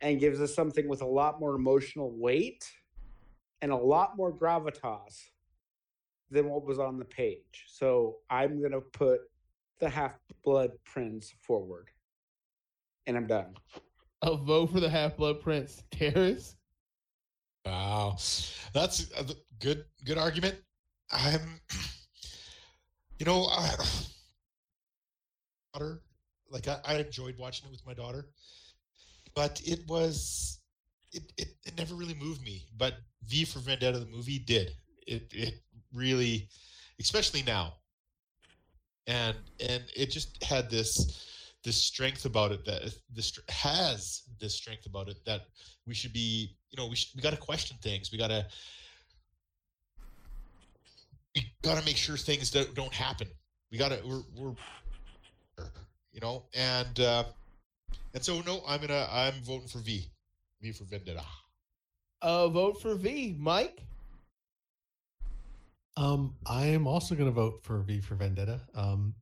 and 0.01 0.19
gives 0.19 0.41
us 0.41 0.53
something 0.53 0.87
with 0.87 1.01
a 1.01 1.07
lot 1.07 1.39
more 1.39 1.55
emotional 1.55 2.11
weight 2.11 2.71
and 3.61 3.71
a 3.71 3.75
lot 3.75 4.17
more 4.17 4.33
gravitas 4.33 5.29
than 6.29 6.49
what 6.49 6.65
was 6.65 6.79
on 6.79 6.97
the 6.97 7.05
page. 7.05 7.65
So 7.67 8.17
I'm 8.29 8.59
going 8.59 8.71
to 8.71 8.81
put 8.81 9.21
the 9.79 9.89
Half 9.89 10.17
Blood 10.43 10.71
Prince 10.85 11.33
forward. 11.41 11.89
And 13.05 13.17
I'm 13.17 13.27
done. 13.27 13.55
A 14.21 14.35
vote 14.35 14.71
for 14.71 14.79
the 14.79 14.89
Half 14.89 15.17
Blood 15.17 15.41
Prince. 15.41 15.83
Terrace? 15.91 16.55
Wow. 17.65 18.17
That's 18.73 19.11
a 19.17 19.25
good 19.59 19.85
good 20.05 20.17
argument. 20.17 20.55
I'm 21.11 21.61
you 23.19 23.25
know, 23.25 23.45
I, 23.45 23.75
daughter, 25.73 26.01
like 26.51 26.67
I, 26.67 26.79
I 26.85 26.95
enjoyed 26.97 27.35
watching 27.37 27.67
it 27.67 27.71
with 27.71 27.85
my 27.85 27.93
daughter, 27.93 28.27
but 29.35 29.61
it 29.65 29.79
was 29.87 30.59
it, 31.11 31.31
it 31.37 31.47
it 31.65 31.77
never 31.77 31.95
really 31.95 32.13
moved 32.15 32.43
me. 32.43 32.65
But 32.77 32.95
V 33.27 33.45
for 33.45 33.59
Vendetta 33.59 33.99
the 33.99 34.05
movie 34.05 34.39
did. 34.39 34.71
It 35.07 35.27
it 35.31 35.55
really 35.93 36.49
especially 36.99 37.43
now. 37.43 37.73
And 39.07 39.35
and 39.67 39.83
it 39.95 40.11
just 40.11 40.43
had 40.43 40.69
this 40.69 41.27
this 41.63 41.77
strength 41.77 42.25
about 42.25 42.51
it 42.51 42.65
that 42.65 42.93
this 43.13 43.39
has 43.49 44.23
this 44.39 44.55
strength 44.55 44.85
about 44.85 45.09
it 45.09 45.17
that 45.25 45.41
we 45.85 45.93
should 45.93 46.13
be 46.13 46.55
you 46.71 46.77
know 46.77 46.87
we 46.87 46.95
should, 46.95 47.15
we 47.15 47.21
got 47.21 47.31
to 47.31 47.37
question 47.37 47.77
things 47.81 48.11
we 48.11 48.17
got 48.17 48.29
to 48.29 48.45
we 51.35 51.53
got 51.61 51.77
to 51.77 51.85
make 51.85 51.97
sure 51.97 52.17
things 52.17 52.49
don't, 52.49 52.73
don't 52.73 52.93
happen 52.93 53.27
we 53.71 53.77
got 53.77 53.89
to 53.89 53.99
we're, 54.05 54.23
we're 54.35 55.67
you 56.11 56.19
know? 56.21 56.43
And 56.53 56.99
uh 56.99 57.23
and 58.13 58.23
so 58.23 58.41
no 58.41 58.61
i'm 58.67 58.81
gonna 58.81 59.07
i'm 59.11 59.33
voting 59.43 59.67
for 59.67 59.79
v. 59.79 60.05
V 60.61 60.71
for 60.71 60.85
vendetta. 60.85 61.23
Uh 62.21 62.47
vote 62.49 62.81
for 62.81 62.95
v. 62.95 63.35
Mike? 63.39 63.83
Um 65.97 66.35
i 66.45 66.65
am 66.65 66.87
also 66.87 67.15
gonna 67.15 67.31
vote 67.31 67.59
for 67.63 67.79
v 67.79 67.99
for 68.01 68.15
vendetta. 68.15 68.61
Um 68.75 69.15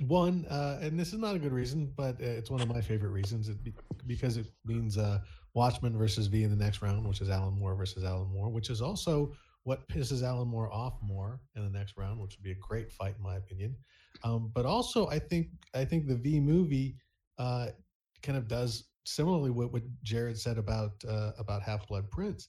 one, 0.00 0.44
uh, 0.50 0.78
and 0.82 0.98
this 0.98 1.12
is 1.12 1.18
not 1.18 1.36
a 1.36 1.38
good 1.38 1.52
reason, 1.52 1.92
but 1.96 2.20
uh, 2.20 2.24
it's 2.24 2.50
one 2.50 2.60
of 2.60 2.68
my 2.68 2.80
favorite 2.80 3.10
reasons. 3.10 3.48
It 3.48 3.62
be, 3.62 3.72
because 4.06 4.36
it 4.36 4.46
means 4.64 4.98
uh, 4.98 5.20
Watchmen 5.54 5.96
versus 5.96 6.26
V 6.26 6.42
in 6.42 6.50
the 6.50 6.56
next 6.56 6.82
round, 6.82 7.06
which 7.06 7.20
is 7.20 7.30
Alan 7.30 7.54
Moore 7.54 7.74
versus 7.74 8.04
Alan 8.04 8.28
Moore, 8.28 8.50
which 8.50 8.70
is 8.70 8.82
also 8.82 9.32
what 9.62 9.86
pisses 9.88 10.22
Alan 10.22 10.48
Moore 10.48 10.72
off 10.72 10.94
more 11.02 11.40
in 11.56 11.62
the 11.62 11.78
next 11.78 11.96
round, 11.96 12.20
which 12.20 12.36
would 12.36 12.42
be 12.42 12.52
a 12.52 12.56
great 12.56 12.90
fight 12.90 13.14
in 13.16 13.22
my 13.22 13.36
opinion. 13.36 13.76
Um, 14.22 14.50
but 14.54 14.64
also, 14.66 15.08
I 15.08 15.18
think 15.18 15.48
I 15.74 15.84
think 15.84 16.06
the 16.06 16.16
V 16.16 16.40
movie 16.40 16.96
uh, 17.38 17.68
kind 18.22 18.38
of 18.38 18.48
does 18.48 18.84
similarly 19.04 19.50
what 19.50 19.72
what 19.72 19.82
Jared 20.02 20.38
said 20.38 20.58
about 20.58 20.92
uh, 21.08 21.32
about 21.38 21.62
Half 21.62 21.88
Blood 21.88 22.10
Prince. 22.10 22.48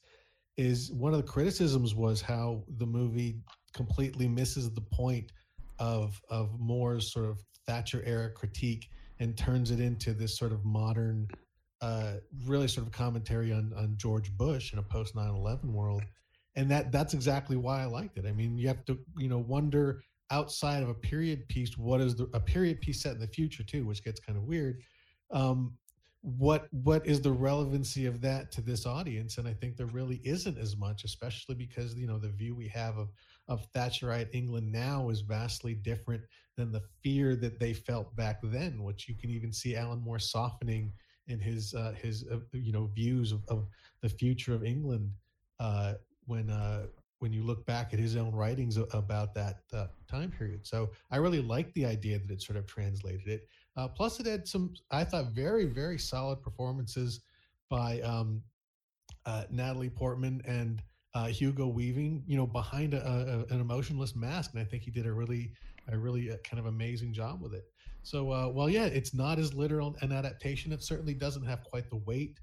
Is 0.58 0.92
one 0.92 1.14
of 1.14 1.18
the 1.18 1.28
criticisms 1.28 1.96
was 1.96 2.22
how 2.22 2.64
the 2.78 2.86
movie 2.86 3.42
completely 3.74 4.28
misses 4.28 4.74
the 4.74 4.82
point 4.82 5.32
of 5.80 6.22
of 6.30 6.58
Moore's 6.60 7.12
sort 7.12 7.26
of 7.26 7.40
Thatcher 7.68 8.02
era 8.06 8.30
critique 8.30 8.88
and 9.20 9.38
turns 9.38 9.72
it 9.72 9.80
into 9.80 10.14
this 10.14 10.38
sort 10.38 10.52
of 10.52 10.64
modern, 10.66 11.28
uh, 11.82 12.16
really 12.46 12.68
sort 12.68 12.88
of 12.88 12.94
commentary 12.94 13.52
on 13.52 13.74
on 13.76 13.96
George 13.98 14.32
Bush 14.38 14.72
in 14.72 14.80
a 14.80 14.84
post 14.84 15.16
9/11 15.16 15.74
world, 15.74 16.04
and 16.56 16.72
that 16.72 16.92
that's 16.92 17.14
exactly 17.14 17.58
why 17.58 17.82
I 17.82 17.86
liked 17.86 18.18
it. 18.18 18.26
I 18.26 18.32
mean, 18.32 18.58
you 18.58 18.68
have 18.70 18.86
to 18.86 18.98
you 19.18 19.28
know 19.28 19.40
wonder 19.40 20.04
outside 20.32 20.84
of 20.84 20.90
a 20.90 20.94
period 20.94 21.48
piece, 21.48 21.78
what 21.78 22.02
is 22.02 22.16
the 22.16 22.30
a 22.34 22.40
period 22.40 22.82
piece 22.82 23.02
set 23.02 23.14
in 23.14 23.20
the 23.20 23.28
future 23.28 23.64
too, 23.64 23.86
which 23.86 24.04
gets 24.04 24.20
kind 24.20 24.38
of 24.38 24.44
weird. 24.44 24.82
Um, 25.32 25.78
what 26.22 26.68
what 26.72 27.06
is 27.06 27.22
the 27.22 27.32
relevancy 27.32 28.08
of 28.08 28.20
that 28.20 28.52
to 28.52 28.60
this 28.60 28.88
audience 28.88 29.38
and 29.38 29.48
i 29.48 29.54
think 29.54 29.78
there 29.78 29.86
really 29.86 30.20
isn't 30.24 30.58
as 30.58 30.76
much 30.76 31.04
especially 31.04 31.54
because 31.54 31.94
you 31.94 32.08
know 32.08 32.18
the 32.18 32.30
view 32.30 32.56
we 32.56 32.68
have 32.68 32.98
of 32.98 33.10
of 33.48 33.72
Thatcherite 33.74 34.30
England 34.34 34.72
now 34.72 35.10
is 35.10 35.22
vastly 35.22 35.74
different 35.74 36.22
than 36.58 36.72
the 36.72 36.82
fear 37.04 37.36
that 37.36 37.60
they 37.60 37.74
felt 37.74 38.16
back 38.16 38.40
then, 38.44 38.84
which 38.84 39.08
you 39.08 39.16
can 39.16 39.30
even 39.30 39.52
see 39.52 39.76
Alan 39.76 40.00
Moore 40.00 40.20
softening 40.20 40.92
in 41.28 41.40
his 41.40 41.74
uh, 41.74 41.94
his 42.02 42.26
uh, 42.32 42.40
you 42.54 42.72
know 42.72 42.90
views 42.96 43.32
of, 43.32 43.44
of, 43.48 43.68
the 44.02 44.10
future 44.10 44.54
of 44.54 44.64
England 44.64 45.10
uh, 45.60 45.94
when 46.28 46.50
uh, 46.52 46.86
when 47.20 47.32
you 47.34 47.44
look 47.44 47.66
back 47.66 47.94
at 47.94 48.00
his 48.00 48.16
own 48.16 48.34
writings 48.34 48.78
about 48.78 49.34
that 49.34 49.62
uh, 49.74 49.88
time 50.08 50.32
period. 50.32 50.66
So 50.66 50.92
I 51.12 51.18
really 51.18 51.42
like 51.42 51.74
the 51.74 51.86
idea 51.86 52.20
that 52.20 52.32
it 52.32 52.42
sort 52.42 52.58
of 52.58 52.68
translated 52.68 53.28
it. 53.28 53.48
Uh, 53.78 53.88
plus, 53.88 54.20
it 54.20 54.26
had 54.26 54.48
some 54.48 54.74
I 54.92 55.04
thought 55.04 55.34
very 55.34 55.66
very 55.66 55.98
solid 55.98 56.42
performances 56.42 57.22
by 57.70 58.00
um, 58.02 58.42
Natalie 59.50 59.90
Portman 59.90 60.42
and 60.46 60.82
uh, 61.16 61.28
Hugo 61.28 61.68
Weaving, 61.68 62.24
you 62.28 62.36
know, 62.36 62.46
behind 62.46 62.94
a, 62.94 63.46
a, 63.50 63.54
an 63.54 63.62
emotionless 63.62 64.16
mask, 64.16 64.52
and 64.54 64.62
I 64.62 64.66
think 64.66 64.84
he 64.84 64.92
did 64.92 65.06
a 65.06 65.14
really, 65.14 65.54
a 65.88 65.98
really 65.98 66.30
uh, 66.30 66.36
kind 66.44 66.60
of 66.60 66.66
amazing 66.66 67.14
job 67.14 67.42
with 67.42 67.54
it. 67.54 67.64
So, 68.04 68.32
uh, 68.32 68.50
well, 68.50 68.70
yeah, 68.70 68.86
it's 68.86 69.14
not 69.14 69.40
as 69.40 69.54
literal 69.54 69.96
an 70.02 70.12
adaptation. 70.12 70.74
It 70.74 70.84
certainly 70.84 71.14
doesn't 71.14 71.46
have 71.46 71.64
quite 71.64 71.90
the 71.90 71.96
weight 71.96 72.40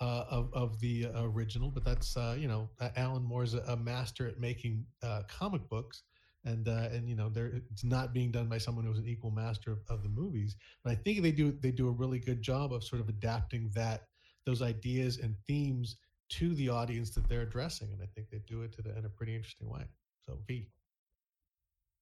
uh, 0.00 0.24
of 0.28 0.52
of 0.52 0.78
the 0.80 1.06
uh, 1.06 1.22
original, 1.22 1.70
but 1.70 1.84
that's 1.84 2.16
uh, 2.16 2.36
you 2.38 2.48
know, 2.48 2.68
Alan 2.96 3.22
Moore's 3.22 3.54
a, 3.54 3.60
a 3.68 3.76
master 3.76 4.26
at 4.26 4.38
making 4.38 4.84
comic 5.28 5.68
books, 5.68 6.02
and 6.44 6.66
and 6.68 7.08
you 7.08 7.16
know, 7.16 7.28
there 7.28 7.46
it's 7.70 7.84
not 7.84 8.12
being 8.12 8.30
done 8.30 8.48
by 8.48 8.58
someone 8.58 8.84
who's 8.84 8.98
an 8.98 9.08
equal 9.08 9.30
master 9.30 9.72
of, 9.72 9.78
of 9.88 10.02
the 10.02 10.08
movies. 10.08 10.56
But 10.84 10.92
I 10.92 10.96
think 10.96 11.22
they 11.22 11.32
do 11.32 11.52
they 11.52 11.70
do 11.70 11.88
a 11.88 11.92
really 11.92 12.18
good 12.18 12.42
job 12.42 12.72
of 12.72 12.84
sort 12.84 13.00
of 13.00 13.08
adapting 13.08 13.70
that 13.74 14.02
those 14.44 14.62
ideas 14.62 15.18
and 15.18 15.34
themes 15.46 15.96
to 16.28 16.54
the 16.54 16.68
audience 16.68 17.10
that 17.10 17.28
they're 17.28 17.42
addressing, 17.42 17.92
and 17.92 18.02
I 18.02 18.06
think 18.14 18.30
they 18.30 18.42
do 18.46 18.62
it 18.62 18.76
the, 18.82 18.96
in 18.98 19.04
a 19.04 19.08
pretty 19.08 19.34
interesting 19.34 19.68
way. 19.68 19.84
So 20.26 20.38
V. 20.46 20.68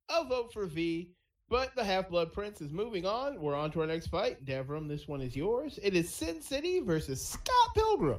I'll 0.09 0.25
vote 0.25 0.53
for 0.53 0.67
V. 0.67 1.13
But 1.55 1.77
the 1.77 1.85
Half 1.85 2.09
Blood 2.09 2.33
Prince 2.33 2.61
is 2.61 2.73
moving 2.73 3.07
on. 3.07 3.41
We're 3.41 3.55
on 3.55 3.71
to 3.71 3.83
our 3.83 3.87
next 3.87 4.09
fight. 4.09 4.45
Devram, 4.45 4.89
this 4.89 5.07
one 5.07 5.21
is 5.21 5.37
yours. 5.37 5.79
It 5.85 5.95
is 5.95 6.13
Sin 6.13 6.43
City 6.43 6.81
versus 6.81 7.25
Scott 7.25 7.75
Pilgrim. 7.77 8.19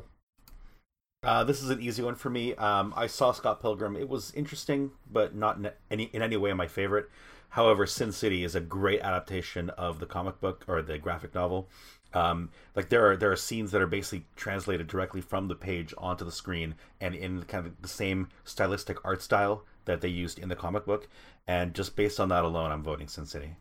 Uh, 1.22 1.44
this 1.44 1.62
is 1.62 1.70
an 1.70 1.82
easy 1.82 2.02
one 2.02 2.16
for 2.16 2.30
me. 2.30 2.56
Um, 2.56 2.94
I 2.95 3.07
saw 3.07 3.34
Scott 3.34 3.62
Pilgrim. 3.62 3.98
It 3.98 4.07
was 4.07 4.32
interesting, 4.36 4.91
but 5.12 5.36
not 5.36 5.57
in 5.57 5.70
any 5.91 6.03
in 6.14 6.22
any 6.22 6.38
way 6.38 6.53
my 6.53 6.68
favorite. 6.68 7.10
However, 7.49 7.86
Sin 7.86 8.14
City 8.14 8.45
is 8.45 8.56
a 8.56 8.62
great 8.62 9.02
adaptation 9.02 9.70
of 9.72 9.99
the 9.99 10.06
comic 10.06 10.40
book 10.40 10.64
or 10.70 10.82
the 10.82 10.98
graphic 10.98 11.36
novel. 11.36 11.68
Um, 12.14 12.52
like 12.74 12.88
there 12.88 13.12
are 13.12 13.18
there 13.18 13.34
are 13.34 13.36
scenes 13.36 13.72
that 13.72 13.82
are 13.82 13.88
basically 13.88 14.28
translated 14.38 14.88
directly 14.88 15.20
from 15.20 15.49
the 15.49 15.56
page 15.56 15.94
onto 15.98 16.24
the 16.24 16.32
screen 16.32 16.76
and 17.02 17.14
in 17.14 17.44
kind 17.44 17.68
of 17.68 17.82
the 17.82 17.90
same 17.90 18.30
stylistic 18.45 19.03
art 19.03 19.22
style 19.22 19.66
that 19.86 20.02
they 20.02 20.10
used 20.10 20.40
in 20.40 20.49
the 20.49 20.56
comic 20.56 20.86
book. 20.86 21.07
And 21.48 21.74
just 21.74 21.95
based 21.95 22.20
on 22.20 22.30
that 22.30 22.44
alone, 22.44 22.72
I'm 22.72 22.84
voting 22.84 23.07
Sin 23.07 23.26
City. 23.26 23.56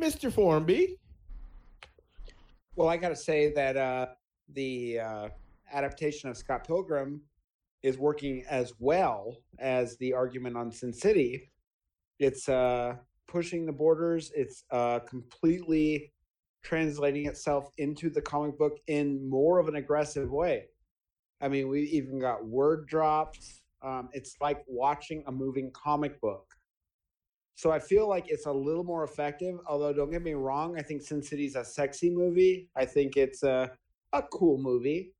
Mr. 0.00 0.32
Formby. 0.32 0.98
Well, 2.74 2.88
I 2.88 2.96
got 2.96 3.10
to 3.10 3.16
say 3.16 3.52
that 3.52 3.76
uh, 3.76 4.06
the 4.52 5.00
uh, 5.00 5.28
adaptation 5.72 6.30
of 6.30 6.36
Scott 6.36 6.66
Pilgrim 6.66 7.22
is 7.82 7.98
working 7.98 8.44
as 8.48 8.72
well 8.78 9.36
as 9.58 9.96
the 9.98 10.12
argument 10.12 10.56
on 10.56 10.70
Sin 10.70 10.92
City. 10.92 11.50
It's 12.18 12.48
uh, 12.48 12.96
pushing 13.26 13.66
the 13.66 13.72
borders. 13.72 14.30
It's 14.34 14.64
uh, 14.70 15.00
completely 15.00 16.12
translating 16.62 17.26
itself 17.26 17.70
into 17.78 18.08
the 18.08 18.22
comic 18.22 18.56
book 18.56 18.78
in 18.86 19.28
more 19.28 19.58
of 19.58 19.68
an 19.68 19.76
aggressive 19.76 20.30
way. 20.30 20.66
I 21.40 21.48
mean, 21.48 21.68
we 21.68 21.82
even 21.82 22.20
got 22.20 22.46
word 22.46 22.86
drops. 22.86 23.61
Um, 23.82 24.08
it's 24.12 24.36
like 24.40 24.62
watching 24.66 25.24
a 25.26 25.32
moving 25.32 25.70
comic 25.72 26.20
book. 26.20 26.46
So 27.54 27.70
I 27.70 27.78
feel 27.78 28.08
like 28.08 28.26
it's 28.28 28.46
a 28.46 28.52
little 28.52 28.84
more 28.84 29.04
effective. 29.04 29.56
Although, 29.68 29.92
don't 29.92 30.10
get 30.10 30.22
me 30.22 30.34
wrong, 30.34 30.76
I 30.78 30.82
think 30.82 31.02
Sin 31.02 31.22
City's 31.22 31.54
a 31.56 31.64
sexy 31.64 32.10
movie. 32.10 32.70
I 32.76 32.84
think 32.86 33.16
it's 33.16 33.42
a 33.42 33.70
a 34.12 34.22
cool 34.22 34.58
movie. 34.58 35.14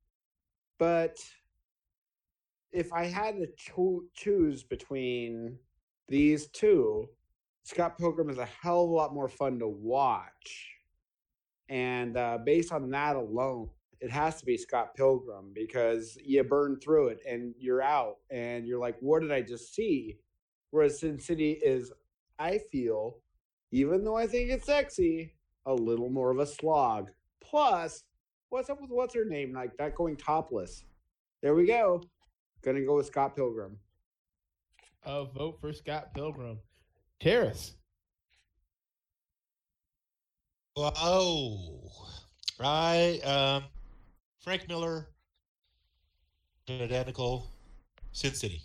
But 0.77 1.17
if 2.71 2.91
I 2.91 3.05
had 3.05 3.35
to 3.37 3.47
cho- 3.57 4.03
choose 4.15 4.63
between 4.63 5.57
these 6.07 6.47
two, 6.47 7.07
Scott 7.63 7.97
Pilgrim 7.97 8.29
is 8.29 8.37
a 8.37 8.45
hell 8.45 8.83
of 8.83 8.89
a 8.89 8.93
lot 8.93 9.13
more 9.13 9.29
fun 9.29 9.59
to 9.59 9.67
watch 9.67 10.73
and 11.69 12.17
uh, 12.17 12.37
based 12.45 12.71
on 12.71 12.89
that 12.91 13.15
alone, 13.15 13.69
it 14.03 14.11
has 14.11 14.37
to 14.37 14.45
be 14.45 14.57
Scott 14.57 14.95
Pilgrim 14.95 15.51
because 15.55 16.17
you 16.21 16.43
burn 16.43 16.77
through 16.77 17.07
it 17.07 17.19
and 17.25 17.55
you're 17.57 17.81
out 17.81 18.17
and 18.29 18.67
you're 18.67 18.77
like, 18.79 18.97
what 18.99 19.21
did 19.21 19.31
I 19.31 19.41
just 19.41 19.73
see? 19.73 20.17
Whereas 20.71 20.99
Sin 20.99 21.17
City 21.17 21.53
is, 21.63 21.89
I 22.37 22.57
feel, 22.69 23.19
even 23.71 24.03
though 24.03 24.17
I 24.17 24.27
think 24.27 24.49
it's 24.49 24.65
sexy, 24.65 25.33
a 25.65 25.73
little 25.73 26.09
more 26.09 26.31
of 26.31 26.39
a 26.39 26.45
slog. 26.45 27.11
Plus, 27.41 28.03
what's 28.49 28.69
up 28.69 28.81
with 28.81 28.89
what's 28.89 29.15
her 29.15 29.23
name? 29.23 29.53
Like 29.53 29.77
that 29.77 29.95
going 29.95 30.17
topless. 30.17 30.83
There 31.41 31.55
we 31.55 31.65
go. 31.65 32.03
Gonna 32.61 32.81
go 32.81 32.97
with 32.97 33.05
Scott 33.05 33.37
Pilgrim. 33.37 33.77
Uh, 35.05 35.23
vote 35.23 35.61
for 35.61 35.71
Scott 35.71 36.13
Pilgrim. 36.13 36.59
Terrace. 37.21 37.77
Oh, 40.75 41.89
right. 42.59 43.21
Um, 43.23 43.63
Frank 44.43 44.67
Miller, 44.67 45.07
identical, 46.69 47.49
Sin 48.11 48.33
City. 48.33 48.61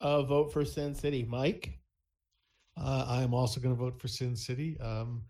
Uh, 0.00 0.22
vote 0.22 0.50
for 0.50 0.64
Sin 0.64 0.94
City. 0.94 1.22
Mike. 1.28 1.78
Uh, 2.76 3.04
I 3.06 3.22
am 3.22 3.34
also 3.34 3.60
going 3.60 3.74
to 3.74 3.78
vote 3.78 4.00
for 4.00 4.08
Sin 4.08 4.34
City. 4.34 4.80
Um, 4.80 5.22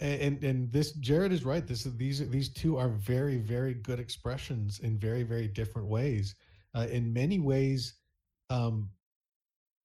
and 0.00 0.44
and 0.44 0.70
this 0.70 0.92
Jared 0.92 1.32
is 1.32 1.46
right. 1.46 1.66
This 1.66 1.86
is 1.86 1.96
these 1.96 2.28
these 2.28 2.50
two 2.50 2.76
are 2.76 2.90
very 2.90 3.38
very 3.38 3.72
good 3.72 3.98
expressions 3.98 4.80
in 4.80 4.98
very 4.98 5.22
very 5.22 5.48
different 5.48 5.88
ways. 5.88 6.34
Uh, 6.74 6.86
in 6.90 7.10
many 7.10 7.38
ways, 7.38 7.94
um, 8.50 8.90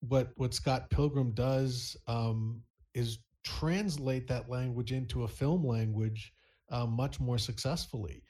what 0.06 0.32
what 0.36 0.52
Scott 0.52 0.90
Pilgrim 0.90 1.32
does 1.32 1.96
um, 2.06 2.60
is 2.92 3.20
translate 3.42 4.28
that 4.28 4.50
language 4.50 4.92
into 4.92 5.22
a 5.22 5.28
film 5.28 5.66
language 5.66 6.34
uh, 6.72 6.86
much 6.86 7.20
more 7.20 7.38
successfully. 7.38 8.22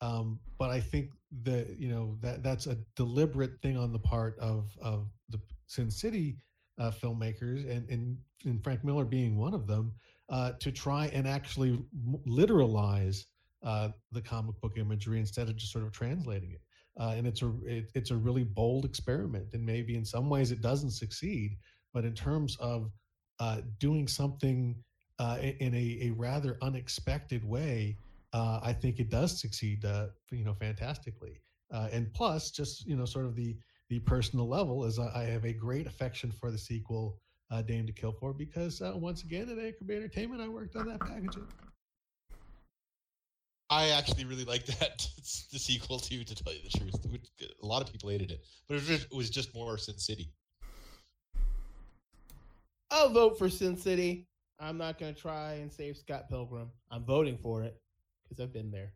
Um, 0.00 0.38
but 0.58 0.70
I 0.70 0.80
think 0.80 1.10
that 1.44 1.76
you 1.78 1.88
know 1.88 2.18
that 2.20 2.42
that's 2.42 2.66
a 2.66 2.76
deliberate 2.96 3.60
thing 3.62 3.78
on 3.78 3.92
the 3.92 3.98
part 3.98 4.38
of 4.38 4.76
of 4.82 5.08
the 5.30 5.40
Sin 5.66 5.90
City 5.90 6.36
uh, 6.78 6.90
filmmakers, 6.90 7.68
and, 7.70 7.88
and 7.88 8.18
and 8.44 8.62
Frank 8.62 8.84
Miller 8.84 9.04
being 9.04 9.38
one 9.38 9.54
of 9.54 9.66
them, 9.66 9.92
uh, 10.28 10.52
to 10.60 10.70
try 10.70 11.06
and 11.06 11.26
actually 11.26 11.78
literalize 12.26 13.24
uh, 13.62 13.88
the 14.12 14.20
comic 14.20 14.60
book 14.60 14.76
imagery 14.76 15.18
instead 15.18 15.48
of 15.48 15.56
just 15.56 15.72
sort 15.72 15.84
of 15.84 15.92
translating 15.92 16.52
it. 16.52 16.60
Uh, 17.00 17.14
and 17.16 17.26
it's 17.26 17.42
a 17.42 17.52
it, 17.64 17.90
it's 17.94 18.10
a 18.10 18.16
really 18.16 18.44
bold 18.44 18.84
experiment, 18.84 19.46
and 19.54 19.64
maybe 19.64 19.96
in 19.96 20.04
some 20.04 20.28
ways 20.28 20.50
it 20.52 20.60
doesn't 20.60 20.90
succeed, 20.90 21.56
but 21.94 22.04
in 22.04 22.12
terms 22.12 22.56
of 22.60 22.90
uh, 23.40 23.60
doing 23.78 24.06
something 24.06 24.76
uh, 25.18 25.38
in 25.40 25.74
a, 25.74 25.98
a 26.02 26.10
rather 26.10 26.58
unexpected 26.62 27.44
way, 27.44 27.96
I 28.32 28.72
think 28.72 28.98
it 28.98 29.10
does 29.10 29.40
succeed, 29.40 29.84
you 30.30 30.44
know, 30.44 30.54
fantastically. 30.54 31.40
and 31.70 32.12
plus, 32.12 32.50
just 32.50 32.86
you 32.86 32.96
know, 32.96 33.04
sort 33.04 33.26
of 33.26 33.36
the 33.36 33.56
the 33.90 34.00
personal 34.00 34.48
level 34.48 34.84
is 34.84 34.98
I, 34.98 35.10
I 35.14 35.24
have 35.24 35.44
a 35.44 35.52
great 35.52 35.86
affection 35.86 36.32
for 36.32 36.50
the 36.50 36.58
sequel 36.58 37.18
uh, 37.50 37.62
Dame 37.62 37.86
to 37.86 37.92
Kill 37.92 38.12
For 38.12 38.32
because 38.32 38.80
uh, 38.80 38.92
once 38.94 39.22
again 39.22 39.48
at 39.50 39.58
Anchor 39.58 39.84
Bay 39.84 39.96
Entertainment 39.96 40.40
I 40.40 40.48
worked 40.48 40.76
on 40.76 40.86
that 40.88 41.00
packaging. 41.00 41.46
I 43.70 43.90
actually 43.90 44.24
really 44.24 44.44
liked 44.44 44.66
that 44.80 45.06
the 45.52 45.58
sequel 45.58 45.98
too. 45.98 46.24
To 46.24 46.34
tell 46.34 46.52
you 46.52 46.60
the 46.62 46.78
truth, 46.78 46.94
a 47.62 47.66
lot 47.66 47.82
of 47.82 47.92
people 47.92 48.10
hated 48.10 48.30
it, 48.30 48.44
but 48.68 48.74
it 48.74 48.80
was 48.80 48.88
just, 48.88 49.04
it 49.04 49.16
was 49.16 49.30
just 49.30 49.54
more 49.54 49.76
Sin 49.78 49.98
City. 49.98 50.30
I'll 52.90 53.10
vote 53.10 53.38
for 53.38 53.48
Sin 53.48 53.76
City. 53.76 54.26
I'm 54.60 54.78
not 54.78 54.98
going 54.98 55.14
to 55.14 55.20
try 55.20 55.54
and 55.54 55.72
save 55.72 55.96
Scott 55.96 56.28
Pilgrim. 56.28 56.70
I'm 56.90 57.04
voting 57.04 57.38
for 57.38 57.62
it 57.62 57.80
because 58.22 58.42
I've 58.42 58.52
been 58.52 58.70
there. 58.70 58.92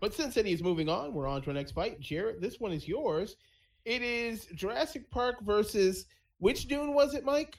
But 0.00 0.14
Sin 0.14 0.32
City 0.32 0.52
is 0.52 0.62
moving 0.62 0.88
on. 0.88 1.12
We're 1.12 1.26
on 1.26 1.42
to 1.42 1.48
our 1.48 1.54
next 1.54 1.72
fight. 1.72 2.00
Jarrett, 2.00 2.40
this 2.40 2.58
one 2.58 2.72
is 2.72 2.88
yours. 2.88 3.36
It 3.84 4.02
is 4.02 4.46
Jurassic 4.54 5.10
Park 5.10 5.36
versus 5.42 6.06
which 6.38 6.68
Dune 6.68 6.94
was 6.94 7.14
it, 7.14 7.24
Mike? 7.24 7.58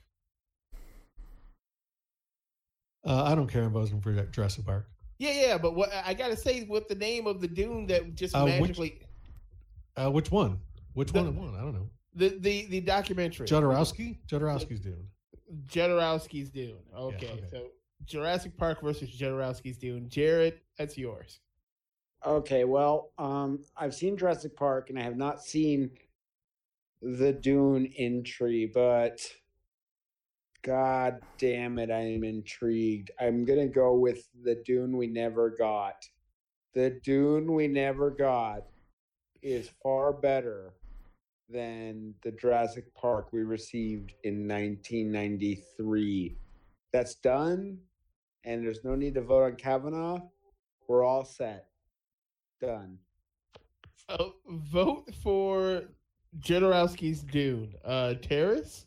Uh, 3.05 3.23
I 3.23 3.35
don't 3.35 3.47
care. 3.47 3.63
I'm 3.63 3.73
voting 3.73 4.01
for 4.01 4.13
Jurassic 4.27 4.65
Park. 4.65 4.87
Yeah, 5.17 5.33
yeah, 5.33 5.57
but 5.57 5.75
what 5.75 5.91
I 5.93 6.15
gotta 6.15 6.35
say, 6.35 6.65
what 6.65 6.87
the 6.87 6.95
name 6.95 7.27
of 7.27 7.41
the 7.41 7.47
Dune 7.47 7.85
that 7.87 8.15
just 8.15 8.35
uh, 8.35 8.45
magically? 8.45 8.99
Which, 8.99 9.07
uh, 10.05 10.09
which 10.09 10.31
one? 10.31 10.59
Which 10.93 11.11
the, 11.11 11.21
one? 11.21 11.35
One? 11.35 11.55
I 11.55 11.61
don't 11.61 11.73
know. 11.73 11.89
The 12.15 12.37
the 12.39 12.65
the 12.67 12.81
documentary. 12.81 13.47
Jodorowsky. 13.47 14.17
Jodorowsky's 14.27 14.79
Dune. 14.79 15.07
Jodorowsky's 15.67 16.49
Dune. 16.49 16.77
Okay, 16.95 17.25
yeah, 17.25 17.31
okay, 17.33 17.43
so 17.51 17.67
Jurassic 18.05 18.57
Park 18.57 18.81
versus 18.81 19.09
Jodorowsky's 19.09 19.77
Dune. 19.77 20.07
Jared, 20.09 20.59
that's 20.77 20.97
yours. 20.97 21.39
Okay, 22.25 22.65
well, 22.65 23.11
um, 23.17 23.63
I've 23.75 23.95
seen 23.95 24.17
Jurassic 24.17 24.55
Park 24.55 24.89
and 24.89 24.99
I 24.99 25.03
have 25.03 25.17
not 25.17 25.41
seen 25.41 25.91
the 27.01 27.33
Dune 27.33 27.91
entry, 27.97 28.69
but 28.71 29.19
God 30.61 31.19
damn 31.39 31.79
it, 31.79 31.89
I 31.89 32.01
am 32.01 32.23
intrigued. 32.23 33.09
I'm 33.19 33.43
gonna 33.43 33.67
go 33.67 33.95
with 33.95 34.27
the 34.43 34.55
Dune 34.65 34.95
we 34.97 35.07
never 35.07 35.49
got. 35.49 36.05
The 36.73 36.91
Dune 37.03 37.53
we 37.53 37.67
never 37.67 38.11
got 38.11 38.63
is 39.41 39.71
far 39.81 40.13
better 40.13 40.73
than 41.51 42.13
the 42.23 42.31
Jurassic 42.31 42.93
Park 42.93 43.29
we 43.31 43.43
received 43.43 44.13
in 44.23 44.47
1993. 44.47 46.37
That's 46.93 47.15
done, 47.15 47.77
and 48.43 48.63
there's 48.63 48.83
no 48.83 48.95
need 48.95 49.13
to 49.15 49.21
vote 49.21 49.43
on 49.43 49.55
Kavanaugh. 49.55 50.19
We're 50.87 51.03
all 51.03 51.25
set. 51.25 51.67
Done. 52.59 52.97
So 54.09 54.33
vote 54.47 55.09
for 55.23 55.83
Jodorowsky's 56.39 57.21
Dune. 57.21 57.73
Uh, 57.83 58.15
Terrace? 58.15 58.85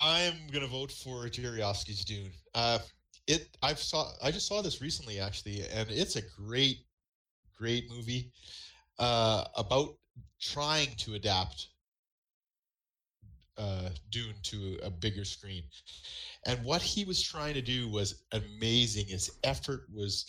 I'm 0.00 0.34
gonna 0.52 0.66
vote 0.66 0.90
for 0.90 1.26
Jodorowsky's 1.26 2.04
Dune. 2.04 2.32
Uh, 2.54 2.80
it 3.28 3.48
I've 3.62 3.78
saw 3.78 4.10
I 4.22 4.30
just 4.32 4.48
saw 4.48 4.60
this 4.60 4.80
recently 4.80 5.20
actually, 5.20 5.62
and 5.72 5.88
it's 5.90 6.16
a 6.16 6.22
great, 6.22 6.78
great 7.56 7.88
movie 7.88 8.32
uh, 8.98 9.44
about 9.56 9.94
trying 10.40 10.88
to 10.96 11.14
adapt 11.14 11.68
uh, 13.58 13.90
Dune 14.10 14.34
to 14.42 14.78
a 14.82 14.90
bigger 14.90 15.24
screen. 15.24 15.62
And 16.46 16.62
what 16.64 16.82
he 16.82 17.04
was 17.04 17.22
trying 17.22 17.54
to 17.54 17.62
do 17.62 17.88
was 17.88 18.24
amazing. 18.32 19.06
His 19.06 19.30
effort 19.44 19.82
was 19.94 20.26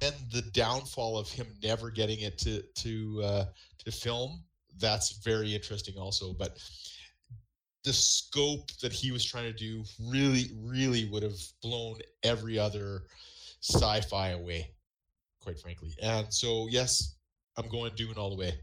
and 0.00 0.14
the 0.32 0.42
downfall 0.52 1.18
of 1.18 1.28
him 1.30 1.46
never 1.62 1.90
getting 1.90 2.20
it 2.20 2.38
to 2.38 2.62
to 2.74 3.22
uh, 3.24 3.44
to 3.78 3.90
film 3.90 4.42
that's 4.78 5.18
very 5.24 5.54
interesting 5.54 5.96
also 5.98 6.32
but 6.32 6.58
the 7.84 7.92
scope 7.92 8.70
that 8.80 8.92
he 8.92 9.10
was 9.10 9.24
trying 9.24 9.44
to 9.44 9.52
do 9.52 9.82
really 10.08 10.50
really 10.62 11.06
would 11.06 11.22
have 11.22 11.38
blown 11.62 11.98
every 12.22 12.58
other 12.58 13.02
sci-fi 13.60 14.30
away 14.30 14.70
quite 15.40 15.58
frankly 15.58 15.94
and 16.00 16.32
so 16.32 16.68
yes 16.70 17.16
i'm 17.58 17.68
going 17.68 17.92
Dune 17.96 18.14
all 18.16 18.30
the 18.30 18.36
way 18.36 18.54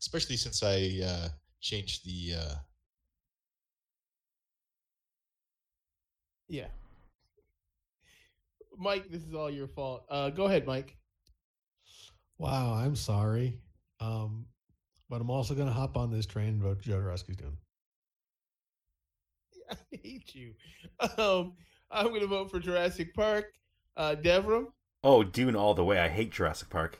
especially 0.00 0.36
since 0.36 0.62
i 0.62 1.00
uh, 1.04 1.28
changed 1.60 2.04
the 2.04 2.34
uh... 2.38 2.54
yeah 6.48 6.66
Mike, 8.78 9.10
this 9.10 9.22
is 9.22 9.34
all 9.34 9.50
your 9.50 9.68
fault. 9.68 10.04
Uh, 10.10 10.30
go 10.30 10.44
ahead, 10.44 10.66
Mike. 10.66 10.96
Wow, 12.38 12.74
I'm 12.74 12.96
sorry. 12.96 13.58
Um, 14.00 14.46
but 15.08 15.20
I'm 15.20 15.30
also 15.30 15.54
going 15.54 15.68
to 15.68 15.72
hop 15.72 15.96
on 15.96 16.10
this 16.10 16.26
train 16.26 16.48
and 16.48 16.62
vote 16.62 16.82
Jodorowsky's 16.82 17.36
Dune. 17.36 17.56
I 19.70 19.76
hate 19.90 20.34
you. 20.34 20.54
Um, 21.18 21.54
I'm 21.90 22.08
going 22.08 22.20
to 22.20 22.26
vote 22.26 22.50
for 22.50 22.58
Jurassic 22.58 23.14
Park. 23.14 23.46
Uh, 23.96 24.16
Devram? 24.20 24.66
Oh, 25.02 25.22
Dune 25.22 25.54
all 25.56 25.74
the 25.74 25.84
way. 25.84 25.98
I 25.98 26.08
hate 26.08 26.32
Jurassic 26.32 26.70
Park. 26.70 26.98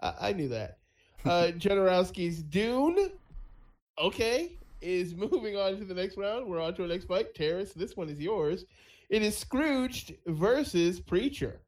I, 0.00 0.14
I 0.20 0.32
knew 0.32 0.48
that. 0.48 0.78
Uh, 1.24 1.48
Jodorowsky's 1.58 2.42
Dune. 2.42 3.10
Okay, 3.98 4.52
is 4.80 5.14
moving 5.16 5.56
on 5.56 5.78
to 5.78 5.84
the 5.84 5.94
next 5.94 6.16
round. 6.16 6.46
We're 6.46 6.60
on 6.60 6.74
to 6.74 6.82
our 6.82 6.88
next 6.88 7.06
fight. 7.06 7.34
Terrace, 7.34 7.72
this 7.72 7.96
one 7.96 8.08
is 8.08 8.20
yours. 8.20 8.64
It 9.08 9.22
is 9.22 9.36
Scrooged 9.36 10.14
versus 10.26 11.00
Preacher. 11.00 11.60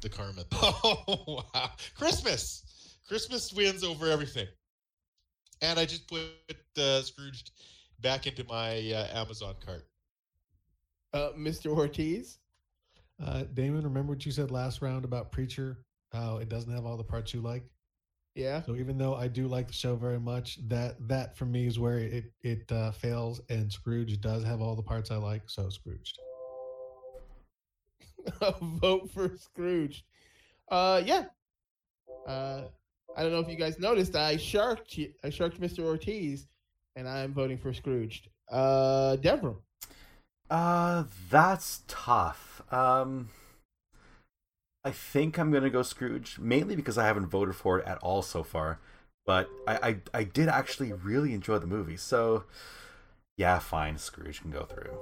The 0.00 0.08
karma. 0.08 0.44
Oh 0.52 1.44
wow! 1.54 1.70
Christmas. 1.96 2.64
Christmas 3.06 3.52
wins 3.52 3.84
over 3.84 4.10
everything. 4.10 4.46
And 5.60 5.78
I 5.78 5.84
just 5.84 6.08
put 6.08 6.22
uh, 6.78 7.02
Scrooged 7.02 7.52
back 8.00 8.26
into 8.26 8.44
my 8.44 8.78
uh, 8.90 9.06
Amazon 9.18 9.54
cart. 9.64 9.86
Uh, 11.14 11.30
Mr. 11.36 11.66
Ortiz. 11.66 12.38
Uh, 13.24 13.44
Damon, 13.54 13.84
remember 13.84 14.12
what 14.12 14.26
you 14.26 14.32
said 14.32 14.50
last 14.50 14.82
round 14.82 15.04
about 15.04 15.30
Preacher? 15.30 15.78
How 16.12 16.36
it 16.38 16.48
doesn't 16.48 16.72
have 16.72 16.84
all 16.84 16.96
the 16.96 17.04
parts 17.04 17.32
you 17.32 17.40
like. 17.40 17.64
Yeah. 18.34 18.62
So 18.62 18.76
even 18.76 18.96
though 18.96 19.14
I 19.14 19.28
do 19.28 19.46
like 19.46 19.66
the 19.66 19.72
show 19.74 19.94
very 19.94 20.18
much, 20.18 20.58
that 20.68 20.96
that 21.08 21.36
for 21.36 21.44
me 21.44 21.66
is 21.66 21.78
where 21.78 21.98
it 21.98 22.32
it 22.42 22.70
uh, 22.72 22.92
fails. 22.92 23.40
And 23.48 23.70
Scrooge 23.70 24.20
does 24.20 24.44
have 24.44 24.60
all 24.60 24.74
the 24.74 24.82
parts 24.82 25.10
I 25.10 25.16
like, 25.16 25.42
so 25.46 25.68
Scrooged. 25.68 26.18
Vote 28.60 29.10
for 29.10 29.36
Scrooge. 29.36 30.04
Uh, 30.70 31.02
yeah. 31.04 31.24
Uh, 32.26 32.62
I 33.16 33.22
don't 33.22 33.32
know 33.32 33.40
if 33.40 33.48
you 33.48 33.56
guys 33.56 33.78
noticed. 33.78 34.16
I 34.16 34.36
sharked 34.36 34.98
I 35.24 35.30
sharked 35.30 35.60
Mr. 35.60 35.80
Ortiz. 35.80 36.46
and 36.96 37.08
I'm 37.08 37.32
voting 37.34 37.58
for 37.58 37.72
Scrooged. 37.72 38.28
Uh, 38.50 39.16
Devram. 39.20 39.56
Uh, 40.50 41.04
that's 41.30 41.82
tough. 41.88 42.62
Um, 42.70 43.28
I 44.84 44.90
think 44.90 45.38
I'm 45.38 45.52
gonna 45.52 45.70
go 45.70 45.82
Scrooge, 45.82 46.38
mainly 46.38 46.74
because 46.74 46.98
I 46.98 47.06
haven't 47.06 47.26
voted 47.26 47.54
for 47.54 47.78
it 47.78 47.86
at 47.86 47.98
all 47.98 48.22
so 48.22 48.42
far. 48.42 48.80
But 49.24 49.48
I, 49.68 49.74
I, 49.74 49.96
I 50.12 50.24
did 50.24 50.48
actually 50.48 50.92
really 50.92 51.32
enjoy 51.32 51.58
the 51.58 51.66
movie, 51.66 51.96
so 51.96 52.44
yeah, 53.36 53.58
fine, 53.60 53.96
Scrooge 53.98 54.40
can 54.40 54.50
go 54.50 54.64
through. 54.64 54.98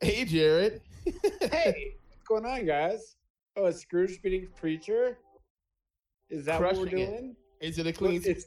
Hey, 0.00 0.24
Jared. 0.24 0.80
hey, 1.04 1.94
what's 2.08 2.22
going 2.26 2.46
on, 2.46 2.66
guys? 2.66 3.16
Oh, 3.56 3.66
is 3.66 3.80
Scrooge 3.80 4.22
beating 4.22 4.48
Preacher? 4.56 5.18
Is 6.30 6.44
that 6.46 6.60
what 6.60 6.76
we're 6.76 6.86
doing? 6.86 7.36
Is 7.60 7.78
it 7.78 7.86
a 7.86 7.92
clean? 7.92 8.14
Look, 8.14 8.26
It's 8.26 8.46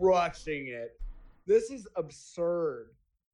crushing 0.00 0.68
it. 0.68 0.92
This 1.46 1.70
is 1.70 1.86
absurd. 1.96 2.90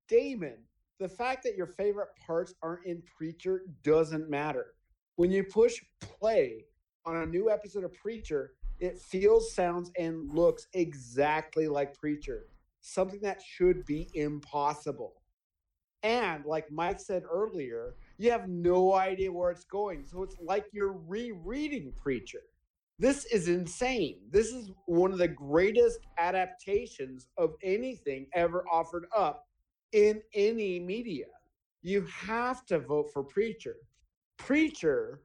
Damon, 0.09 0.57
the 1.01 1.09
fact 1.09 1.43
that 1.43 1.56
your 1.56 1.66
favorite 1.66 2.10
parts 2.24 2.55
aren't 2.62 2.85
in 2.85 3.02
Preacher 3.16 3.62
doesn't 3.82 4.28
matter. 4.28 4.74
When 5.16 5.31
you 5.31 5.43
push 5.43 5.81
play 6.01 6.66
on 7.06 7.16
a 7.16 7.27
new 7.27 7.51
episode 7.51 7.85
of 7.85 7.94
Preacher, 7.94 8.52
it 8.78 8.98
feels, 8.98 9.55
sounds, 9.55 9.90
and 9.98 10.31
looks 10.32 10.68
exactly 10.74 11.68
like 11.68 11.94
Preacher. 11.94 12.48
Something 12.82 13.20
that 13.22 13.43
should 13.43 13.85
be 13.86 14.10
impossible. 14.14 15.14
And 16.02 16.44
like 16.44 16.70
Mike 16.70 17.01
said 17.01 17.22
earlier, 17.31 17.94
you 18.18 18.31
have 18.31 18.48
no 18.48 18.94
idea 18.94 19.32
where 19.32 19.51
it's 19.51 19.64
going. 19.64 20.05
So 20.06 20.22
it's 20.22 20.36
like 20.39 20.66
you're 20.72 20.98
rereading 21.06 21.93
Preacher. 21.97 22.40
This 22.98 23.24
is 23.27 23.48
insane. 23.48 24.18
This 24.31 24.48
is 24.48 24.70
one 24.85 25.12
of 25.12 25.18
the 25.18 25.28
greatest 25.28 26.01
adaptations 26.18 27.28
of 27.39 27.55
anything 27.62 28.27
ever 28.35 28.66
offered 28.70 29.06
up 29.16 29.47
in 29.93 30.23
any 30.35 30.79
media. 30.79 31.27
You 31.83 32.07
have 32.11 32.67
to 32.67 32.79
vote 32.79 33.11
for 33.12 33.23
Preacher. 33.23 33.77
Preacher 34.37 35.23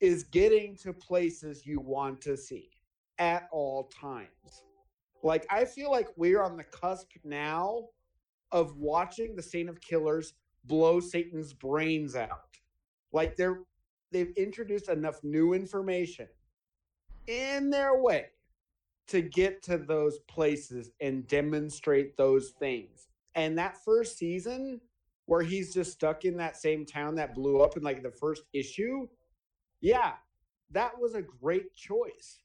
is 0.00 0.24
getting 0.24 0.76
to 0.76 0.92
places 0.92 1.66
you 1.66 1.80
want 1.80 2.20
to 2.22 2.36
see 2.36 2.70
at 3.18 3.48
all 3.50 3.84
times. 3.84 4.62
Like, 5.22 5.46
I 5.50 5.64
feel 5.64 5.90
like 5.90 6.08
we're 6.16 6.42
on 6.42 6.56
the 6.56 6.64
cusp 6.64 7.10
now 7.24 7.88
of 8.52 8.76
watching 8.76 9.34
the 9.34 9.42
Saint 9.42 9.68
of 9.68 9.80
Killers 9.80 10.34
blow 10.64 11.00
Satan's 11.00 11.52
brains 11.52 12.14
out. 12.14 12.58
Like, 13.12 13.36
they're 13.36 13.60
they've 14.12 14.32
introduced 14.36 14.88
enough 14.88 15.22
new 15.22 15.52
information 15.52 16.28
in 17.26 17.70
their 17.70 18.00
way 18.00 18.26
to 19.08 19.20
get 19.20 19.62
to 19.62 19.78
those 19.78 20.18
places 20.28 20.90
and 21.00 21.26
demonstrate 21.26 22.16
those 22.16 22.50
things. 22.58 23.07
And 23.38 23.56
that 23.56 23.84
first 23.84 24.18
season, 24.18 24.80
where 25.26 25.42
he's 25.42 25.72
just 25.72 25.92
stuck 25.92 26.24
in 26.24 26.36
that 26.38 26.56
same 26.56 26.84
town 26.84 27.14
that 27.14 27.36
blew 27.36 27.60
up 27.60 27.76
in 27.76 27.84
like 27.84 28.02
the 28.02 28.10
first 28.10 28.42
issue, 28.52 29.06
yeah, 29.80 30.14
that 30.72 30.98
was 30.98 31.14
a 31.14 31.22
great 31.22 31.72
choice 31.76 32.40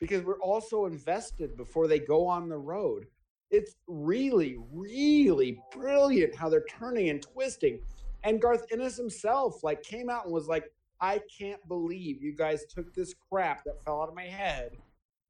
because 0.00 0.24
we're 0.24 0.40
also 0.40 0.86
invested 0.86 1.54
before 1.58 1.86
they 1.86 1.98
go 1.98 2.26
on 2.26 2.48
the 2.48 2.56
road. 2.56 3.04
It's 3.50 3.76
really, 3.86 4.56
really 4.72 5.60
brilliant 5.70 6.34
how 6.34 6.48
they're 6.48 6.64
turning 6.64 7.10
and 7.10 7.20
twisting. 7.20 7.80
And 8.24 8.40
Garth 8.40 8.64
Ennis 8.72 8.96
himself 8.96 9.62
like 9.62 9.82
came 9.82 10.08
out 10.08 10.24
and 10.24 10.32
was 10.32 10.48
like, 10.48 10.72
I 10.98 11.20
can't 11.38 11.60
believe 11.68 12.22
you 12.22 12.34
guys 12.34 12.64
took 12.64 12.94
this 12.94 13.14
crap 13.30 13.64
that 13.64 13.84
fell 13.84 14.00
out 14.00 14.08
of 14.08 14.14
my 14.14 14.24
head 14.24 14.78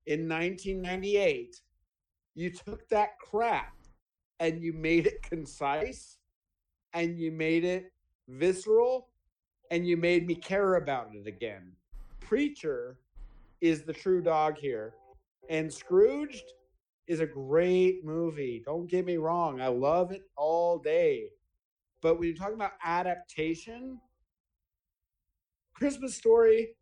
in 0.06 0.28
1998. 0.28 1.60
You 2.36 2.50
took 2.50 2.88
that 2.90 3.18
crap 3.18 3.74
and 4.40 4.62
you 4.62 4.72
made 4.72 5.06
it 5.06 5.22
concise 5.22 6.18
and 6.94 7.18
you 7.18 7.30
made 7.30 7.64
it 7.64 7.92
visceral 8.28 9.08
and 9.70 9.86
you 9.86 9.96
made 9.96 10.26
me 10.26 10.34
care 10.34 10.76
about 10.76 11.14
it 11.14 11.26
again. 11.26 11.72
Preacher 12.20 12.98
is 13.60 13.82
the 13.82 13.92
true 13.92 14.22
dog 14.22 14.56
here. 14.56 14.94
And 15.50 15.72
Scrooged 15.72 16.52
is 17.06 17.20
a 17.20 17.26
great 17.26 18.04
movie. 18.04 18.62
Don't 18.64 18.86
get 18.86 19.04
me 19.04 19.16
wrong. 19.16 19.60
I 19.60 19.68
love 19.68 20.12
it 20.12 20.22
all 20.36 20.78
day. 20.78 21.30
But 22.02 22.18
when 22.18 22.28
you're 22.28 22.36
talking 22.36 22.54
about 22.54 22.72
adaptation, 22.84 24.00
Christmas 25.74 26.14
story, 26.14 26.74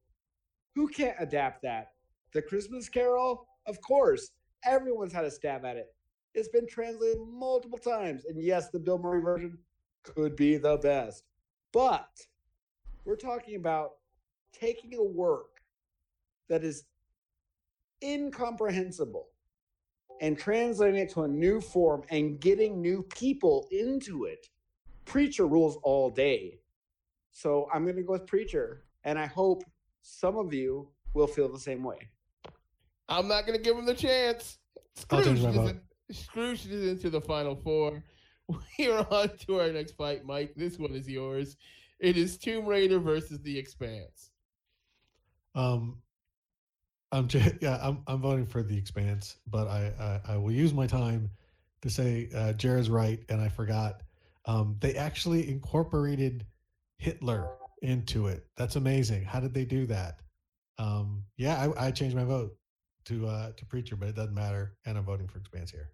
who 0.74 0.88
can't 0.88 1.16
adapt 1.18 1.62
that? 1.62 1.92
The 2.32 2.42
Christmas 2.42 2.88
Carol, 2.88 3.46
of 3.66 3.80
course. 3.80 4.30
Everyone's 4.64 5.12
had 5.12 5.24
a 5.24 5.30
stab 5.30 5.64
at 5.64 5.76
it. 5.76 5.94
It's 6.36 6.48
been 6.48 6.66
translated 6.66 7.18
multiple 7.26 7.78
times. 7.78 8.26
And 8.26 8.40
yes, 8.40 8.68
the 8.68 8.78
Bill 8.78 8.98
Murray 8.98 9.22
version 9.22 9.56
could 10.02 10.36
be 10.36 10.58
the 10.58 10.76
best. 10.76 11.24
But 11.72 12.10
we're 13.06 13.16
talking 13.16 13.56
about 13.56 13.92
taking 14.52 14.94
a 14.94 15.02
work 15.02 15.62
that 16.48 16.62
is 16.62 16.84
incomprehensible 18.04 19.28
and 20.20 20.38
translating 20.38 21.00
it 21.00 21.10
to 21.10 21.22
a 21.22 21.28
new 21.28 21.60
form 21.60 22.02
and 22.10 22.38
getting 22.38 22.82
new 22.82 23.02
people 23.02 23.66
into 23.70 24.26
it. 24.26 24.46
Preacher 25.06 25.46
rules 25.46 25.78
all 25.82 26.10
day. 26.10 26.58
So 27.32 27.66
I'm 27.72 27.84
going 27.84 27.96
to 27.96 28.02
go 28.02 28.12
with 28.12 28.26
Preacher. 28.26 28.84
And 29.04 29.18
I 29.18 29.26
hope 29.26 29.62
some 30.02 30.36
of 30.36 30.52
you 30.52 30.88
will 31.14 31.26
feel 31.26 31.48
the 31.48 31.58
same 31.58 31.82
way. 31.82 32.08
I'm 33.08 33.26
not 33.26 33.46
going 33.46 33.56
to 33.56 33.62
give 33.62 33.76
him 33.76 33.86
the 33.86 33.94
chance. 33.94 34.58
I'll 35.10 35.22
change 35.22 35.38
Scrooge 35.38 35.42
my 35.42 35.50
is, 35.50 35.56
vote. 35.56 35.70
in, 35.70 35.80
Scrooge 36.10 36.66
is 36.66 36.86
into 36.88 37.10
the 37.10 37.20
final 37.20 37.56
four. 37.56 38.02
We're 38.78 39.06
on 39.10 39.36
to 39.46 39.60
our 39.60 39.70
next 39.72 39.92
fight, 39.92 40.24
Mike. 40.24 40.54
This 40.56 40.78
one 40.78 40.92
is 40.92 41.08
yours. 41.08 41.56
It 41.98 42.16
is 42.16 42.36
Tomb 42.38 42.66
Raider 42.66 42.98
versus 42.98 43.40
The 43.40 43.58
Expanse. 43.58 44.30
Um, 45.54 46.02
I'm 47.12 47.28
j- 47.28 47.56
yeah, 47.60 47.78
I'm 47.82 48.02
I'm 48.06 48.20
voting 48.20 48.46
for 48.46 48.62
the 48.62 48.76
Expanse, 48.76 49.36
but 49.46 49.66
I 49.68 50.20
I, 50.26 50.34
I 50.34 50.36
will 50.36 50.52
use 50.52 50.72
my 50.72 50.86
time 50.86 51.30
to 51.82 51.90
say 51.90 52.28
uh, 52.34 52.52
Jared's 52.52 52.90
right, 52.90 53.20
and 53.28 53.40
I 53.40 53.48
forgot. 53.48 54.02
Um, 54.44 54.76
they 54.80 54.94
actually 54.94 55.48
incorporated 55.48 56.46
Hitler 56.98 57.48
into 57.82 58.28
it. 58.28 58.46
That's 58.56 58.76
amazing. 58.76 59.24
How 59.24 59.40
did 59.40 59.54
they 59.54 59.64
do 59.64 59.86
that? 59.86 60.20
Um, 60.78 61.24
yeah, 61.36 61.70
I, 61.76 61.86
I 61.86 61.90
changed 61.90 62.14
my 62.16 62.24
vote 62.24 62.52
to 63.06 63.26
uh, 63.26 63.52
to 63.56 63.66
Preacher, 63.66 63.96
but 63.96 64.08
it 64.08 64.16
doesn't 64.16 64.34
matter, 64.34 64.74
and 64.84 64.96
I'm 64.98 65.04
voting 65.04 65.28
for 65.28 65.38
Expanse 65.38 65.70
here. 65.70 65.90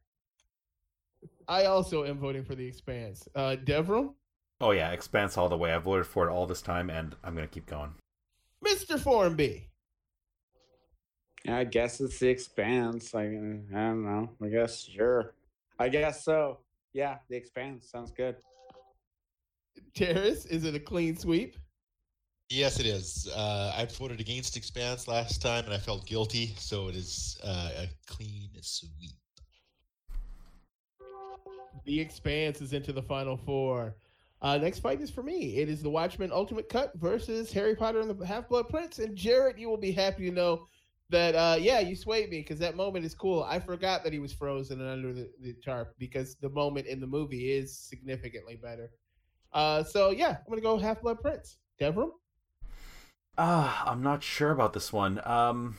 I 1.46 1.66
also 1.66 2.04
am 2.04 2.18
voting 2.18 2.44
for 2.44 2.54
The 2.54 2.66
Expanse. 2.66 3.28
Uh, 3.34 3.56
Devram, 3.64 4.14
Oh 4.62 4.70
yeah, 4.70 4.92
Expanse 4.92 5.36
all 5.36 5.48
the 5.48 5.56
way. 5.56 5.74
I've 5.74 5.82
voted 5.82 6.06
for 6.06 6.28
it 6.28 6.30
all 6.30 6.46
this 6.46 6.62
time, 6.62 6.88
and 6.88 7.16
I'm 7.24 7.34
gonna 7.34 7.48
keep 7.48 7.66
going. 7.66 7.94
Mr. 8.64 8.96
Formby. 8.98 9.68
I 11.48 11.64
guess 11.64 12.00
it's 12.00 12.20
the 12.20 12.28
expanse. 12.28 13.12
I, 13.12 13.22
I 13.22 13.24
don't 13.24 14.04
know. 14.04 14.30
I 14.40 14.46
guess 14.46 14.84
sure. 14.84 15.34
I 15.80 15.88
guess 15.88 16.24
so. 16.24 16.60
Yeah, 16.92 17.16
the 17.28 17.34
expanse 17.34 17.90
sounds 17.90 18.12
good. 18.12 18.36
Terrace, 19.96 20.46
is 20.46 20.64
it 20.64 20.76
a 20.76 20.80
clean 20.80 21.16
sweep? 21.16 21.56
Yes, 22.52 22.78
it 22.78 22.84
is. 22.84 23.30
Uh, 23.34 23.72
I 23.74 23.86
voted 23.86 24.20
against 24.20 24.58
Expanse 24.58 25.08
last 25.08 25.40
time, 25.40 25.64
and 25.64 25.72
I 25.72 25.78
felt 25.78 26.04
guilty, 26.04 26.54
so 26.58 26.88
it 26.88 26.94
is 26.94 27.38
uh, 27.42 27.70
a 27.78 27.88
clean 28.06 28.50
sweep. 28.60 29.16
The 31.86 31.98
Expanse 31.98 32.60
is 32.60 32.74
into 32.74 32.92
the 32.92 33.00
final 33.00 33.38
four. 33.38 33.96
Uh, 34.42 34.58
next 34.58 34.80
fight 34.80 35.00
is 35.00 35.08
for 35.10 35.22
me. 35.22 35.56
It 35.56 35.70
is 35.70 35.82
the 35.82 35.88
Watchmen 35.88 36.30
Ultimate 36.30 36.68
Cut 36.68 36.92
versus 36.96 37.50
Harry 37.54 37.74
Potter 37.74 38.00
and 38.00 38.10
the 38.10 38.26
Half 38.26 38.50
Blood 38.50 38.68
Prince. 38.68 38.98
And 38.98 39.16
Jared, 39.16 39.58
you 39.58 39.70
will 39.70 39.78
be 39.78 39.90
happy 39.90 40.28
to 40.28 40.34
know 40.34 40.66
that, 41.08 41.34
uh, 41.34 41.56
yeah, 41.58 41.80
you 41.80 41.96
swayed 41.96 42.28
me 42.28 42.40
because 42.40 42.58
that 42.58 42.76
moment 42.76 43.06
is 43.06 43.14
cool. 43.14 43.44
I 43.44 43.60
forgot 43.60 44.04
that 44.04 44.12
he 44.12 44.18
was 44.18 44.34
frozen 44.34 44.78
and 44.82 44.90
under 44.90 45.14
the, 45.14 45.30
the 45.40 45.54
tarp 45.64 45.94
because 45.98 46.34
the 46.34 46.50
moment 46.50 46.86
in 46.86 47.00
the 47.00 47.06
movie 47.06 47.50
is 47.50 47.74
significantly 47.74 48.56
better. 48.56 48.90
Uh, 49.54 49.82
so, 49.82 50.10
yeah, 50.10 50.36
I'm 50.36 50.46
going 50.48 50.58
to 50.58 50.62
go 50.62 50.76
Half 50.76 51.00
Blood 51.00 51.22
Prince. 51.22 51.56
Devram? 51.80 52.10
Ah, 53.38 53.88
I'm 53.88 54.02
not 54.02 54.22
sure 54.22 54.50
about 54.50 54.72
this 54.72 54.92
one. 54.92 55.20
Um, 55.24 55.76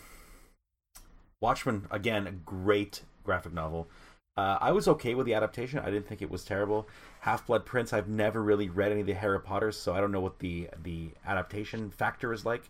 Watchmen 1.40 1.88
again, 1.92 2.26
a 2.26 2.32
great 2.32 3.04
graphic 3.24 3.54
novel. 3.54 3.88
Uh, 4.36 4.58
I 4.60 4.72
was 4.72 4.88
okay 4.88 5.14
with 5.14 5.28
the 5.28 5.36
adaptation. 5.36 5.78
I 5.78 5.86
didn't 5.86 6.08
think 6.08 6.24
it 6.24 6.32
was 6.32 6.44
terrible. 6.44 6.88
Half 7.20 7.46
Blood 7.46 7.66
Prince. 7.66 7.94
I've 7.94 8.08
never 8.08 8.42
really 8.42 8.70
read 8.70 8.92
any 8.92 9.02
of 9.02 9.08
the 9.08 9.14
Harry 9.14 9.40
Potters, 9.40 9.78
so 9.78 9.94
I 9.94 10.02
don't 10.02 10.12
know 10.12 10.22
what 10.22 10.40
the 10.40 10.70
the 10.82 11.12
adaptation 11.26 11.92
factor 11.92 12.34
is 12.34 12.44
like. 12.44 12.70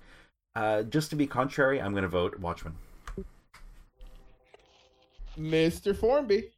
Uh, 0.55 0.83
just 0.83 1.09
to 1.11 1.15
be 1.15 1.25
contrary, 1.25 1.81
I'm 1.81 1.91
going 1.93 2.03
to 2.03 2.09
vote 2.09 2.37
Watchmen. 2.39 2.75
Mr. 5.39 5.95
Formby. 5.95 6.51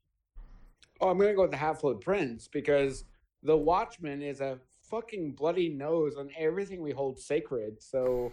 Oh, 1.00 1.10
I'm 1.10 1.18
gonna 1.18 1.34
go 1.34 1.44
with 1.44 1.52
the 1.52 1.58
Half 1.58 1.82
Blood 1.82 2.02
Prince 2.02 2.48
because 2.48 3.04
the 3.44 3.56
Watchman 3.56 4.22
is 4.22 4.42
a 4.42 4.60
fucking 4.90 5.32
bloody 5.32 5.70
nose 5.70 6.16
on 6.16 6.30
everything 6.38 6.82
we 6.82 6.91
hold 6.91 7.20
sacred. 7.20 7.82
So, 7.82 8.32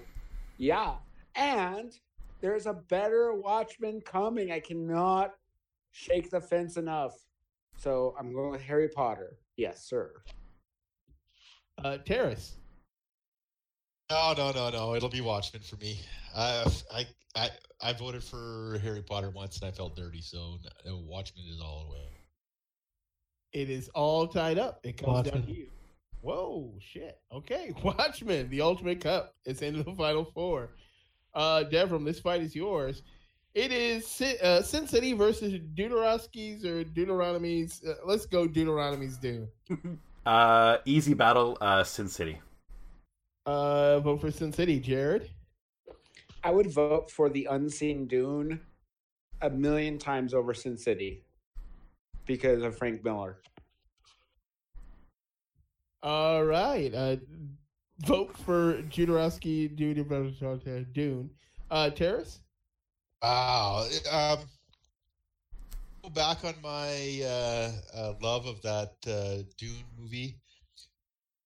yeah, 0.58 0.94
and 1.34 1.92
there's 2.40 2.66
a 2.66 2.72
better 2.72 3.32
Watchman 3.34 4.00
coming. 4.00 4.52
I 4.52 4.60
cannot 4.60 5.32
shake 5.92 6.30
the 6.30 6.40
fence 6.40 6.76
enough. 6.76 7.14
So 7.76 8.14
I'm 8.18 8.32
going 8.32 8.50
with 8.50 8.62
Harry 8.62 8.88
Potter. 8.88 9.36
Yes, 9.56 9.84
sir. 9.86 10.12
Uh, 11.82 11.98
Terrace. 11.98 12.56
No, 14.10 14.34
no, 14.36 14.52
no, 14.52 14.70
no. 14.70 14.94
It'll 14.94 15.08
be 15.08 15.20
Watchmen 15.20 15.62
for 15.62 15.76
me. 15.76 16.00
I, 16.36 16.66
I, 16.92 17.06
I, 17.34 17.50
I 17.80 17.92
voted 17.92 18.22
for 18.22 18.78
Harry 18.82 19.02
Potter 19.02 19.30
once 19.30 19.58
and 19.58 19.68
I 19.68 19.72
felt 19.72 19.96
dirty, 19.96 20.20
so 20.20 20.58
no, 20.84 20.98
Watchmen 21.06 21.44
is 21.50 21.60
all 21.60 21.86
the 21.86 21.92
way. 21.94 22.08
It 23.52 23.70
is 23.70 23.88
all 23.90 24.26
tied 24.26 24.58
up. 24.58 24.80
It 24.82 24.96
comes 24.96 25.24
down 25.24 25.40
Watchmen. 25.40 25.46
to 25.46 25.52
you. 25.52 25.68
Whoa, 26.22 26.72
shit. 26.80 27.18
Okay, 27.32 27.72
Watchmen, 27.84 28.48
the 28.48 28.62
Ultimate 28.62 29.00
Cut. 29.00 29.34
It's 29.44 29.60
into 29.60 29.82
the 29.82 29.92
final 29.92 30.24
four. 30.24 30.70
Uh, 31.34 31.64
Devram, 31.70 32.04
this 32.04 32.20
fight 32.20 32.42
is 32.42 32.54
yours. 32.54 33.02
It 33.54 33.70
is 33.70 34.06
Sin, 34.06 34.36
uh, 34.42 34.62
Sin 34.62 34.86
City 34.86 35.12
versus 35.12 35.60
Deuteroski's 35.74 36.64
or 36.64 36.84
Deuteronomy's. 36.84 37.82
Uh, 37.86 37.94
let's 38.06 38.24
go 38.24 38.46
Deuteronomy's 38.46 39.18
Dune. 39.18 39.48
Uh, 40.24 40.78
easy 40.84 41.14
battle, 41.14 41.58
uh, 41.60 41.82
Sin 41.82 42.06
City. 42.06 42.40
Uh, 43.44 43.98
vote 43.98 44.20
for 44.20 44.30
Sin 44.30 44.52
City, 44.52 44.78
Jared. 44.78 45.28
I 46.44 46.52
would 46.52 46.70
vote 46.70 47.10
for 47.10 47.28
the 47.28 47.48
Unseen 47.50 48.06
Dune 48.06 48.60
a 49.40 49.50
million 49.50 49.98
times 49.98 50.32
over 50.32 50.54
Sin 50.54 50.78
City 50.78 51.24
because 52.24 52.62
of 52.62 52.78
Frank 52.78 53.04
Miller. 53.04 53.38
All 56.02 56.44
right. 56.44 56.92
Uh, 56.92 57.16
vote 58.04 58.36
for 58.38 58.74
Jodorowsky, 58.84 59.74
Dune, 59.76 59.94
Dune. 59.94 60.86
Dune. 60.92 61.30
Uh, 61.70 61.90
Terrace. 61.90 62.40
Wow. 63.22 63.86
Um, 64.10 64.38
go 66.02 66.10
back 66.10 66.44
on 66.44 66.54
my 66.62 67.22
uh, 67.24 67.70
uh, 67.96 68.12
love 68.20 68.46
of 68.46 68.60
that 68.62 68.92
uh, 69.06 69.42
Dune 69.56 69.84
movie, 69.98 70.36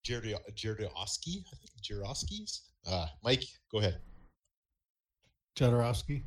Jared 0.05 0.35
Jodorowsky. 0.55 1.45
I 1.53 1.57
think 1.57 1.83
Jodorowsky's. 1.83 2.63
Uh, 2.87 3.07
Mike, 3.23 3.45
go 3.71 3.79
ahead. 3.79 3.99
Jodorowsky. 5.57 6.23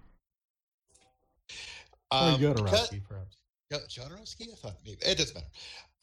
Or 2.11 2.17
Um, 2.19 2.39
because- 2.39 2.89
Jodorowsky, 2.89 3.01
perhaps. 3.07 3.37
Yeah, 3.71 3.77
Jodorowsky? 3.87 4.51
I 4.51 4.55
thought 4.55 4.77
maybe 4.83 4.97
it 5.01 5.17
doesn't 5.17 5.35
matter 5.35 5.47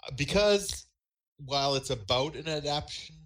Uh, 0.07 0.11
because 0.17 0.87
while 1.45 1.75
it's 1.75 1.91
about 1.91 2.35
an 2.35 2.49
adaptation, 2.49 3.17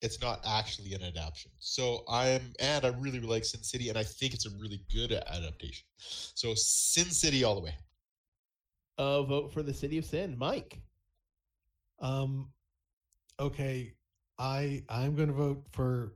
it's 0.00 0.20
not 0.20 0.40
actually 0.46 0.94
an 0.94 1.02
adaptation. 1.02 1.52
So 1.58 2.04
I'm 2.08 2.52
and 2.58 2.84
I 2.84 2.88
really 2.88 3.20
like 3.20 3.44
Sin 3.44 3.62
City, 3.62 3.88
and 3.88 3.98
I 3.98 4.02
think 4.02 4.34
it's 4.34 4.46
a 4.46 4.50
really 4.60 4.80
good 4.92 5.12
adaptation. 5.12 5.86
So 5.98 6.54
Sin 6.54 7.10
City 7.10 7.44
all 7.44 7.54
the 7.54 7.60
way. 7.60 7.74
Uh, 8.98 9.22
vote 9.22 9.52
for 9.52 9.62
the 9.62 9.72
City 9.72 9.98
of 9.98 10.04
Sin, 10.04 10.36
Mike. 10.36 10.80
Um, 12.00 12.50
okay, 13.38 13.94
I 14.38 14.82
I'm 14.88 15.14
going 15.14 15.28
to 15.28 15.34
vote 15.34 15.64
for 15.70 16.14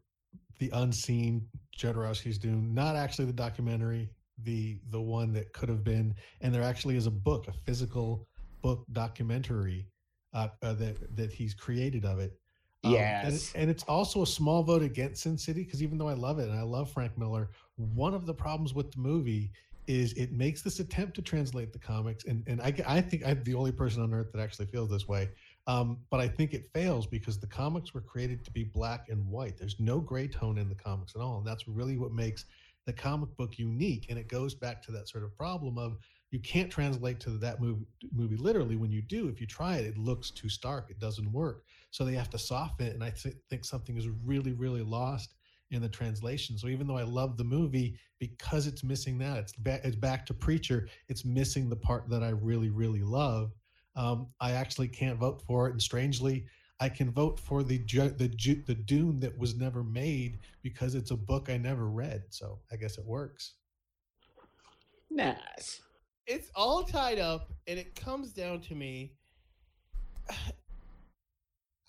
the 0.59 0.71
unseen 0.73 1.47
Jodorowsky's 1.79 2.39
Dune, 2.39 2.75
not 2.75 2.97
actually 2.97 3.27
the 3.27 3.33
documentary, 3.33 4.11
the 4.43 4.79
the 4.91 5.01
one 5.01 5.33
that 5.33 5.53
could 5.53 5.69
have 5.69 5.85
been. 5.85 6.15
And 6.41 6.53
there 6.53 6.63
actually 6.63 6.97
is 6.97 7.07
a 7.07 7.11
book, 7.11 7.47
a 7.47 7.53
physical 7.53 8.27
book 8.63 8.85
documentary 8.93 9.87
uh, 10.37 10.49
uh, 10.63 10.75
that 10.75 11.17
that 11.17 11.33
he's 11.33 11.55
created 11.55 12.05
of 12.05 12.19
it. 12.21 12.33
Um, 12.85 12.93
and, 12.95 13.33
Yes. 13.33 13.35
it- 13.55 13.61
and 13.61 13.71
it's 13.71 13.83
also 13.85 14.23
a 14.23 14.27
small 14.27 14.63
vote 14.63 14.83
against 14.83 15.23
Sin 15.23 15.37
City 15.39 15.65
because 15.65 15.83
even 15.83 15.99
though 15.99 16.09
I 16.09 16.13
love 16.15 16.39
it 16.39 16.49
and 16.49 16.59
I 16.59 16.63
love 16.63 16.91
Frank 16.93 17.17
Miller, 17.19 17.51
one 17.77 18.15
of 18.15 18.27
the 18.27 18.35
problems 18.35 18.75
with 18.75 18.93
the 18.93 19.01
movie 19.01 19.51
is 19.89 20.13
it 20.15 20.33
makes 20.33 20.63
this 20.63 20.81
attempt 20.81 21.15
to 21.15 21.23
translate 21.23 21.73
the 21.73 21.79
comics, 21.79 22.25
and 22.25 22.43
and 22.49 22.61
I, 22.61 22.75
I 22.87 23.01
think 23.01 23.25
I'm 23.27 23.43
the 23.45 23.55
only 23.55 23.73
person 23.73 24.03
on 24.03 24.13
earth 24.13 24.31
that 24.33 24.41
actually 24.41 24.67
feels 24.67 24.91
this 24.91 25.07
way. 25.09 25.29
Um, 25.69 25.99
but 26.11 26.21
I 26.21 26.29
think 26.29 26.55
it 26.55 26.67
fails 26.75 27.07
because 27.07 27.39
the 27.41 27.47
comics 27.47 27.95
were 27.95 28.01
created 28.01 28.45
to 28.45 28.51
be 28.53 28.65
black 28.65 29.09
and 29.09 29.27
white. 29.29 29.57
There's 29.57 29.79
no 29.81 30.01
gray 30.01 30.29
tone 30.29 30.59
in 30.59 30.69
the 30.69 30.75
comics 30.75 31.15
at 31.17 31.21
all, 31.23 31.39
and 31.39 31.47
that's 31.47 31.67
really 31.69 31.97
what 31.97 32.13
makes 32.13 32.45
the 32.85 32.93
comic 32.93 33.31
book 33.37 33.59
unique. 33.59 34.07
And 34.11 34.19
it 34.19 34.29
goes 34.29 34.55
back 34.55 34.83
to 34.85 34.93
that 34.93 35.09
sort 35.09 35.25
of 35.25 35.37
problem 35.37 35.79
of 35.79 35.99
you 36.31 36.41
can't 36.41 36.71
translate 36.71 37.21
to 37.21 37.31
that 37.31 37.61
movie, 37.61 37.87
movie 38.13 38.37
literally. 38.37 38.77
When 38.77 38.91
you 38.91 39.03
do, 39.03 39.29
if 39.29 39.41
you 39.41 39.47
try 39.47 39.77
it, 39.77 39.87
it 39.87 39.99
looks 39.99 40.31
too 40.31 40.49
stark. 40.49 40.91
It 40.91 40.99
doesn't 40.99 41.33
work. 41.33 41.65
So 41.91 42.05
they 42.05 42.15
have 42.15 42.31
to 42.31 42.39
soften 42.39 42.87
it. 42.87 42.95
And 42.95 43.05
I 43.05 43.11
th- 43.11 43.37
think 43.49 43.65
something 43.65 43.97
is 43.97 44.09
really, 44.25 44.53
really 44.53 44.83
lost 44.83 45.35
in 45.71 45.83
the 45.83 45.89
translation. 45.89 46.59
So 46.59 46.69
even 46.69 46.87
though 46.87 46.97
I 46.97 47.03
love 47.03 47.37
the 47.37 47.45
movie, 47.45 47.99
because 48.19 48.67
it's 48.67 48.85
missing 48.85 49.19
that, 49.19 49.39
it's 49.39 49.53
back, 49.53 49.81
it's 49.85 49.97
back 49.97 50.27
to 50.27 50.35
Preacher. 50.35 50.89
It's 51.09 51.25
missing 51.25 51.69
the 51.69 51.77
part 51.77 52.09
that 52.11 52.23
I 52.23 52.31
really, 52.31 52.71
really 52.71 53.03
love. 53.03 53.53
Um, 53.95 54.29
I 54.41 54.53
actually 54.53 54.89
can't 54.89 55.19
vote 55.19 55.43
for 55.47 55.69
it. 55.69 55.73
And 55.73 55.83
strangely, 55.83 56.47
I 56.79 56.89
can 56.89 57.11
vote 57.11 57.41
for 57.41 57.63
the 57.63 57.79
the 57.79 58.63
the 58.67 58.75
Dune 58.75 59.21
that 59.21 59.39
was 59.39 59.55
never 59.55 59.83
made 59.83 60.41
because 60.63 60.95
it's 60.95 61.11
a 61.11 61.17
book 61.17 61.49
I 61.49 61.57
never 61.57 61.89
read. 61.89 62.25
So 62.29 62.61
I 62.71 62.77
guess 62.77 62.99
it 62.99 63.07
works. 63.07 63.55
Nice. 65.11 65.81
It's 66.27 66.51
all 66.55 66.83
tied 66.83 67.19
up, 67.19 67.53
and 67.67 67.79
it 67.79 67.95
comes 67.95 68.33
down 68.33 68.61
to 68.63 68.75
me. 68.75 69.13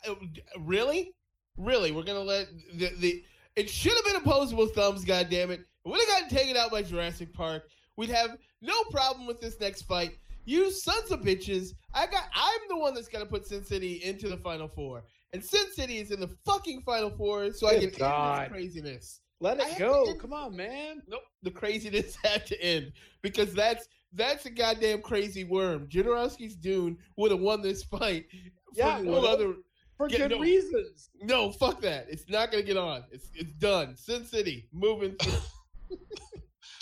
Uh, 0.07 0.13
Really, 0.59 1.11
really, 1.57 1.91
we're 1.91 2.03
gonna 2.03 2.19
let 2.19 2.47
the 2.75 2.91
the. 2.99 3.23
It 3.55 3.67
should 3.69 3.93
have 3.93 4.05
been 4.05 4.15
opposable 4.17 4.67
thumbs. 4.67 5.03
God 5.03 5.27
damn 5.29 5.49
it! 5.49 5.61
Would 5.85 5.99
have 5.99 6.07
gotten 6.07 6.29
taken 6.29 6.55
out 6.55 6.71
by 6.71 6.83
Jurassic 6.83 7.33
Park. 7.33 7.67
We'd 7.97 8.09
have 8.11 8.37
no 8.61 8.75
problem 8.91 9.25
with 9.25 9.41
this 9.41 9.59
next 9.59 9.81
fight. 9.81 10.11
You 10.45 10.71
sons 10.71 11.11
of 11.11 11.21
bitches! 11.21 11.73
I 11.93 12.05
got. 12.05 12.25
I'm 12.33 12.59
the 12.69 12.77
one 12.77 12.93
that's 12.93 13.07
gonna 13.07 13.25
put 13.25 13.47
Sin 13.47 13.65
City 13.65 14.03
into 14.03 14.29
the 14.29 14.37
final 14.37 14.67
four, 14.67 15.03
and 15.33 15.43
Sin 15.43 15.65
City 15.73 15.97
is 15.97 16.11
in 16.11 16.19
the 16.19 16.29
fucking 16.45 16.83
final 16.85 17.09
four, 17.09 17.51
so 17.51 17.67
I 17.67 17.71
Good 17.73 17.79
can 17.79 17.89
end 17.89 17.97
God. 17.97 18.41
this 18.43 18.51
craziness. 18.51 19.21
Let 19.39 19.59
it 19.59 19.77
go. 19.77 20.13
Come 20.15 20.33
on, 20.33 20.55
man. 20.55 21.01
Nope, 21.07 21.21
the 21.43 21.51
craziness 21.51 22.15
had 22.23 22.45
to 22.47 22.61
end 22.61 22.93
because 23.21 23.53
that's 23.53 23.87
that's 24.13 24.45
a 24.45 24.49
goddamn 24.49 25.01
crazy 25.01 25.43
worm. 25.43 25.87
Jodorowsky's 25.87 26.55
Dune 26.55 26.97
would 27.17 27.31
have 27.31 27.39
won 27.39 27.61
this 27.61 27.83
fight. 27.83 28.25
For 28.31 28.37
Yeah, 28.73 29.01
no 29.01 29.11
would've. 29.11 29.25
other. 29.25 29.53
For 29.97 30.09
Yeah, 30.09 30.17
good 30.19 30.31
no. 30.31 30.39
reasons. 30.39 31.09
No, 31.21 31.51
fuck 31.51 31.81
that. 31.81 32.05
It's 32.09 32.29
not 32.29 32.51
gonna 32.51 32.63
get 32.63 32.77
on. 32.77 33.03
It's 33.11 33.29
it's 33.33 33.53
done. 33.53 33.95
Sin 33.95 34.25
City 34.25 34.67
moving. 34.71 35.15
Through. 35.21 35.97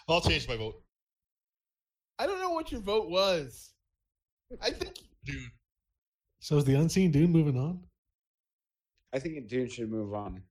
I'll 0.08 0.22
change 0.22 0.48
my 0.48 0.56
vote. 0.58 0.82
I 2.20 2.28
don't 2.28 2.40
know 2.40 2.52
what 2.52 2.72
your 2.72 2.82
vote 2.82 3.10
was. 3.10 3.72
I 4.62 4.70
think 4.72 4.96
Dude, 5.26 5.50
So 6.40 6.58
is 6.58 6.66
the 6.66 6.76
unseen 6.76 7.12
Dune 7.12 7.32
moving 7.32 7.58
on? 7.58 7.84
I 9.14 9.20
think 9.20 9.48
Dune 9.48 9.68
should 9.70 9.90
move 9.90 10.14
on. 10.14 10.44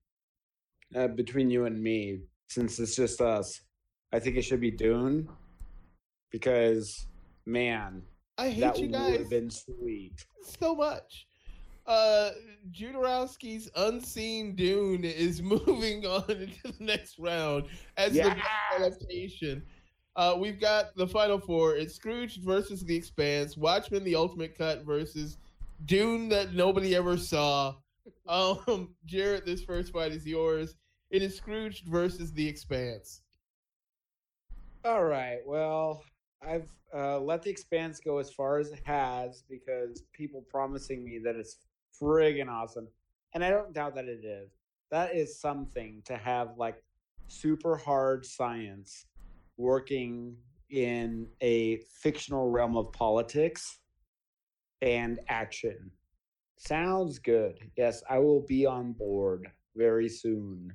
Uh, 0.95 1.07
between 1.07 1.49
you 1.49 1.65
and 1.65 1.81
me, 1.81 2.19
since 2.47 2.77
it's 2.79 2.95
just 2.95 3.21
us, 3.21 3.61
I 4.11 4.19
think 4.19 4.35
it 4.37 4.41
should 4.43 4.59
be 4.61 4.71
Dune 4.71 5.29
because, 6.35 7.07
man, 7.45 8.01
I 8.37 8.49
hate 8.49 8.59
that 8.59 8.77
you 8.77 8.87
would 8.87 8.91
guys 8.91 9.19
have 9.19 9.29
been 9.29 9.49
sweet. 9.49 10.25
so 10.59 10.75
much. 10.75 11.27
Uh, 11.87 12.31
Jodorowsky's 12.73 13.69
Unseen 13.77 14.53
Dune 14.53 15.05
is 15.05 15.41
moving 15.41 16.05
on 16.05 16.29
into 16.29 16.73
the 16.77 16.83
next 16.83 17.17
round 17.19 17.67
as 17.95 18.11
the 18.11 18.35
adaptation. 18.75 19.63
Uh, 20.17 20.35
we've 20.37 20.59
got 20.59 20.93
the 20.97 21.07
final 21.07 21.39
four. 21.39 21.77
It's 21.77 21.95
Scrooge 21.95 22.41
versus 22.41 22.81
The 22.81 22.97
Expanse, 22.97 23.55
Watchmen: 23.55 24.03
The 24.03 24.15
Ultimate 24.15 24.57
Cut 24.57 24.83
versus 24.83 25.37
Dune 25.85 26.27
that 26.29 26.53
nobody 26.53 26.95
ever 26.95 27.17
saw. 27.17 27.75
Um, 28.27 28.93
Jarrett, 29.07 29.47
this 29.47 29.63
first 29.63 29.91
fight 29.91 30.11
is 30.11 30.27
yours. 30.27 30.75
It 31.09 31.23
is 31.23 31.35
Scrooge 31.35 31.83
versus 31.85 32.31
The 32.33 32.47
Expanse. 32.47 33.21
All 34.83 35.03
right. 35.05 35.39
Well, 35.43 36.03
I've 36.47 36.69
uh, 36.93 37.19
let 37.19 37.43
the 37.43 37.49
expanse 37.49 37.99
go 37.99 38.19
as 38.19 38.31
far 38.31 38.59
as 38.59 38.71
it 38.71 38.79
has 38.85 39.43
because 39.49 40.03
people 40.13 40.45
promising 40.49 41.03
me 41.03 41.19
that 41.23 41.35
it's 41.35 41.57
friggin' 42.01 42.49
awesome, 42.49 42.87
and 43.33 43.43
I 43.43 43.49
don't 43.49 43.73
doubt 43.73 43.95
that 43.95 44.05
it 44.05 44.23
is. 44.23 44.51
That 44.91 45.15
is 45.15 45.39
something 45.39 46.01
to 46.05 46.15
have 46.15 46.57
like 46.57 46.81
super 47.27 47.75
hard 47.75 48.25
science 48.25 49.05
working 49.57 50.35
in 50.69 51.27
a 51.41 51.77
fictional 52.01 52.49
realm 52.49 52.77
of 52.77 52.91
politics 52.91 53.79
and 54.81 55.19
action. 55.27 55.91
Sounds 56.57 57.19
good. 57.19 57.59
Yes, 57.75 58.03
I 58.09 58.19
will 58.19 58.41
be 58.41 58.65
on 58.65 58.93
board 58.93 59.51
very 59.75 60.07
soon. 60.07 60.73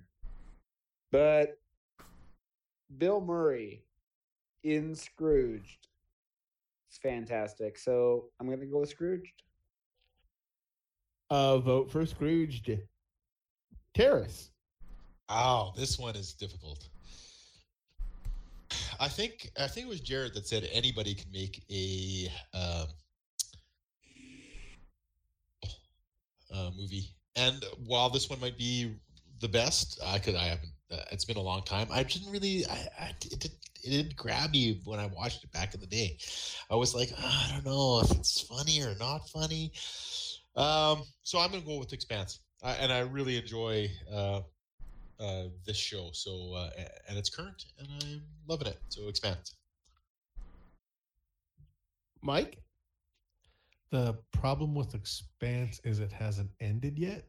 But 1.11 1.59
Bill 2.99 3.21
Murray 3.21 3.85
in 4.65 4.95
Scrooged. 4.95 5.89
It's 6.89 6.99
fantastic. 6.99 7.78
So 7.78 8.27
I'm 8.39 8.47
going 8.47 8.61
to 8.61 8.66
go 8.66 8.81
with 8.81 8.91
Scrooged. 8.91 9.43
Uh, 11.31 11.59
vote 11.59 11.91
for 11.91 12.05
Scrooged. 12.05 12.70
Terrace. 13.95 14.51
Wow, 15.28 15.73
this 15.77 15.99
one 15.99 16.16
is 16.16 16.32
difficult. 16.32 16.89
I 18.99 19.09
think 19.09 19.51
I 19.59 19.66
think 19.66 19.87
it 19.87 19.89
was 19.89 20.01
Jared 20.01 20.35
that 20.35 20.47
said 20.47 20.69
anybody 20.73 21.15
can 21.15 21.31
make 21.32 21.62
a 21.70 22.28
um, 22.53 22.87
uh, 26.53 26.70
movie. 26.77 27.07
And 27.37 27.65
while 27.87 28.11
this 28.11 28.28
one 28.28 28.41
might 28.41 28.59
be 28.59 28.97
the 29.41 29.49
best, 29.49 30.01
I 30.05 30.19
could 30.19 30.35
I 30.35 30.45
haven't. 30.45 30.73
Uh, 30.91 31.03
it's 31.12 31.25
been 31.25 31.37
a 31.37 31.43
long 31.43 31.62
time. 31.62 31.87
I 31.93 32.03
didn't 32.03 32.33
really. 32.33 32.67
I, 32.67 32.89
I 32.99 33.09
it, 33.31 33.41
did, 33.41 33.53
it 33.85 33.91
didn't 33.91 34.17
grab 34.17 34.51
me 34.51 34.81
when 34.85 34.99
I 34.99 35.07
watched 35.07 35.45
it 35.45 35.53
back 35.53 35.75
in 35.75 35.81
the 35.81 35.87
day. 35.87 36.19
I 36.71 36.75
was 36.75 36.95
like, 36.95 37.12
"Ah, 37.19 37.49
I 37.49 37.55
don't 37.55 37.65
know 37.65 38.01
if 38.01 38.11
it's 38.11 38.41
funny 38.41 38.83
or 38.83 38.95
not 38.99 39.29
funny. 39.29 39.73
Um, 40.57 41.05
so 41.23 41.39
I'm 41.39 41.51
gonna 41.51 41.65
go 41.65 41.79
with 41.79 41.93
Expanse, 41.93 42.41
I, 42.62 42.73
and 42.73 42.93
I 42.93 43.01
really 43.01 43.37
enjoy 43.37 43.89
uh, 44.12 44.41
uh, 45.21 45.45
this 45.65 45.77
show. 45.77 46.11
So 46.12 46.55
uh, 46.55 46.71
and 47.09 47.17
it's 47.17 47.31
current, 47.31 47.65
and 47.79 47.89
I'm 48.03 48.23
loving 48.49 48.69
it. 48.69 48.79
So 48.89 49.09
Expanse. 49.09 49.55
Mike? 52.23 52.59
The 53.91 54.17
problem 54.33 54.75
with 54.75 54.95
Expanse 54.95 55.81
is 55.85 55.99
it 56.01 56.12
hasn't 56.12 56.51
ended 56.61 56.99
yet. 56.99 57.25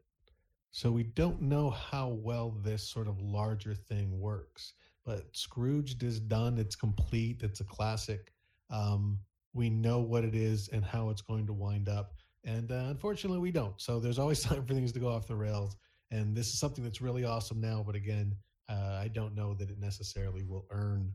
So 0.72 0.92
we 0.92 1.04
don't 1.04 1.42
know 1.42 1.70
how 1.70 2.10
well 2.10 2.52
this 2.64 2.88
sort 2.88 3.08
of 3.08 3.22
larger 3.22 3.76
thing 3.76 4.20
works. 4.20 4.74
But 5.06 5.26
Scrooged 5.34 6.04
is 6.04 6.20
done, 6.20 6.58
it's 6.58 6.76
complete, 6.76 7.42
it's 7.44 7.60
a 7.60 7.66
classic. 7.66 8.32
Um, 8.70 9.20
we 9.54 9.70
know 9.70 10.00
what 10.00 10.24
it 10.24 10.36
is 10.36 10.70
and 10.70 10.84
how 10.84 11.10
it's 11.10 11.22
going 11.22 11.46
to 11.48 11.54
wind 11.54 11.90
up. 11.90 12.14
And 12.46 12.72
uh, 12.72 12.86
unfortunately, 12.90 13.40
we 13.40 13.52
don't. 13.52 13.80
So 13.82 14.00
there's 14.00 14.20
always 14.20 14.40
time 14.44 14.66
for 14.66 14.74
things 14.74 14.92
to 14.94 15.00
go 15.00 15.10
off 15.10 15.28
the 15.28 15.36
rails. 15.36 15.76
And 16.12 16.36
this 16.36 16.48
is 16.54 16.60
something 16.60 16.84
that's 16.84 17.02
really 17.02 17.26
awesome 17.26 17.60
now. 17.60 17.84
But 17.86 17.96
again, 17.96 18.36
uh, 18.70 19.00
I 19.02 19.10
don't 19.10 19.36
know 19.36 19.54
that 19.56 19.70
it 19.70 19.80
necessarily 19.80 20.44
will 20.44 20.66
earn 20.72 21.12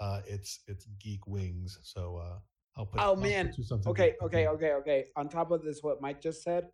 uh, 0.00 0.20
its 0.26 0.60
its 0.66 0.86
geek 1.00 1.26
wings. 1.26 1.78
So 1.82 2.20
uh, 2.22 2.38
I'll 2.76 2.86
put. 2.86 3.00
Oh, 3.00 3.04
I'll 3.04 3.16
man. 3.16 3.52
something 3.62 3.90
Okay, 3.90 4.14
okay, 4.22 4.46
okay, 4.48 4.72
okay. 4.72 5.04
On 5.16 5.28
top 5.28 5.50
of 5.50 5.62
this, 5.62 5.82
what 5.82 6.00
Mike 6.00 6.20
just 6.20 6.42
said, 6.42 6.68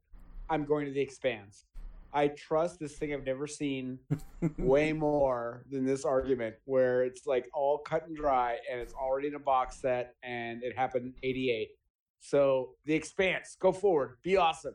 I'm 0.51 0.65
going 0.65 0.87
to 0.87 0.93
the 0.93 1.01
Expanse. 1.01 1.65
I 2.13 2.29
trust 2.29 2.81
this 2.81 2.97
thing 2.97 3.13
I've 3.13 3.25
never 3.25 3.47
seen 3.47 3.99
way 4.59 4.93
more 4.93 5.65
than 5.71 5.85
this 5.85 6.05
argument, 6.05 6.57
where 6.65 7.03
it's 7.05 7.27
like 7.27 7.49
all 7.55 7.79
cut 7.79 8.07
and 8.07 8.17
dry, 8.17 8.57
and 8.71 8.81
it's 8.81 8.95
already 8.95 9.29
in 9.29 9.35
a 9.35 9.39
box 9.41 9.77
set, 9.81 10.15
and 10.23 10.63
it 10.63 10.77
happened 10.77 11.07
in 11.07 11.15
'88. 11.29 11.69
So 12.21 12.71
the 12.85 12.95
Expanse, 12.95 13.57
go 13.61 13.73
forward, 13.73 14.17
be 14.23 14.37
awesome. 14.37 14.75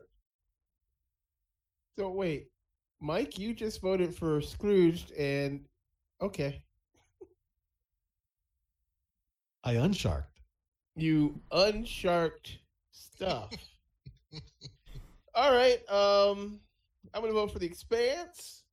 So 1.98 2.08
wait, 2.10 2.48
Mike, 3.00 3.38
you 3.38 3.52
just 3.54 3.80
voted 3.80 4.14
for 4.14 4.40
Scrooged, 4.40 5.12
and 5.12 5.64
okay, 6.22 6.62
I 9.62 9.72
unsharked. 9.72 10.40
you 10.96 11.40
unsharked 11.52 12.58
stuff. 12.92 13.50
All 15.34 15.52
right, 15.52 15.80
um, 15.90 16.60
I'm 17.14 17.20
gonna 17.20 17.32
vote 17.32 17.52
for 17.52 17.58
the 17.60 17.66
Expanse, 17.66 18.64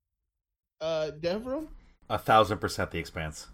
uh, 0.81 1.11
Devram, 1.19 1.67
A 2.09 2.17
thousand 2.17 2.57
percent 2.57 2.91
the 2.91 2.97
expanse. 2.99 3.47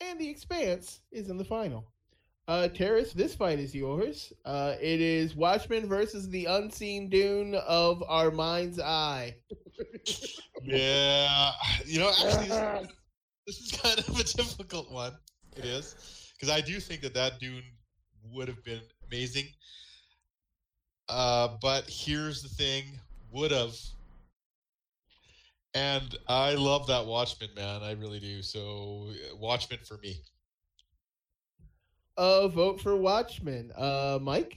and 0.00 0.18
the 0.18 0.28
Expanse 0.28 1.00
is 1.12 1.30
in 1.30 1.36
the 1.38 1.44
final. 1.44 1.84
Uh, 2.48 2.66
Terrace, 2.66 3.12
this 3.12 3.32
fight 3.34 3.60
is 3.60 3.72
yours. 3.74 4.32
Uh, 4.44 4.74
it 4.80 5.00
is 5.00 5.36
Watchmen 5.36 5.86
versus 5.86 6.28
the 6.30 6.46
Unseen 6.46 7.08
Dune 7.08 7.54
of 7.54 8.02
our 8.08 8.30
mind's 8.30 8.80
eye. 8.80 9.36
Yeah, 10.62 11.52
you 11.86 12.00
know, 12.00 12.10
actually, 12.10 12.48
this, 12.48 12.86
this 13.46 13.60
is 13.60 13.80
kind 13.80 13.98
of 13.98 14.08
a 14.10 14.24
difficult 14.24 14.90
one. 14.92 15.14
It 15.56 15.64
is 15.64 15.94
because 16.34 16.54
I 16.54 16.60
do 16.60 16.78
think 16.80 17.00
that 17.00 17.14
that 17.14 17.38
Dune 17.40 17.62
would 18.30 18.46
have 18.48 18.62
been 18.62 18.82
amazing. 19.06 19.46
Uh, 21.08 21.56
but 21.62 21.84
here's 21.88 22.42
the 22.42 22.48
thing: 22.50 22.84
would 23.32 23.52
have. 23.52 23.74
And 25.74 26.16
I 26.28 26.54
love 26.54 26.86
that 26.88 27.06
Watchmen, 27.06 27.50
man. 27.54 27.82
I 27.82 27.92
really 27.92 28.18
do. 28.18 28.42
So, 28.42 29.08
uh, 29.10 29.36
Watchmen 29.36 29.78
for 29.86 29.98
me. 29.98 30.16
Uh, 32.16 32.48
vote 32.48 32.80
for 32.80 32.96
Watchmen. 32.96 33.70
Uh, 33.76 34.18
Mike. 34.20 34.56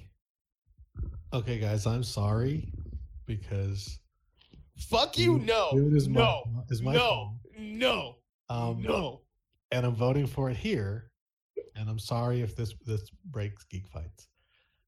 Okay, 1.32 1.60
guys, 1.60 1.86
I'm 1.86 2.04
sorry 2.04 2.72
because 3.26 4.00
Fuck 4.78 5.18
you! 5.18 5.38
Dune- 5.38 5.46
No, 5.46 5.72
Dune 5.72 5.96
is 5.96 6.10
my- 6.10 6.20
no, 6.20 6.64
is 6.70 6.82
my 6.82 6.94
no, 6.94 7.00
fault. 7.00 7.34
no, 7.58 8.16
Um, 8.50 8.82
no. 8.82 9.22
and 9.72 9.86
I'm 9.86 9.96
voting 9.96 10.28
for 10.28 10.50
it 10.50 10.58
here. 10.58 11.12
And 11.76 11.90
I'm 11.90 12.00
sorry 12.00 12.42
if 12.42 12.56
this 12.56 12.74
this 12.86 13.08
breaks 13.26 13.64
geek 13.66 13.88
fights. 13.88 14.28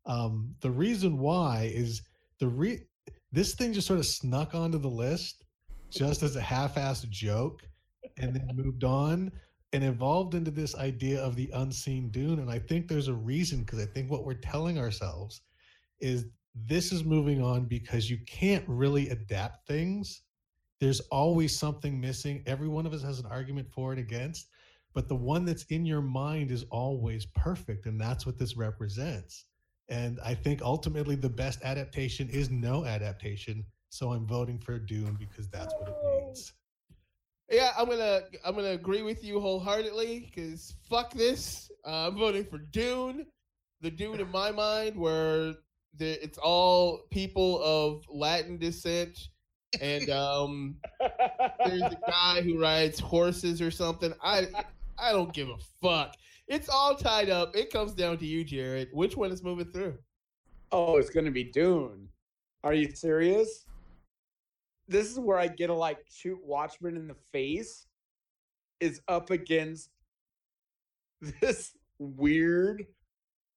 Um, 0.06 0.56
the 0.62 0.70
reason 0.72 1.18
why 1.20 1.70
is 1.74 2.02
the 2.40 2.48
re 2.48 2.84
this 3.32 3.56
thing 3.56 3.74
just 3.74 3.88
sort 3.88 4.00
of 4.00 4.06
snuck 4.06 4.54
onto 4.54 4.78
the 4.80 4.90
list 4.90 5.45
just 5.96 6.24
as 6.24 6.36
a 6.36 6.42
half-assed 6.42 7.10
joke, 7.10 7.62
and 8.18 8.36
then 8.36 8.50
moved 8.56 8.84
on 8.84 9.32
and 9.74 9.84
evolved 9.84 10.36
into 10.36 10.52
this 10.52 10.76
idea 10.76 11.22
of 11.22 11.36
the 11.36 11.50
unseen 11.54 12.10
dune. 12.10 12.40
And 12.40 12.50
I 12.50 12.60
think 12.60 12.88
there's 12.88 13.08
a 13.08 13.14
reason 13.14 13.62
because 13.62 13.80
I 13.80 13.86
think 13.86 14.10
what 14.10 14.26
we're 14.26 14.36
telling 14.36 14.78
ourselves 14.78 15.42
is 16.00 16.26
this 16.54 16.92
is 16.92 17.04
moving 17.04 17.42
on 17.42 17.66
because 17.66 18.10
you 18.10 18.18
can't 18.28 18.64
really 18.68 19.10
adapt 19.10 19.68
things. 19.68 20.22
There's 20.80 21.02
always 21.12 21.58
something 21.58 22.00
missing. 22.00 22.44
Every 22.46 22.68
one 22.68 22.86
of 22.86 22.94
us 22.94 23.04
has 23.04 23.20
an 23.20 23.26
argument 23.26 23.68
for 23.72 23.92
and 23.92 24.00
against 24.00 24.48
but 24.96 25.10
the 25.10 25.16
one 25.16 25.46
that's 25.46 25.66
in 25.66 25.86
your 25.86 26.02
mind 26.02 26.50
is 26.50 26.66
always 26.72 27.26
perfect 27.28 27.86
and 27.86 28.02
that's 28.02 28.26
what 28.26 28.40
this 28.40 28.58
represents 28.58 29.46
and 29.90 30.18
i 30.24 30.34
think 30.34 30.62
ultimately 30.64 31.16
the 31.16 31.30
best 31.30 31.62
adaptation 31.64 32.28
is 32.30 32.50
no 32.50 32.86
adaptation 32.86 33.64
so 33.96 34.12
i'm 34.12 34.26
voting 34.26 34.60
for 34.60 34.78
dune 34.78 35.16
because 35.20 35.48
that's 35.48 35.74
what 35.80 35.90
it 35.90 35.96
means 36.04 36.54
Yeah, 37.50 37.72
I'm 37.78 37.88
gonna 37.88 38.22
I'm 38.44 38.56
gonna 38.56 38.70
agree 38.70 39.04
with 39.04 39.24
you 39.24 39.40
wholeheartedly 39.40 40.32
because 40.34 40.76
fuck 40.90 41.14
this. 41.14 41.70
Uh, 41.86 42.08
I'm 42.08 42.18
voting 42.18 42.44
for 42.44 42.58
Dune, 42.58 43.28
the 43.82 43.92
Dune 43.92 44.20
in 44.20 44.32
my 44.32 44.52
mind 44.52 44.96
where 44.98 45.54
the, 45.98 46.24
it's 46.24 46.40
all 46.40 47.04
people 47.12 47.62
of 47.64 48.04
Latin 48.10 48.58
descent, 48.58 49.30
and 49.80 50.10
um, 50.10 50.78
there's 51.66 51.84
a 51.84 51.98
guy 52.08 52.42
who 52.42 52.60
rides 52.60 53.00
horses 53.00 53.62
or 53.62 53.70
something. 53.70 54.12
I 54.24 54.48
I 54.98 55.12
don't 55.12 55.32
give 55.32 55.50
a 55.50 55.58
fuck. 55.82 56.16
It's 56.48 56.68
all 56.68 56.96
tied 56.96 57.30
up. 57.30 57.56
It 57.56 57.72
comes 57.72 57.94
down 57.94 58.18
to 58.18 58.26
you, 58.26 58.44
Jared. 58.44 58.90
Which 58.92 59.16
one 59.16 59.32
is 59.32 59.44
moving 59.44 59.72
through? 59.72 60.00
Oh, 60.72 60.98
it's 60.98 61.12
gonna 61.12 61.30
be 61.30 61.44
Dune. 61.44 62.10
Are 62.64 62.74
you 62.74 62.90
serious? 62.96 63.66
This 64.88 65.12
is 65.12 65.20
where 65.20 65.38
I 65.38 65.48
get 65.48 65.68
to 65.68 65.74
like 65.74 66.00
shoot 66.12 66.40
Watchmen 66.44 66.96
in 66.96 67.08
the 67.08 67.16
face. 67.32 67.88
Is 68.80 69.02
up 69.08 69.32
against 69.32 69.90
this 71.42 71.74
weird 71.98 72.86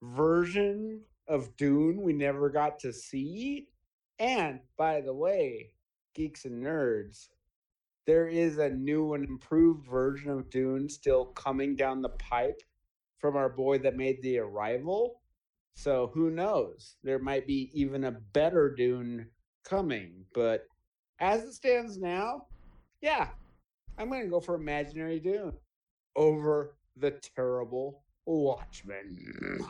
version 0.01 1.03
of 1.27 1.57
Dune 1.57 2.03
we 2.03 2.13
never 2.13 2.49
got 2.51 2.79
to 2.81 2.93
see. 2.93 3.67
And 4.19 4.61
by 4.77 5.01
the 5.01 5.13
way, 5.13 5.75
geeks 6.15 6.45
and 6.45 6.65
nerds, 6.65 7.29
there 8.07 8.27
is 8.27 8.59
a 8.59 8.71
new 8.71 9.15
and 9.15 9.25
improved 9.25 9.87
version 9.87 10.31
of 10.31 10.51
Dune 10.51 10.89
still 10.89 11.27
coming 11.27 11.77
down 11.77 12.01
the 12.01 12.09
pipe 12.11 12.63
from 13.19 13.37
our 13.37 13.49
boy 13.49 13.79
that 13.79 13.97
made 13.97 14.23
the 14.23 14.39
arrival. 14.39 15.21
So 15.75 16.11
who 16.15 16.31
knows? 16.31 16.97
There 17.03 17.19
might 17.19 17.47
be 17.47 17.71
even 17.75 18.05
a 18.05 18.13
better 18.13 18.75
Dune 18.75 19.27
coming. 19.65 20.25
But 20.33 20.68
as 21.21 21.43
it 21.43 21.53
stands 21.53 21.99
now, 21.99 22.47
yeah, 23.01 23.29
I'm 23.99 24.09
going 24.09 24.23
to 24.23 24.29
go 24.29 24.41
for 24.41 24.55
Imaginary 24.55 25.21
Dune 25.21 25.53
over 26.17 26.75
the 26.97 27.13
terrible 27.37 28.03
Watchmen. 28.27 29.67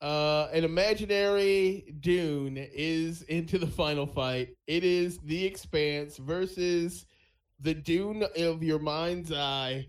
Uh, 0.00 0.48
an 0.52 0.64
imaginary 0.64 1.94
Dune 2.00 2.58
is 2.58 3.22
into 3.22 3.58
the 3.58 3.66
final 3.66 4.06
fight. 4.06 4.54
It 4.66 4.84
is 4.84 5.18
the 5.18 5.44
Expanse 5.44 6.18
versus 6.18 7.06
the 7.60 7.74
Dune 7.74 8.24
of 8.36 8.62
your 8.62 8.78
mind's 8.78 9.32
eye. 9.32 9.86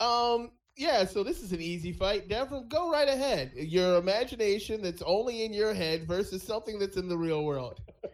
Um, 0.00 0.52
yeah. 0.76 1.04
So 1.04 1.24
this 1.24 1.42
is 1.42 1.52
an 1.52 1.60
easy 1.60 1.92
fight. 1.92 2.28
Devram, 2.28 2.68
go 2.68 2.90
right 2.90 3.08
ahead. 3.08 3.52
Your 3.56 3.96
imagination 3.96 4.82
that's 4.82 5.02
only 5.02 5.44
in 5.44 5.52
your 5.52 5.74
head 5.74 6.06
versus 6.06 6.42
something 6.42 6.78
that's 6.78 6.96
in 6.96 7.08
the 7.08 7.18
real 7.18 7.44
world. 7.44 7.80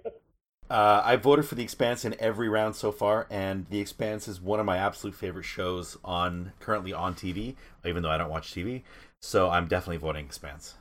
Uh, 0.71 1.03
I 1.05 1.17
voted 1.17 1.47
for 1.47 1.57
The 1.57 1.65
Expanse 1.65 2.05
in 2.05 2.15
every 2.21 2.49
round 2.49 2.77
so 2.77 2.93
far, 2.93 3.27
and 3.29 3.67
The 3.71 3.81
Expanse 3.81 4.29
is 4.29 4.41
one 4.41 4.61
of 4.61 4.67
my 4.67 4.77
absolute 4.77 5.17
favorite 5.17 5.45
shows 5.45 5.99
on 6.05 6.53
currently 6.61 6.93
on 6.93 7.15
TV, 7.15 7.57
even 7.85 8.05
though 8.05 8.11
I 8.11 8.19
don't 8.19 8.31
watch 8.31 8.55
TV. 8.55 8.83
So 9.19 9.51
I'm 9.51 9.67
definitely 9.67 9.97
voting 9.97 10.25
Expanse. 10.25 10.75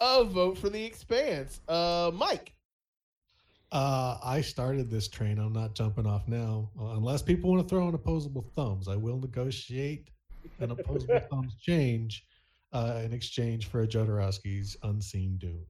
A 0.00 0.24
vote 0.24 0.58
for 0.58 0.68
the 0.68 0.84
Expanse. 0.84 1.60
Uh, 1.68 2.10
Mike. 2.12 2.52
uh, 3.70 4.18
i 4.24 4.40
started 4.40 4.90
this 4.90 5.06
train 5.06 5.38
i'm 5.38 5.52
not 5.52 5.76
jumping 5.76 6.04
off 6.04 6.26
now 6.26 6.68
uh, 6.80 6.96
unless 6.96 7.22
people 7.22 7.50
want 7.50 7.62
to 7.62 7.68
throw 7.68 7.88
in 7.88 7.94
opposable 7.94 8.44
thumbs 8.56 8.88
i 8.88 8.96
will 8.96 9.20
negotiate 9.20 10.10
an 10.58 10.72
opposable 10.72 11.20
thumbs 11.30 11.54
change 11.60 12.24
uh, 12.72 13.00
in 13.04 13.12
exchange 13.12 13.66
for 13.66 13.82
a 13.82 13.86
Jodorowsky's 13.86 14.76
Unseen 14.82 15.36
Dune? 15.38 15.66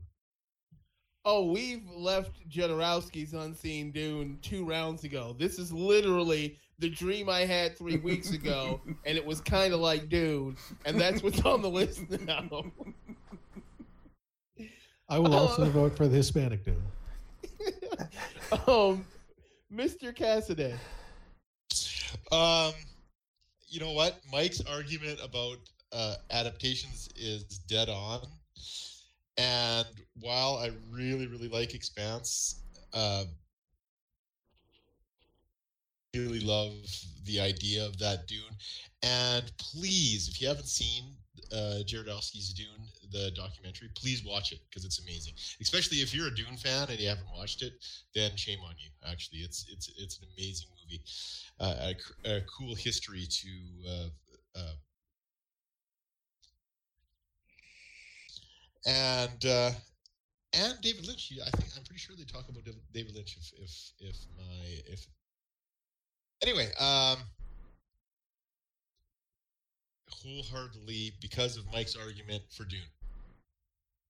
Oh, 1.24 1.44
we've 1.50 1.86
left 1.94 2.48
Jodorowsky's 2.48 3.34
Unseen 3.34 3.92
Dune 3.92 4.38
two 4.40 4.64
rounds 4.64 5.04
ago. 5.04 5.36
This 5.38 5.58
is 5.58 5.70
literally 5.72 6.56
the 6.78 6.88
dream 6.88 7.28
I 7.28 7.40
had 7.40 7.76
three 7.76 7.98
weeks 7.98 8.30
ago, 8.32 8.80
and 9.04 9.18
it 9.18 9.24
was 9.24 9.40
kind 9.40 9.74
of 9.74 9.80
like 9.80 10.08
Dune, 10.08 10.56
and 10.86 10.98
that's 10.98 11.22
what's 11.22 11.42
on 11.42 11.60
the 11.60 11.68
list 11.68 12.08
now. 12.10 12.64
I 15.10 15.18
will 15.18 15.34
also 15.34 15.64
Uh, 15.64 15.70
vote 15.70 15.96
for 15.96 16.08
the 16.08 16.16
Hispanic 16.16 16.64
Dune. 16.64 16.82
um, 18.66 19.04
Mr. 19.72 20.14
Cassidy. 20.14 20.74
Um, 22.32 22.72
you 23.68 23.78
know 23.80 23.92
what? 23.92 24.20
Mike's 24.32 24.62
argument 24.62 25.20
about 25.22 25.58
uh, 25.92 26.14
adaptations 26.30 27.08
is 27.14 27.44
dead 27.68 27.88
on. 27.90 28.20
And 29.40 29.86
while 30.20 30.58
I 30.58 30.70
really, 30.90 31.26
really 31.26 31.48
like 31.48 31.74
Expanse, 31.74 32.62
uh, 32.92 33.24
really 36.14 36.40
love 36.40 36.74
the 37.24 37.40
idea 37.40 37.86
of 37.86 37.98
that 37.98 38.26
Dune. 38.26 38.54
And 39.02 39.50
please, 39.56 40.28
if 40.28 40.42
you 40.42 40.48
haven't 40.48 40.68
seen 40.68 41.04
uh, 41.52 41.80
Jaredowski's 41.86 42.52
Dune, 42.52 42.86
the 43.12 43.30
documentary, 43.30 43.88
please 43.94 44.22
watch 44.26 44.52
it 44.52 44.58
because 44.68 44.84
it's 44.84 45.00
amazing. 45.00 45.32
Especially 45.62 45.98
if 45.98 46.14
you're 46.14 46.28
a 46.28 46.34
Dune 46.34 46.58
fan 46.58 46.88
and 46.90 46.98
you 46.98 47.08
haven't 47.08 47.30
watched 47.34 47.62
it, 47.62 47.72
then 48.14 48.36
shame 48.36 48.58
on 48.66 48.74
you. 48.78 48.90
Actually, 49.10 49.38
it's 49.38 49.64
it's 49.72 49.90
it's 49.96 50.18
an 50.18 50.28
amazing 50.36 50.68
movie, 50.84 51.02
uh, 51.60 51.92
a, 52.26 52.30
a 52.36 52.40
cool 52.42 52.74
history 52.74 53.26
to. 53.26 53.48
Uh, 53.88 54.08
uh, 54.58 54.74
and 58.86 59.44
uh, 59.46 59.70
and 60.52 60.74
David 60.80 61.06
Lynch. 61.06 61.32
I 61.44 61.50
think 61.56 61.72
I'm 61.76 61.84
pretty 61.84 62.00
sure 62.00 62.16
they 62.16 62.24
talk 62.24 62.48
about 62.48 62.64
David 62.92 63.14
Lynch 63.14 63.36
if 63.36 63.52
if 63.58 63.92
if 64.00 64.16
my 64.36 64.92
if 64.92 65.06
anyway 66.42 66.68
um 66.80 67.18
wholeheartedly 70.10 71.12
because 71.20 71.56
of 71.56 71.64
Mike's 71.72 71.96
argument 71.96 72.42
for 72.50 72.64
Dune. 72.64 72.80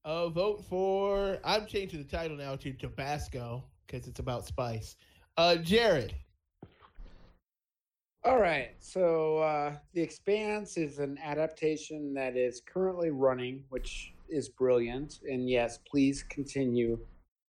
Uh, 0.05 0.28
vote 0.28 0.65
for. 0.65 1.39
I'm 1.44 1.66
changing 1.66 2.02
the 2.02 2.08
title 2.08 2.36
now 2.36 2.57
to 2.57 2.73
Tabasco 2.73 3.62
because 3.86 4.08
it's 4.08 4.18
about 4.18 4.47
spice. 4.47 4.97
Uh, 5.36 5.57
Jared. 5.57 6.15
All 8.24 8.39
right. 8.39 8.70
So 8.78 9.39
uh, 9.39 9.76
The 9.94 10.02
Expanse 10.02 10.76
is 10.76 10.99
an 10.99 11.18
adaptation 11.23 12.15
that 12.15 12.36
is 12.36 12.60
currently 12.60 13.10
running, 13.10 13.65
which 13.68 14.12
is 14.31 14.49
brilliant. 14.49 15.20
And 15.28 15.49
yes, 15.49 15.78
please 15.91 16.23
continue 16.23 16.99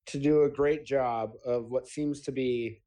to 0.07 0.19
do 0.19 0.43
a 0.43 0.51
great 0.51 0.85
job 0.85 1.33
of 1.45 1.71
what 1.71 1.89
seems 1.89 2.21
to 2.23 2.33
be 2.33 2.81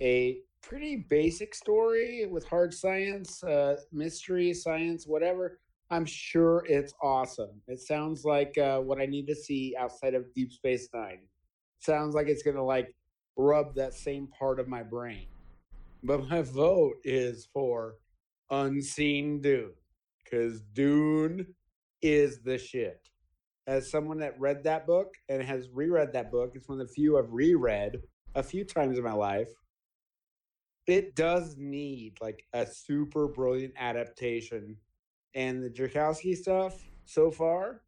a 0.00 0.38
pretty 0.62 1.06
basic 1.08 1.54
story 1.54 2.26
with 2.26 2.46
hard 2.46 2.74
science, 2.74 3.42
uh, 3.44 3.76
mystery, 3.92 4.52
science, 4.52 5.06
whatever. 5.06 5.58
I'm 5.90 6.06
sure 6.06 6.64
it's 6.66 6.94
awesome. 7.02 7.60
It 7.68 7.80
sounds 7.80 8.24
like 8.24 8.56
uh, 8.58 8.80
what 8.80 9.00
I 9.00 9.06
need 9.06 9.26
to 9.28 9.34
see 9.34 9.74
outside 9.78 10.14
of 10.14 10.32
Deep 10.34 10.52
Space 10.52 10.88
Nine. 10.92 11.20
Sounds 11.78 12.14
like 12.14 12.26
it's 12.28 12.42
going 12.42 12.56
to 12.56 12.62
like 12.62 12.94
rub 13.36 13.74
that 13.74 13.94
same 13.94 14.28
part 14.38 14.58
of 14.58 14.66
my 14.66 14.82
brain 14.82 15.26
but 16.04 16.28
my 16.28 16.42
vote 16.42 16.96
is 17.02 17.48
for 17.52 17.96
Unseen 18.50 19.40
Dune 19.40 19.72
because 20.22 20.60
Dune 20.74 21.46
is 22.02 22.42
the 22.42 22.58
shit. 22.58 23.08
As 23.66 23.90
someone 23.90 24.18
that 24.18 24.38
read 24.38 24.64
that 24.64 24.86
book 24.86 25.14
and 25.28 25.42
has 25.42 25.68
reread 25.72 26.12
that 26.12 26.30
book, 26.30 26.52
it's 26.54 26.68
one 26.68 26.80
of 26.80 26.86
the 26.86 26.92
few 26.92 27.18
I've 27.18 27.32
reread 27.32 27.96
a 28.34 28.42
few 28.42 28.64
times 28.64 28.98
in 28.98 29.04
my 29.04 29.12
life. 29.12 29.48
It 30.86 31.14
does 31.14 31.56
need 31.56 32.18
like 32.20 32.44
a 32.52 32.66
super 32.66 33.26
brilliant 33.28 33.72
adaptation, 33.78 34.76
and 35.34 35.62
the 35.62 35.70
Drakowski 35.70 36.36
stuff 36.36 36.74
so 37.06 37.30
far 37.30 37.80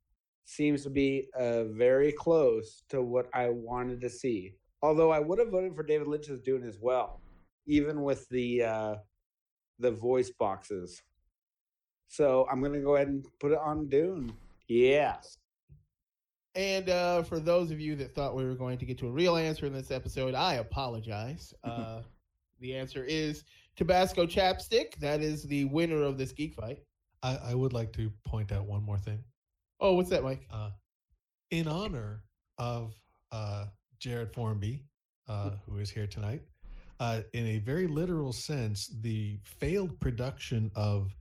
seems 0.47 0.83
to 0.85 0.91
be 0.91 1.29
uh, 1.39 1.65
very 1.65 2.13
close 2.13 2.83
to 2.89 3.03
what 3.03 3.29
I 3.35 3.51
wanted 3.51 4.01
to 4.01 4.09
see. 4.09 4.55
Although 4.83 5.11
I 5.11 5.19
would 5.19 5.39
have 5.39 5.51
voted 5.51 5.75
for 5.75 5.83
David 5.83 6.07
Lynch's 6.07 6.41
Dune 6.41 6.67
as 6.67 6.79
well 6.81 7.21
even 7.67 8.03
with 8.03 8.29
the 8.29 8.63
uh, 8.63 8.95
the 9.79 9.91
voice 9.91 10.31
boxes. 10.31 11.03
So 12.09 12.47
I'm 12.51 12.63
gonna 12.63 12.81
go 12.81 12.97
ahead 12.97 13.09
and 13.09 13.27
put 13.41 13.53
it 13.53 13.59
on 13.59 13.89
Dune. 13.89 14.33
Yes. 14.69 15.37
And 16.57 16.89
uh, 16.89 17.23
for 17.23 17.39
those 17.39 17.71
of 17.71 17.81
you 17.81 17.95
that 17.97 18.15
thought 18.15 18.35
we 18.35 18.45
were 18.45 18.55
going 18.55 18.79
to 18.79 18.87
get 18.87 18.97
to 18.99 19.09
a 19.09 19.11
real 19.11 19.37
answer 19.37 19.67
in 19.67 19.75
this 19.75 19.91
episode, 19.91 20.35
I 20.35 20.55
apologize. 20.55 21.55
Uh, 21.65 22.03
the 22.59 22.75
answer 22.75 23.05
is 23.05 23.45
Tabasco 23.77 24.25
Chapstick. 24.25 24.95
That 24.97 25.21
is 25.21 25.43
the 25.43 25.67
winner 25.67 26.03
of 26.03 26.17
this 26.17 26.33
geek 26.33 26.55
fight. 26.55 26.79
I, 27.23 27.37
I 27.51 27.55
would 27.55 27.75
like 27.75 27.93
to 27.95 28.11
point 28.25 28.51
out 28.51 28.65
one 28.65 28.83
more 28.83 28.97
thing. 28.97 29.23
Oh, 29.79 29.93
what's 29.95 30.09
that, 30.09 30.23
Mike? 30.23 30.47
Uh, 30.51 30.71
in 31.51 31.69
honor 31.69 32.23
of 32.57 32.95
uh, 33.31 33.67
Jared 33.99 34.33
Formby, 34.33 34.85
uh, 35.29 35.51
who 35.69 35.79
is 35.79 35.91
here 35.91 36.07
tonight, 36.07 36.43
uh, 36.99 37.21
in 37.35 37.47
a 37.47 37.59
very 37.59 37.87
literal 37.87 38.33
sense, 38.33 38.91
the 39.03 39.39
failed 39.43 40.01
production 40.01 40.71
of 40.75 41.15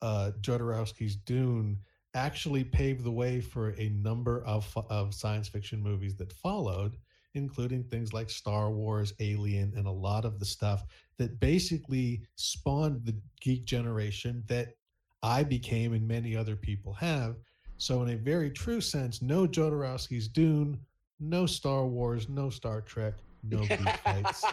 uh, 0.00 0.32
Jodorowsky's 0.40 1.14
Dune 1.14 1.78
actually 2.14 2.64
paved 2.64 3.04
the 3.04 3.10
way 3.10 3.40
for 3.40 3.70
a 3.78 3.88
number 3.90 4.44
of 4.44 4.70
of 4.90 5.14
science 5.14 5.48
fiction 5.48 5.82
movies 5.82 6.16
that 6.16 6.32
followed, 6.32 6.96
including 7.34 7.84
things 7.84 8.12
like 8.12 8.30
Star 8.30 8.70
Wars, 8.70 9.14
Alien, 9.20 9.72
and 9.76 9.86
a 9.86 9.90
lot 9.90 10.24
of 10.24 10.38
the 10.38 10.44
stuff 10.44 10.84
that 11.18 11.40
basically 11.40 12.22
spawned 12.36 13.04
the 13.04 13.16
geek 13.40 13.64
generation 13.64 14.42
that 14.46 14.74
I 15.22 15.44
became 15.44 15.92
and 15.92 16.06
many 16.06 16.36
other 16.36 16.56
people 16.56 16.92
have. 16.94 17.36
So, 17.78 18.02
in 18.02 18.10
a 18.10 18.16
very 18.16 18.50
true 18.50 18.80
sense, 18.80 19.22
no 19.22 19.46
Jodorowsky's 19.46 20.28
Dune, 20.28 20.78
no 21.20 21.46
Star 21.46 21.86
Wars, 21.86 22.28
no 22.28 22.50
Star 22.50 22.80
Trek, 22.80 23.14
no 23.42 23.58
geek 23.66 23.88
fights. 24.04 24.44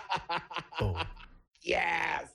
Boom. 0.79 0.95
yes. 1.61 2.27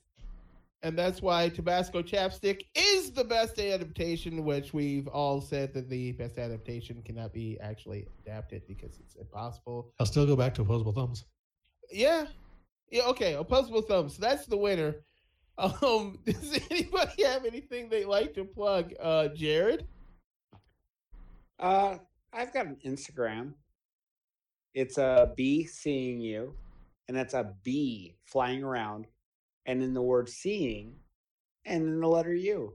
And 0.84 0.98
that's 0.98 1.22
why 1.22 1.48
Tabasco 1.48 2.02
Chapstick 2.02 2.66
is 2.74 3.10
the 3.10 3.24
best 3.24 3.58
adaptation, 3.58 4.44
which 4.44 4.74
we've 4.74 5.08
all 5.08 5.40
said 5.40 5.72
that 5.72 5.88
the 5.88 6.12
best 6.12 6.36
adaptation 6.36 7.00
cannot 7.02 7.32
be 7.32 7.58
actually 7.62 8.06
adapted 8.22 8.66
because 8.68 8.98
it's 9.00 9.14
impossible. 9.14 9.94
I'll 9.98 10.04
still 10.04 10.26
go 10.26 10.36
back 10.36 10.52
to 10.56 10.62
opposable 10.62 10.92
thumbs. 10.92 11.24
Yeah. 11.90 12.26
Yeah, 12.90 13.04
okay. 13.06 13.32
Opposable 13.32 13.80
thumbs. 13.80 14.18
That's 14.18 14.46
the 14.46 14.58
winner. 14.58 14.96
Um, 15.56 16.18
does 16.26 16.58
anybody 16.68 17.22
have 17.22 17.44
anything 17.44 17.88
they'd 17.88 18.06
like 18.06 18.34
to 18.34 18.44
plug? 18.44 18.92
Uh 19.00 19.28
Jared? 19.28 19.86
Uh, 21.60 21.98
I've 22.32 22.52
got 22.52 22.66
an 22.66 22.76
Instagram. 22.84 23.52
It's 24.74 24.98
a 24.98 25.32
bee 25.36 25.64
seeing 25.64 26.20
you, 26.20 26.56
and 27.06 27.16
that's 27.16 27.34
a 27.34 27.54
bee 27.62 28.16
flying 28.24 28.64
around, 28.64 29.06
and 29.66 29.82
in 29.82 29.94
the 29.94 30.02
word 30.02 30.28
seeing, 30.28 30.96
and 31.64 31.82
in 31.84 32.00
the 32.00 32.08
letter 32.08 32.34
U. 32.34 32.74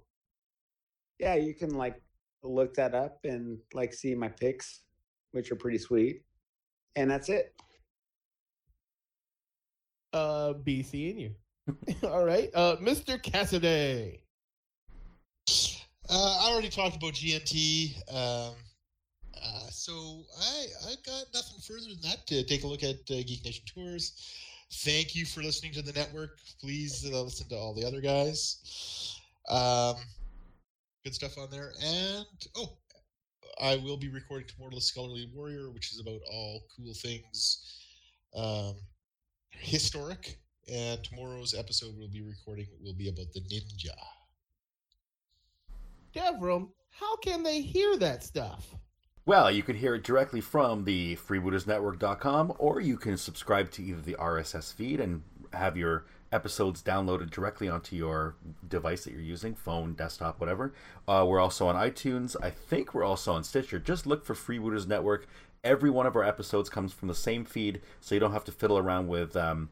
Yeah, 1.20 1.36
you 1.36 1.54
can 1.54 1.76
like 1.76 2.02
look 2.44 2.74
that 2.76 2.96
up 2.96 3.20
and 3.24 3.60
like 3.74 3.94
see 3.94 4.16
my 4.16 4.30
pics, 4.30 4.82
which 5.32 5.52
are 5.52 5.56
pretty 5.56 5.78
sweet. 5.78 6.24
And 6.96 7.12
that's 7.12 7.30
it. 7.30 7.54
Uh 10.14 10.54
be 10.54 10.82
seeing 10.82 11.20
you. 11.20 11.36
all 12.04 12.26
right. 12.26 12.50
Uh 12.54 12.78
Mr. 12.78 13.22
Cassidy. 13.22 14.24
Uh, 16.12 16.40
I 16.42 16.52
already 16.52 16.70
talked 16.70 16.96
about 16.96 17.14
GNT. 17.14 17.96
Um, 18.12 18.56
uh, 19.36 19.70
so 19.70 20.24
I 20.42 20.66
I 20.88 20.96
got 21.06 21.26
nothing 21.34 21.60
further 21.62 21.88
than 21.88 22.02
that 22.02 22.26
to 22.28 22.44
take 22.44 22.64
a 22.64 22.68
look 22.68 22.84
at 22.84 22.96
uh, 23.12 23.22
Geek 23.24 23.46
Nation 23.46 23.64
Tours. 23.72 24.14
Thank 24.72 25.16
you 25.16 25.26
for 25.26 25.42
listening 25.42 25.74
to 25.74 25.82
the 25.82 25.94
network. 25.94 26.38
Please 26.62 27.06
uh, 27.12 27.22
listen 27.22 27.50
to 27.50 27.56
all 27.56 27.74
the 27.74 27.86
other 27.86 28.02
guys. 28.02 29.20
Um, 29.50 29.96
good 31.04 31.16
stuff 31.16 31.38
on 31.38 31.50
there. 31.50 31.74
And 31.84 32.26
oh, 32.56 32.78
I 33.62 33.78
will 33.78 33.98
be 33.98 34.10
recording 34.10 34.48
the 34.72 34.82
Scholarly 34.82 35.30
Warrior, 35.34 35.72
which 35.72 35.92
is 35.92 36.00
about 36.00 36.22
all 36.32 36.62
cool 36.78 36.94
things 36.94 37.80
um, 38.36 38.76
historic. 39.50 40.38
And 40.72 41.04
tomorrow's 41.04 41.56
episode 41.56 41.96
we'll 41.98 42.10
be 42.10 42.22
recording 42.22 42.68
will 42.82 42.94
be 42.94 43.10
about 43.10 43.34
the 43.34 43.42
ninja. 43.42 43.96
Devram, 46.14 46.70
how 46.92 47.16
can 47.18 47.42
they 47.44 47.62
hear 47.62 47.98
that 47.98 48.24
stuff? 48.24 48.76
Well, 49.26 49.52
you 49.52 49.62
can 49.62 49.76
hear 49.76 49.96
it 49.96 50.04
directly 50.04 50.42
from 50.42 50.86
the 50.86 51.16
freebootersnetwork.com, 51.18 52.54
or 52.58 52.82
you 52.82 52.98
can 52.98 53.16
subscribe 53.18 53.70
to 53.72 53.84
either 53.84 54.02
the 54.02 54.16
RSS 54.16 54.74
feed 54.74 55.00
and 55.00 55.22
have 55.54 55.78
your 55.78 56.06
episodes 56.32 56.82
downloaded 56.82 57.30
directly 57.30 57.70
onto 57.70 57.96
your 57.96 58.36
device 58.68 59.04
that 59.04 59.12
you're 59.12 59.22
using 59.22 59.56
phone, 59.56 59.94
desktop, 59.94 60.40
whatever. 60.40 60.74
Uh, 61.08 61.26
we're 61.28 61.40
also 61.40 61.68
on 61.68 61.76
iTunes. 61.76 62.36
I 62.42 62.50
think 62.50 62.94
we're 62.94 63.04
also 63.04 63.34
on 63.34 63.44
Stitcher. 63.44 63.80
Just 63.80 64.06
look 64.06 64.26
for 64.26 64.34
Freebooters 64.34 64.88
Network. 64.88 65.28
Every 65.64 65.90
one 65.90 66.06
of 66.06 66.16
our 66.16 66.24
episodes 66.24 66.70
comes 66.70 66.94
from 66.94 67.08
the 67.08 67.16
same 67.16 67.46
feed, 67.46 67.82
so 68.00 68.16
you 68.16 68.20
don't 68.20 68.32
have 68.32 68.46
to 68.46 68.52
fiddle 68.52 68.78
around 68.78 69.08
with. 69.08 69.36
Um, 69.36 69.70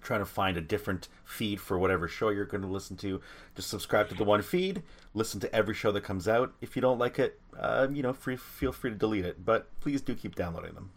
trying 0.00 0.20
to 0.20 0.26
find 0.26 0.56
a 0.56 0.60
different 0.60 1.08
feed 1.24 1.60
for 1.60 1.78
whatever 1.78 2.08
show 2.08 2.30
you're 2.30 2.44
going 2.44 2.62
to 2.62 2.68
listen 2.68 2.96
to 2.96 3.20
just 3.54 3.68
subscribe 3.68 4.08
to 4.08 4.14
the 4.14 4.24
one 4.24 4.42
feed 4.42 4.82
listen 5.14 5.40
to 5.40 5.54
every 5.54 5.74
show 5.74 5.92
that 5.92 6.02
comes 6.02 6.26
out 6.28 6.52
if 6.60 6.76
you 6.76 6.82
don't 6.82 6.98
like 6.98 7.18
it 7.18 7.40
uh, 7.58 7.86
you 7.92 8.02
know 8.02 8.12
free, 8.12 8.36
feel 8.36 8.72
free 8.72 8.90
to 8.90 8.96
delete 8.96 9.24
it 9.24 9.44
but 9.44 9.68
please 9.80 10.00
do 10.00 10.14
keep 10.14 10.34
downloading 10.34 10.74
them 10.74 10.90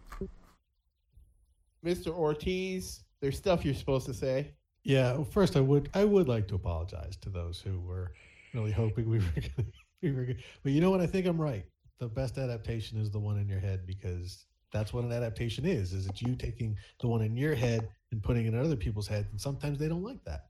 Mr. 1.86 2.08
Ortiz, 2.14 3.04
there's 3.22 3.38
stuff 3.38 3.64
you're 3.64 3.74
supposed 3.74 4.06
to 4.08 4.14
say. 4.14 4.54
Yeah, 4.84 5.14
well, 5.14 5.24
first 5.24 5.56
I 5.56 5.62
would 5.62 5.90
I 5.94 6.06
would 6.06 6.28
like 6.28 6.48
to 6.50 6.56
apologize 6.56 7.18
to 7.18 7.30
those 7.30 7.60
who 7.60 7.80
were 7.80 8.12
really 8.54 8.72
hoping 8.72 9.10
we 9.10 9.20
were 9.20 9.26
gonna, 9.36 9.70
we 10.02 10.12
were 10.12 10.26
good. 10.26 10.44
But 10.64 10.72
you 10.72 10.82
know 10.82 10.92
what? 10.92 11.02
I 11.02 11.08
think 11.08 11.26
I'm 11.26 11.40
right. 11.40 11.66
The 12.00 12.08
best 12.08 12.38
adaptation 12.38 12.98
is 12.98 13.12
the 13.12 13.20
one 13.20 13.38
in 13.38 13.48
your 13.48 13.60
head 13.60 13.86
because 13.86 14.46
that's 14.72 14.94
what 14.94 15.04
an 15.04 15.12
adaptation 15.12 15.66
is. 15.66 15.94
Is 15.94 16.08
it's 16.08 16.22
you 16.22 16.36
taking 16.36 16.78
the 17.02 17.08
one 17.08 17.22
in 17.22 17.36
your 17.36 17.56
head 17.56 17.90
and 18.12 18.24
putting 18.24 18.46
it 18.46 18.54
in 18.54 18.60
other 18.60 18.76
people's 18.76 19.08
heads, 19.08 19.28
and 19.32 19.40
sometimes 19.40 19.80
they 19.80 19.88
don't 19.88 20.04
like 20.04 20.24
that. 20.26 20.46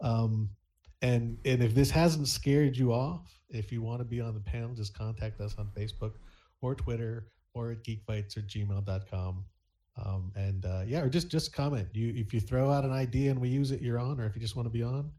Um, 0.00 0.50
and 1.00 1.38
and 1.44 1.62
if 1.62 1.74
this 1.74 1.90
hasn't 1.90 2.28
scared 2.28 2.76
you 2.76 2.92
off, 2.92 3.40
if 3.50 3.72
you 3.72 3.82
want 3.82 4.00
to 4.00 4.04
be 4.04 4.20
on 4.20 4.34
the 4.34 4.40
panel, 4.40 4.74
just 4.74 4.96
contact 4.96 5.40
us 5.40 5.54
on 5.58 5.68
Facebook 5.76 6.12
or 6.60 6.74
Twitter 6.74 7.28
or 7.54 7.72
at 7.72 7.84
geekfights 7.84 8.36
or 8.36 8.42
gmail.com. 8.42 9.44
Um, 10.02 10.32
and 10.36 10.64
uh, 10.64 10.82
yeah, 10.86 11.00
or 11.00 11.08
just 11.08 11.28
just 11.28 11.52
comment. 11.52 11.88
You 11.92 12.12
if 12.16 12.32
you 12.32 12.40
throw 12.40 12.70
out 12.70 12.84
an 12.84 12.92
idea 12.92 13.30
and 13.30 13.40
we 13.40 13.48
use 13.48 13.72
it, 13.72 13.82
you're 13.82 13.98
on. 13.98 14.20
Or 14.20 14.26
if 14.26 14.34
you 14.34 14.40
just 14.40 14.56
want 14.56 14.66
to 14.66 14.70
be 14.70 14.82
on, 14.82 15.10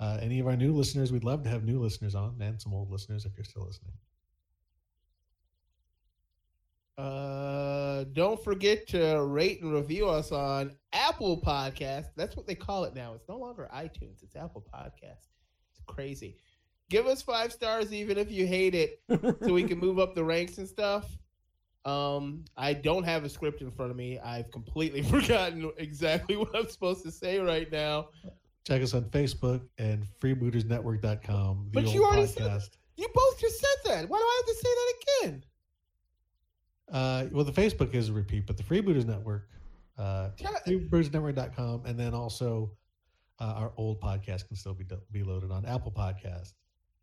uh, 0.00 0.18
any 0.22 0.40
of 0.40 0.46
our 0.46 0.56
new 0.56 0.72
listeners, 0.72 1.12
we'd 1.12 1.24
love 1.24 1.42
to 1.42 1.50
have 1.50 1.64
new 1.64 1.80
listeners 1.80 2.14
on, 2.14 2.36
and 2.40 2.60
some 2.60 2.72
old 2.72 2.90
listeners 2.90 3.26
if 3.26 3.32
you're 3.36 3.44
still 3.44 3.66
listening. 3.66 3.92
Uh, 6.98 8.04
don't 8.12 8.42
forget 8.44 8.86
to 8.88 9.22
rate 9.24 9.62
and 9.62 9.72
review 9.72 10.08
us 10.08 10.30
on 10.32 10.72
Apple 10.92 11.40
Podcast. 11.40 12.06
That's 12.16 12.36
what 12.36 12.46
they 12.46 12.54
call 12.54 12.84
it 12.84 12.94
now. 12.94 13.14
It's 13.14 13.28
no 13.28 13.38
longer 13.38 13.68
iTunes. 13.74 14.22
It's 14.22 14.36
Apple 14.36 14.64
Podcast. 14.74 15.26
It's 15.70 15.80
crazy. 15.86 16.36
Give 16.90 17.06
us 17.06 17.22
five 17.22 17.52
stars 17.52 17.92
even 17.92 18.18
if 18.18 18.30
you 18.30 18.46
hate 18.46 18.74
it, 18.74 19.00
so 19.42 19.52
we 19.52 19.64
can 19.64 19.78
move 19.80 19.98
up 19.98 20.14
the 20.14 20.22
ranks 20.22 20.58
and 20.58 20.68
stuff. 20.68 21.06
Um, 21.84 22.44
I 22.56 22.74
don't 22.74 23.04
have 23.04 23.24
a 23.24 23.28
script 23.28 23.62
in 23.62 23.70
front 23.72 23.90
of 23.90 23.96
me. 23.96 24.18
I've 24.18 24.50
completely 24.50 25.02
forgotten 25.14 25.72
exactly 25.78 26.36
what 26.36 26.54
I'm 26.54 26.68
supposed 26.68 27.02
to 27.04 27.10
say 27.10 27.38
right 27.38 27.70
now. 27.72 28.08
Check 28.66 28.82
us 28.82 28.94
on 28.94 29.04
Facebook 29.06 29.62
and 29.78 30.06
freebootersnetwork.com. 30.20 31.70
The 31.72 31.80
But 31.82 31.92
you 31.92 32.04
already 32.04 32.22
podcast. 32.28 32.60
said- 32.62 32.76
You 32.96 33.08
both 33.14 33.40
just 33.40 33.58
said 33.58 33.90
that. 33.92 34.08
Why 34.08 34.18
do 34.18 34.22
I 34.24 34.42
have 34.46 34.54
to 34.54 34.60
say 34.62 34.68
that 34.74 34.94
again? 35.30 35.44
Uh, 36.92 37.24
well, 37.32 37.44
the 37.44 37.52
Facebook 37.52 37.94
is 37.94 38.10
a 38.10 38.12
repeat, 38.12 38.46
but 38.46 38.56
the 38.58 38.62
Freebooters 38.62 39.06
Network, 39.06 39.48
uh, 39.98 40.28
I- 40.44 40.68
freebootersnetwork.com, 40.68 41.82
and 41.86 41.98
then 41.98 42.12
also 42.14 42.72
uh, 43.40 43.44
our 43.56 43.72
old 43.78 44.00
podcast 44.00 44.46
can 44.46 44.56
still 44.56 44.74
be 44.74 44.84
be 45.10 45.22
loaded 45.22 45.50
on 45.50 45.64
Apple 45.64 45.90
Podcast 45.90 46.52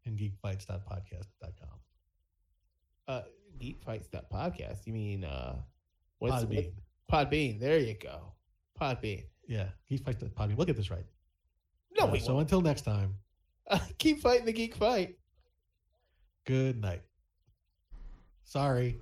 and 0.05 0.17
geekfights.podcast.com. 0.17 1.79
Uh, 3.07 3.21
geekfights.podcast. 3.59 4.85
You 4.85 4.93
mean 4.93 5.23
uh, 5.23 5.55
what's 6.19 6.43
Podbean. 6.45 6.71
what- 7.07 7.29
Podbean. 7.31 7.59
There 7.59 7.79
you 7.79 7.95
go. 7.95 8.33
Podbean. 8.79 9.23
Yeah, 9.47 9.69
geekfights.podbean. 9.89 10.55
We'll 10.55 10.67
get 10.67 10.77
this 10.77 10.91
right. 10.91 11.05
No, 11.97 12.05
Uh, 12.05 12.19
so 12.19 12.37
until 12.37 12.61
next 12.61 12.83
time, 12.83 13.15
keep 13.97 14.21
fighting 14.21 14.45
the 14.45 14.53
geek 14.53 14.75
fight. 14.75 15.15
good 16.45 16.79
night. 16.79 17.01
Sorry. 18.43 19.01